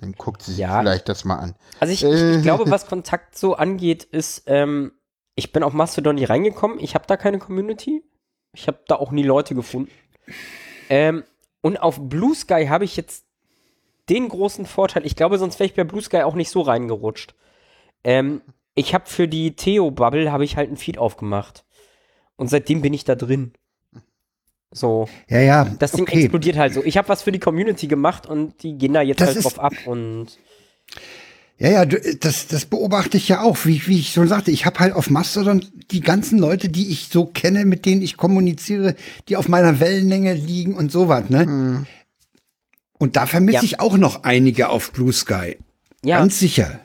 [0.00, 0.80] Dann guckt sie sich Ja.
[0.80, 1.54] vielleicht das mal an.
[1.78, 2.36] Also ich, ich, Äh.
[2.36, 4.92] ich glaube, was Kontakt so angeht, ist, ähm,
[5.40, 6.78] ich bin auf Mastodon nie reingekommen.
[6.80, 8.04] Ich habe da keine Community.
[8.52, 9.90] Ich habe da auch nie Leute gefunden.
[10.90, 11.24] Ähm,
[11.62, 13.24] und auf Blue Sky habe ich jetzt
[14.10, 15.06] den großen Vorteil.
[15.06, 17.34] Ich glaube, sonst wäre ich bei Blue Sky auch nicht so reingerutscht.
[18.04, 18.42] Ähm,
[18.74, 21.64] ich habe für die Theo-Bubble habe ich halt einen Feed aufgemacht.
[22.36, 23.54] Und seitdem bin ich da drin.
[24.70, 25.08] So.
[25.28, 25.64] Ja, ja.
[25.78, 26.20] Das Ding okay.
[26.20, 26.84] explodiert halt so.
[26.84, 29.58] Ich habe was für die Community gemacht und die gehen da jetzt Das halt drauf
[29.58, 30.38] ab und
[31.60, 34.50] Ja, ja, du, das, das beobachte ich ja auch, wie, wie ich schon sagte.
[34.50, 38.16] Ich habe halt auf Mastodon die ganzen Leute, die ich so kenne, mit denen ich
[38.16, 38.94] kommuniziere,
[39.28, 41.86] die auf meiner Wellenlänge liegen und sowas, ne?
[42.98, 43.62] Und da vermisse Ja.
[43.62, 45.58] ich auch noch einige auf Blue Sky.
[46.02, 46.18] ja.
[46.18, 46.80] Ganz sicher.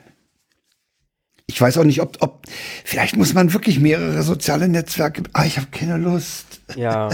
[1.46, 2.42] Ich weiß auch nicht, ob, ob,
[2.84, 6.60] vielleicht muss man wirklich mehrere soziale Netzwerke, ah, ich habe keine Lust.
[6.74, 7.08] Ja.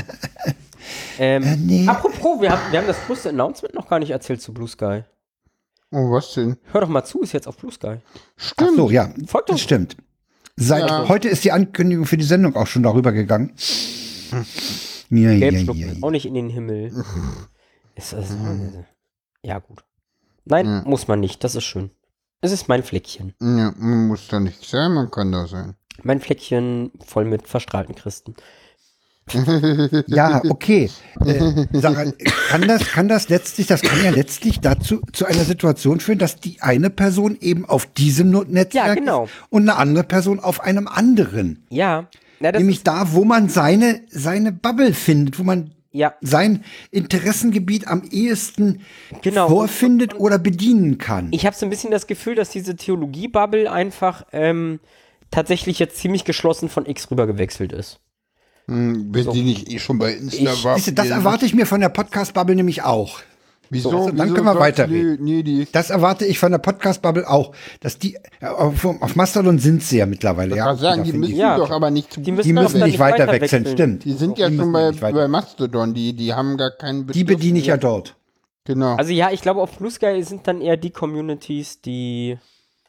[1.18, 1.86] ähm, Äh, nee.
[1.86, 5.02] Apropos, wir haben, wir haben das größte Announcement noch gar nicht erzählt zu Blue Sky.
[5.92, 6.56] Oh, was denn?
[6.72, 7.96] Hör doch mal zu, ist jetzt auf Blue Sky.
[7.96, 8.76] Ach Stimmt.
[8.76, 9.60] so, ja, Folgt uns.
[9.60, 9.96] das stimmt.
[10.56, 11.08] Seit Ja.
[11.08, 13.54] heute ist die Ankündigung für die Sendung auch schon darüber gegangen.
[15.10, 17.04] Ja, ja, ja, ist auch nicht in den Himmel.
[17.94, 18.34] Ist das,
[19.42, 19.84] ja, gut.
[20.46, 20.82] Nein, Ja.
[20.86, 21.44] muss man nicht.
[21.44, 21.90] Das ist schön.
[22.40, 23.34] Es ist mein Fleckchen.
[23.40, 25.74] Ja, man muss da nicht sein, man kann da sein.
[26.02, 28.34] Mein Fleckchen voll mit verstrahlten Christen.
[30.06, 30.90] Ja, okay.
[31.24, 32.12] Äh, Sarah,
[32.48, 36.36] kann das, kann das letztlich, das kann ja letztlich dazu zu einer Situation führen, dass
[36.40, 39.24] die eine Person eben auf diesem Netzwerk Ja, genau.
[39.24, 41.64] ist und eine andere Person auf einem anderen.
[41.70, 42.08] Ja.
[42.40, 46.64] Na, das Nämlich ist, da, wo man seine, seine Bubble findet, wo man ja, sein
[46.90, 48.80] Interessengebiet am ehesten
[49.22, 49.48] Genau.
[49.48, 51.28] vorfindet oder bedienen kann.
[51.32, 54.80] ich habe so ein bisschen das Gefühl, dass diese Theologie-Bubble einfach ähm,
[55.30, 58.00] tatsächlich jetzt ziemlich geschlossen von X rüber gewechselt ist.
[58.66, 60.78] Hm, wenn die nicht eh schon bei Insta Ich- war.
[60.78, 63.20] Das erwarte ich mir von der Podcast-Bubble nämlich auch.
[63.70, 63.90] Wieso?
[63.90, 65.24] So, dann wieso können wir weiterreden.
[65.24, 65.66] Nee, nee.
[65.72, 67.52] Das erwarte ich von der Podcast-Bubble auch.
[67.80, 70.54] Dass die, auf, auf Mastodon sind sie ja mittlerweile.
[70.56, 71.38] Ja, sagen, die müssen ich.
[71.38, 71.56] Ja.
[71.56, 73.66] doch aber nicht zu Die müssen die müssen nicht weiter wechseln, wechseln.
[73.66, 74.04] stimmt.
[74.04, 77.58] Die sind ja Die schon bei, bei Mastodon, die, die haben gar keinen Die bediene
[77.60, 78.14] ich ja dort.
[78.64, 78.94] Genau.
[78.96, 82.36] Also ja, ich glaube, auf Blue Sky sind dann eher die Communities, die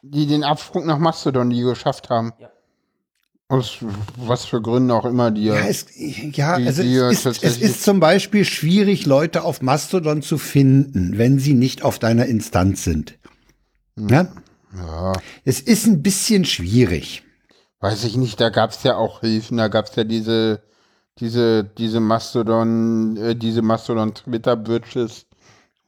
[0.01, 2.33] die den Absprung nach Mastodon, die geschafft haben.
[2.39, 2.49] Ja.
[3.49, 3.77] Aus
[4.17, 5.65] was für Gründen auch immer, die Ja, ja.
[5.67, 10.37] es, ja Die- also es, ist, es ist zum Beispiel schwierig, Leute auf Mastodon zu
[10.37, 13.17] finden, wenn sie nicht auf deiner Instanz sind.
[13.97, 14.29] Ja?
[14.75, 15.13] ja,
[15.43, 17.23] Es ist ein bisschen schwierig.
[17.81, 20.63] weiß ich nicht, da gab es ja auch Hilfen, da gab es ja diese,
[21.19, 25.25] diese, diese Mastodon, äh, diese Mastodon-Twitter-Bridges,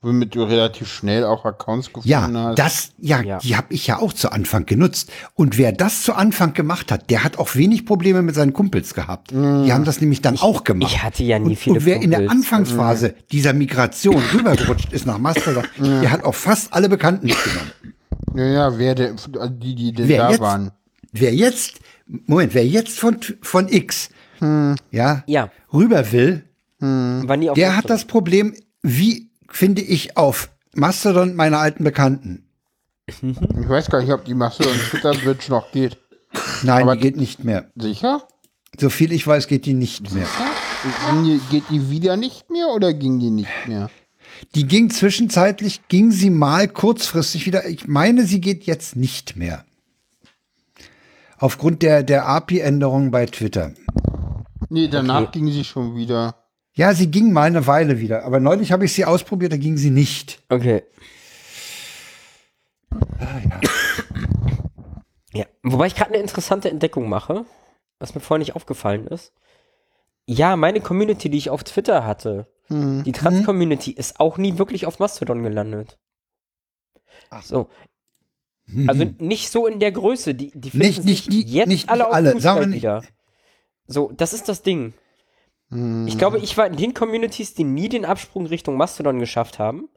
[0.05, 2.59] womit du relativ schnell auch Accounts gefunden Ja, hast.
[2.59, 3.39] das, ja, Ja.
[3.39, 5.11] die habe ich ja auch zu Anfang genutzt.
[5.33, 8.93] Und wer das zu Anfang gemacht hat, der hat auch wenig Probleme mit seinen Kumpels
[8.93, 9.31] gehabt.
[9.31, 10.91] Die haben das nämlich dann auch gemacht.
[10.91, 12.31] ich hatte ja nie und, viele und wer in der Kumpels.
[12.51, 17.71] Anfangsphase dieser Migration rübergerutscht ist nach Mastodon, der hat auch fast alle Bekannten mitgenommen.
[18.35, 19.15] ja, ja, wer der,
[19.49, 20.71] die, die denn Wer da jetzt- waren.
[21.11, 21.79] Wer jetzt,
[22.27, 24.09] Moment, wer jetzt von, von X,
[24.91, 26.43] ja, Ja, rüber will,
[26.81, 28.53] auf der hat das Problem,
[28.83, 32.49] wie finde ich auf Mastodon meine alten Bekannten?
[33.07, 35.97] Ich weiß gar nicht, ob die Mastodon-Twitter-Bridge noch geht.
[36.63, 37.69] Nein, Aber- die geht nicht mehr.
[37.75, 38.27] Sicher?
[38.79, 40.27] So viel ich weiß, geht die nicht mehr.
[41.09, 43.89] Ging die- Geht die wieder nicht mehr oder ging die nicht mehr?
[44.53, 47.67] Die ging zwischenzeitlich, ging sie mal kurzfristig wieder.
[47.69, 49.63] Ich meine, sie geht jetzt nicht mehr.
[51.37, 53.71] Aufgrund der, der API-Änderung bei Twitter.
[54.69, 56.44] Nee, danach ging sie schon wieder.
[56.77, 58.23] Ja, sie ging mal eine Weile wieder.
[58.25, 60.41] Aber neulich habe ich sie ausprobiert, da ging sie nicht.
[60.49, 60.83] Okay.
[65.33, 67.45] Ja, wobei ich gerade eine interessante Entdeckung mache,
[67.99, 69.33] was mir vorher nicht aufgefallen ist.
[70.25, 73.03] Ja, meine Community, die ich auf Twitter hatte, Hm.
[73.03, 75.99] Die Trans-Community ist auch nie wirklich auf Mastodon gelandet.
[77.29, 77.43] Ach.
[77.43, 77.69] So.
[78.87, 80.33] Also nicht so in der Größe.
[80.33, 80.87] Die, die finden.
[80.87, 82.33] Nicht- nicht die- jetzt nicht alle auf alle.
[82.33, 83.03] Nicht- wieder.
[83.85, 84.95] So, das ist das Ding.
[85.71, 86.07] Hm.
[86.07, 89.89] Ich glaube, ich war in den Communities, die nie den Absprung Richtung Mastodon geschafft haben,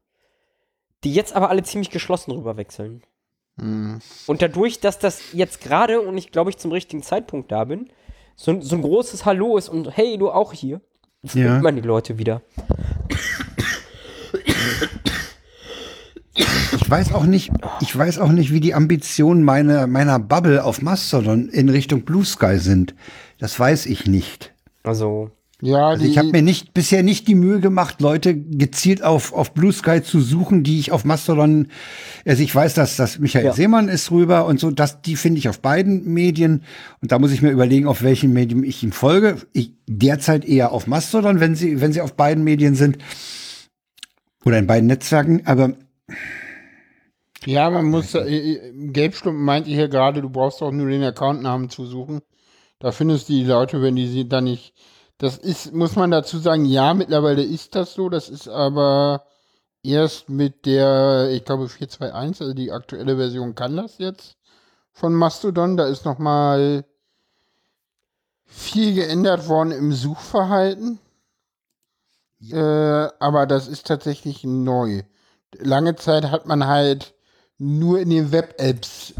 [1.04, 3.02] die jetzt aber alle ziemlich geschlossen rüber wechseln.
[3.58, 3.98] Hm.
[4.26, 7.90] Und dadurch, dass das jetzt gerade und ich glaube, ich zum richtigen Zeitpunkt da bin,
[8.36, 10.80] so, ein- so ein großes Hallo ist und hey, du auch hier,
[11.24, 11.60] findet Ja.
[11.60, 12.40] man die Leute wieder.
[16.34, 17.50] Ich weiß auch nicht,
[17.80, 22.24] ich weiß auch nicht, wie die Ambitionen meiner, meiner Bubble auf Mastodon in Richtung Blue
[22.24, 22.94] Sky sind.
[23.38, 24.52] Das weiß ich nicht.
[24.84, 25.30] Also,
[25.60, 29.54] Ja, Also ich habe mir nicht bisher nicht die Mühe gemacht, Leute gezielt auf, auf
[29.54, 31.68] Blue Sky zu suchen, die ich auf Mastodon,
[32.24, 33.52] also ich weiß, dass, dass Michael Ja.
[33.52, 36.62] Seemann ist rüber und so, das, die finde ich auf beiden Medien.
[37.02, 39.38] Und da muss ich mir überlegen, auf welchem Medium ich ihm folge.
[39.52, 42.98] Ich derzeit eher auf Mastodon, wenn sie, wenn sie auf beiden Medien sind.
[44.44, 45.74] Oder in beiden Netzwerken, aber
[47.46, 51.70] ja, man muss, äh, Gelbstumpen meinte ich ja gerade, du brauchst auch nur den Accountnamen
[51.70, 52.20] zu suchen.
[52.78, 54.72] Da findest du die Leute, wenn die sie dann nicht,
[55.18, 59.24] das ist, muss man dazu sagen, ja, mittlerweile ist das so, das ist aber
[59.82, 64.36] erst mit der, ich glaube 421, also die aktuelle Version kann das jetzt
[64.92, 66.84] von Mastodon, da ist noch mal
[68.46, 70.98] viel geändert worden im Suchverhalten.
[72.50, 75.02] Äh, aber das ist tatsächlich neu.
[75.58, 77.14] Lange Zeit hat man halt
[77.58, 79.14] nur in den Web-Apps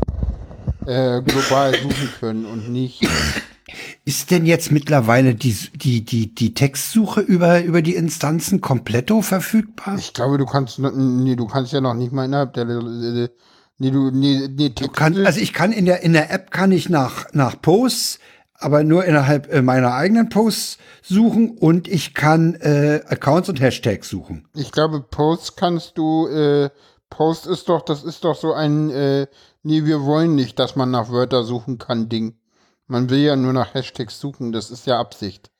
[0.86, 3.06] äh, global suchen können und nicht.
[4.05, 9.97] ist denn jetzt mittlerweile die, die, die, die Textsuche über, über die Instanzen kompletto verfügbar?
[9.99, 13.28] Ich glaube, du kannst, nee, du kannst ja noch nicht mal innerhalb der, äh,
[13.78, 16.73] nee, du, nee, nee, Du kann, also ich kann in der, in der App kann
[16.73, 18.19] ich nach, nach Posts,
[18.55, 24.09] aber nur innerhalb äh, meiner eigenen Posts suchen und ich kann äh, Accounts und Hashtags
[24.09, 24.49] suchen.
[24.55, 26.70] Ich glaube, Post kannst du, äh,
[27.11, 29.27] Post ist doch, das ist doch so ein, äh,
[29.62, 32.38] nee, wir wollen nicht, dass man nach Wörter suchen kann, Ding.
[32.89, 35.51] Man will ja nur nach Hashtags suchen, das ist ja Absicht.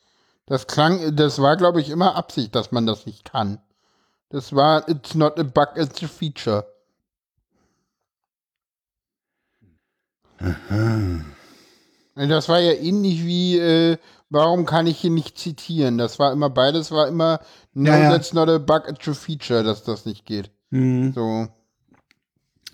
[0.47, 3.59] Das klang, das war, glaube ich, immer Absicht, dass man das nicht kann.
[4.31, 6.67] Das war, it's not a bug, it's a feature.
[12.15, 13.99] Das war ja ähnlich wie, äh,
[14.31, 15.99] warum kann ich hier nicht zitieren?
[15.99, 17.41] Das war immer, beides war immer,
[17.75, 18.11] no, Ja, ja.
[18.11, 20.51] that's not a bug, it's a feature, dass das nicht geht.
[20.71, 21.49] So,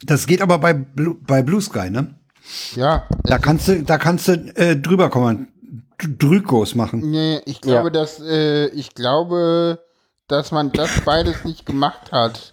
[0.02, 2.14] Das geht aber bei, Blue, bei Blue Sky, ne?
[2.74, 3.06] Ja.
[3.24, 5.48] Da kannst du, da kannst du äh, drüber kommen,
[5.98, 7.10] Drückos machen.
[7.10, 7.90] Nee, ich glaube, Ja.
[7.90, 9.78] dass, äh, ich glaube,
[10.28, 12.52] dass man das beides nicht gemacht hat,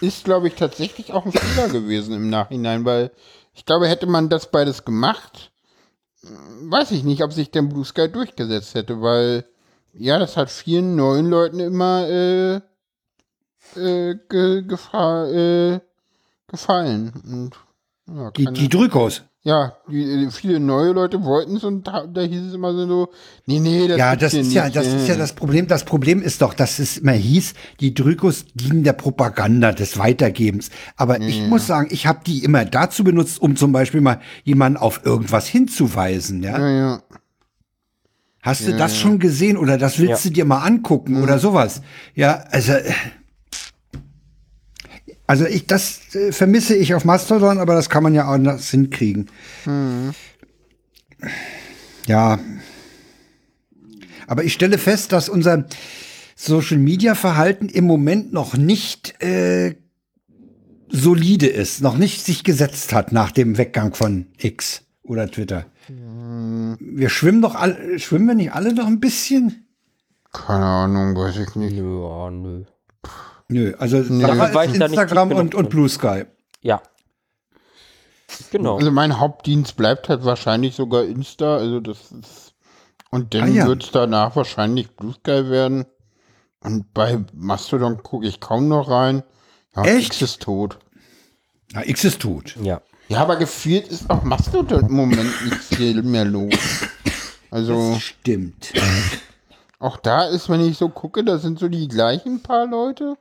[0.00, 3.10] ist, glaube ich, tatsächlich auch ein Fehler gewesen im Nachhinein, weil
[3.54, 5.50] ich glaube, hätte man das beides gemacht,
[6.22, 6.28] äh,
[6.70, 9.44] weiß ich nicht, ob sich der Blue Sky durchgesetzt hätte, weil,
[9.92, 12.54] ja, das hat vielen neuen Leuten immer, äh,
[13.76, 15.80] äh, ge gefa äh,
[16.48, 17.12] gefallen.
[17.26, 17.56] Und,
[18.14, 19.22] ja, Die, die Drückos.
[19.42, 23.08] ja, die, äh, viele neue Leute wollten es und da, da hieß es immer so,
[23.46, 24.96] nee, nee, das Ja, das ist ja, nicht, das äh.
[24.96, 25.66] ist ja das Problem.
[25.66, 30.70] Das Problem ist doch, dass es immer hieß, die Drückos dienen der Propaganda, des Weitergebens.
[30.96, 34.76] Aber ich muss sagen, ich habe die immer dazu benutzt, um zum Beispiel mal jemanden
[34.78, 36.42] auf irgendwas hinzuweisen.
[36.42, 36.58] Ja?
[36.58, 37.02] Ja, ja.
[38.42, 40.28] Hast du das schon gesehen oder das willst Ja.
[40.30, 41.80] du dir mal angucken oder sowas?
[42.16, 42.92] Ja, also äh,
[45.32, 48.68] also ich das äh, vermisse ich auf Mastodon, aber das kann man ja auch anders
[48.68, 49.30] hinkriegen.
[52.06, 52.38] Ja.
[54.26, 55.64] Aber ich stelle fest, dass unser
[56.36, 59.76] Social Media Verhalten im Moment noch nicht äh,
[60.90, 65.64] solide ist, noch nicht sich gesetzt hat nach dem Weggang von X oder Twitter.
[65.88, 69.66] Wir schwimmen doch alle, schwimmen wir nicht alle noch ein bisschen?
[70.30, 71.74] Keine Ahnung, weiß ich nicht.
[71.74, 72.66] nö, oh,
[73.48, 73.70] nö.
[73.70, 74.28] Nö, also nicht
[74.80, 76.24] Instagram und, und Blue Sky.
[76.60, 76.80] Ja.
[78.50, 78.76] Genau.
[78.78, 82.54] Also mein Hauptdienst bleibt halt wahrscheinlich sogar Insta, also das ist
[83.10, 83.66] und dann Ah, ja.
[83.66, 85.84] wird's danach wahrscheinlich Blue Sky werden.
[86.60, 89.22] Und bei Mastodon gucke ich kaum noch rein.
[89.76, 90.06] Ja, Echt?
[90.14, 90.78] X ist tot.
[91.74, 92.56] Ja, X ist tot.
[92.62, 92.80] Ja.
[93.08, 96.54] Ja, aber gefühlt ist auch Mastodon im Moment nichts viel mehr los.
[97.50, 98.72] Also Stimmt.
[99.78, 103.16] auch da ist, wenn ich so gucke, da sind so die gleichen paar Leute.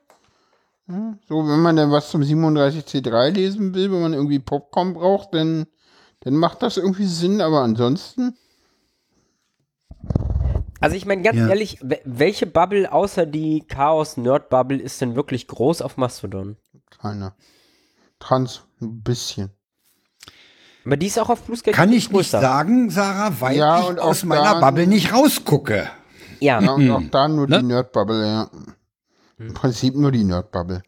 [1.28, 5.68] So, wenn man dann was zum 37C3 lesen will, wenn man irgendwie Popcorn braucht, dann,
[6.22, 8.36] dann macht das irgendwie Sinn, aber ansonsten.
[10.80, 11.48] Also ich meine ganz Ja.
[11.48, 16.58] ehrlich, we- welche Bubble außer die Chaos Nerd Bubble ist denn wirklich groß auf Mastodon?
[17.00, 17.36] Keiner.
[18.20, 19.52] Trans, ein bisschen.
[20.86, 24.00] Aber die ist auch auf Blue Sky Kann ich nicht sagen, Sarah, weil Ja, ich
[24.00, 25.88] aus meiner Bubble nicht rausgucke.
[26.40, 27.60] Ja, Ja, und auch da nur Ne?
[27.60, 28.50] die Nerdbubble, ja.
[29.48, 30.82] Im Prinzip nur die Nerdbubble.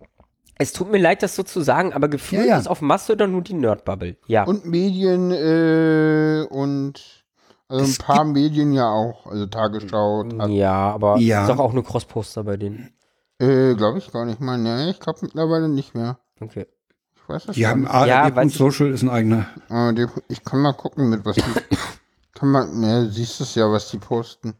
[0.57, 2.57] es tut mir leid, das so zu sagen, aber gefühlt Ja, ja.
[2.59, 4.17] ist auf Mastodon nur die Nerdbubble.
[4.27, 4.43] Ja.
[4.43, 7.23] Und Medien äh, und
[7.67, 9.25] also ein paar Medien ja auch.
[9.27, 11.41] Also Tagesschau, Tag, ja, aber Ja.
[11.43, 12.93] ist doch auch nur Cross-Poster bei denen.
[13.39, 14.57] äh, glaube ich gar nicht mal.
[14.57, 16.19] Ne, ich glaube mittlerweile nicht mehr.
[16.39, 16.67] Okay.
[17.15, 17.91] Ich weiß das Die haben nicht.
[18.05, 19.47] Ja, ARD Social ist ein eigener.
[19.69, 19.91] Ah,
[20.27, 21.41] ich kann mal gucken, mit was die.
[22.35, 24.53] kann man, ne, siehst es ja, was die posten.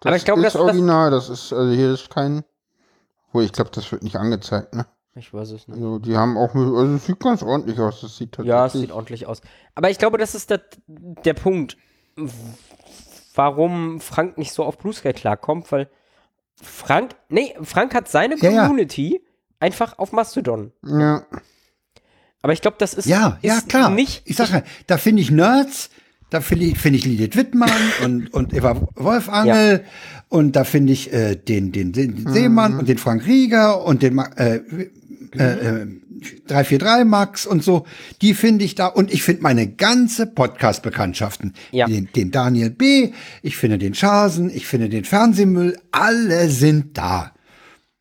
[0.00, 1.10] Das Aber ich glaube, ist das- das- original.
[1.10, 2.44] Das ist, also hier ist kein.
[3.34, 4.86] Wo ich glaube, das wird nicht angezeigt, ne?
[5.16, 5.76] Ich weiß es nicht.
[5.76, 8.00] Also die haben auch, also es sieht ganz ordentlich aus.
[8.00, 8.48] Das sieht tatsächlich.
[8.48, 9.42] Ja, es sieht ordentlich aus.
[9.74, 11.76] Aber ich glaube, das ist der, der Punkt,
[13.34, 15.88] warum Frank nicht so auf Blue Sky klarkommt, weil
[16.60, 18.62] Frank, nee, Frank hat seine Ja, ja.
[18.66, 19.20] Community
[19.60, 20.72] einfach auf Mastodon.
[20.86, 21.24] Ja,
[22.42, 23.90] Aber ich glaube, das ist, Ja, ja, ist klar.
[23.90, 24.22] nicht.
[24.26, 25.90] ich sag ja, da finde ich Nerds,
[26.30, 27.70] da finde ich, finde ich Lilith Wittmann
[28.04, 29.84] und, und Eva Wolfangel
[30.28, 34.14] und da finde ich äh, den, den, den Seemann und den Frank Rieger und den
[34.14, 34.60] Ma- äh,
[35.36, 35.42] äh,
[35.82, 35.86] äh,
[36.46, 37.84] 343 Max und so,
[38.22, 41.86] die finde ich da und ich finde meine ganze Podcast-Bekanntschaften, Ja.
[41.86, 47.32] den, den Daniel B., ich finde den Schasen, ich finde den Fernsehmüll, alle sind da.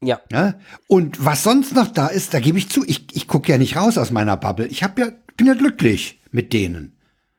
[0.02, 0.56] ja, Ja?
[0.88, 3.76] Und was sonst noch da ist, da gebe ich zu, ich, ich gucke ja nicht
[3.76, 4.68] raus aus meiner Bubble.
[4.68, 6.94] Ich hab ja, bin ja glücklich mit denen.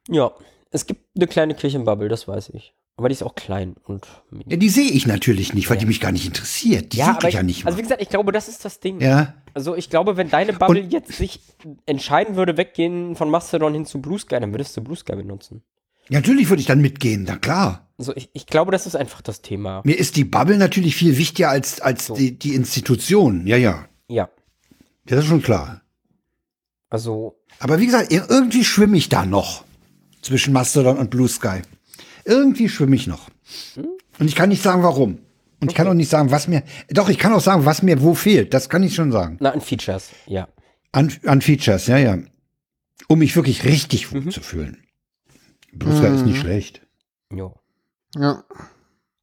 [0.09, 0.31] ja.
[0.75, 2.75] Es gibt eine kleine Kirchenbubble, das weiß ich.
[2.97, 4.07] Aber die ist auch klein und.
[4.47, 6.93] Ja, die sehe ich natürlich nicht, weil die mich gar nicht interessiert.
[6.93, 7.87] Die suche ich ja nicht also wie mal.
[7.87, 9.01] gesagt, ich glaube, das ist das Ding.
[9.01, 11.41] Ja, Also ich glaube, wenn deine Bubble jetzt sich
[11.87, 15.63] entscheiden würde, weggehen von Mastodon hin zu Blue Sky, dann würdest du Blue Sky benutzen.
[16.09, 17.89] ja, natürlich würde ich dann mitgehen, na klar.
[17.99, 19.81] Also ich, ich glaube, das ist einfach das Thema.
[19.85, 23.47] Mir ist die Bubble natürlich viel wichtiger als, als die, die Institution.
[23.47, 23.89] Ja, ja.
[24.09, 24.29] Ja.
[25.07, 25.83] Das ist schon klar.
[26.91, 29.65] Also, Aber wie gesagt, ir- irgendwie schwimme ich da noch
[30.25, 31.63] zwischen Mastodon und Blue Sky.
[32.25, 33.29] Irgendwie schwimme ich noch.
[34.19, 35.19] Und ich kann nicht sagen, warum.
[35.61, 36.63] Und ich kann auch nicht sagen, was mir.
[36.91, 38.55] Doch, ich kann auch sagen, was mir wo fehlt.
[38.55, 39.37] Das kann ich schon sagen.
[39.41, 40.49] na, an Features, ja.
[40.93, 42.19] An, an Features, ja, ja.
[43.09, 44.79] Um mich wirklich richtig wohl zu fühlen.
[45.73, 46.81] Blue Sky ist nicht schlecht.
[47.31, 47.55] Jo.
[48.17, 48.45] ja.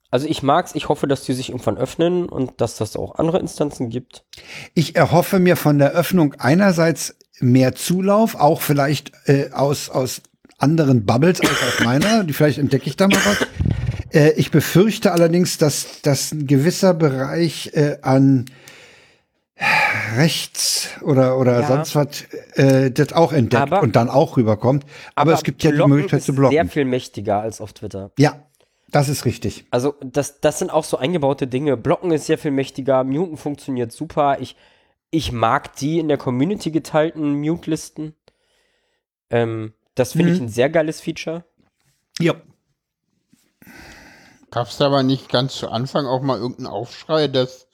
[0.10, 3.40] Also ich mag's, ich hoffe, dass die sich irgendwann öffnen und dass das auch andere
[3.40, 4.26] Instanzen gibt.
[4.74, 10.22] Ich erhoffe mir von der Öffnung einerseits mehr Zulauf, auch vielleicht äh, aus, aus
[10.62, 12.24] anderen Bubbles als aus meiner.
[12.24, 13.48] Die vielleicht entdecke ich da mal was.
[14.14, 18.46] Äh, ich befürchte allerdings, dass, dass ein gewisser Bereich äh, an
[20.18, 21.68] rechts oder, oder Ja.
[21.68, 22.24] sonst was
[22.56, 24.86] äh, das auch entdeckt Aber- und dann auch rüberkommt.
[25.16, 26.54] Aber, es gibt ja die Möglichkeit zu blocken.
[26.56, 28.12] sehr viel mächtiger als auf Twitter.
[28.18, 28.44] Ja,
[28.90, 29.66] das ist richtig.
[29.72, 31.78] Also das, das sind auch so eingebaute Dinge.
[31.78, 34.38] Blocken ist sehr viel mächtiger, Muten funktioniert super.
[34.40, 34.56] Ich,
[35.12, 38.16] ich mag die in der Community geteilten Mute-Listen.
[39.30, 40.36] Ähm, das finde Mhm.
[40.36, 41.44] ich ein sehr geiles Feature.
[42.20, 42.36] Ja.
[44.52, 47.68] Gab es aber nicht ganz zu Anfang auch mal irgendeinen Aufschrei, dass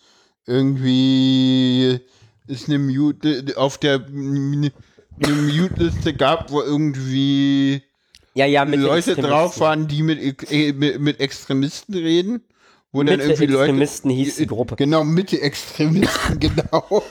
[0.46, 2.00] irgendwie
[2.48, 4.72] es eine Mute auf der eine
[5.20, 7.82] Mute-Liste gab, wo irgendwie
[8.36, 9.24] Ja, ja, Leute Extremisten.
[9.26, 12.42] drauf waren, die mit, äh, mit, mit Extremisten reden?
[12.92, 13.64] Wo dann Mitte irgendwie Leute.
[13.64, 14.76] Extremisten hieß die Gruppe.
[14.76, 17.04] Genau, Mitte-Extremisten, genau.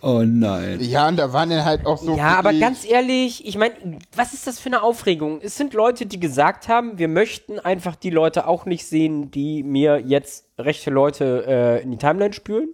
[0.00, 0.80] Oh nein.
[0.80, 2.16] Ja, und da waren dann halt auch so.
[2.16, 3.74] Ja, aber ganz ehrlich, ich meine,
[4.14, 5.40] was ist das für eine Aufregung?
[5.42, 9.62] Es sind Leute, die gesagt haben, wir möchten einfach die Leute auch nicht sehen, die
[9.62, 12.68] mir jetzt rechte Leute äh, in die Timeline spülen,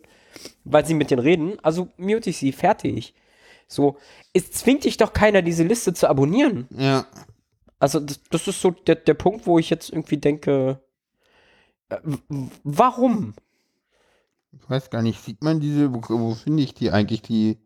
[0.64, 1.58] weil sie mit denen reden.
[1.62, 3.14] Also mute ich sie, fertig.
[3.66, 3.96] So,
[4.32, 6.68] es zwingt dich doch keiner, diese Liste zu abonnieren.
[6.76, 7.06] Ja.
[7.78, 10.80] Also das, das ist so der, der Punkt, wo ich jetzt irgendwie denke,
[11.88, 11.96] äh,
[12.62, 13.34] warum?
[14.52, 17.58] Ich weiß gar nicht, sieht man diese, wo, wo finde ich die eigentlich, die,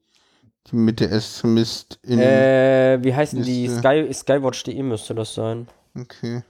[0.69, 2.19] die Mitte-Extremist in.
[2.19, 3.67] Äh, wie heißen die?
[3.67, 3.81] Liste.
[3.81, 5.69] Sky, Skywatch.de müsste das sein.
[5.99, 6.43] Okay.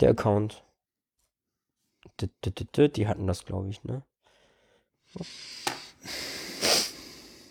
[0.00, 0.62] Der Account.
[2.20, 4.02] Die hatten das, glaube ich, ne?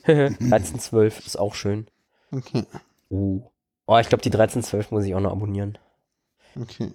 [0.07, 1.87] 1312 ist auch schön.
[2.31, 2.65] Okay.
[3.09, 3.41] Oh.
[3.85, 5.77] Oh, ich glaube, die 1312 muss ich auch noch abonnieren.
[6.59, 6.91] Okay.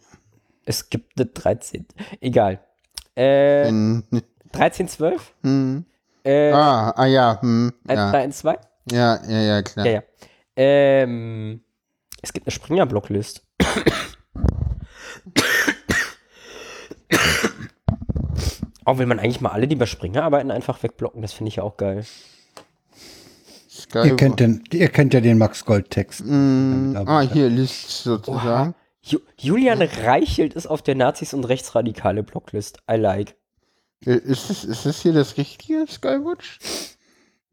[0.65, 1.87] Es gibt eine 13.
[2.21, 2.61] Egal.
[3.17, 3.71] Äh,
[4.55, 5.33] 1312?
[5.43, 5.85] hm.
[6.25, 8.57] Äh, Ah, ah ja, hm, 1312?
[8.57, 8.63] ja.
[8.91, 9.87] Ja, ja, ja, klar.
[9.87, 10.03] Ja, ja.
[10.57, 11.63] Ähm,
[12.21, 13.43] es gibt eine Springer-Blocklist.
[18.85, 21.23] Auch will man eigentlich mal alle, die bei Springer arbeiten, einfach wegblocken.
[21.23, 22.05] Das finde ich ja auch geil.
[23.71, 26.21] Sky Ihr kennt, den, ihr kennt ja den Max Gold-Text.
[26.21, 28.75] Hm, ah, hier, List sozusagen.
[29.03, 32.79] Ju Julian Reichelt ist auf der Nazis- und Rechtsradikale Blocklist.
[32.91, 33.35] I like.
[34.07, 36.59] Äh, Ist das, ist das hier das richtige Skywatch?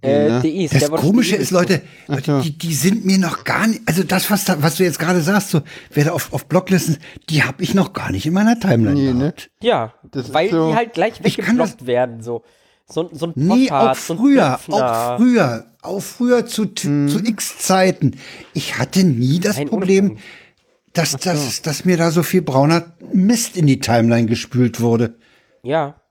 [0.02, 0.40] Äh, Ne?
[0.42, 2.42] DE, Das Komische ist, Leute, Leute so.
[2.42, 5.20] die, die sind mir noch gar nicht, also das, was, da, was du jetzt gerade
[5.22, 5.62] sagst, so,
[5.94, 6.98] wer da auf, auf Blocklisten,
[7.30, 9.20] die habe ich noch gar nicht in meiner Timeline Nee, ne?
[9.20, 9.52] gehabt.
[9.62, 12.44] Ja, Das weil so- die halt gleich weggeblockt werden, so.
[12.92, 14.76] So, so ein Nee, auch so früher, Döpfner.
[14.76, 18.16] auch früher, auch früher zu, zu x Zeiten.
[18.54, 20.18] Ich hatte nie das Nein, Problem,
[20.94, 25.16] dass, dass, dass mir da so viel brauner Mist in die Timeline gespült wurde.
[25.62, 26.02] Ja.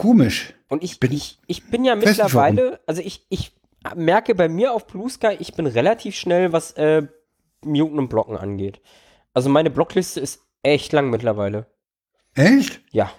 [0.00, 0.54] Komisch.
[0.68, 3.52] Und ich Bin- ich, ich bin ja mittlerweile, also ich, ich
[3.94, 7.02] merke bei mir auf Blue Sky, ich bin relativ schnell, was äh,
[7.64, 8.80] Muten und Blocken angeht.
[9.34, 11.66] Also meine Blockliste ist echt lang mittlerweile.
[12.34, 12.80] Echt?
[12.92, 13.12] Ja.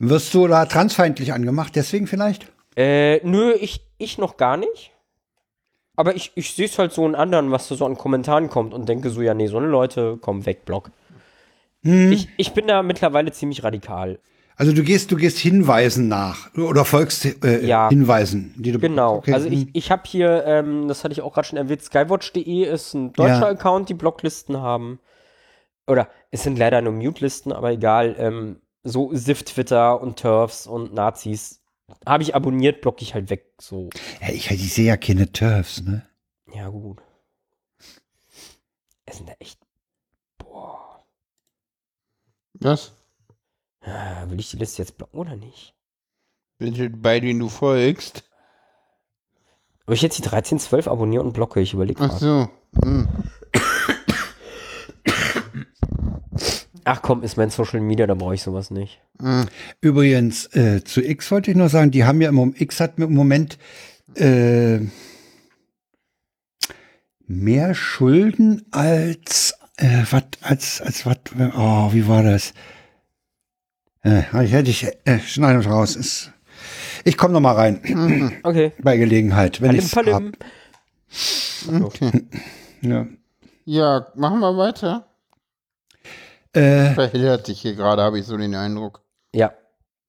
[0.00, 2.46] Wirst du da transfeindlich angemacht, deswegen vielleicht?
[2.76, 4.90] Äh, nö, ich, ich noch gar nicht.
[5.94, 8.74] Aber ich, ich sehe es halt so in anderen, was da so an Kommentaren kommt
[8.74, 10.90] und denke so, ja, nee, so eine Leute, komm weg, Block.
[11.82, 12.10] Hm.
[12.12, 14.18] Ich, ich bin da mittlerweile ziemlich radikal.
[14.56, 17.88] Also du gehst, du gehst Hinweisen nach oder folgst äh, Ja.
[17.88, 19.16] Hinweisen, die du Genau.
[19.16, 19.70] Okay, Also ich, hm.
[19.72, 23.40] ich habe hier, ähm, das hatte ich auch gerade schon erwähnt, skywatch.de ist ein deutscher
[23.40, 23.48] Ja.
[23.48, 25.00] Account, die Blocklisten haben.
[25.86, 28.14] Oder es sind leider nur Mute-Listen, aber egal.
[28.18, 31.60] Ähm, so Sift-Twitter und Turfs und Nazis
[32.06, 33.52] habe ich abonniert, blocke ich halt weg.
[33.60, 36.06] So, ja, ich, ich sehe ja keine Turfs, ne?
[36.54, 36.98] ja gut.
[39.06, 39.58] Es sind da echt.
[40.38, 41.04] Boah.
[42.54, 42.92] Was?
[43.84, 45.74] Ah, Will ich die Liste jetzt blocken oder nicht?
[46.58, 48.24] Welche bei denen du folgst?
[49.86, 52.48] Ob ich jetzt die 13, 12 abonniere und blocke, ich überlege Ach so.
[52.82, 53.08] Hm.
[56.84, 59.00] Ach komm, ist mein Social Media, da brauche ich sowas nicht.
[59.20, 59.46] Hm.
[59.80, 62.98] Übrigens, äh, zu X wollte ich noch sagen, die haben ja im Moment, X hat
[62.98, 63.58] im Moment
[64.16, 64.80] äh,
[67.26, 71.18] mehr Schulden als äh, was als als was
[71.56, 72.52] oh, wie war das?
[74.02, 75.96] Äh, hätte ich äh, schneiden wir raus.
[75.96, 76.32] Ist,
[77.04, 78.72] ich komme noch mal rein Okay.
[78.82, 80.32] bei Gelegenheit, wenn ich palim.
[81.82, 82.10] Okay.
[82.80, 83.06] ja.
[83.64, 85.06] Ja, machen wir weiter.
[86.52, 89.00] Äh, Verhindert sich hier gerade, habe ich so den Eindruck.
[89.34, 89.52] Ja.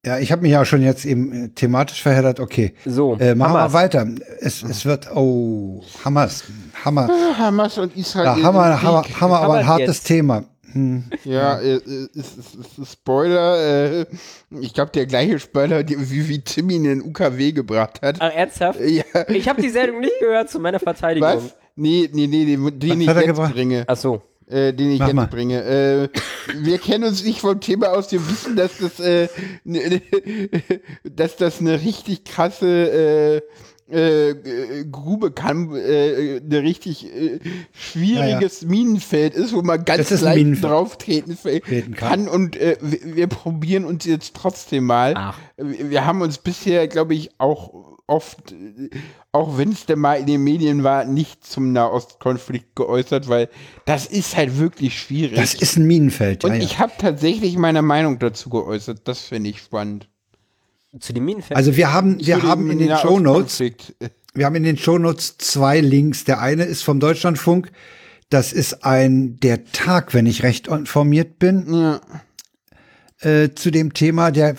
[0.05, 2.39] ja, ich habe mich ja schon jetzt eben äh, thematisch verheddert.
[2.39, 3.71] Okay, So, äh, machen Hamas.
[3.71, 4.07] wir weiter.
[4.39, 6.43] Es, es wird oh Hamas,
[6.83, 7.09] Hammer.
[7.09, 8.25] Ah, Hamas und Israel.
[8.25, 8.81] Ja, Hammer.
[8.81, 10.07] Hammer, Hammer, aber ein hartes jetzt.
[10.07, 10.45] Thema.
[10.73, 11.03] Hm.
[11.23, 14.01] Ja, äh, äh, ist, ist, ist, ist Spoiler.
[14.01, 14.05] Äh,
[14.59, 18.17] ich glaube, der gleiche Spoiler, die, wie, wie Timmy in den UKW gebracht hat.
[18.19, 18.79] Ach, ernsthaft?
[18.81, 21.27] Ja, Ich habe die Sendung nicht gehört zu meiner Verteidigung.
[21.29, 21.55] was?
[21.75, 23.53] Nee, nee, nee, den, den ich jetzt gebracht?
[23.53, 23.83] bringe.
[23.87, 24.21] Ach so.
[24.47, 25.27] Äh, den ich Mach jetzt mal.
[25.27, 25.63] bringe.
[25.63, 26.09] Äh,
[26.61, 29.27] wir kennen uns nicht vom Thema aus, wir wissen, dass das, äh,
[29.63, 30.01] ne,
[31.03, 33.41] dass das eine richtig krasse
[33.91, 37.39] äh, äh, Grube kann, äh, eine richtig äh,
[37.73, 41.95] schwieriges Minenfeld ist, wo man ganz ein leicht drauf treten kann.
[41.95, 42.27] kann.
[42.27, 45.13] Und äh, wir, wir probieren uns jetzt trotzdem mal.
[45.17, 45.37] Ach.
[45.57, 48.89] Wir haben uns bisher, glaube ich, auch oft, äh,
[49.31, 53.49] auch wenn es denn mal in den Medien war, nicht zum Nahostkonflikt geäußert, weil
[53.85, 55.35] das ist halt wirklich schwierig.
[55.35, 56.43] Das ist ein Minenfeld.
[56.43, 56.63] Ja, Und ja.
[56.63, 59.07] ich habe tatsächlich meine Meinung dazu geäußert.
[59.07, 60.07] Das finde ich spannend.
[60.99, 61.57] Zu den Minenfeldern.
[61.57, 63.95] Also wir haben, wir Zu haben in den Shownotes, Nahostkonflikt.
[64.35, 66.23] wir haben in den Shownotes zwei Links.
[66.23, 67.71] Der eine ist vom Deutschlandfunk.
[68.29, 72.01] Das ist ein der Tag, wenn ich recht informiert bin, Ja.
[73.21, 74.31] äh, zu dem Thema.
[74.31, 74.55] Der, äh,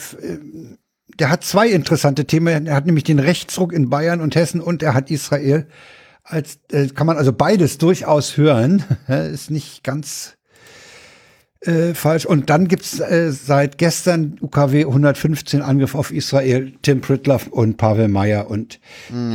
[1.19, 2.67] der hat zwei interessante Themen.
[2.67, 5.67] Er hat nämlich den Rechtsruck in Bayern und Hessen und er hat Israel.
[6.25, 8.83] Als äh, kann man also beides durchaus hören.
[9.09, 10.37] ist nicht ganz
[11.67, 12.27] äh, falsch.
[12.27, 18.09] Und dann gibt's äh, seit gestern UKW 115 Angriff auf Israel, Tim Pritloff und Pavel
[18.09, 18.51] Meyer.
[18.51, 18.81] Und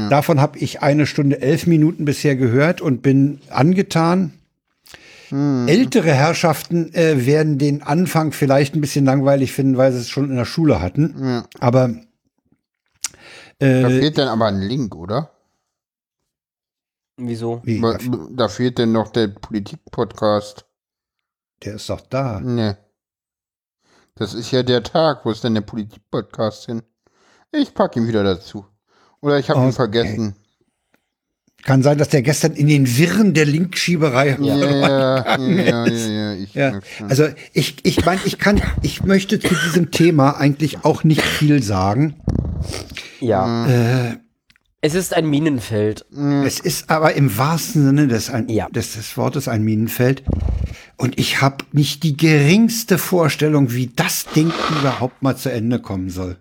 [0.10, 4.34] davon habe ich eine Stunde elf Minuten bisher gehört und bin angetan.
[5.32, 10.30] Ältere Herrschaften äh, werden den Anfang vielleicht ein bisschen langweilig finden, weil sie es schon
[10.30, 11.16] in der Schule hatten.
[11.22, 11.46] Ja.
[11.60, 11.92] Aber
[13.60, 15.30] Da äh, fehlt dann aber ein Link, oder?
[17.18, 17.62] Wieso?
[17.64, 17.98] wie, Da,
[18.32, 20.66] da fehlt dann noch der Politik-Podcast.
[21.64, 22.40] Der ist doch da.
[22.40, 22.78] Ne.
[24.16, 25.26] Das ist ja der Tag.
[25.26, 26.82] Wo ist denn der Politik-Podcast hin?
[27.52, 28.66] Ich packe ihn wieder dazu.
[29.22, 29.76] Oder ich habe ihn Okay.
[29.76, 30.36] vergessen.
[31.64, 36.34] Kann sein, dass der gestern in den Wirren der Linkschieberei Ja, ja, ja, ja, ja,
[36.34, 36.80] ich Ja,
[37.10, 41.62] also ich, ich meine, ich kann, ich möchte zu diesem Thema eigentlich auch nicht viel
[41.62, 42.16] sagen.
[43.20, 43.68] Ja.
[43.68, 44.18] Äh,
[44.80, 46.06] Es ist ein Minenfeld.
[46.46, 48.70] es ist aber im wahrsten Sinne des, ein, Ja.
[48.70, 50.24] des, des Wortes ein Minenfeld.
[51.00, 54.52] Und ich habe nicht die geringste Vorstellung, wie das Ding
[54.82, 56.36] überhaupt mal zu Ende kommen soll.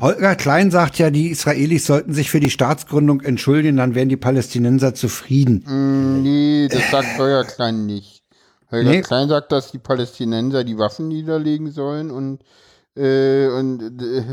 [0.00, 4.16] Holger Klein sagt ja, die Israelis sollten sich für die Staatsgründung entschuldigen, dann wären die
[4.16, 5.62] Palästinenser zufrieden.
[5.64, 8.24] Mm, Nee, das sagt Holger Klein nicht.
[8.72, 9.00] Holger Nee.
[9.02, 12.40] Klein sagt, dass die Palästinenser die Waffen niederlegen sollen und,
[12.96, 14.24] äh, und äh,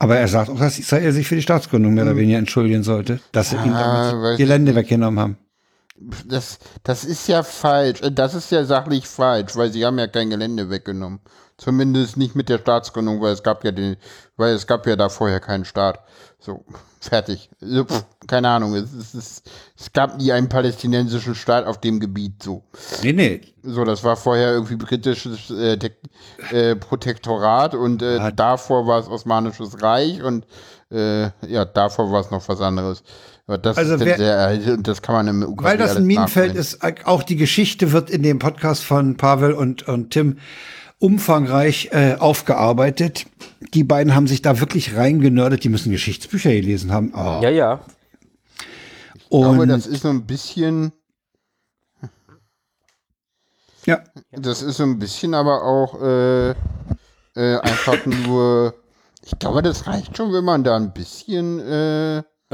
[0.00, 3.20] Aber er sagt auch, dass Israel sich für die Staatsgründung mehr oder weniger entschuldigen sollte,
[3.30, 5.38] dass sie ihm Ah, damit die ich Gelände weggenommen haben.
[5.96, 8.02] Das, das ist ja falsch.
[8.02, 11.20] Äh, Das ist ja sachlich falsch, weil sie haben ja kein Gelände weggenommen.
[11.56, 13.96] Zumindest nicht mit der Staatsgründung, weil es gab ja den,
[14.36, 16.00] weil es gab ja da vorher keinen Staat.
[16.40, 16.64] So,
[17.00, 17.48] fertig.
[17.60, 18.74] So, pff, keine Ahnung.
[18.74, 19.42] Es, es, es,
[19.78, 22.42] es gab nie einen palästinensischen Staat auf dem Gebiet.
[22.42, 22.64] So,
[23.04, 23.40] Nee, nee.
[23.62, 25.78] so das war vorher irgendwie britisches äh,
[26.50, 28.30] äh, Protektorat und äh, Ja.
[28.32, 30.44] davor war es Osmanisches Reich und
[30.90, 33.04] äh, ja, davor war es noch was anderes.
[33.46, 36.04] Aber das Also ist wer- sehr, äh, das kann man im Ukraine Weil das ein
[36.06, 40.38] Minenfeld ist, auch die Geschichte wird in dem Podcast von Pavel und, und Tim
[40.98, 43.26] umfangreich äh, aufgearbeitet.
[43.74, 45.62] Die beiden haben sich da wirklich reingenördet.
[45.64, 47.12] Die müssen Geschichtsbücher gelesen haben.
[47.14, 47.40] Oh.
[47.42, 47.80] Ja, ja.
[49.14, 50.92] Ich glaube, Und das ist so ein bisschen,
[53.84, 54.02] ja,
[54.32, 56.50] das ist so ein bisschen aber auch äh,
[57.36, 58.74] äh, einfach nur,
[59.22, 61.60] ich glaube, das reicht schon, wenn man da ein bisschen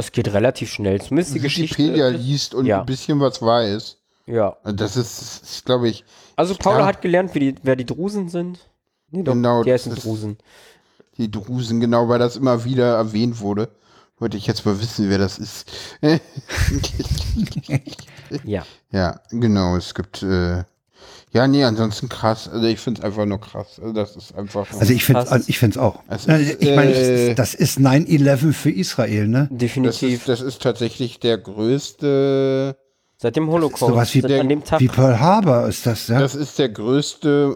[0.01, 1.01] Es geht relativ schnell.
[1.01, 2.27] Zumindest die Wikipedia Geschichte.
[2.29, 2.81] liest und ja.
[2.81, 3.97] ein bisschen was weiß.
[4.27, 4.57] Ja.
[4.65, 6.05] Das ist, das ist glaube ich,
[6.37, 8.59] Also Paula glaub- hat gelernt, wie die, wer die Drusen sind.
[9.11, 10.39] Nee, doch, Genau, die das heißen Drusen.
[11.17, 13.69] die Drusen, genau, weil das immer wieder erwähnt wurde.
[14.19, 15.67] Wollte ich jetzt mal wissen, wer das ist.
[18.45, 18.65] Ja.
[18.93, 20.63] ja, genau, es gibt, äh,
[21.33, 22.49] ja, nee, ansonsten krass.
[22.49, 23.79] Also ich finde es einfach nur krass.
[23.81, 24.67] Also das ist einfach.
[24.79, 25.49] also ich finde Krass.
[25.49, 26.01] ich finde es auch.
[26.09, 29.49] Es ist, ich meine, äh, das ist 9-11 für Israel, ne?
[29.51, 30.21] das Definitiv.
[30.21, 32.77] ist, das ist tatsächlich der größte,
[33.23, 33.81] Seit dem Holocaust.
[33.93, 34.81] sowas wie Seit der- an dem Tag.
[34.81, 36.19] Wie Pearl Harbor ist das, ja?
[36.21, 37.55] das ist der größte,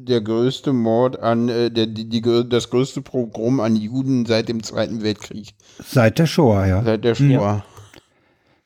[0.00, 4.62] der größte Mord an, äh, der, die, die, das größte Pogrom an Juden seit dem
[4.62, 5.54] Zweiten Weltkrieg,
[5.84, 6.82] Seit der Shoah, ja.
[6.84, 7.64] seit der Shoah.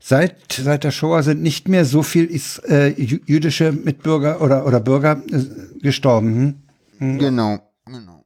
[0.04, 4.66] Seit, seit der Shoah sind nicht mehr so viel is, äh, jü- jüdische Mitbürger oder,
[4.66, 5.44] oder Bürger äh,
[5.80, 6.66] gestorben.
[6.98, 7.18] Hm?
[7.18, 8.24] Genau, genau.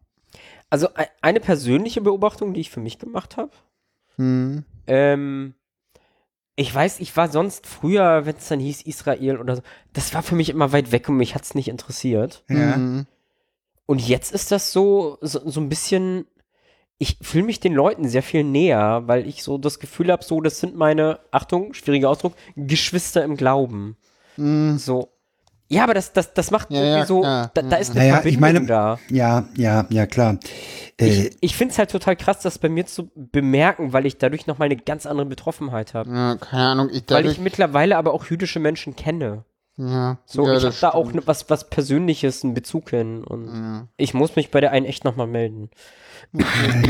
[0.70, 3.50] Also e- eine persönliche Beobachtung, die ich für mich gemacht habe.
[4.16, 4.64] Hm.
[4.86, 5.54] Ähm,
[6.54, 9.62] ich weiß, ich war sonst früher, wenn es dann hieß Israel oder so,
[9.92, 12.42] das war für mich immer weit weg und mich hat es nicht interessiert.
[12.48, 12.76] Ja.
[12.76, 13.06] Hm.
[13.84, 16.24] Und jetzt ist das so, so, so ein bisschen,
[16.98, 20.40] ich fühle mich den Leuten sehr viel näher, weil ich so das Gefühl habe, so,
[20.40, 23.96] das sind meine, Achtung, schwieriger Ausdruck, Geschwister im Glauben.
[24.36, 24.78] Hm.
[24.78, 25.10] So.
[25.68, 28.14] Ja, aber das, das, das macht Ja, irgendwie ja, so, da, da ist eine Naja,
[28.14, 28.98] Verbindung ich meine- da.
[29.10, 30.38] Ja, ja, ja, klar.
[30.96, 34.16] Äh, Ich, ich finde es halt total krass, das bei mir zu bemerken, weil ich
[34.16, 36.08] dadurch nochmal eine ganz andere Betroffenheit habe.
[36.10, 39.44] Ja, keine Ahnung, ich Weil dadurch, ich mittlerweile aber auch jüdische Menschen kenne.
[39.76, 43.24] ja, So, ja, ich habe da auch ne, was, was Persönliches, einen Bezug hin.
[43.24, 43.88] Und Ja.
[43.96, 45.70] ich muss mich bei der einen echt nochmal melden.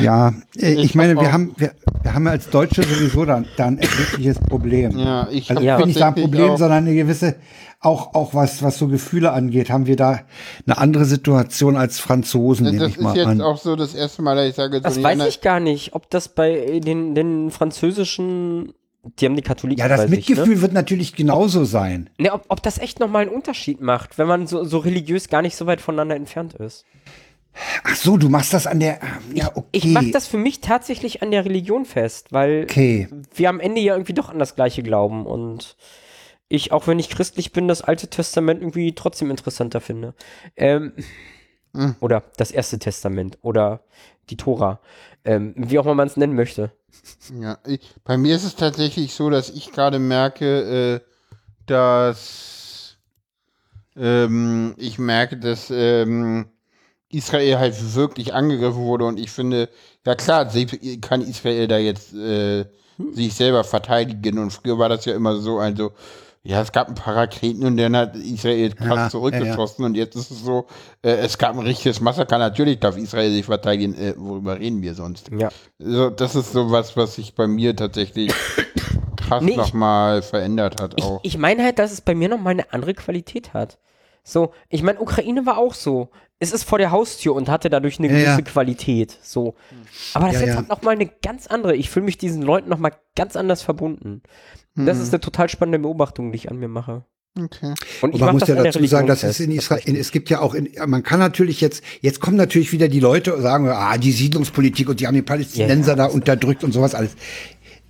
[0.02, 1.72] Ja, äh, ich, Ich meine, hab wir haben, wir,
[2.02, 4.98] wir haben ja als Deutsche sowieso dann, dann ein wirkliches Problem.
[4.98, 5.76] Ja, ich Also Ja.
[5.76, 7.36] bin nicht sagen tatsächlich Problem, auch- sondern eine gewisse,
[7.80, 10.20] auch, auch was, was so Gefühle angeht, haben wir da
[10.66, 13.40] eine andere Situation als Franzosen, Das, nehme das ich ist mal jetzt an.
[13.42, 15.60] auch so das erste Mal, dass ich sage, so Das nee, weiß na- ich gar
[15.60, 18.72] nicht, ob das bei den, den französischen,
[19.20, 20.62] die haben die Katholiken Ja, das bei sich, Mitgefühl ne?
[20.62, 22.10] wird natürlich genauso sein.
[22.18, 25.42] Ne, ob, ob das echt nochmal einen Unterschied macht, wenn man so, so religiös gar
[25.42, 26.84] nicht so weit voneinander entfernt ist.
[27.84, 29.00] Ach so, du machst das an der,
[29.34, 29.66] ja, okay.
[29.72, 33.08] Ich mache das für mich tatsächlich an der Religion fest, weil Okay.
[33.34, 35.76] wir am Ende ja irgendwie doch an das Gleiche glauben und
[36.48, 40.14] ich, auch wenn ich christlich bin, das Alte Testament irgendwie trotzdem interessanter finde.
[40.56, 40.92] Ähm,
[41.74, 41.94] Hm.
[42.00, 43.80] Oder das Erste Testament oder
[44.30, 44.80] die Tora.
[45.26, 46.72] Ähm, wie auch immer man es nennen möchte.
[47.38, 51.10] Ja, ich, bei mir ist es tatsächlich so, dass ich gerade merke, äh,
[51.66, 52.96] dass
[53.94, 56.46] ähm, ich merke, dass ähm,
[57.16, 59.68] Israel halt wirklich angegriffen wurde und ich finde,
[60.04, 60.48] ja klar,
[61.00, 62.64] kann Israel da jetzt äh,
[63.12, 65.92] sich selber verteidigen und früher war das ja immer so, also
[66.42, 70.14] ja, es gab ein paar Raketen und dann hat Israel krass Ja, zurückgeschossen und jetzt
[70.14, 70.66] ist es so,
[71.02, 74.94] äh, es gab ein richtiges Massaker, natürlich darf Israel sich verteidigen, äh, worüber reden wir
[74.94, 75.28] sonst?
[75.36, 75.48] Ja.
[75.80, 78.32] So, das ist so was, was sich bei mir tatsächlich
[79.16, 81.20] krass Nee, ich- nochmal verändert hat Ich, auch.
[81.24, 83.78] ich meine halt, dass es bei mir nochmal eine andere Qualität hat.
[84.28, 86.10] So, ich meine, Ukraine war auch so.
[86.40, 88.40] Es ist vor der Haustür und hatte dadurch eine Ja, gewisse ja.
[88.42, 89.16] Qualität.
[89.22, 89.54] So.
[90.14, 90.56] Aber das Ja, jetzt ja.
[90.56, 91.76] hat nochmal eine ganz andere.
[91.76, 94.22] Ich fühle mich diesen Leuten nochmal ganz anders verbunden.
[94.76, 95.02] Und Das Mhm.
[95.04, 97.04] ist eine total spannende Beobachtung, die ich an mir mache.
[97.40, 97.74] okay.
[98.02, 100.40] Und ich man muss ja dazu sagen, dass es in Israel, in, es gibt ja
[100.40, 103.96] auch, in, man kann natürlich jetzt, jetzt kommen natürlich wieder die Leute und sagen, ah,
[103.96, 107.12] die Siedlungspolitik und die haben die Palästinenser da unterdrückt und sowas alles.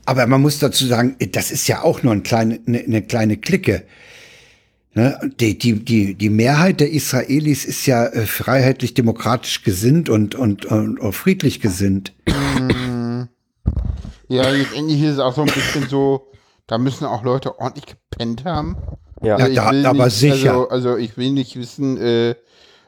[0.05, 3.37] Aber man muss dazu sagen, das ist ja auch nur ein kleine, eine, eine kleine
[3.39, 3.85] Clique.
[4.97, 5.21] Ne?
[5.39, 10.99] Die, die, die, die Mehrheit der Israelis ist ja äh, freiheitlich-demokratisch gesinnt und, und, und,
[10.99, 12.15] und friedlich gesinnt.
[14.29, 16.29] Ja, letztendlich ist es auch so ein bisschen so,
[16.67, 18.79] da müssen auch Leute ordentlich gepennt haben.
[19.23, 19.39] Ja.
[19.39, 20.53] Ja, ich da- aber nicht, sicher.
[20.53, 22.35] Also, also ich will nicht wissen, äh,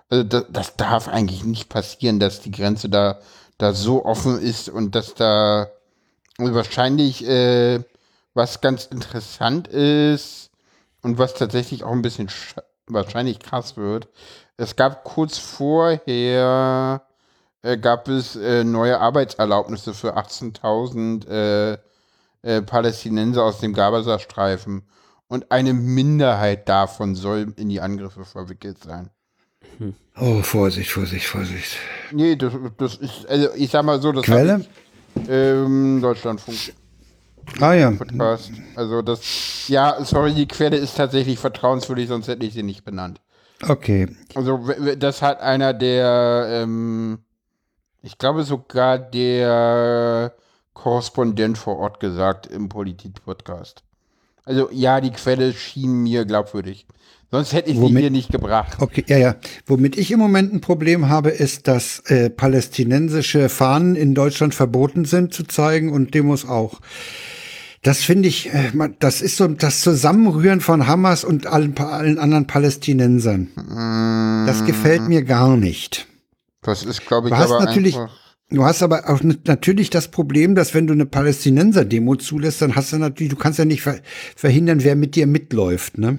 [0.09, 3.20] also das, das darf eigentlich nicht passieren, dass die Grenze da
[3.59, 5.66] da so offen ist und dass da
[6.39, 7.80] wahrscheinlich äh,
[8.32, 10.48] was ganz interessant ist
[11.03, 14.09] und was tatsächlich auch ein bisschen sch- wahrscheinlich krass wird.
[14.57, 17.03] Es gab kurz vorher
[17.62, 21.79] äh, gab es äh, neue Arbeitserlaubnisse für 18.000 äh,
[22.43, 24.83] äh, Palästinenser aus dem Gazastreifen
[25.29, 29.11] und eine Minderheit davon soll in die Angriffe verwickelt sein.
[30.19, 31.77] Oh, Vorsicht, Vorsicht, Vorsicht.
[32.11, 34.65] Nee, das, das ist, also ich sag mal so, das Quelle?
[35.15, 36.57] ich, ähm, Deutschlandfunk
[37.61, 37.91] Ah ja.
[37.91, 38.53] Podcast.
[38.77, 43.20] Also das, ja, sorry, die Quelle ist tatsächlich vertrauenswürdig, sonst hätte ich sie nicht benannt.
[43.66, 44.09] Okay.
[44.35, 44.61] Also
[44.99, 47.19] das hat einer der, ähm,
[48.03, 50.33] ich glaube sogar der
[50.75, 53.83] Korrespondent vor Ort gesagt im Politik-Podcast.
[54.45, 56.87] Also ja, die Quelle schien mir glaubwürdig.
[57.31, 58.79] Sonst hätte ich sie Womit- hier nicht gebracht.
[58.81, 59.35] Okay, ja, ja.
[59.66, 65.05] Womit ich im Moment ein Problem habe, ist, dass äh, palästinensische Fahnen in Deutschland verboten
[65.05, 66.81] sind zu zeigen und Demos auch.
[67.83, 72.47] Das finde ich, äh, das ist so das Zusammenrühren von Hamas und allen, allen anderen
[72.47, 73.49] Palästinensern.
[74.47, 76.07] Das gefällt mir gar nicht.
[76.63, 78.15] Das ist, glaube ich, Du hast aber natürlich, einfach.
[78.51, 82.93] du hast aber auch natürlich das Problem, dass wenn du eine Palästinenser-Demo zulässt, dann hast
[82.93, 84.01] du natürlich, du kannst ja nicht ver
[84.35, 86.19] verhindern, wer mit dir mitläuft, ne?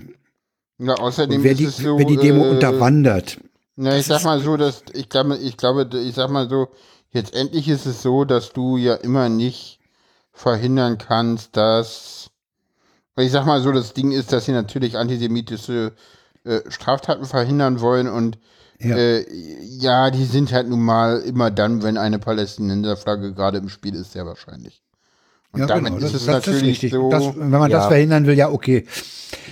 [0.78, 3.38] Ja, außerdem Und wer ist die, es so, wer die Demo äh, unterwandert.
[3.76, 6.70] Na, ich sag mal so, dass ich glaube, ich glaube, ich sag mal so,
[7.12, 9.79] jetzt endlich ist es so, dass du ja immer nicht
[10.44, 12.30] verhindern kannst, dass
[13.16, 15.92] weil ich sag mal so, das Ding ist, dass sie natürlich antisemitische
[16.46, 18.38] äh, Straftaten verhindern wollen und
[18.80, 18.96] Ja.
[18.96, 19.26] äh,
[19.62, 24.14] ja, die sind halt nun mal immer dann, wenn eine Palästinenserflagge gerade im Spiel ist,
[24.14, 24.82] sehr wahrscheinlich.
[25.52, 27.88] Und damit ist es natürlich so, Das, wenn man das Ja.
[27.90, 28.86] verhindern will, ja, okay.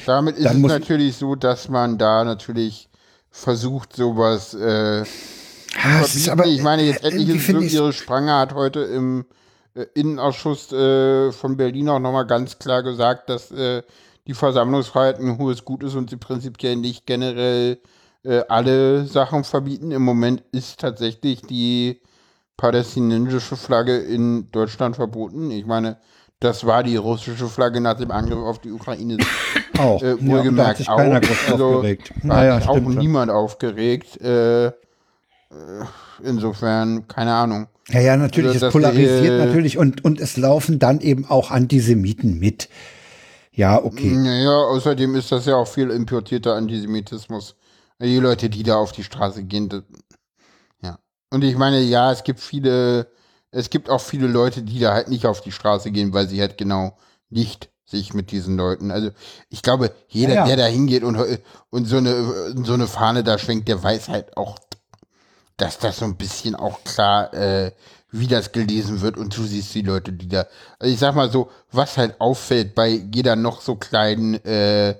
[0.05, 2.87] damit ist Dann es muss- natürlich so, dass man da natürlich
[3.29, 5.03] versucht, sowas äh,
[5.83, 8.79] Ah, ist aber, ich meine, jetzt endlich irgendwie ist es so, ihre Spranger hat heute
[8.79, 9.33] im äh,
[9.93, 13.83] Innenausschuss äh, von Berlin auch nochmal ganz klar gesagt, dass äh,
[14.27, 17.79] die Versammlungsfreiheit ein hohes Gut ist und sie prinzipiell nicht generell
[18.23, 19.91] äh, alle Sachen verbieten.
[19.91, 22.01] Im Moment ist tatsächlich die
[22.57, 25.51] palästinensische Flagge in Deutschland verboten.
[25.51, 25.97] Ich meine,
[26.39, 29.17] das war die russische Flagge nach dem Angriff auf die Ukraine.
[29.77, 30.01] auch.
[30.01, 30.99] Äh, Ja, da wohlgemerkt hat sich auch.
[30.99, 32.13] Also, aufgeregt.
[32.23, 32.97] Naja, auch schon.
[32.97, 34.19] niemand aufgeregt.
[34.21, 34.73] Äh, äh,
[36.23, 37.67] insofern, keine Ahnung.
[37.89, 42.37] Ja, ja, natürlich, Also, es polarisiert natürlich und, und es laufen dann eben auch Antisemiten
[42.37, 42.69] mit.
[43.53, 44.11] Ja, okay.
[44.11, 47.55] Naja, außerdem ist das ja auch viel importierter Antisemitismus.
[47.99, 49.83] Die Leute, die da auf die Straße gehen, das,
[50.81, 50.99] ja.
[51.31, 53.07] Und ich meine, ja, es gibt viele,
[53.49, 56.39] es gibt auch viele Leute, die da halt nicht auf die Straße gehen, weil sie
[56.39, 56.97] halt genau
[57.29, 59.11] nicht sich mit diesen Leuten, also
[59.49, 60.45] ich glaube, jeder, Ja, ja.
[60.45, 61.17] der da hingeht und,
[61.69, 64.57] und so eine, so eine Fahne da schwenkt, der weiß halt auch,
[65.57, 67.71] dass das so ein bisschen auch klar, äh,
[68.11, 70.45] wie das gelesen wird und du siehst die Leute, die da,
[70.79, 74.95] also ich sag mal so, was halt auffällt bei jeder noch so kleinen äh,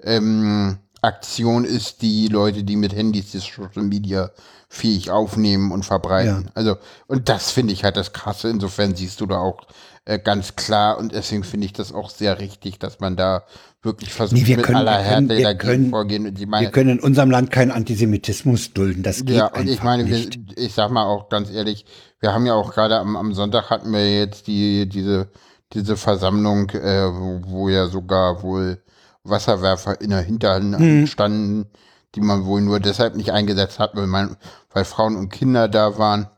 [0.00, 4.30] ähm, Aktion ist die Leute, die mit Handys das Social Media
[4.68, 6.44] fähig aufnehmen und verbreiten.
[6.46, 6.50] Ja.
[6.54, 6.76] Also,
[7.06, 8.48] und das finde ich halt das Krasse.
[8.48, 9.66] Insofern siehst du da auch
[10.06, 13.44] äh, ganz klar und deswegen finde ich das auch sehr richtig, dass man da
[13.82, 16.26] wirklich versucht, Nee, wir mit können- aller wir Härte wir dagegen können- vorgehen.
[16.26, 19.02] Und ich Wir meine, können in unserem Land keinen Antisemitismus dulden.
[19.02, 20.26] Das geht ja, und ich meine, wir,
[20.56, 21.84] ich sag mal auch ganz ehrlich,
[22.20, 25.28] wir haben ja auch gerade am, am Sonntag hatten wir jetzt die, diese,
[25.72, 28.82] diese Versammlung, äh, wo, wo ja sogar wohl
[29.24, 31.06] Wasserwerfer in der Hinterhand Hm.
[31.06, 31.66] standen,
[32.14, 34.36] die man wohl nur deshalb nicht eingesetzt hat, weil, man,
[34.72, 36.28] weil Frauen und Kinder da waren.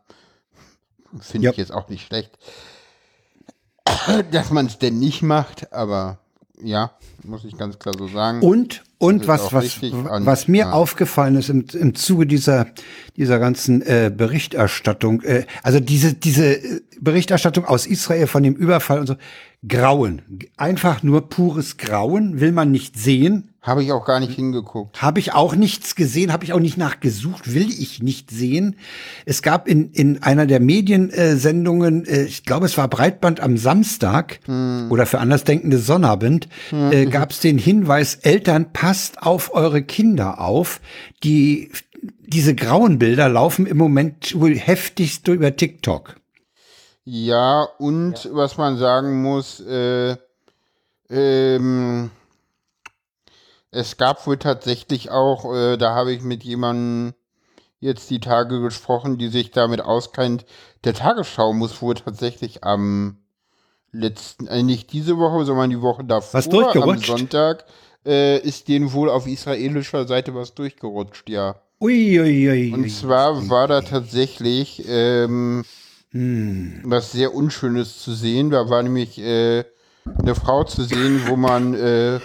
[1.21, 1.51] Finde Ja.
[1.53, 2.39] ich jetzt auch nicht schlecht.
[4.31, 6.19] Dass man es denn nicht macht, aber
[6.63, 6.93] ja,
[7.25, 8.43] muss ich ganz klar so sagen.
[8.43, 10.73] Und, und was, was, richtig was mir ja.
[10.73, 12.67] aufgefallen ist im, im Zuge dieser,
[13.17, 19.01] dieser ganzen äh, Berichterstattung, äh, also diese, diese äh, Berichterstattung aus Israel von dem Überfall
[19.01, 19.17] und so,
[19.67, 20.23] Grauen.
[20.57, 23.51] Einfach nur pures Grauen, will man nicht sehen.
[23.69, 25.01] Habe ich auch gar nicht hingeguckt.
[25.03, 28.77] Habe ich auch nichts gesehen, habe ich auch nicht nachgesucht, will ich nicht sehen.
[29.27, 34.41] Es gab in, in einer der Mediensendungen, äh, ich glaube, es war Breitband am Samstag
[34.49, 40.81] oder für Andersdenkende Sonnabend, äh, gab es den Hinweis, Eltern, passt auf eure Kinder auf.
[41.23, 41.71] Die,
[42.21, 46.17] diese grauen Bilder laufen im Moment wohl heftigst über TikTok.
[47.05, 50.17] Ja, und was man sagen muss, äh,
[51.11, 52.11] ähm,
[53.71, 57.15] es gab wohl tatsächlich auch, äh, da habe ich mit jemandem
[57.81, 60.45] jetzt die Tage gesprochen, die sich damit auskennt.
[60.85, 63.19] Der Tagesschau muss wohl tatsächlich am
[63.93, 66.33] letzten, äh, nicht diese Woche, sondern die Woche davor,
[66.83, 66.99] am?
[66.99, 67.65] Sonntag,
[68.05, 71.57] äh, ist denen wohl auf israelischer Seite was durchgerutscht, ja.
[71.81, 72.89] Ui, ui, ui, Und ui.
[72.89, 75.65] zwar war da tatsächlich, ähm,
[76.11, 76.81] Hm.
[76.85, 78.51] was sehr Unschönes zu sehen.
[78.51, 79.65] Da war nämlich äh,
[80.19, 82.19] eine Frau zu sehen, wo man, äh,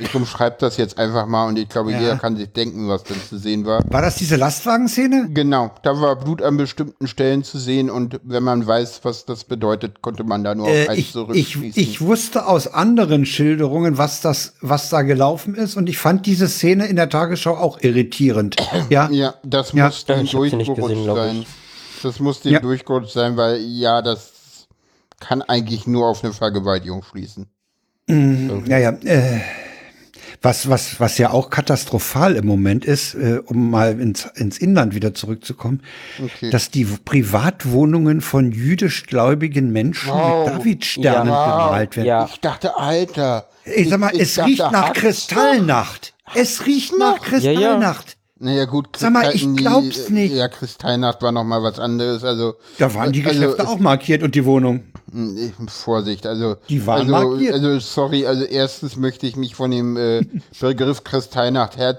[0.00, 2.00] ich umschreibe das jetzt einfach mal und ich glaube, Ja.
[2.00, 3.82] jeder kann sich denken, was denn zu sehen war.
[3.90, 5.28] War das diese Lastwagenszene?
[5.30, 9.44] Genau, da war Blut an bestimmten Stellen zu sehen und wenn man weiß, was das
[9.44, 11.82] bedeutet, konnte man da nur auf Äh, eins ich, ich, zurückschließen.
[11.82, 16.48] ich wusste aus anderen Schilderungen, was das, was da gelaufen ist, und ich fand diese
[16.48, 18.56] Szene in der Tagesschau auch irritierend.
[18.90, 19.86] Ja, ja, das Ja.
[19.86, 21.44] muss nicht durchgerutscht sein.
[22.02, 22.60] Das muss dem Ja.
[22.60, 24.32] durchgerutscht sein, weil ja, das
[25.20, 27.46] kann eigentlich nur auf eine Vergewaltigung schließen.
[28.08, 28.90] ja, ja.
[28.90, 29.40] Äh,
[30.44, 34.94] was, was, was ja auch katastrophal im Moment ist, äh, um mal ins, ins Inland
[34.94, 35.80] wieder zurückzukommen,
[36.22, 36.50] Okay.
[36.50, 40.46] dass die Privatwohnungen von jüdisch-gläubigen Menschen Wow.
[40.50, 41.66] mit Davidsternen Ja.
[41.66, 42.06] bemalt werden.
[42.06, 42.28] Ja.
[42.32, 43.48] Ich dachte, Alter.
[43.64, 46.14] Ich sag mal, ich es dachte, riecht nach Kristallnacht.
[46.34, 48.16] Es riecht nach Kristallnacht.
[48.44, 48.88] Naja, gut.
[48.98, 50.34] Sag mal, ich glaub's nicht.
[50.34, 52.24] Ja, Kristallnacht war noch mal was anderes.
[52.24, 54.84] Also, Da waren die also, Geschäfte auch markiert und die Wohnung.
[55.14, 56.56] äh, Vorsicht, also.
[56.68, 57.54] Die waren also, markiert.
[57.54, 60.20] also, sorry, also erstens möchte ich mich von dem äh,
[60.60, 61.96] Begriff Kristallnacht her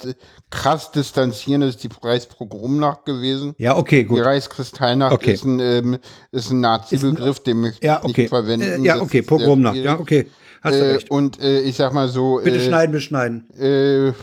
[0.52, 1.62] krass distanzieren.
[1.62, 3.56] Das ist die Reichspogromnacht gewesen.
[3.58, 4.24] Ja, okay, Die gut.
[4.24, 5.34] Reichskristallnacht Okay.
[5.34, 5.98] ist ein, ähm,
[6.32, 8.22] ist ein Nazi-Begriff, den möchte ich Ja, okay.
[8.22, 8.84] nicht verwenden.
[8.84, 9.78] Äh, ja, okay, Pogromnacht.
[9.78, 10.28] Ja, okay.
[10.62, 11.10] Hast du Äh, recht.
[11.10, 12.40] und äh, ich sag mal so.
[12.44, 13.50] Bitte äh, schneiden, beschneiden.
[13.58, 14.14] Äh,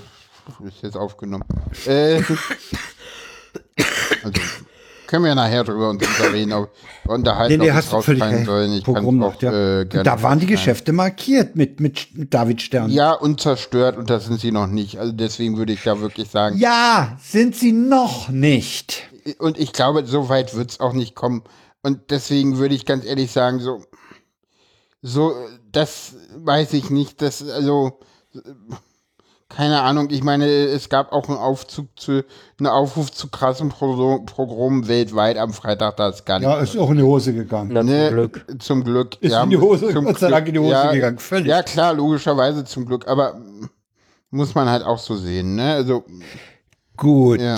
[0.67, 1.45] ist jetzt aufgenommen.
[1.87, 2.17] Äh,
[4.25, 4.41] also,
[5.13, 6.71] können wir nachher drüber uns unterreden, ob,
[7.07, 8.73] unterhalten, Nee, nee, ob es völlig sollen.
[8.73, 9.81] Ich kann Pogromnacht, auch, ja.
[9.81, 10.47] äh, da waren die.
[10.47, 12.91] Geschäfte markiert mit, mit, mit Davidstern.
[12.91, 14.99] Ja, und zerstört und das sind sie noch nicht.
[14.99, 16.57] Also deswegen würde ich da wirklich sagen.
[16.57, 19.03] ja, sind sie noch nicht.
[19.39, 21.43] Und ich glaube, so weit wird es auch nicht kommen.
[21.83, 23.83] Und deswegen würde ich ganz ehrlich sagen, so,
[25.03, 25.35] so,
[25.71, 27.21] das weiß ich nicht.
[27.21, 28.01] Das, also,
[29.55, 30.09] keine Ahnung.
[30.11, 32.25] Ich meine, es gab auch einen Aufzug zu,
[32.59, 36.49] einen Aufruf zu krassen Pro Programmen weltweit am Freitag, da ist gar nicht.
[36.49, 37.71] Ja, ist auch in die Hose gegangen.
[37.73, 38.63] Na, Ne, zum Glück.
[38.63, 39.17] Zum Glück.
[39.21, 41.47] Ist ja, in die Hose, zum Gott sei Dank in die Hose ja, gegangen, völlig.
[41.49, 43.07] Ja, klar, logischerweise zum Glück.
[43.09, 43.41] Aber
[44.31, 45.75] muss man halt auch so sehen, ne?
[45.75, 46.05] Also,
[46.97, 47.41] Gut.
[47.41, 47.57] ja.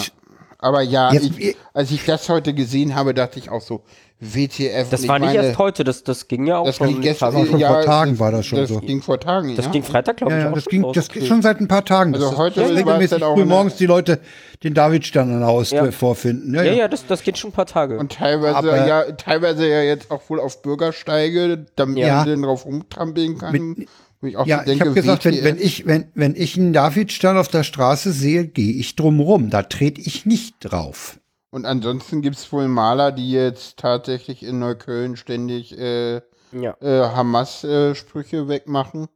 [0.59, 3.83] Aber ja, Jetzt- ich, als ich das heute gesehen habe, dachte ich auch so,
[4.21, 4.89] WTF.
[4.91, 6.89] Das war ich nicht meine, erst heute, das, das ging ja auch Das schon.
[6.89, 7.51] ging gestern, paar Wochen.
[7.51, 8.81] schon ja, vor Tagen war das schon das so.
[8.81, 9.71] ging vor Tagen, Das ja.
[9.73, 10.95] ging Freitag, glaube Ja, ich, ja, auch das schon ging, raus.
[10.95, 12.15] das geht schon seit ein paar Tagen.
[12.15, 14.21] Also heute das war es regelmäßig dann auch früh morgens die Leute
[14.63, 15.85] den Davidstern an Haus Ja.
[15.85, 16.55] äh, vorfinden.
[16.55, 16.79] Ja, Ja, ja.
[16.79, 17.99] ja, das, das geht schon ein paar Tage.
[17.99, 22.17] Und teilweise Aber- ja, teilweise ja jetzt auch wohl auf Bürgersteige, damit Ja.
[22.19, 23.87] man den drauf rumtrampeln kann.
[24.21, 26.57] Wo ich auch Ja, so ich denke, habe gesagt, wenn, wenn ich wenn wenn ich
[26.57, 29.51] einen Davidstern auf der Straße sehe, gehe ich drum rum.
[29.51, 31.19] Da trete ich nicht drauf.
[31.55, 36.15] Und ansonsten gibt es wohl Maler, die jetzt tatsächlich in Neukölln ständig äh,
[36.51, 39.07] ja, äh, Hamas-Sprüche wegmachen.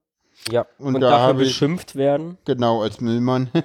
[0.48, 0.64] ja.
[0.78, 2.38] und Und, da dafür habe ich- beschimpft werden.
[2.44, 3.50] Genau, als Müllmann.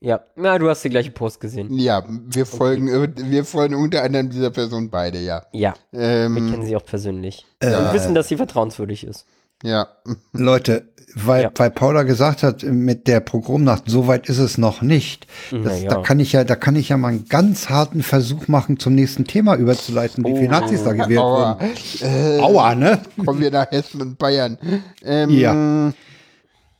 [0.00, 0.20] Ja.
[0.36, 1.72] Na, du hast die gleiche Post gesehen.
[1.78, 5.46] ja, wir folgen, äh, wir folgen unter anderem dieser Person beide, ja.
[5.52, 7.46] Ja, wir Ähm, kennen sie auch persönlich.
[7.60, 9.24] Äh, Und wissen, dass sie vertrauenswürdig ist.
[9.62, 9.88] ja.
[10.34, 11.50] Leute, weil, Ja.
[11.56, 15.26] weil Paula gesagt hat, mit der Pogromnacht, so weit ist es noch nicht.
[15.50, 15.90] Das, Na ja.
[15.90, 18.94] Da kann ich ja, da kann ich ja mal einen ganz harten Versuch machen, zum
[18.94, 21.58] nächsten Thema überzuleiten, wie viele Nazis da gewählt Aua.
[21.60, 22.40] wurden.
[22.40, 23.00] Aua, ne?
[23.24, 24.58] Kommen wir nach Hessen und Bayern.
[25.02, 25.92] Ähm, Ja.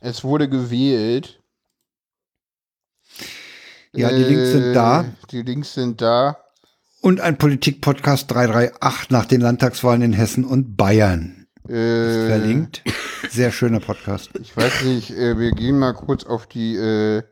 [0.01, 1.39] Es wurde gewählt.
[3.93, 5.01] Ja, die Links sind da.
[5.01, 6.37] Äh, Die Links sind da.
[7.01, 11.34] Und ein Politik-Podcast 338 nach den Landtagswahlen in Hessen und Bayern.
[11.69, 12.83] Äh, Verlinkt.
[13.29, 14.31] Sehr schöner Podcast.
[14.39, 17.23] Ich weiß nicht, äh, wir gehen mal kurz auf die äh,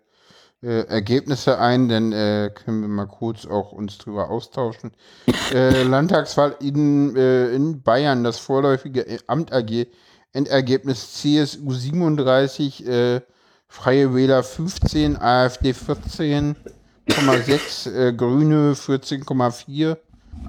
[0.63, 4.91] äh, Ergebnisse ein, dann äh, können wir mal kurz auch uns drüber austauschen.
[5.53, 9.87] äh, Landtagswahl in, in Bayern, das vorläufige Amt AG,
[10.31, 13.21] Endergebnis CSU 37, äh,
[13.67, 19.97] Freie Wähler 15, AfD 14,6, äh, Grüne 14,4,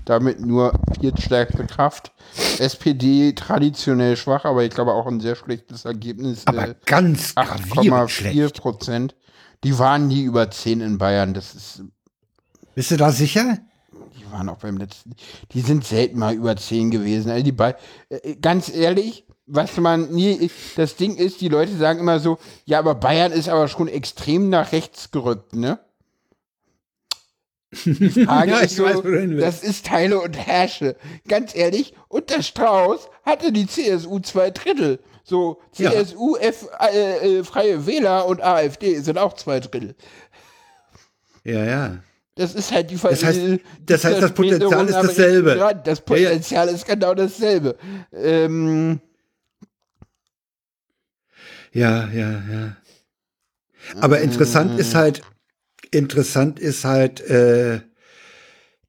[0.05, 2.13] damit nur viertstärkste Kraft.
[2.59, 6.47] SPD traditionell schwach, aber ich glaube auch ein sehr schlechtes Ergebnis.
[6.47, 8.61] Aber äh, ganz gravierend 8,4 schlecht.
[8.61, 9.15] Prozent.
[9.63, 11.33] Die waren nie über 10 in Bayern.
[11.33, 11.83] Das ist,
[12.75, 13.59] Bist du da sicher?
[14.19, 15.15] die waren auch beim letzten.
[15.53, 17.31] Die sind selten mal über 10 gewesen.
[17.31, 17.75] Also die Bay
[18.11, 20.51] äh, ganz ehrlich, was man nie.
[20.77, 24.49] Das Ding ist, die Leute sagen immer so, ja, aber Bayern ist aber schon extrem
[24.51, 25.79] nach rechts gerückt, ne?
[27.85, 30.97] Die Frage Ja, ist so, weiß, das ist Teile und Herrsche.
[31.29, 35.01] Ganz ehrlich, unter Strauß hatte die CSU zwei Drittel.
[35.25, 35.91] So, Ja.
[35.91, 39.95] CSU, F, äh, äh, Freie Wähler und AfD sind auch zwei Drittel.
[41.45, 41.97] Ja, ja.
[42.37, 45.55] Das ist halt die Das heißt- das heißt, das Potenzial ist dasselbe.
[45.55, 45.95] Das Ja, ja.
[46.05, 47.77] Potenzial ist genau dasselbe.
[48.13, 49.01] Ähm,
[51.73, 52.77] Ja, ja, ja.
[54.01, 55.23] Aber interessant ist halt,
[55.95, 57.81] interessant ist halt, äh,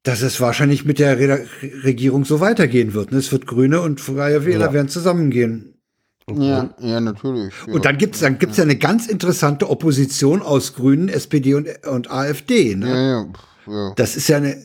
[0.02, 1.46] dass es wahrscheinlich mit der Re
[1.84, 3.12] Regierung so weitergehen wird.
[3.12, 3.18] Ne?
[3.18, 4.72] Es wird Grüne und Freie Wähler Ja.
[4.72, 5.72] werden zusammengehen.
[6.28, 7.54] Ja, ja, natürlich.
[7.66, 7.72] Ja.
[7.74, 12.10] Und dann gibt's dann gibt's ja eine ganz interessante Opposition aus Grünen, SPD und, und
[12.10, 12.74] AfD.
[12.74, 12.88] Ne?
[12.88, 13.26] ja, ja,
[13.68, 13.92] ja.
[13.96, 14.56] Das ist ja eine,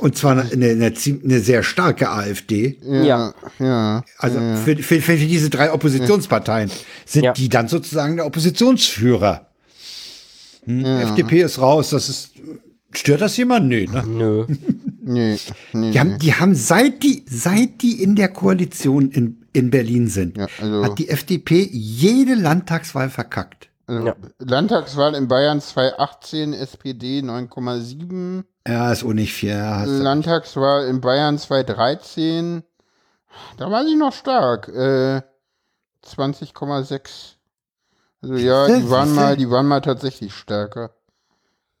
[0.00, 0.92] und zwar eine, eine,
[1.24, 2.78] eine, sehr starke AfD.
[2.82, 4.04] Ja, ja.
[4.18, 6.70] Also für, für, für diese drei Oppositionsparteien
[7.06, 7.32] sind Ja.
[7.32, 9.48] die dann sozusagen der Oppositionsführer.
[10.66, 12.30] Hm, FDP ist raus, das ist,
[12.92, 13.66] stört das jemand?
[13.68, 14.02] Nee, ne?
[14.06, 14.46] Nö.
[15.06, 15.38] Nee,
[15.74, 20.08] nee, Die haben, die haben seit die, seit die in der Koalition in, in Berlin
[20.08, 23.68] sind, Ja, also- hat die FDP jede Landtagswahl verkackt.
[23.86, 24.16] Also, Ja.
[24.38, 28.44] Landtagswahl in Bayern 2018, SPD 9,7.
[28.66, 29.02] Ja, ist.
[29.42, 32.62] Ja, du- Landtagswahl in Bayern 2013.
[33.58, 34.68] Da war sie noch stark.
[34.68, 35.20] Äh,
[36.02, 37.33] 20,6.
[38.24, 40.90] Also ja, die waren mal, die waren mal tatsächlich stärker.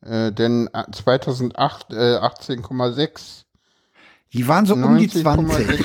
[0.02, 3.44] Äh, denn äh, 2008 äh, 18,6.
[4.32, 5.24] Die waren so um die 20.
[5.24, 5.84] 19,6.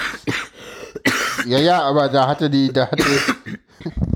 [1.45, 3.03] Ja, ja, aber da hatte die, da hatte,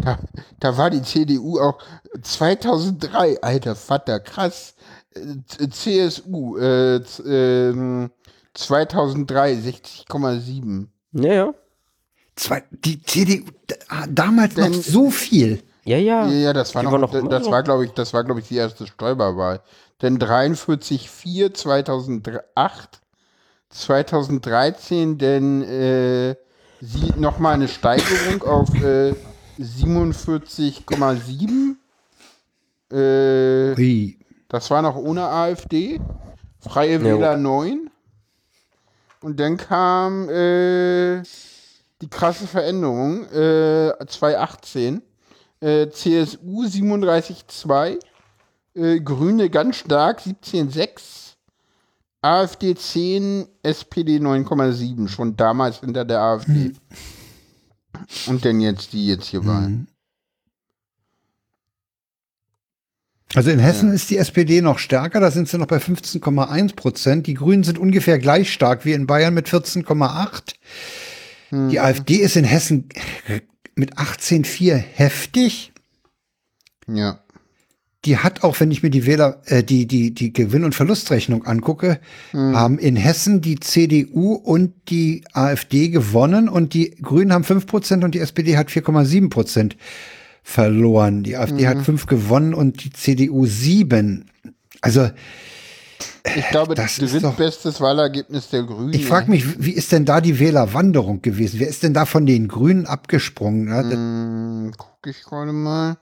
[0.04, 0.20] da,
[0.60, 1.78] da war die CDU auch
[2.22, 4.76] 2003, alter Vater, krass.
[5.16, 8.12] Äh, CSU, äh, ähm,
[8.56, 10.88] 2003, 60,7.
[11.14, 11.54] Ja, ja.
[12.36, 15.64] Zwei, die CDU, da- damals Denn- noch so viel.
[15.86, 16.28] Ja, ja.
[16.28, 18.40] Ja, ja, das war Die noch, war noch das war, glaube ich, das war, glaube
[18.40, 19.60] ich, die erste Stoiberwahl.
[20.02, 23.02] Denn 43,4 2008,
[23.70, 26.36] 2013, denn äh,
[26.82, 29.14] sie nochmal eine Steigerung auf äh,
[29.60, 31.76] 47,7.
[32.92, 34.16] Äh,
[34.48, 36.00] das war noch ohne AfD.
[36.60, 37.04] Freie Ja.
[37.04, 37.90] Wähler 9.
[39.22, 41.24] Und dann kam äh,
[42.02, 45.02] die krasse Veränderung, äh, 2018.
[45.64, 47.98] Äh, CSU 37,2.
[48.76, 51.36] Äh, Grüne ganz stark 17,6.
[52.22, 55.08] AfD 10, SPD 9,7.
[55.08, 56.74] Schon damals hinter der AfD.
[58.28, 59.88] Und dann jetzt die jetzt hier waren.
[63.34, 67.26] Also in Hessen ist die SPD noch stärker, da sind sie noch bei 15,1 Prozent.
[67.26, 70.56] Die Grünen sind ungefähr gleich stark wie in Bayern mit 14,8.
[71.72, 72.90] Die AfD ist in Hessen
[73.76, 75.72] mit 18,4 heftig.
[76.88, 77.20] Ja.
[78.06, 81.46] Die hat auch, wenn ich mir die Wähler, äh, die, die, die Gewinn- und Verlustrechnung
[81.46, 82.02] angucke,
[82.34, 88.04] haben in Hessen die CDU und die AfD gewonnen und die Grünen haben 5 Prozent
[88.04, 89.78] und die SPD hat 4,7 Prozent
[90.44, 91.24] verloren.
[91.24, 94.26] Die AfD hat 5 gewonnen und die CDU 7.
[94.82, 95.10] Also,
[96.36, 98.94] Ich glaube, Das ist doch- drittbestes Wahlergebnis der Grünen.
[98.94, 101.60] ich frage mich, wie ist denn da die Wählerwanderung gewesen?
[101.60, 103.68] Wer ist denn da von den Grünen abgesprungen?
[103.68, 105.98] Ja, das- Hm, guck ich gerade mal.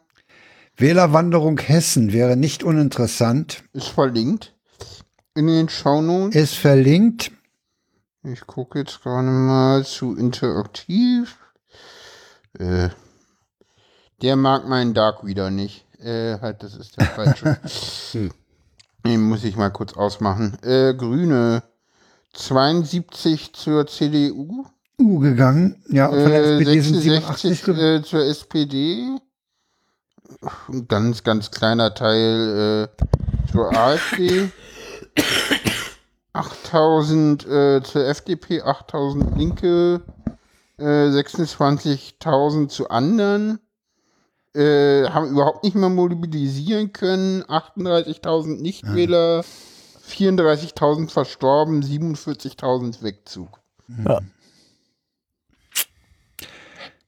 [0.77, 3.63] Wählerwanderung Hessen wäre nicht uninteressant.
[3.73, 4.53] Ist verlinkt
[5.35, 6.35] in den Shownotes.
[6.35, 7.31] Ist verlinkt.
[8.23, 11.35] Ich gucke jetzt gerade mal zu interaktiv.
[12.59, 12.89] Äh,
[14.21, 15.85] der mag meinen Dark wieder nicht.
[15.99, 17.57] Äh, halt, das ist der falsche.
[19.05, 20.57] Den muss ich mal kurz ausmachen.
[20.63, 21.63] Äh, Grüne
[22.33, 24.65] 72 zur CDU.
[24.99, 25.83] U gegangen.
[25.89, 29.17] Ja, und von der Äh, SPD sind 66 87 ge- äh, zur SPD.
[30.69, 34.49] Ein ganz, ganz kleiner Teil äh, zur AfD.
[36.33, 40.01] 8000 äh, zur FDP, 8000 Linke,
[40.77, 43.59] äh, 26.000 zu anderen.
[44.53, 47.43] Äh, haben überhaupt nicht mehr mobilisieren können.
[47.43, 49.45] 38.000 Nichtwähler,
[50.07, 53.59] 34.000 verstorben, 47.000 Wegzug.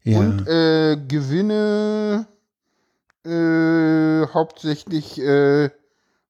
[0.04, 0.20] ja.
[0.20, 2.28] Und äh, Gewinne
[3.26, 5.70] äh, hauptsächlich äh,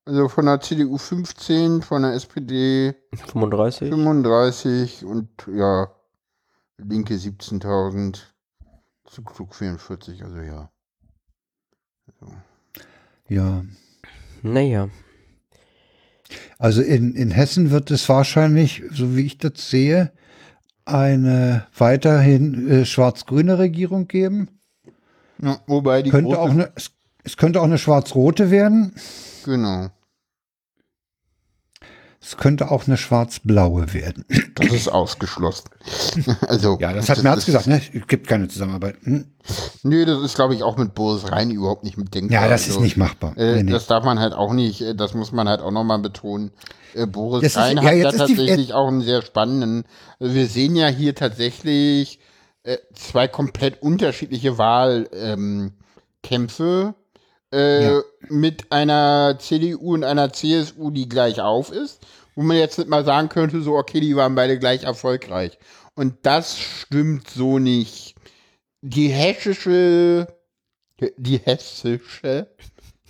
[0.05, 3.89] also von der CDU 15, von der SPD 35.
[3.89, 5.89] 35 und ja,
[6.77, 8.19] Linke 17.000,
[9.05, 10.69] Zugzug 44, also ja.
[13.27, 13.63] Ja.
[14.41, 14.89] Naja.
[16.57, 20.11] Also in, in Hessen wird es wahrscheinlich, so wie ich das sehe,
[20.85, 24.49] eine weiterhin äh, schwarz-grüne Regierung geben.
[25.41, 26.91] ja wobei die Könnte auch eine, es,
[27.23, 28.93] es könnte auch eine schwarz-rote werden.
[29.45, 29.89] genau,
[32.25, 34.23] Es könnte auch eine schwarz-blaue werden.
[34.55, 35.65] das ist ausgeschlossen.
[36.47, 37.81] also Ja, das hat Merz gesagt, ne?
[37.93, 38.95] Es gibt keine Zusammenarbeit.
[39.03, 39.25] Hm?
[39.83, 42.43] Nö, das ist glaube ich auch mit Boris Rhein überhaupt nicht mit denkbar.
[42.43, 43.35] Ja, das Also, ist nicht machbar.
[43.37, 43.71] Äh, Nee, nee.
[43.73, 46.51] Das darf man halt auch nicht, äh, das muss man halt auch nochmal betonen.
[46.93, 49.83] Äh, Boris ist- Rhein ja, hat ist die- tatsächlich auch einen sehr spannenden.
[50.19, 52.19] Also wir sehen ja hier tatsächlich
[52.63, 55.73] äh, zwei komplett unterschiedliche Wahlkämpfe
[56.23, 56.93] ähm,
[57.53, 58.01] äh, Ja.
[58.29, 61.99] mit einer CDU und einer CSU, die gleich auf ist.
[62.35, 65.57] wo man jetzt nicht mal sagen könnte, so, okay, die waren beide gleich erfolgreich.
[65.95, 68.15] Und das stimmt so nicht.
[68.81, 70.27] Die hessische,
[71.17, 72.47] die hessische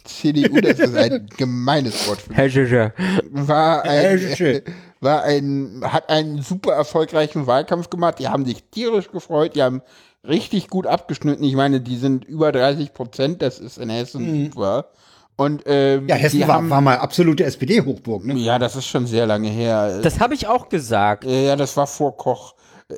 [0.04, 2.94] CDU, das ist ein gemeines Wort für mich, Hessische.
[3.32, 4.64] war ein, Hessische.
[5.00, 8.20] war ein, hat einen super erfolgreichen Wahlkampf gemacht.
[8.20, 9.82] Die haben sich tierisch gefreut, die haben
[10.28, 11.44] richtig gut abgeschnitten.
[11.44, 14.90] Ich meine, die sind über 30 Prozent, das ist in Hessen super.
[15.36, 18.36] Und ähm, Ja, Hessen war, haben, war mal absolute SPD-Hochburg, ne?
[18.36, 20.00] ja, das ist schon sehr lange her.
[20.02, 21.24] Das habe ich auch gesagt.
[21.26, 22.56] Ja, das war vor Koch.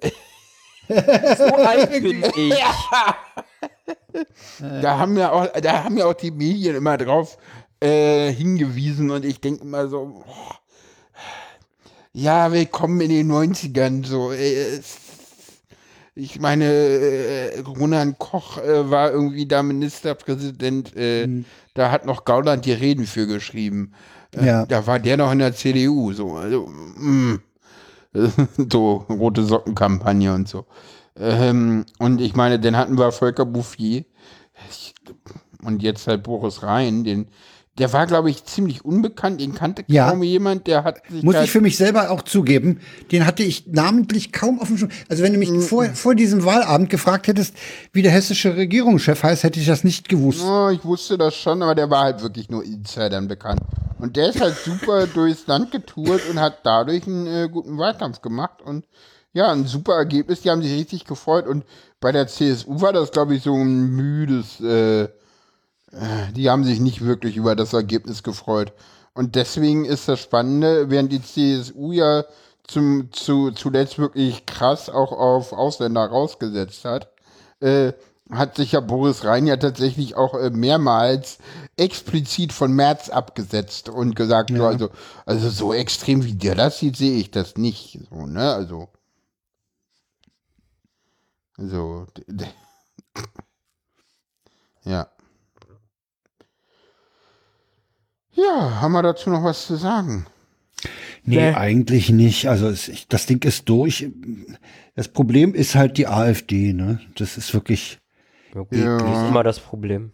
[0.87, 2.53] So alt bin ich.
[4.59, 7.39] Da haben ja auch, da haben ja auch die Medien immer drauf
[7.79, 10.59] äh, hingewiesen und ich denke immer so, boah,
[12.13, 14.05] ja, willkommen in den 90ern.
[14.05, 14.79] So, äh,
[16.15, 21.43] ich meine, äh, Ronan Koch äh, war irgendwie da Ministerpräsident, äh,
[21.73, 23.91] da hat noch Gauland die Reden für geschrieben.
[24.33, 24.65] Äh, Ja.
[24.65, 27.39] Da war der noch in der CDU, so, also, mm,
[28.71, 30.65] so rote Sockenkampagne und so.
[31.17, 34.05] Ähm, und ich meine, dann hatten wir Volker Bouffier
[35.63, 37.27] und jetzt halt Boris Rhein, den,
[37.77, 40.09] der war, glaube ich, ziemlich unbekannt, den kannte Ja.
[40.09, 42.79] kaum jemand, der hat sich Muss halt, ich für mich selber auch zugeben,
[43.11, 44.91] den hatte ich namentlich kaum auf dem Schirm.
[45.09, 47.53] Also wenn du mich vor, vor diesem Wahlabend gefragt hättest,
[47.91, 50.41] wie der hessische Regierungschef heißt, hätte ich das nicht gewusst.
[50.43, 53.59] Oh, ich wusste das schon, aber der war halt wirklich nur Insidern bekannt.
[53.99, 58.21] Und der ist halt super durchs Land getourt und hat dadurch einen äh, guten Wahlkampf
[58.21, 58.85] gemacht und
[59.33, 60.41] ja, ein super Ergebnis.
[60.41, 61.65] Die haben sich richtig gefreut und
[61.99, 65.09] bei der CSU war das, glaube ich, so ein müdes, äh,
[66.35, 68.73] die haben sich nicht wirklich über das Ergebnis gefreut.
[69.13, 72.25] Und deswegen ist das Spannende, während die CSU ja
[72.67, 77.09] zum, zu, zuletzt wirklich krass auch auf Ausländer rausgesetzt hat,
[77.61, 77.93] äh,
[78.31, 81.37] hat sich ja Boris Rhein ja tatsächlich auch äh, mehrmals
[81.77, 84.89] explizit von Merz abgesetzt und gesagt, so, also,
[85.25, 87.99] also so extrem wie der das sieht, sehe ich das nicht.
[88.09, 88.51] So, ne?
[88.53, 88.89] Also.
[91.57, 92.07] Also.
[92.17, 92.45] d- d-
[94.83, 95.14] Ja.
[98.35, 100.25] Ja, haben wir dazu noch was zu sagen?
[101.23, 101.53] Nee, Nee.
[101.55, 102.47] eigentlich nicht.
[102.47, 104.07] Also es, ich, das Ding ist durch.
[104.95, 106.99] Das Problem ist halt die AfD, ne?
[107.17, 107.99] Das ist wirklich.
[108.53, 108.97] Ja, gut, Ja.
[108.97, 110.11] Das ist immer das Problem.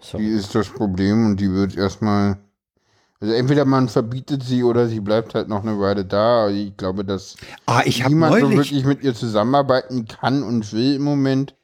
[0.00, 0.18] So.
[0.18, 2.38] Die ist das Problem und die wird erstmal.
[3.20, 6.48] Also entweder man verbietet sie oder sie bleibt halt noch eine Weile da.
[6.48, 7.36] Ich glaube, dass
[7.66, 11.54] Ah, ich niemand so wirklich mit ihr zusammenarbeiten kann und will im Moment.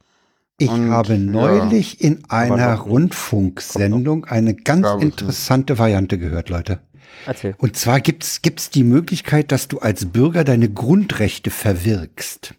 [0.58, 1.18] Ich und, habe ja.
[1.18, 2.74] neulich in einer.
[2.74, 6.80] Rundfunksendung eine ganz interessante Variante gehört, Leute.
[7.26, 7.54] Erzähl.
[7.58, 12.54] Und zwar gibt's gibt's die Möglichkeit, dass du als Bürger deine Grundrechte verwirkst.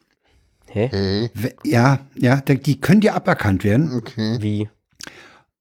[0.68, 1.30] Hä?
[1.64, 3.94] Ja, ja, die können dir aberkannt werden.
[3.96, 4.38] okay.
[4.40, 4.70] Wie?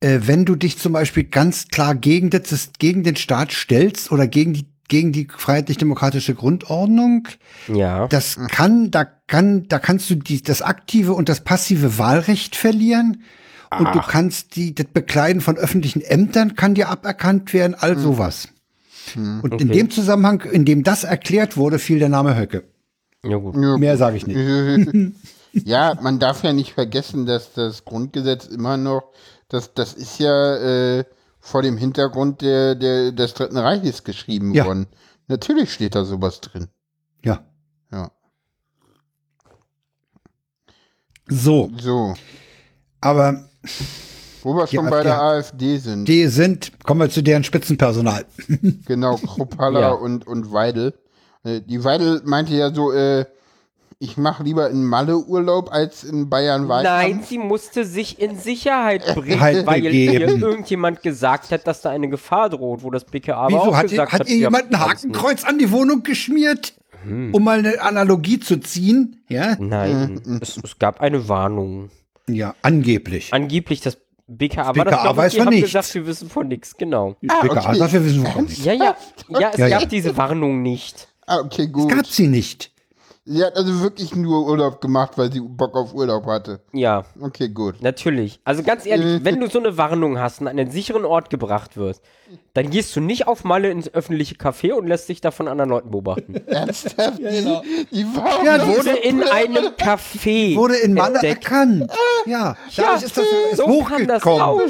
[0.01, 4.27] äh, wenn du dich zum Beispiel ganz klar gegen, das, gegen den Staat stellst oder
[4.27, 7.28] gegen die, gegen die freiheitlich-demokratische Grundordnung,
[7.69, 8.09] Ja.
[8.09, 13.23] das kann, da kann, da kannst du die, das aktive und das passive Wahlrecht verlieren.
[13.78, 18.48] Und du kannst die, das Bekleiden von öffentlichen Ämtern kann dir aberkannt werden, all sowas.
[19.15, 19.65] Und in Okay.
[19.66, 22.65] dem Zusammenhang, in dem das erklärt wurde, fiel der Name Höcke.
[23.24, 23.56] Ja, gut.
[23.56, 24.39] Ja, Mehr sage ich nicht.
[25.65, 29.02] Ja, man darf ja nicht vergessen, dass das Grundgesetz immer noch,
[29.48, 30.56] das, das ist ja
[30.98, 31.05] äh,
[31.40, 34.66] vor dem Hintergrund der, der, des Dritten Reiches geschrieben Ja.
[34.66, 34.86] worden.
[35.28, 36.69] Natürlich steht da sowas drin.
[37.24, 37.44] Ja.
[37.93, 38.10] Ja.
[41.28, 42.15] So, So,
[43.01, 43.48] aber
[44.43, 46.09] wo wir schon bei der AfD AfD sind.
[46.09, 48.24] die sind, kommen wir zu deren Spitzenpersonal.
[48.86, 49.90] Genau, Kruppalla Ja.
[49.90, 50.94] und, und Weidel.
[51.44, 53.27] Äh, Die Weidel meinte ja so, äh,
[54.01, 57.29] ich mache lieber in Malle Urlaub als in Bayern Nein, Wahlkampf.
[57.29, 62.09] sie musste sich in Sicherheit bringen, Halt weil ihr irgendjemand gesagt hat, dass da eine
[62.09, 64.70] Gefahr droht, wo das BKA aber Wieso auch hat, gesagt hat hat, ihr jemand ein
[64.70, 64.81] nicht.
[64.81, 66.75] Hakenkreuz an die Wohnung geschmiert?
[67.07, 69.23] Um mal eine Analogie zu ziehen?
[69.29, 69.57] Ja?
[69.59, 71.91] Nein, es, es gab eine Warnung.
[72.29, 73.33] Ja, angeblich.
[73.33, 73.97] Angeblich das
[74.27, 75.69] BKA, war das, BKA glaub weiß ich, die von haben nichts.
[75.73, 77.16] gesagt, wir wissen von nichts, genau.
[77.29, 77.79] Ah, BKA, okay.
[77.79, 78.65] dafür wissen wir auch nicht.
[78.65, 78.97] Ja, ja,
[79.29, 79.87] ja, es Ja, gab ja.
[79.89, 81.09] diese Warnung nicht.
[81.27, 81.89] Ah, okay, gut.
[81.91, 82.73] Gab sie nicht.
[83.30, 86.60] Sie hat also wirklich nur Urlaub gemacht, weil sie Bock auf Urlaub hatte.
[86.72, 87.82] Ja, Okay, gut.
[87.82, 88.40] natürlich.
[88.44, 91.76] Also ganz ehrlich, wenn du so eine Warnung hast und an einen sicheren Ort gebracht
[91.76, 92.02] wirst,
[92.55, 95.68] dann gehst du nicht auf Malle ins öffentliche Café und lässt dich da von anderen
[95.70, 96.36] Leuten beobachten.
[96.46, 97.18] Ernsthaft?
[97.20, 97.62] ja, genau.
[97.90, 101.44] Die war Ja, die Wurde in einem Café Wurde in Malle entdeckt.
[101.44, 101.90] erkannt.
[102.24, 104.42] Ja, dadurch ist das ist so kann das hochgekommen.
[104.42, 104.68] auch.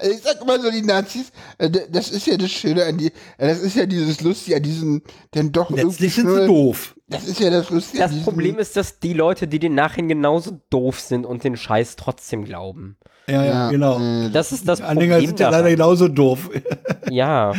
[0.00, 3.06] Also Ich sag immer so, die Nazis, äh, das ist ja das Schöne an die,
[3.36, 5.02] äh, das ist ja dieses Lustige an diesen,
[5.34, 6.94] denn doch Letztlich sind sie doof.
[7.08, 10.08] Das ist ja das Lustige an Das Problem ist, dass die Leute, die den Nachhinein
[10.08, 12.96] genauso doof sind und den Scheiß trotzdem glauben.
[13.26, 13.98] Ja, ja, Ja, genau.
[13.98, 16.48] äh, Das ist das Anhänger Problem sind ja leider genauso doof.
[17.10, 17.52] Ja,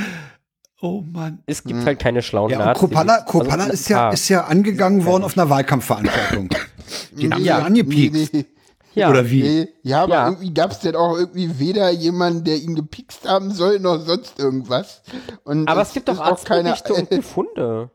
[0.81, 1.39] Oh Mann.
[1.45, 2.79] Es gibt halt keine schlauen Ja, Nazis.
[2.79, 6.47] Kopala, Kopala Also, ist, ja, ist ja angegangen worden auf einer Wahlkampfveranstaltung.
[7.11, 7.59] Den haben sie Ja.
[7.59, 8.31] angepiekst.
[8.95, 9.09] Ja.
[9.09, 9.41] Oder wie?
[9.43, 9.67] nee.
[9.83, 10.27] Ja, aber Ja.
[10.29, 14.39] irgendwie gab es denn auch irgendwie weder jemanden, der ihn gepikst haben soll, noch sonst
[14.39, 15.01] irgendwas.
[15.43, 16.71] Und Aber es gibt doch auch keine.
[16.71, 17.89] Arztberichte und Befunde.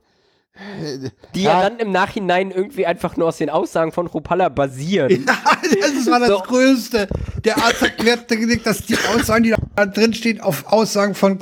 [1.34, 1.62] Die Ja.
[1.62, 5.26] ja dann im Nachhinein irgendwie einfach nur aus den Aussagen von Rupalla basieren.
[5.26, 6.38] das war das So.
[6.38, 7.08] Größte.
[7.44, 11.40] Der Arzt erklärte, dass die Aussagen, die da drin stehen, auf Aussagen von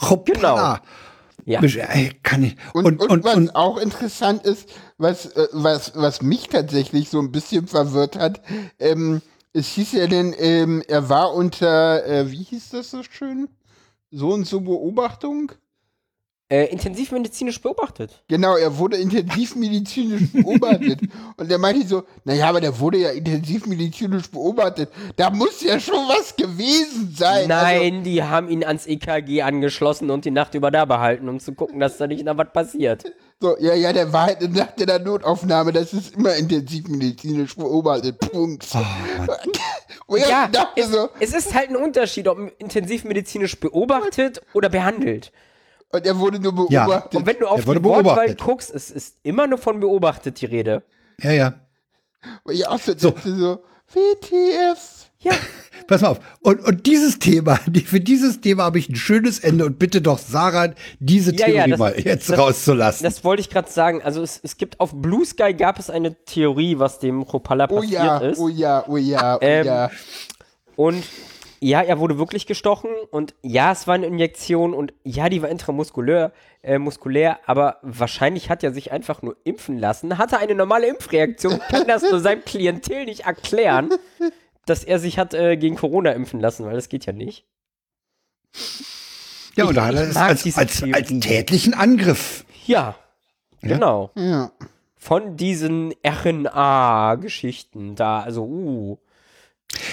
[0.00, 0.80] Kopala.
[1.46, 1.60] Ja.
[2.22, 2.56] Kann ich.
[2.72, 4.68] Und, Und, und, und, was und, auch interessant ist,
[4.98, 8.40] was, äh, was, was mich tatsächlich so ein bisschen verwirrt hat,
[8.78, 9.20] ähm,
[9.52, 13.48] es hieß ja denn, ähm, er war unter, äh, wie hieß das so schön?
[14.10, 15.52] So und so Beobachtung?
[16.50, 18.22] Äh, intensivmedizinisch beobachtet.
[18.28, 21.00] Genau, er wurde intensivmedizinisch beobachtet.
[21.38, 24.90] Und der meinte so, naja, aber der wurde ja intensivmedizinisch beobachtet.
[25.16, 27.50] Da muss ja schon was gewesen sein.
[27.50, 31.40] Also, Nein, die haben ihn ans EKG angeschlossen und die Nacht über da behalten, um
[31.40, 33.04] zu gucken, dass da nicht noch was passiert.
[33.40, 35.72] So, ja, ja, der war halt eine Nacht in der Notaufnahme.
[35.72, 38.18] Das ist immer intensivmedizinisch beobachtet.
[38.18, 38.64] Punkt.
[38.64, 38.74] Ich
[40.28, 45.32] Ja, dachte es, so, es ist halt ein Unterschied, ob intensivmedizinisch beobachtet oder behandelt.
[45.94, 46.84] Und er wurde nur Ja.
[46.86, 47.14] beobachtet.
[47.14, 50.82] Und wenn du auf die Wortwahl guckst, es ist immer nur von beobachtet die Rede.
[51.22, 51.54] ja, ja.
[52.44, 53.14] Wo ich auch so, So.
[53.22, 53.62] so,
[53.92, 55.10] WTF.
[55.20, 55.32] Ja,
[55.86, 56.20] Pass mal auf.
[56.40, 60.00] Und, und dieses Thema, die, für dieses Thema habe ich ein schönes Ende und bitte
[60.00, 63.04] doch Sarah, diese Ja, Theorie ja, das- mal jetzt das- rauszulassen.
[63.04, 64.02] das wollte ich gerade sagen.
[64.02, 67.90] Also es, es gibt auf Blue Sky gab es eine Theorie, was dem Oh passiert
[67.90, 68.38] ja, ist.
[68.38, 69.90] oh ja, oh ja, oh Ähm, ja.
[70.76, 71.04] Und
[71.64, 75.48] ja, er wurde wirklich gestochen und ja, es war eine Injektion und ja, die war
[75.48, 76.30] intramuskulär,
[76.62, 81.58] äh, muskulär, aber wahrscheinlich hat er sich einfach nur impfen lassen, hatte eine normale Impfreaktion,
[81.70, 83.88] kann das nur seinem Klientel nicht erklären,
[84.66, 87.46] dass er sich hat äh, gegen Corona impfen lassen, weil das geht ja nicht.
[89.56, 92.44] ja, und da hat er es als, als, als tätlichen Angriff.
[92.66, 92.94] Ja,
[93.62, 94.10] genau.
[94.16, 94.52] ja.
[94.98, 98.98] Von diesen RNA-Geschichten da, also, uh.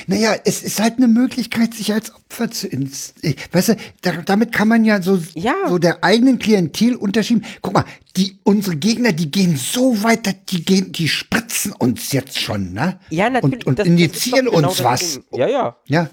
[0.08, 4.12] Naja, es ist halt eine Möglichkeit, sich als Opfer zu ins, äh, weißt du, da,
[4.26, 5.54] damit kann man ja so, Ja.
[5.68, 7.44] so der eigenen Klientel unterschieben.
[7.62, 7.86] Guck mal,
[8.18, 13.00] die, unsere Gegner, die gehen so weiter, die gehen, die spritzen uns jetzt schon, ne?
[13.10, 13.66] Ja, natürlich.
[13.66, 15.14] Und, und das- das injizieren doch genau uns das was.
[15.14, 15.24] Ding.
[15.40, 15.76] Ja, ja.
[15.88, 16.10] Ja,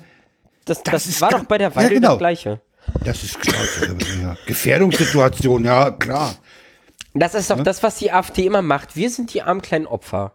[0.64, 2.10] Das, Das das, war doch bei der Ja, Weide genau.
[2.10, 2.60] das Gleiche.
[3.04, 3.38] das ist
[4.22, 4.36] ja.
[4.46, 6.36] Gefährdungssituation, ja, klar.
[7.14, 8.94] Das ist doch das, was die AfD immer macht.
[8.94, 10.34] Wir sind die armen kleinen Opfer.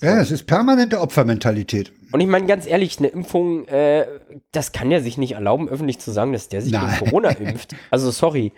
[0.00, 1.92] Ja, es ist permanente Opfermentalität.
[2.12, 4.06] Und ich meine ganz ehrlich, eine Impfung, äh,
[4.52, 6.98] das kann er sich nicht erlauben, öffentlich zu sagen, dass der sich Nein.
[6.98, 7.74] gegen Corona impft.
[7.90, 8.52] Also sorry,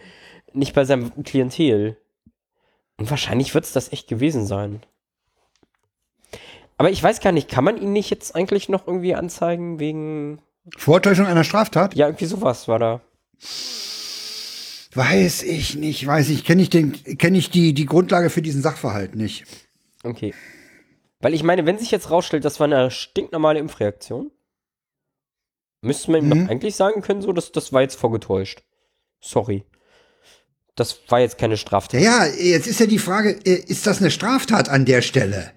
[0.52, 1.96] nicht bei seinem Klientel.
[2.98, 4.80] Und wahrscheinlich wird es das echt gewesen sein.
[6.76, 10.40] Aber ich weiß gar nicht, kann man ihn nicht jetzt eigentlich noch irgendwie anzeigen wegen,
[10.76, 11.94] Vortäuschung einer Straftat?
[11.94, 13.00] ja, irgendwie sowas war da.
[14.94, 16.44] Weiß ich nicht, weiß ich.
[16.44, 19.44] Kenne ich, den, kenn ich die, die Grundlage für diesen Sachverhalt nicht.
[20.02, 20.34] Okay.
[21.20, 24.30] Weil ich meine, wenn sich jetzt rausstellt, das war eine stinknormale Impfreaktion,
[25.82, 26.44] müsste man ihm Mhm.
[26.44, 28.62] doch eigentlich sagen können, so, dass das war jetzt vorgetäuscht.
[29.20, 29.64] Sorry.
[30.76, 32.00] Das war jetzt keine Straftat.
[32.00, 35.52] Ja, ja, jetzt ist ja die Frage, äh, ist das eine Straftat an der Stelle?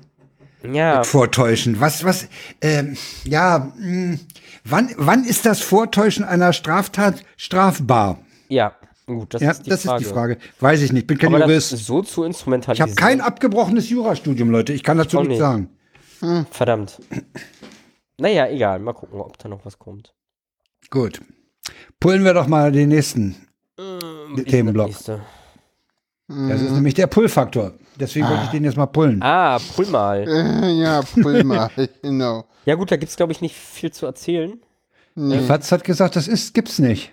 [0.70, 1.80] Ja, Vortäuschen.
[1.82, 2.28] Was, was,
[2.62, 4.18] ähm, ja, mh,
[4.64, 8.20] wann, wann ist das Vortäuschen einer Straftat strafbar?
[8.50, 10.02] ja, gut, das ja, ist die das Frage.
[10.02, 10.38] ist die Frage.
[10.60, 11.72] Weiß ich nicht, bin kein Aber Jurist.
[11.74, 12.90] das so zu Ich instrumentalisieren.
[12.92, 14.74] habe kein abgebrochenes Jurastudium, Leute.
[14.74, 15.40] Ich kann dazu nichts nicht.
[15.40, 15.70] sagen.
[16.52, 17.00] Verdammt.
[18.18, 18.80] Naja, egal.
[18.80, 20.14] Mal gucken, ob da noch was kommt.
[20.90, 21.22] Gut.
[22.00, 23.36] Pullen wir doch mal den nächsten
[24.38, 24.88] ist Themenblock.
[24.88, 25.22] das nächste?
[26.28, 27.74] Das ist nämlich der Pull-Faktor.
[28.00, 29.22] Deswegen wollte ich den jetzt mal pullen.
[29.22, 30.26] Ah, pull mal.
[30.82, 31.70] Ja, pull mal,
[32.02, 32.46] genau.
[32.66, 34.60] Ja gut, da gibt's glaube ich nicht viel zu erzählen.
[35.16, 35.40] Nee.
[35.42, 37.12] Fatz hat gesagt, das ist, gibt's nicht.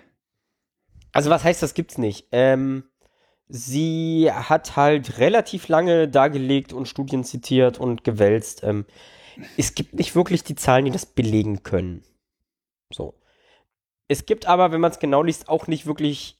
[1.11, 2.27] Also was heißt, das gibt's nicht?
[2.31, 2.83] Ähm,
[3.47, 8.63] sie hat halt relativ lange dargelegt und Studien zitiert und gewälzt.
[8.63, 8.85] Ähm,
[9.57, 12.03] es gibt nicht wirklich die Zahlen, die das belegen können.
[12.93, 13.15] So.
[14.07, 16.37] Es gibt aber, wenn man es genau liest, auch nicht wirklich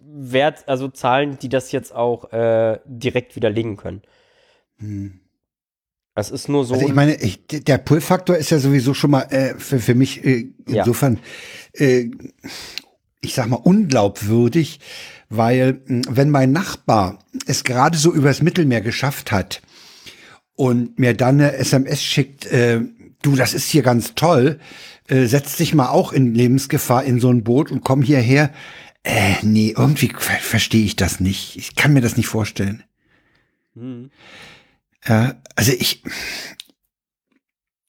[0.00, 4.02] Wert, also Zahlen, die das jetzt auch äh, direkt widerlegen können.
[6.14, 6.74] Es ist nur so.
[6.74, 10.24] Also ich meine, ich, der Pull-Faktor ist ja sowieso schon mal äh, für, für mich
[10.24, 10.80] äh, Ja.
[10.80, 11.18] insofern,
[11.72, 12.10] äh,
[13.20, 14.80] ich sag mal, unglaubwürdig,
[15.28, 19.62] weil mh, wenn mein Nachbar es gerade so übers Mittelmeer geschafft hat
[20.54, 22.80] und mir dann eine SMS schickt, äh,
[23.22, 24.58] du, das ist hier ganz toll,
[25.08, 28.52] äh, setz dich mal auch in Lebensgefahr in so ein Boot und komm hierher.
[29.02, 31.56] Äh, nee, irgendwie ver verstehe ich das nicht.
[31.56, 32.82] Ich kann mir das nicht vorstellen.
[33.74, 34.10] Hm.
[35.06, 36.02] Ja, also ich.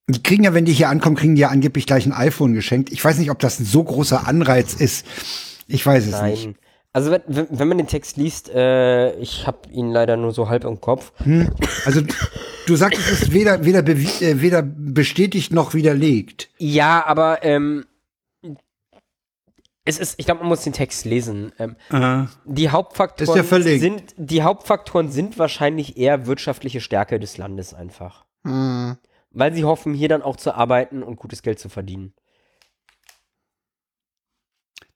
[0.10, 2.92] Die kriegen ja, wenn die hier ankommen, kriegen die ja angeblich gleich ein iPhone geschenkt.
[2.92, 5.06] Ich weiß nicht, ob das ein so großer Anreiz ist.
[5.68, 6.46] Ich weiß es nicht.
[6.46, 6.56] Nein.
[6.92, 10.64] Also wenn, wenn man den Text liest, äh, ich habe ihn leider nur so halb
[10.64, 11.12] im Kopf.
[11.24, 11.52] Hm?
[11.86, 12.02] Also
[12.66, 16.50] du sagst, es ist weder, weder, äh, weder bestätigt noch widerlegt.
[16.58, 17.86] Ja, aber ähm,
[19.86, 21.52] es ist, ich glaube, man muss den Text lesen.
[21.60, 27.76] Ähm, die Hauptfaktoren Ist ja sind, die Hauptfaktoren sind wahrscheinlich eher wirtschaftliche Stärke des Landes
[27.76, 28.26] einfach.
[28.44, 28.98] Hm.
[29.32, 32.14] Weil sie hoffen, hier dann auch zu arbeiten und gutes Geld zu verdienen.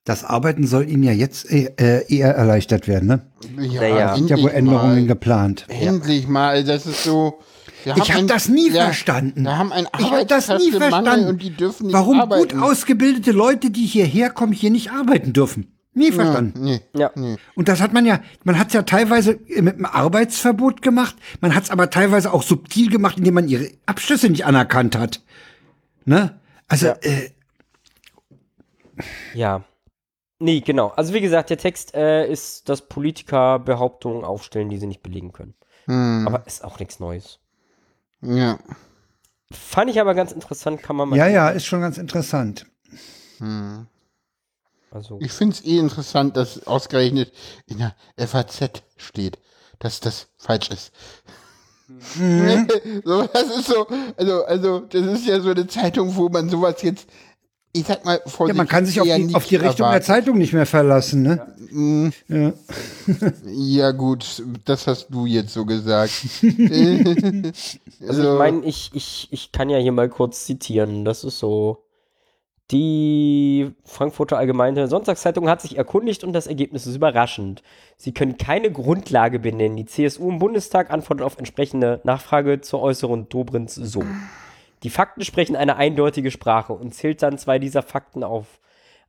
[0.04, 3.26] Das Arbeiten soll ihnen ja jetzt äh, äh, eher erleichtert werden, ne?
[3.58, 4.16] Ja, Naja.
[4.16, 5.06] Sind ja wohl endlich Änderungen mal.
[5.06, 5.64] geplant.
[5.68, 7.40] Endlich mal, das ist so.
[7.84, 9.44] wir Ich habe ein- das nie ja, verstanden.
[9.44, 11.26] Wir haben einen Ich habe das nie verstanden.
[11.28, 12.48] und die dürfen nicht Warum arbeiten.
[12.48, 15.73] gut ausgebildete Leute, die hierher kommen, hier nicht arbeiten dürfen.
[15.94, 16.60] Nie ja, verstanden.
[16.62, 17.10] nee, Ja.
[17.14, 17.36] nee.
[17.54, 21.54] Und das hat man ja, man hat es ja teilweise mit einem Arbeitsverbot gemacht, man
[21.54, 25.22] hat es aber teilweise auch subtil gemacht, indem man ihre Abschlüsse nicht anerkannt hat.
[26.04, 26.38] Ne?
[26.68, 26.96] Also, Ja.
[27.02, 27.30] äh,
[29.34, 29.64] Ja.
[30.40, 30.88] Nee, genau.
[30.88, 35.32] Also wie gesagt, der Text äh, ist, dass Politiker Behauptungen aufstellen, die sie nicht belegen
[35.32, 35.54] können.
[35.86, 37.38] Hm, Aber ist auch nichts Neues.
[38.20, 38.58] ja.
[39.52, 41.16] Fand ich aber ganz interessant, kann man mal.
[41.16, 42.66] ja, ja, ist schon ganz interessant.
[43.38, 43.86] Hm.
[44.94, 47.32] Also, Ich finde es eh interessant, dass ausgerechnet
[47.66, 47.94] in der
[48.28, 49.38] FAZ steht,
[49.80, 50.92] dass das falsch ist.
[52.16, 52.68] Mhm.
[53.04, 56.76] so, das ist so, also, also, das ist ja so eine Zeitung, wo man sowas
[56.82, 57.08] jetzt,
[57.72, 60.06] ich sag mal, vor Ja, man kann sich auf die, auf die Richtung der erwarten.
[60.06, 61.54] Zeitung nicht mehr verlassen, ne?
[61.72, 62.52] Mm, Ja.
[63.46, 66.12] Ja, gut, das hast du jetzt so gesagt.
[68.06, 71.04] also ich meine, ich, ich, ich kann ja hier mal kurz zitieren.
[71.04, 71.83] Das ist so.
[72.70, 77.62] Die Frankfurter Allgemeine Sonntagszeitung hat sich erkundigt und das Ergebnis ist überraschend.
[77.98, 79.76] Sie können keine Grundlage benennen.
[79.76, 84.02] Die CSU im Bundestag antwortet auf entsprechende Nachfrage zur Äußerung Dobrins so.
[84.82, 88.60] Die Fakten sprechen eine eindeutige Sprache und zählt dann zwei dieser Fakten auf.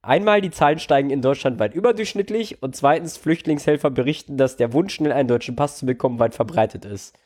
[0.01, 4.95] Einmal, die Zahlen steigen in Deutschland weit überdurchschnittlich und zweitens, Flüchtlingshelfer berichten, dass der Wunsch,
[4.95, 7.17] schnell einen deutschen Pass zu bekommen, weit verbreitet ist.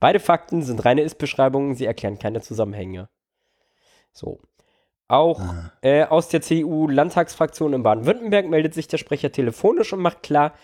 [0.00, 3.08] Beide Fakten sind reine Ist-Beschreibungen, sie erklären keine Zusammenhänge.
[4.12, 4.40] So.
[5.06, 5.42] Auch
[5.82, 10.54] äh, aus der CDU-Landtagsfraktion in Baden-Württemberg meldet sich der Sprecher telefonisch und macht klar,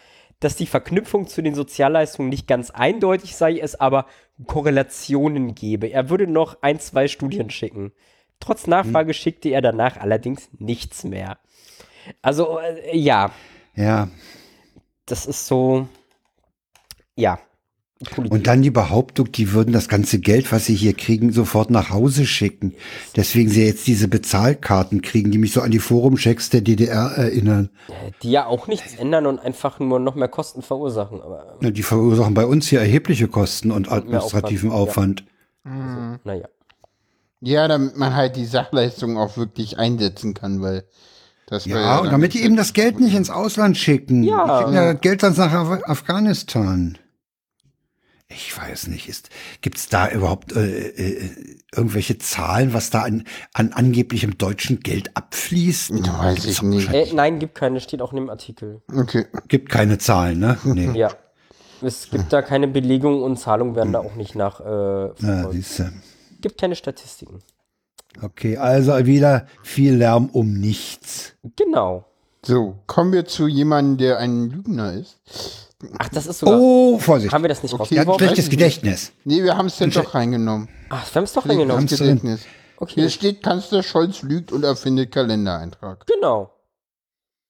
[0.40, 4.06] dass die Verknüpfung zu den Sozialleistungen nicht ganz eindeutig sei, es aber
[4.46, 5.88] Korrelationen gebe.
[5.88, 7.92] Er würde noch ein, zwei Studien schicken.
[8.40, 11.38] Trotz Nachfrage schickte er danach allerdings nichts mehr.
[12.22, 13.30] Also, äh, ja,
[13.74, 14.08] Ja.
[15.04, 15.86] das ist so,
[17.14, 17.38] ja.
[18.04, 18.32] Politik.
[18.32, 21.90] Und dann die Behauptung, die würden das ganze Geld, was sie hier kriegen, sofort nach
[21.90, 22.72] Hause schicken.
[23.14, 27.68] Deswegen sie jetzt diese Bezahlkarten kriegen, die mich so an die Forumchecks der DDR erinnern.
[28.22, 31.20] die ja auch nichts ändern und einfach nur noch mehr Kosten verursachen.
[31.20, 35.24] Aber Ja, Die verursachen bei uns hier erhebliche Kosten und administrativen Aufwand,
[35.66, 36.24] Aufwand.
[36.24, 36.48] naja.
[37.40, 40.84] ja, damit man halt die Sachleistungen auch wirklich einsetzen kann, weil
[41.46, 44.22] das war Ja, und damit die eben das Geld nicht ins Ausland schicken.
[44.22, 44.46] Ja.
[44.46, 46.96] Die schicken ja das Geld dann nach Af Afghanistan.
[48.32, 49.28] Ich weiß nicht, ist,
[49.60, 51.30] gibt's da überhaupt äh, äh,
[51.74, 53.24] irgendwelche Zahlen, was da an,
[53.54, 55.90] an angeblichem deutschen Geld abfließt?
[55.90, 56.92] Ja, weiß Gibt's ich nicht.
[56.92, 58.82] Äh, nein, gibt keine, steht auch in dem Artikel.
[58.94, 59.26] Okay.
[59.48, 60.56] Gibt keine Zahlen, ne?
[60.64, 60.96] Nee.
[60.96, 61.10] Ja.
[61.82, 64.60] Es gibt da keine Belegung und Zahlungen werden da auch nicht nach.
[64.60, 64.64] Äh,
[65.08, 65.52] Ja, verfolgt.
[65.54, 65.92] siehste.
[66.40, 67.40] gibt keine Statistiken.
[68.22, 71.32] Okay, also wieder viel Lärm um nichts.
[71.56, 72.04] Genau.
[72.44, 75.20] So, kommen wir zu jemandem, der ein Lügner ist.
[75.98, 76.58] Ach, das ist sogar.
[76.60, 77.32] Oh, Vorsicht.
[77.32, 77.82] Haben wir das nicht Okay.
[77.82, 78.26] Hat ein rausgeworfen?
[78.26, 79.12] schlechtes Gedächtnis.
[79.24, 80.68] Nee, wir haben es dann doch reingenommen.
[80.90, 81.86] Ach, wir haben es doch reingenommen.
[81.86, 82.40] Gedächtnis.
[82.76, 82.94] Okay.
[82.94, 86.06] Hier steht, Kanzler Scholz lügt und erfindet Kalendereintrag.
[86.06, 86.50] Genau.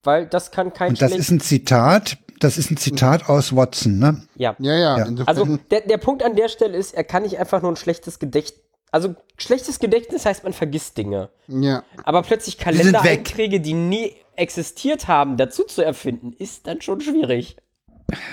[0.02, 3.98] Weil das kann kein Und das ist ein Zitat, das ist ein Zitat aus Watson,
[3.98, 4.22] ne?
[4.34, 4.56] Ja.
[4.58, 5.24] Ja, ja, Ja.
[5.26, 8.18] Also der, der Punkt an der Stelle ist, er kann nicht einfach nur ein schlechtes
[8.18, 8.60] Gedächtnis.
[8.92, 11.30] Also schlechtes Gedächtnis heißt, man vergisst Dinge.
[11.46, 11.84] ja.
[12.02, 12.58] Aber plötzlich.
[12.58, 17.56] Kalendereinträge, die nie existiert haben, dazu zu erfinden, ist dann schon schwierig.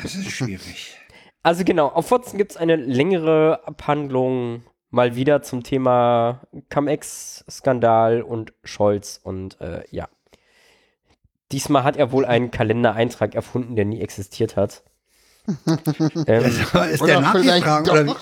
[0.04, 0.98] Das ist schwierig.
[1.44, 8.54] Also genau, auf Watson gibt es eine längere Abhandlung mal wieder zum Thema Cum-Ex-Skandal und
[8.64, 10.08] Scholz und äh, ja.
[11.52, 14.84] Diesmal hat er wohl einen Kalendereintrag erfunden, der nie existiert hat.
[16.28, 16.44] ähm,
[16.92, 17.90] ist der nachgetragen?
[17.90, 18.16] Oder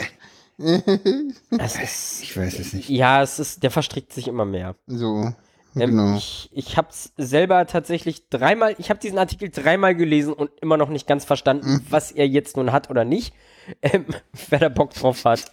[1.83, 2.89] ist, Ich weiß es nicht.
[2.89, 4.75] ja, es ist, der verstrickt sich immer mehr.
[4.85, 5.33] So.
[5.75, 6.17] Ähm, Genau.
[6.17, 10.77] Ich, ich habe es selber tatsächlich dreimal, ich habe diesen Artikel dreimal gelesen und immer
[10.77, 11.85] noch nicht ganz verstanden, Mhm.
[11.89, 13.33] was er jetzt nun hat oder nicht.
[13.81, 14.05] Ähm,
[14.49, 15.43] wer da Bock drauf hat,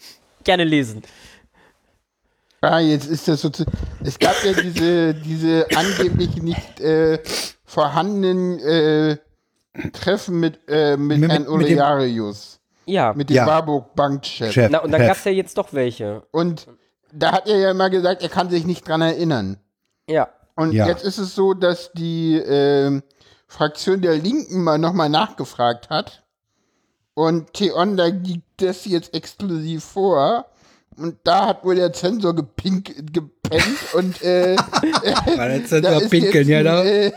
[0.45, 1.03] gerne lesen.
[2.61, 3.65] Ah, jetzt ist das so zu.
[4.05, 7.19] Es gab ja diese, diese angeblich nicht äh,
[7.65, 9.17] vorhandenen äh,
[9.93, 13.47] Treffen mit, äh, mit, Mit- Herrn Olearius, Ja, mit dem Ja.
[13.47, 14.53] Warburg-Bankchef.
[14.53, 14.69] Chef.
[14.71, 15.09] na und dann Chef.
[15.09, 16.23] gab es ja jetzt doch welche.
[16.31, 16.69] Und
[17.13, 19.57] da hat er ja immer gesagt, er kann sich nicht dran erinnern.
[20.13, 20.87] Ja, Und Ja.
[20.87, 23.03] jetzt ist es so, dass die ähm,
[23.47, 26.23] Fraktion der Linken mal nochmal nachgefragt hat.
[27.15, 30.47] Und T-On, da liegt das jetzt exklusiv vor.
[30.97, 34.57] Und da hat wohl der Zensor gepink, gepennt und äh,
[35.37, 36.85] War der da Zensor pinkeln, ja, da.
[36.85, 37.13] Äh,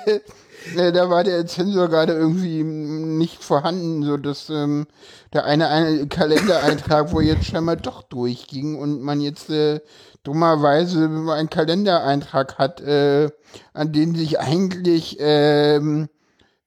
[0.75, 4.87] äh, da war der Zensor gerade irgendwie nicht vorhanden, so dass ähm,
[5.33, 9.81] der eine, eine Kalendereintrag wohl jetzt scheinbar doch durchging und man jetzt äh,
[10.25, 13.29] dummerweise einen Kalendereintrag hat, äh,
[13.73, 16.09] an den sich eigentlich ähm,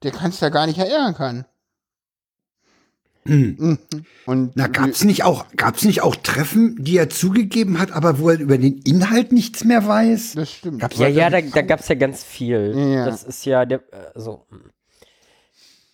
[0.03, 1.45] der Kanzler gar nicht erinnern kann.
[3.25, 3.79] Mhm.
[4.25, 8.31] Und Na, gab's nicht auch, gab's nicht auch Treffen, die er zugegeben hat, aber wo
[8.31, 10.33] er über den Inhalt nichts mehr weiß?
[10.35, 10.81] das stimmt.
[10.81, 12.75] Gab's Ja, ja, da, da gab es ja ganz viel.
[12.75, 13.05] Ja.
[13.05, 13.83] Das ist ja der,
[14.15, 14.47] also.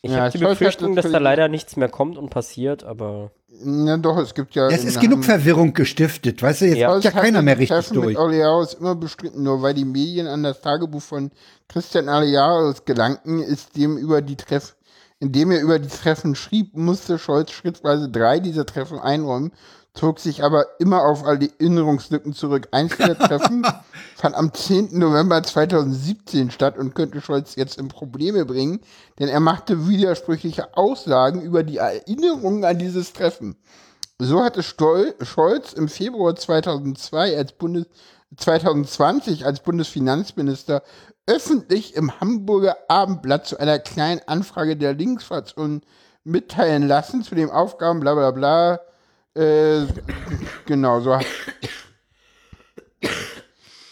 [0.03, 3.33] Ich Ja, habe die Befürchtung, dass da leider nichts mehr kommt und passiert, aber
[3.63, 4.69] Ja, doch, es gibt ja.
[4.69, 6.89] Es ist genug Verwirrung gestiftet, weißt du, jetzt Ja.
[6.91, 8.07] kommt ja keiner mehr richtig Treffen durch.
[8.09, 11.31] Mit Olearos immer bestritten, nur weil die Medien an das Tagebuch von
[11.69, 14.77] Christian Olearos gelangten, ist dem über die Treff,
[15.21, 19.53] indem er über die Treffen schrieb, musste Scholz schrittweise drei dieser Treffen einräumen,
[19.95, 22.69] zog sich aber immer auf all die Erinnerungslücken zurück.
[22.73, 23.65] Eins dieser Treffen
[24.17, 24.99] fand am 10.
[24.99, 28.81] November 2017 statt und könnte Scholz jetzt in Probleme bringen,
[29.19, 33.57] denn er machte widersprüchliche Aussagen über die Erinnerungen an dieses Treffen.
[34.19, 37.87] So hatte Stoll, Scholz im Februar 2002 als Bundes,
[38.37, 40.83] 2020 als Bundesfinanzminister
[41.27, 45.83] öffentlich im Hamburger Abendblatt zu einer kleinen Anfrage der Linksfraktion
[46.25, 48.81] mitteilen lassen zu den Aufgaben, bla bla bla.
[49.35, 49.87] Äh,
[50.67, 51.19] genau, so.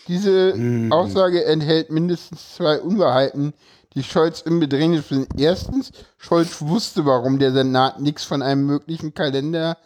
[0.08, 3.54] Diese Aussage enthält mindestens zwei Unwahrheiten,
[3.94, 5.28] die Scholz im Bedrängnis bringen.
[5.36, 9.78] Erstens, Scholz wusste, warum der Senat nichts von einem möglichen Kalender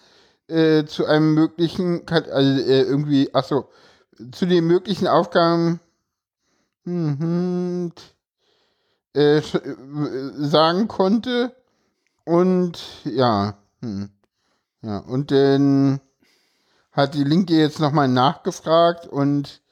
[0.49, 3.69] äh, zu einem möglichen, also äh, irgendwie, ach so,
[4.33, 5.81] zu den möglichen Aufgaben
[6.85, 7.93] mhm,
[9.13, 9.43] äh,
[10.37, 11.55] sagen konnte.
[12.25, 14.11] Und ja, hm,
[14.83, 16.01] ja, und dann
[16.93, 19.63] hat die Linke jetzt nochmal nachgefragt und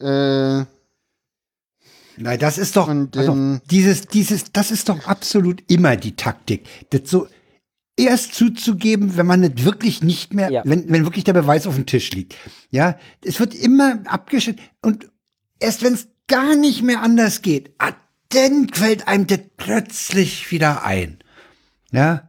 [0.00, 0.64] äh,
[2.18, 6.66] Nein, das ist doch, Und also, dieses, dieses, das ist doch absolut immer die Taktik.
[6.90, 7.28] Das so
[7.96, 10.62] erst zuzugeben, wenn man nicht wirklich nicht mehr, Ja.
[10.64, 12.34] wenn, wenn wirklich der Beweis auf dem Tisch liegt.
[12.70, 15.10] Ja, es wird immer abgeschnitten und
[15.60, 17.92] erst wenn es gar nicht mehr anders geht, ah,
[18.30, 21.18] dann fällt einem das plötzlich wieder ein.
[21.92, 22.28] Ja,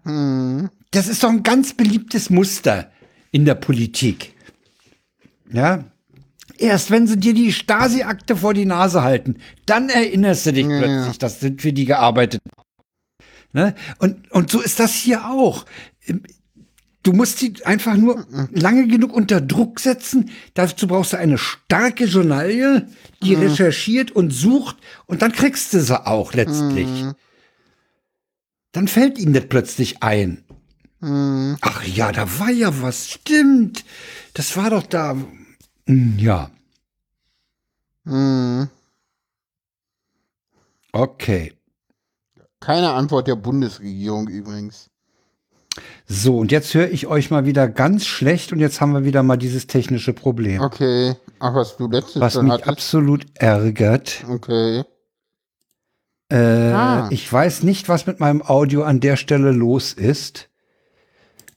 [0.91, 2.91] das ist doch ein ganz beliebtes Muster
[3.31, 4.34] in der Politik.
[5.51, 5.85] Ja,
[6.57, 10.80] Erst wenn sie dir die Stasi-Akte vor die Nase halten, dann erinnerst du dich Ja,
[10.80, 12.41] plötzlich, dass du für die gearbeitet.
[13.53, 13.76] Ne?
[13.99, 15.65] Und, und so ist das hier auch.
[17.03, 20.31] Du musst sie einfach nur lange genug unter Druck setzen.
[20.55, 22.88] Dazu brauchst du eine starke Journalie,
[23.23, 26.88] die recherchiert und sucht und dann kriegst du sie auch letztlich.
[28.72, 30.43] Dann fällt ihnen das plötzlich ein.
[31.02, 33.86] Ach ja, da war ja was, stimmt.
[34.34, 35.15] Das war doch da.
[35.88, 36.49] Hm, Ja,
[38.06, 38.68] hm,
[40.91, 41.53] okay.
[42.60, 44.90] keine Antwort der Bundesregierung übrigens.
[46.07, 49.22] So, und jetzt höre ich euch mal wieder ganz schlecht und jetzt haben wir wieder
[49.22, 52.69] mal dieses technische Problem, Okay, ach was du letztes was mich hattest.
[52.69, 54.26] absolut ärgert.
[54.28, 54.84] Okay.
[56.30, 56.36] Äh,
[56.74, 57.07] Ah.
[57.11, 60.49] Ich weiß nicht, was mit meinem Audio an der Stelle los ist.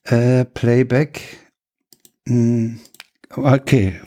[0.05, 1.21] Äh, Playback.
[2.27, 2.81] Hm,
[3.35, 4.01] okay,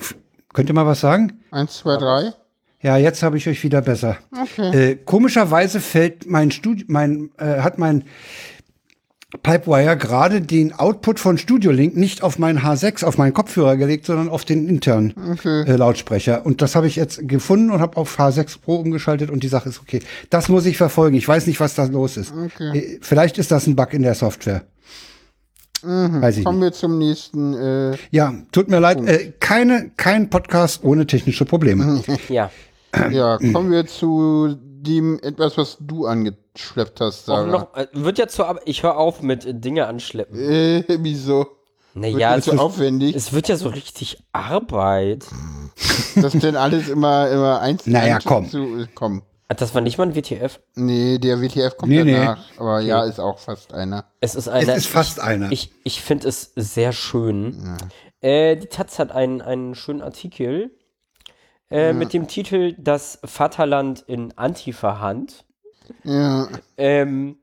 [0.54, 1.44] könnt ihr mal was sagen?
[1.52, 2.34] Eins, zwei, drei.
[2.82, 4.18] Ja, jetzt habe ich euch wieder besser.
[4.32, 4.92] Okay.
[4.92, 8.04] Äh, komischerweise fällt mein Studio, mein, äh, hat mein
[9.42, 14.06] Pipewire gerade den Output von Studio Link nicht auf meinen H6, auf meinen Kopfhörer gelegt,
[14.06, 15.14] sondern auf den internen
[15.44, 16.46] äh, Lautsprecher.
[16.46, 19.70] Und das habe ich jetzt gefunden und habe auf H6 Pro umgeschaltet und die Sache
[19.70, 20.02] ist okay.
[20.30, 21.16] Das muss ich verfolgen.
[21.16, 22.34] Ich weiß nicht, was da los ist.
[22.60, 24.64] Äh, vielleicht ist das ein Bug in der Software.
[25.84, 26.68] Weiß ich Kommen nicht.
[26.68, 27.54] wir zum nächsten.
[27.54, 29.06] Äh, Ja, tut mir leid.
[29.08, 32.02] Äh, keine, kein Podcast ohne technische Probleme.
[32.30, 32.50] ja.
[33.12, 37.48] ja, kommen wir zu dem etwas, was du angeschleppt hast, Auch Sarah.
[37.48, 40.38] noch, äh, wird ja zur Ab ich höre auf mit äh, Dinge anschleppen.
[40.40, 41.48] Äh, wieso?
[41.96, 45.26] Naja, Wird es, zu aufwendig, es wird ja so richtig Arbeit.
[46.16, 48.50] das denn alles immer, immer einzeln Naja, komm.
[48.50, 49.22] Zu, komm.
[49.54, 50.60] Das war nicht mal ein WTF.
[50.76, 52.14] Nee, der WTF kommt Nee, nee.
[52.14, 52.44] danach.
[52.58, 54.06] Aber ja, ist auch fast einer.
[54.22, 54.74] Es ist Es eine.
[54.76, 55.52] ist fast einer.
[55.52, 57.78] Ich, ich finde es sehr schön.
[58.22, 60.72] Äh, die Taz hat einen, einen schönen Artikel
[61.70, 65.44] äh, mit dem Titel Das Vaterland in Antifa-Hand.
[66.04, 66.48] Ja.
[66.78, 67.38] Ähm,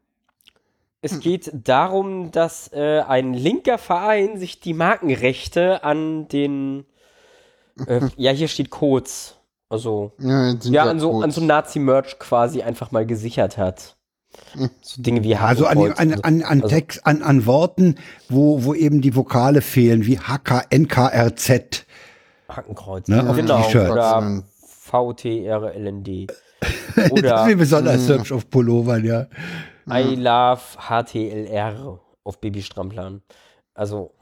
[1.03, 6.85] es geht darum, dass äh, ein linker Verein sich die Markenrechte an den,
[7.87, 9.37] äh, ja, hier steht Codes,
[9.71, 13.97] also Ja, ja, an so, an so Nazi-Merch quasi einfach mal gesichert hat.
[14.83, 17.97] So Dinge wie Also an, an, an, an, Also, Text, an, an Worten,
[18.29, 21.87] wo, wo eben die Vokale fehlen, wie HK, NKRZ.
[22.49, 23.09] Hakenkreuz.
[23.09, 23.63] Ne, auf genau.
[23.63, 23.91] T-Shirts.
[23.91, 26.31] Oder VTRLND.
[26.97, 29.27] das Oder ist besonders hübsch auf Pullovern, ja.
[29.89, 33.23] I love HTLR auf Babystramplern.
[33.75, 34.13] Also,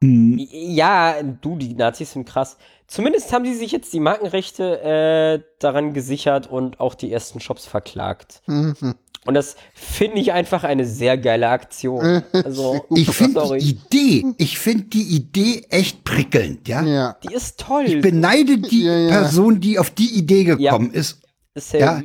[0.00, 0.38] Mhm.
[0.50, 2.58] ja, du, die Nazis sind krass.
[2.88, 7.66] Zumindest haben sie sich jetzt die Markenrechte äh, daran gesichert und auch die ersten Shops
[7.66, 8.42] verklagt.
[8.46, 8.94] Mhm.
[9.26, 12.22] Und das finde ich einfach eine sehr geile Aktion.
[12.32, 16.82] Also, Ich finde die Idee, ich finde die Idee echt prickelnd, ja.
[16.82, 17.16] Ja.
[17.24, 17.86] Die ist toll.
[17.86, 19.08] Ich beneide die Ja, ja.
[19.08, 21.22] Person, die auf die Idee gekommen ist.
[21.54, 22.02] Ist Ja.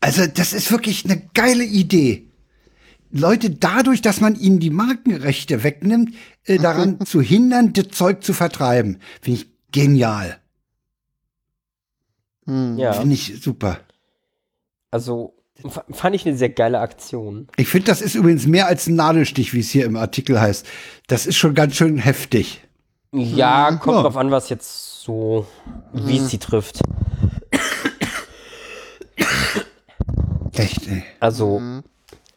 [0.00, 2.28] Also, das ist wirklich eine geile Idee.
[3.10, 6.14] Leute dadurch, dass man ihnen die Markenrechte wegnimmt,
[6.44, 9.00] äh, daran zu hindern, das Zeug zu vertreiben.
[9.20, 10.38] Finde ich genial.
[12.46, 12.92] ja.
[12.94, 13.78] Finde ich super.
[14.90, 15.34] Also,
[15.90, 17.46] fand ich eine sehr geile Aktion.
[17.56, 20.66] Ich finde, das ist übrigens mehr als ein Nadelstich, wie es hier im Artikel heißt.
[21.06, 22.62] Das ist schon ganz schön heftig.
[23.12, 24.02] Ja, kommt Ja.
[24.02, 25.46] drauf an, was jetzt so,
[25.92, 26.80] wie es sie trifft.
[30.54, 31.02] Echt, ey.
[31.20, 31.60] Also,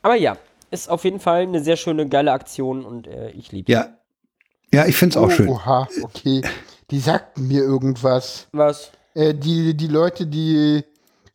[0.02, 0.38] aber ja,
[0.72, 3.98] ist auf jeden Fall eine sehr schöne, geile Aktion und äh, ich liebe Ja.
[4.74, 5.50] Ja, ich finde es auch schön.
[5.50, 6.42] Oha, okay.
[6.94, 8.48] Die sagten mir irgendwas.
[8.52, 8.92] Was?
[9.16, 10.84] Äh, die, die Leute, die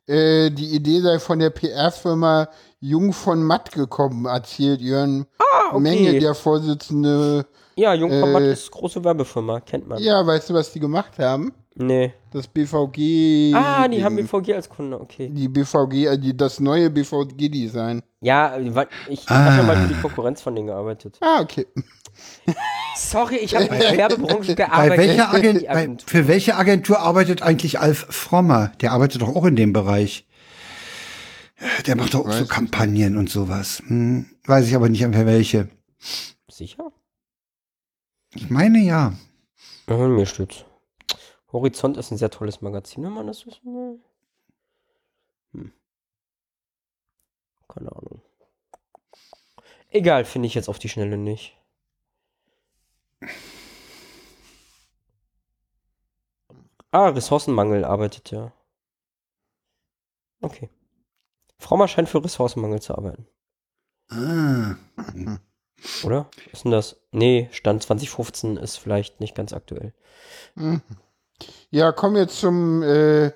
[0.07, 2.47] äh, die Idee sei von der PR-Firma
[2.79, 5.79] Jung von Matt gekommen, erzählt Jörn Ah, okay.
[5.81, 7.45] Menge, der Vorsitzende.
[7.75, 10.01] Ja, Jungformat Äh, ist große Werbefirma, kennt man.
[10.01, 11.53] Ja, weißt du, was die gemacht haben?
[11.75, 12.13] Nee.
[12.31, 13.53] Das BVG.
[13.55, 14.15] Ah, die haben.
[14.15, 15.29] BVG als Kunde, okay.
[15.31, 18.01] die BVG, äh, die, das neue BVG-Design.
[18.21, 18.57] Ja,
[19.07, 19.45] ich Ah.
[19.45, 21.17] habe ja mal für die Konkurrenz von denen gearbeitet.
[21.21, 21.65] Ah, okay.
[22.97, 24.97] Sorry, ich habe in der Werbebranche Bei gearbeitet.
[24.97, 28.73] welcher nicht in Agent, bei, für welche Agentur arbeitet eigentlich Alf Frommer?
[28.81, 30.25] Der arbeitet doch auch in dem Bereich.
[31.87, 33.81] Der macht doch auch so Kampagnen und sowas.
[33.87, 35.69] Hm, weiß ich aber nicht, für welche.
[36.49, 36.91] Sicher?
[38.35, 39.13] Ich meine ja.
[39.89, 40.65] Ja, mir steht's.
[41.51, 43.99] Horizont ist ein sehr tolles Magazin, wenn man das wissen will.
[45.53, 45.73] Hm.
[47.67, 48.21] Keine Ahnung.
[49.89, 51.55] Egal, finde ich jetzt auf die Schnelle nicht.
[56.91, 58.51] Ah, Ressourcenmangel arbeitet ja.
[60.41, 60.69] Okay.
[61.57, 63.27] Frommer scheint für Ressourcenmangel zu arbeiten,
[64.09, 64.75] Ah.
[66.03, 66.29] oder?
[66.45, 67.01] Was ist denn das?
[67.11, 69.93] Nee, Stand 2015 ist vielleicht nicht ganz aktuell.
[70.55, 70.81] Mhm.
[71.71, 73.31] Ja, kommen wir zum äh,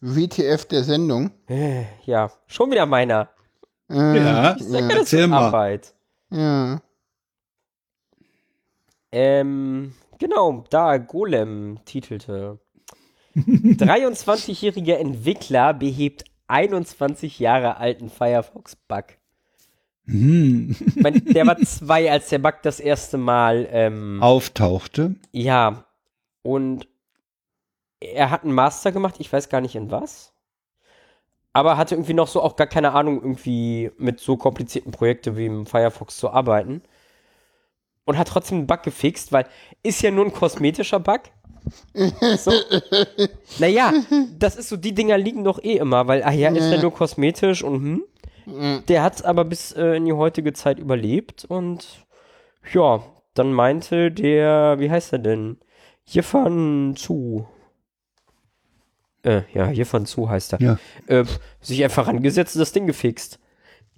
[0.00, 1.30] WTF der Sendung.
[1.48, 3.28] Äh, Ja, schon wieder meiner.
[3.90, 4.86] Äh, Ja, Sehr ja.
[4.88, 5.44] geile erzähl mal.
[5.44, 5.94] Arbeit.
[6.30, 6.80] ja.
[9.12, 12.58] Ähm, genau, da Golem titelte.
[13.36, 19.04] 23-jähriger Entwickler behebt 21 Jahre alten Firefox-Bug.
[20.06, 20.76] Hm.
[20.86, 25.14] Ich mein, der war zwei, als der Bug das erste Mal, ähm, Auftauchte.
[25.32, 25.84] ja,
[26.42, 26.86] und
[28.14, 30.32] er hat einen Master gemacht, ich weiß gar nicht in was.
[31.52, 35.46] Aber hatte irgendwie noch so auch gar keine Ahnung, irgendwie mit so komplizierten Projekten wie
[35.46, 36.82] im Firefox zu arbeiten.
[38.04, 39.46] Und hat trotzdem einen Bug gefixt, weil
[39.82, 41.22] ist ja nur ein kosmetischer Bug.
[42.36, 42.52] So.
[43.58, 43.92] naja,
[44.38, 46.92] das ist so, die Dinger liegen doch eh immer, weil, ah ja, ist ja nur
[46.92, 48.04] kosmetisch und hm.
[48.88, 52.06] Der hat es aber bis äh, in die heutige Zeit überlebt und
[52.72, 53.02] ja,
[53.34, 55.58] dann meinte der, wie heißt er denn?
[56.06, 57.46] Jifan Zu.
[59.26, 60.60] Äh, ja, Jifan Zu heißt er.
[60.60, 60.78] Ja.
[61.06, 61.24] Äh,
[61.60, 63.38] sich einfach rangesetzt und das Ding gefixt.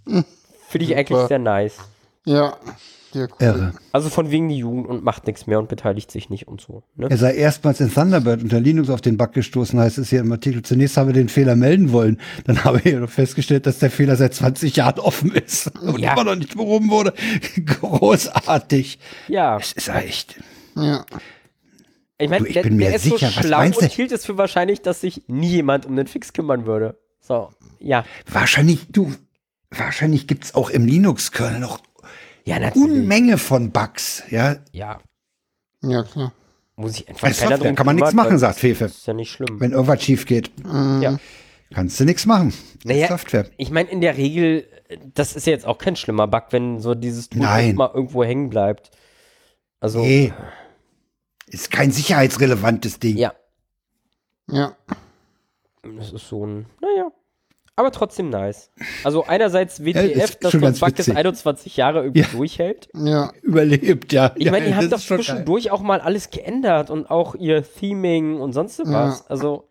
[0.07, 1.29] Finde ich eigentlich Super.
[1.29, 1.77] sehr nice.
[2.25, 2.57] Ja,
[3.13, 3.37] sehr cool.
[3.47, 3.73] Irre.
[3.93, 6.83] Also von wegen die Jugend und macht nichts mehr und beteiligt sich nicht und so.
[6.97, 7.09] Ne?
[7.11, 10.33] Er sei erstmals in Thunderbird unter Linux auf den Bug gestoßen, heißt es hier im
[10.33, 10.63] Artikel.
[10.63, 12.21] Zunächst habe er den Fehler melden wollen.
[12.45, 16.13] Dann habe er jedoch festgestellt, dass der Fehler seit 20 Jahren offen ist und Ja.
[16.13, 17.13] immer noch nicht behoben wurde.
[17.67, 18.99] Großartig.
[19.29, 20.37] Ja, Es ist echt.
[20.77, 21.05] Ja.
[22.19, 24.83] Ich meine, der, bin mir der ist sicher, so schlau und hielt es für wahrscheinlich,
[24.83, 26.99] dass sich nie jemand um den Fix kümmern würde.
[27.21, 28.05] So, ja.
[28.31, 29.15] Wahrscheinlich, du,
[29.71, 31.81] wahrscheinlich gibt's auch im Linux-Kernel noch
[32.45, 32.89] Ja, natürlich.
[32.91, 34.23] Unmenge von Bugs.
[34.31, 35.01] Ja, Ja,
[35.83, 36.33] Ja, klar.
[36.77, 38.85] muss ich einfach Bei keiner Software drum kann man nichts machen, sagt Fefe.
[38.85, 39.61] Das ist ja nicht schlimm.
[39.61, 41.19] Wenn irgendwas schief geht, ja.
[41.73, 42.53] kannst du nichts machen.
[42.85, 43.47] Naja, Software.
[43.59, 44.67] ich meine, in der Regel,
[45.15, 47.43] das ist ja jetzt auch kein schlimmer Bug, wenn so dieses Tool
[47.75, 48.91] mal irgendwo hängen bleibt.
[49.81, 50.33] Also, Nee.
[51.51, 53.17] Ist kein sicherheitsrelevantes Ding.
[53.17, 53.33] ja,
[54.51, 54.77] Ja.
[55.97, 57.11] das ist so ein, naja.
[57.77, 58.71] Aber trotzdem nice.
[59.05, 61.17] Also einerseits WTF, ist dass ganz Bug das witzig.
[61.17, 62.27] 21 Jahre irgendwie Ja.
[62.33, 62.89] durchhält.
[62.93, 63.33] Ja.
[63.43, 64.33] Überlebt, ja.
[64.37, 68.41] Ich meine, ja, ihr habt doch zwischendurch auch mal alles geändert und auch ihr Theming
[68.41, 69.27] und sonst was.
[69.29, 69.69] Also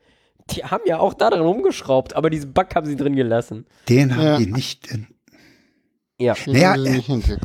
[0.51, 3.65] Die haben ja auch da drin rumgeschraubt, aber diesen Bug haben sie drin gelassen.
[3.89, 4.37] Den haben Ja.
[4.37, 4.87] die nicht.
[4.89, 5.07] In
[6.17, 6.33] Ja.
[6.35, 7.39] Den Naja, haben sie äh.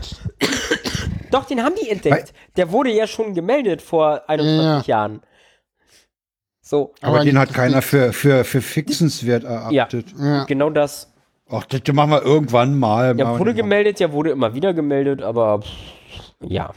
[1.33, 2.33] Doch, den haben die entdeckt.
[2.57, 5.23] Der wurde ja schon gemeldet vor 21 Jahren.
[6.61, 10.15] So, aber, Aber den hat das keiner für, für, für fixenswert erachtet.
[10.17, 10.45] Ja.
[10.45, 11.13] genau das.
[11.49, 13.19] Ach, das machen wir irgendwann mal.
[13.19, 15.69] Ja, wurde gemeldet, ja, wurde immer wieder gemeldet, aber pff,
[16.41, 16.73] ja.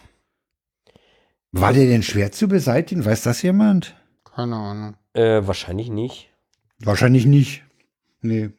[1.51, 3.05] War der denn schwer zu beseitigen?
[3.05, 3.95] Weiß das jemand?
[4.35, 4.95] Keine Ahnung.
[5.13, 6.29] Äh, wahrscheinlich nicht.
[6.79, 7.63] Wahrscheinlich nicht.
[8.21, 8.49] Nee,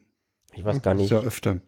[0.53, 1.11] Ich weiß gar ist nicht.
[1.11, 1.59] ja öfter.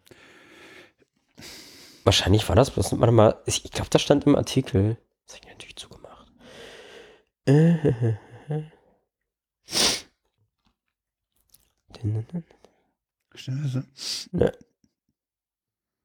[2.04, 2.98] Wahrscheinlich war das bloß.
[2.98, 4.96] Warte mal, ich ich glaube, das stand im Artikel.
[5.26, 6.26] Das habe ich natürlich zugemacht.
[7.46, 7.92] Äh,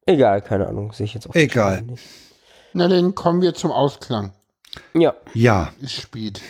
[0.08, 1.82] Egal, keine Ahnung, sehe ich jetzt auch Egal.
[1.82, 2.04] nicht.
[2.74, 4.34] Na, dann kommen wir zum Ausklang.
[4.94, 6.42] Ja, Ja, Ist spät.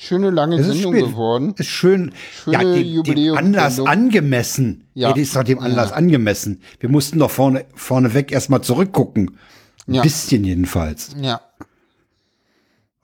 [0.00, 1.06] Schöne lange Sendung spät.
[1.06, 1.54] geworden.
[1.58, 2.12] ist schön.
[2.44, 3.36] Schöne ja, dem, dem.
[3.36, 4.84] Anlass angemessen.
[4.94, 5.08] Ja.
[5.08, 5.14] Ja.
[5.14, 5.96] das ist doch dem Anlass Ja.
[5.96, 6.62] angemessen.
[6.78, 9.36] Wir mussten doch vorne, vorneweg erstmal zurückgucken.
[9.88, 10.02] Ein Ja.
[10.02, 11.16] bisschen jedenfalls.
[11.20, 11.40] Ja.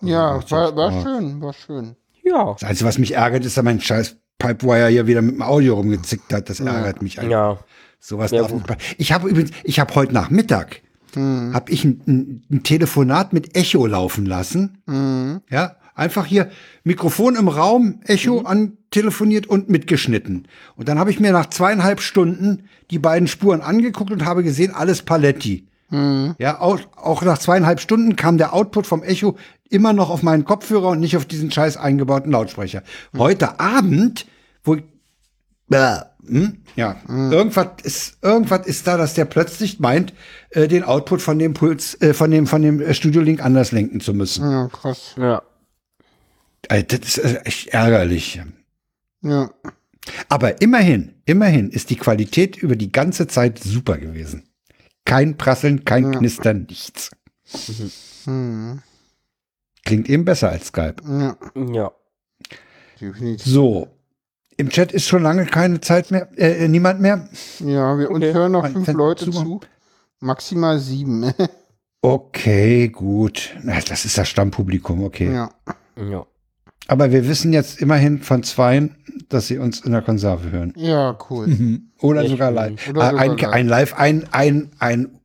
[0.03, 1.97] Ja, macht war, war schön, war schön.
[2.23, 5.43] ja, Das Einzige, was mich ärgert, ist, dass mein scheiß Pipewire hier wieder mit dem
[5.43, 6.49] Audio rumgezickt hat.
[6.51, 7.31] Das ärgert mich einfach.
[7.31, 7.59] ja.
[8.01, 8.59] Sowas Ja, darf gut.
[8.59, 8.95] nicht passieren.
[8.99, 10.83] Ich habe übrigens, ich habe heute Nachmittag,
[11.15, 11.53] Hm.
[11.55, 14.83] habe ich ein, ein, ein Telefonat mit Echo laufen lassen.
[14.87, 15.41] Mhm.
[15.51, 16.51] Ja, einfach hier
[16.83, 18.47] Mikrofon im Raum, Echo Mhm.
[18.47, 20.49] antelefoniert und mitgeschnitten.
[20.77, 24.75] Und dann habe ich mir nach zweieinhalb Stunden die beiden Spuren angeguckt und habe gesehen,
[24.75, 25.67] alles Paletti.
[25.91, 26.35] Mhm.
[26.39, 29.37] Ja, auch, auch nach zweieinhalb Stunden kam der Output vom Echo
[29.71, 32.83] immer noch auf meinen Kopfhörer und nicht auf diesen scheiß eingebauten Lautsprecher.
[33.13, 33.19] Mhm.
[33.19, 34.27] Heute Abend,
[34.63, 34.77] wo
[35.69, 36.59] Bäh, hm?
[36.77, 37.33] ja, Mhm.
[37.33, 40.13] irgendwas ist irgendwas ist da, dass der plötzlich meint,
[40.51, 43.73] äh, den Output von dem Puls, äh, von dem von dem äh, Studio Link anders
[43.73, 44.51] lenken zu müssen.
[44.51, 45.15] Ja, krass.
[45.17, 45.43] Ja.
[46.69, 48.41] Äh, das ist äh, echt ärgerlich.
[49.23, 49.51] Ja.
[50.29, 54.49] Aber immerhin, immerhin ist die Qualität über die ganze Zeit super gewesen.
[55.05, 56.19] Kein Prasseln, kein Ja.
[56.19, 57.11] Knistern, nichts.
[58.27, 58.83] Mhm.
[59.85, 60.97] Klingt eben besser als Skype.
[61.07, 61.93] Ja, Ja.
[63.39, 63.89] So.
[64.57, 67.29] Im Chat ist schon lange keine Zeit mehr, äh, niemand mehr.
[67.59, 68.33] Ja, wir uns Okay.
[68.35, 69.61] hören noch fünf Leute zu.
[70.21, 71.33] Maximal sieben.
[72.07, 73.57] Okay, gut.
[73.63, 75.33] Na, das ist das Stammpublikum, okay.
[75.33, 75.51] ja.
[75.97, 76.27] Ja.
[76.87, 78.95] Aber wir wissen jetzt immerhin von zweien,
[79.31, 80.73] dass sie uns in der Konserve hören.
[80.77, 81.47] Ja, cool.
[81.47, 81.91] Mhm.
[82.01, 82.89] Oder Sehr sogar live.
[82.91, 83.53] Oder Ah, sogar ein, live.
[83.53, 85.21] ein Live, ein, ein, ein,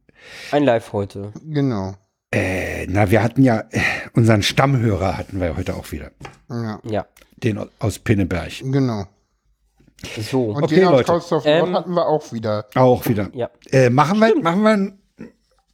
[0.51, 1.33] Ein Live heute.
[1.45, 1.95] Genau.
[2.31, 3.79] äh, na, wir hatten ja, äh,
[4.13, 6.11] unseren Stammhörer hatten wir heute auch wieder.
[6.49, 7.05] Ja, Ja.
[7.43, 8.51] Den aus Pinneberg.
[8.61, 9.05] genau.
[10.21, 10.51] So.
[10.51, 11.03] Und Okay, den aus Leute.
[11.05, 12.65] Kausdorf Ähm, hatten wir auch wieder.
[12.75, 13.29] Auch wieder.
[13.33, 13.49] Ja.
[13.71, 14.93] Äh, machen wir, machen wir,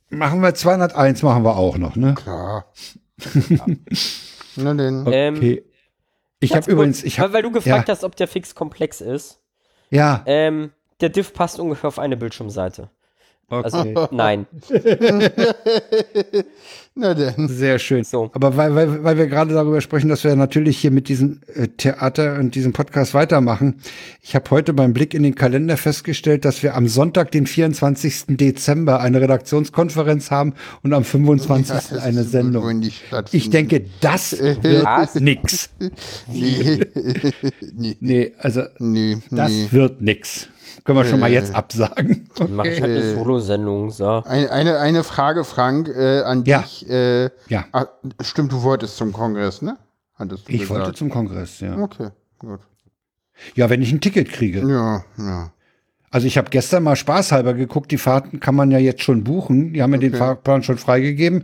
[0.10, 2.16] machen wir 201 machen wir auch noch, ne?
[2.16, 2.66] Klar.
[4.56, 5.06] Na denn.
[5.12, 5.64] Ähm, Okay.
[6.40, 7.94] Ich habe übrigens, ich weil, habe, weil du gefragt ja.
[7.94, 9.42] hast, ob der Fix komplex ist.
[9.90, 12.90] ja, Ähm, der Diff passt ungefähr auf eine Bildschirmseite.
[13.48, 14.08] Also okay.
[14.12, 14.48] nein.
[16.98, 17.50] Na denn.
[17.50, 18.06] Sehr schön.
[18.06, 18.32] So.
[18.34, 21.68] Aber weil, weil, weil wir gerade darüber sprechen, dass wir natürlich hier mit diesem äh,
[21.68, 23.82] Theater und diesem Podcast weitermachen.
[24.22, 28.38] Ich habe heute beim Blick in den Kalender festgestellt, dass wir am Sonntag, den 24.
[28.38, 31.76] Dezember, eine Redaktionskonferenz haben und am 25.
[31.76, 32.82] Das eine Sendung.
[33.32, 35.70] Ich denke, das wird nix.
[36.32, 36.80] Nee.
[37.76, 37.98] nee.
[38.00, 39.18] Nee, also Nee.
[39.32, 39.68] das nee.
[39.72, 40.48] wird nix.
[40.86, 41.34] Können wir schon mal Äh.
[41.34, 42.30] jetzt absagen.
[42.50, 43.90] Mach ich halt eine Solo-Sendung.
[43.90, 44.24] So.
[44.24, 46.60] Eine, eine, eine Frage, Frank, äh, an Ja.
[46.62, 46.88] dich.
[46.90, 47.66] Äh, Ja.
[47.74, 47.88] ah,
[48.22, 49.78] stimmt, du wolltest zum Kongress, ne?
[50.14, 50.80] Hattest du Ich gesagt.
[50.80, 51.76] wollte zum Kongress, ja.
[51.78, 52.60] Okay, gut.
[53.56, 54.60] Ja, wenn ich ein Ticket kriege.
[54.60, 55.52] Ja, ja.
[56.16, 59.74] Also ich habe gestern mal spaßhalber geguckt, die Fahrten kann man ja jetzt schon buchen.
[59.74, 60.18] Die haben ja den Okay.
[60.20, 61.44] Fahrplan schon freigegeben.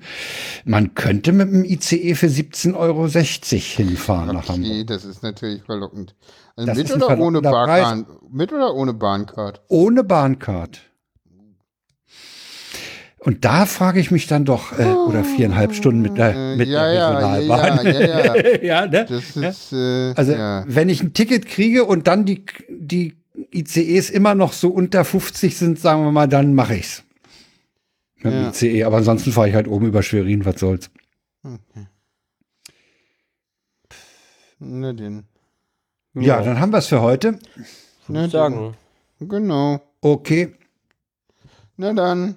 [0.64, 4.88] Man könnte mit dem ICE für 17,60 Euro hinfahren nach Okay, Hamburg.
[4.88, 6.16] das ist natürlich verlockend.
[6.56, 7.42] Also mit oder ohne.
[7.42, 8.06] Bahncard?
[8.32, 9.60] Mit oder ohne Bahncard?
[9.68, 10.80] Ohne Bahncard.
[13.20, 16.70] Und da frage ich mich dann doch, äh, oder viereinhalb Stunden mit der, Äh, mit
[16.70, 17.86] ja, Regionalbahn.
[17.88, 18.62] ja, ja, ja.
[18.64, 19.06] ja, ne?
[19.10, 20.32] Das ist, äh, Also
[20.66, 23.21] wenn ich ein Ticket kriege und dann die, die
[23.54, 27.04] ICEs immer noch so unter 50 sind, sagen wir mal, dann mache ich's.
[28.18, 28.50] Mit Ja.
[28.50, 30.90] ICE, aber ansonsten fahre ich halt oben über Schwerin, was soll's.
[34.60, 35.24] Na denn.
[36.14, 37.40] Ja, dann haben wir es für heute.
[38.08, 38.76] Na sagen.
[39.20, 39.30] denn.
[39.30, 39.82] Genau.
[40.02, 40.54] Okay,
[41.78, 42.36] Na dann.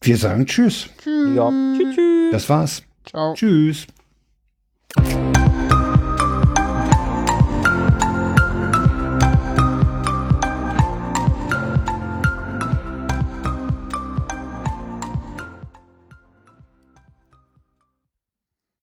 [0.00, 0.88] wir sagen Tschüss.
[1.02, 1.36] Tschüss.
[1.36, 1.50] Ja.
[1.76, 1.94] Tschüss.
[1.94, 2.32] tschüss.
[2.32, 2.82] Das war's.
[3.04, 3.34] Ciao.
[3.34, 3.86] Tschüss.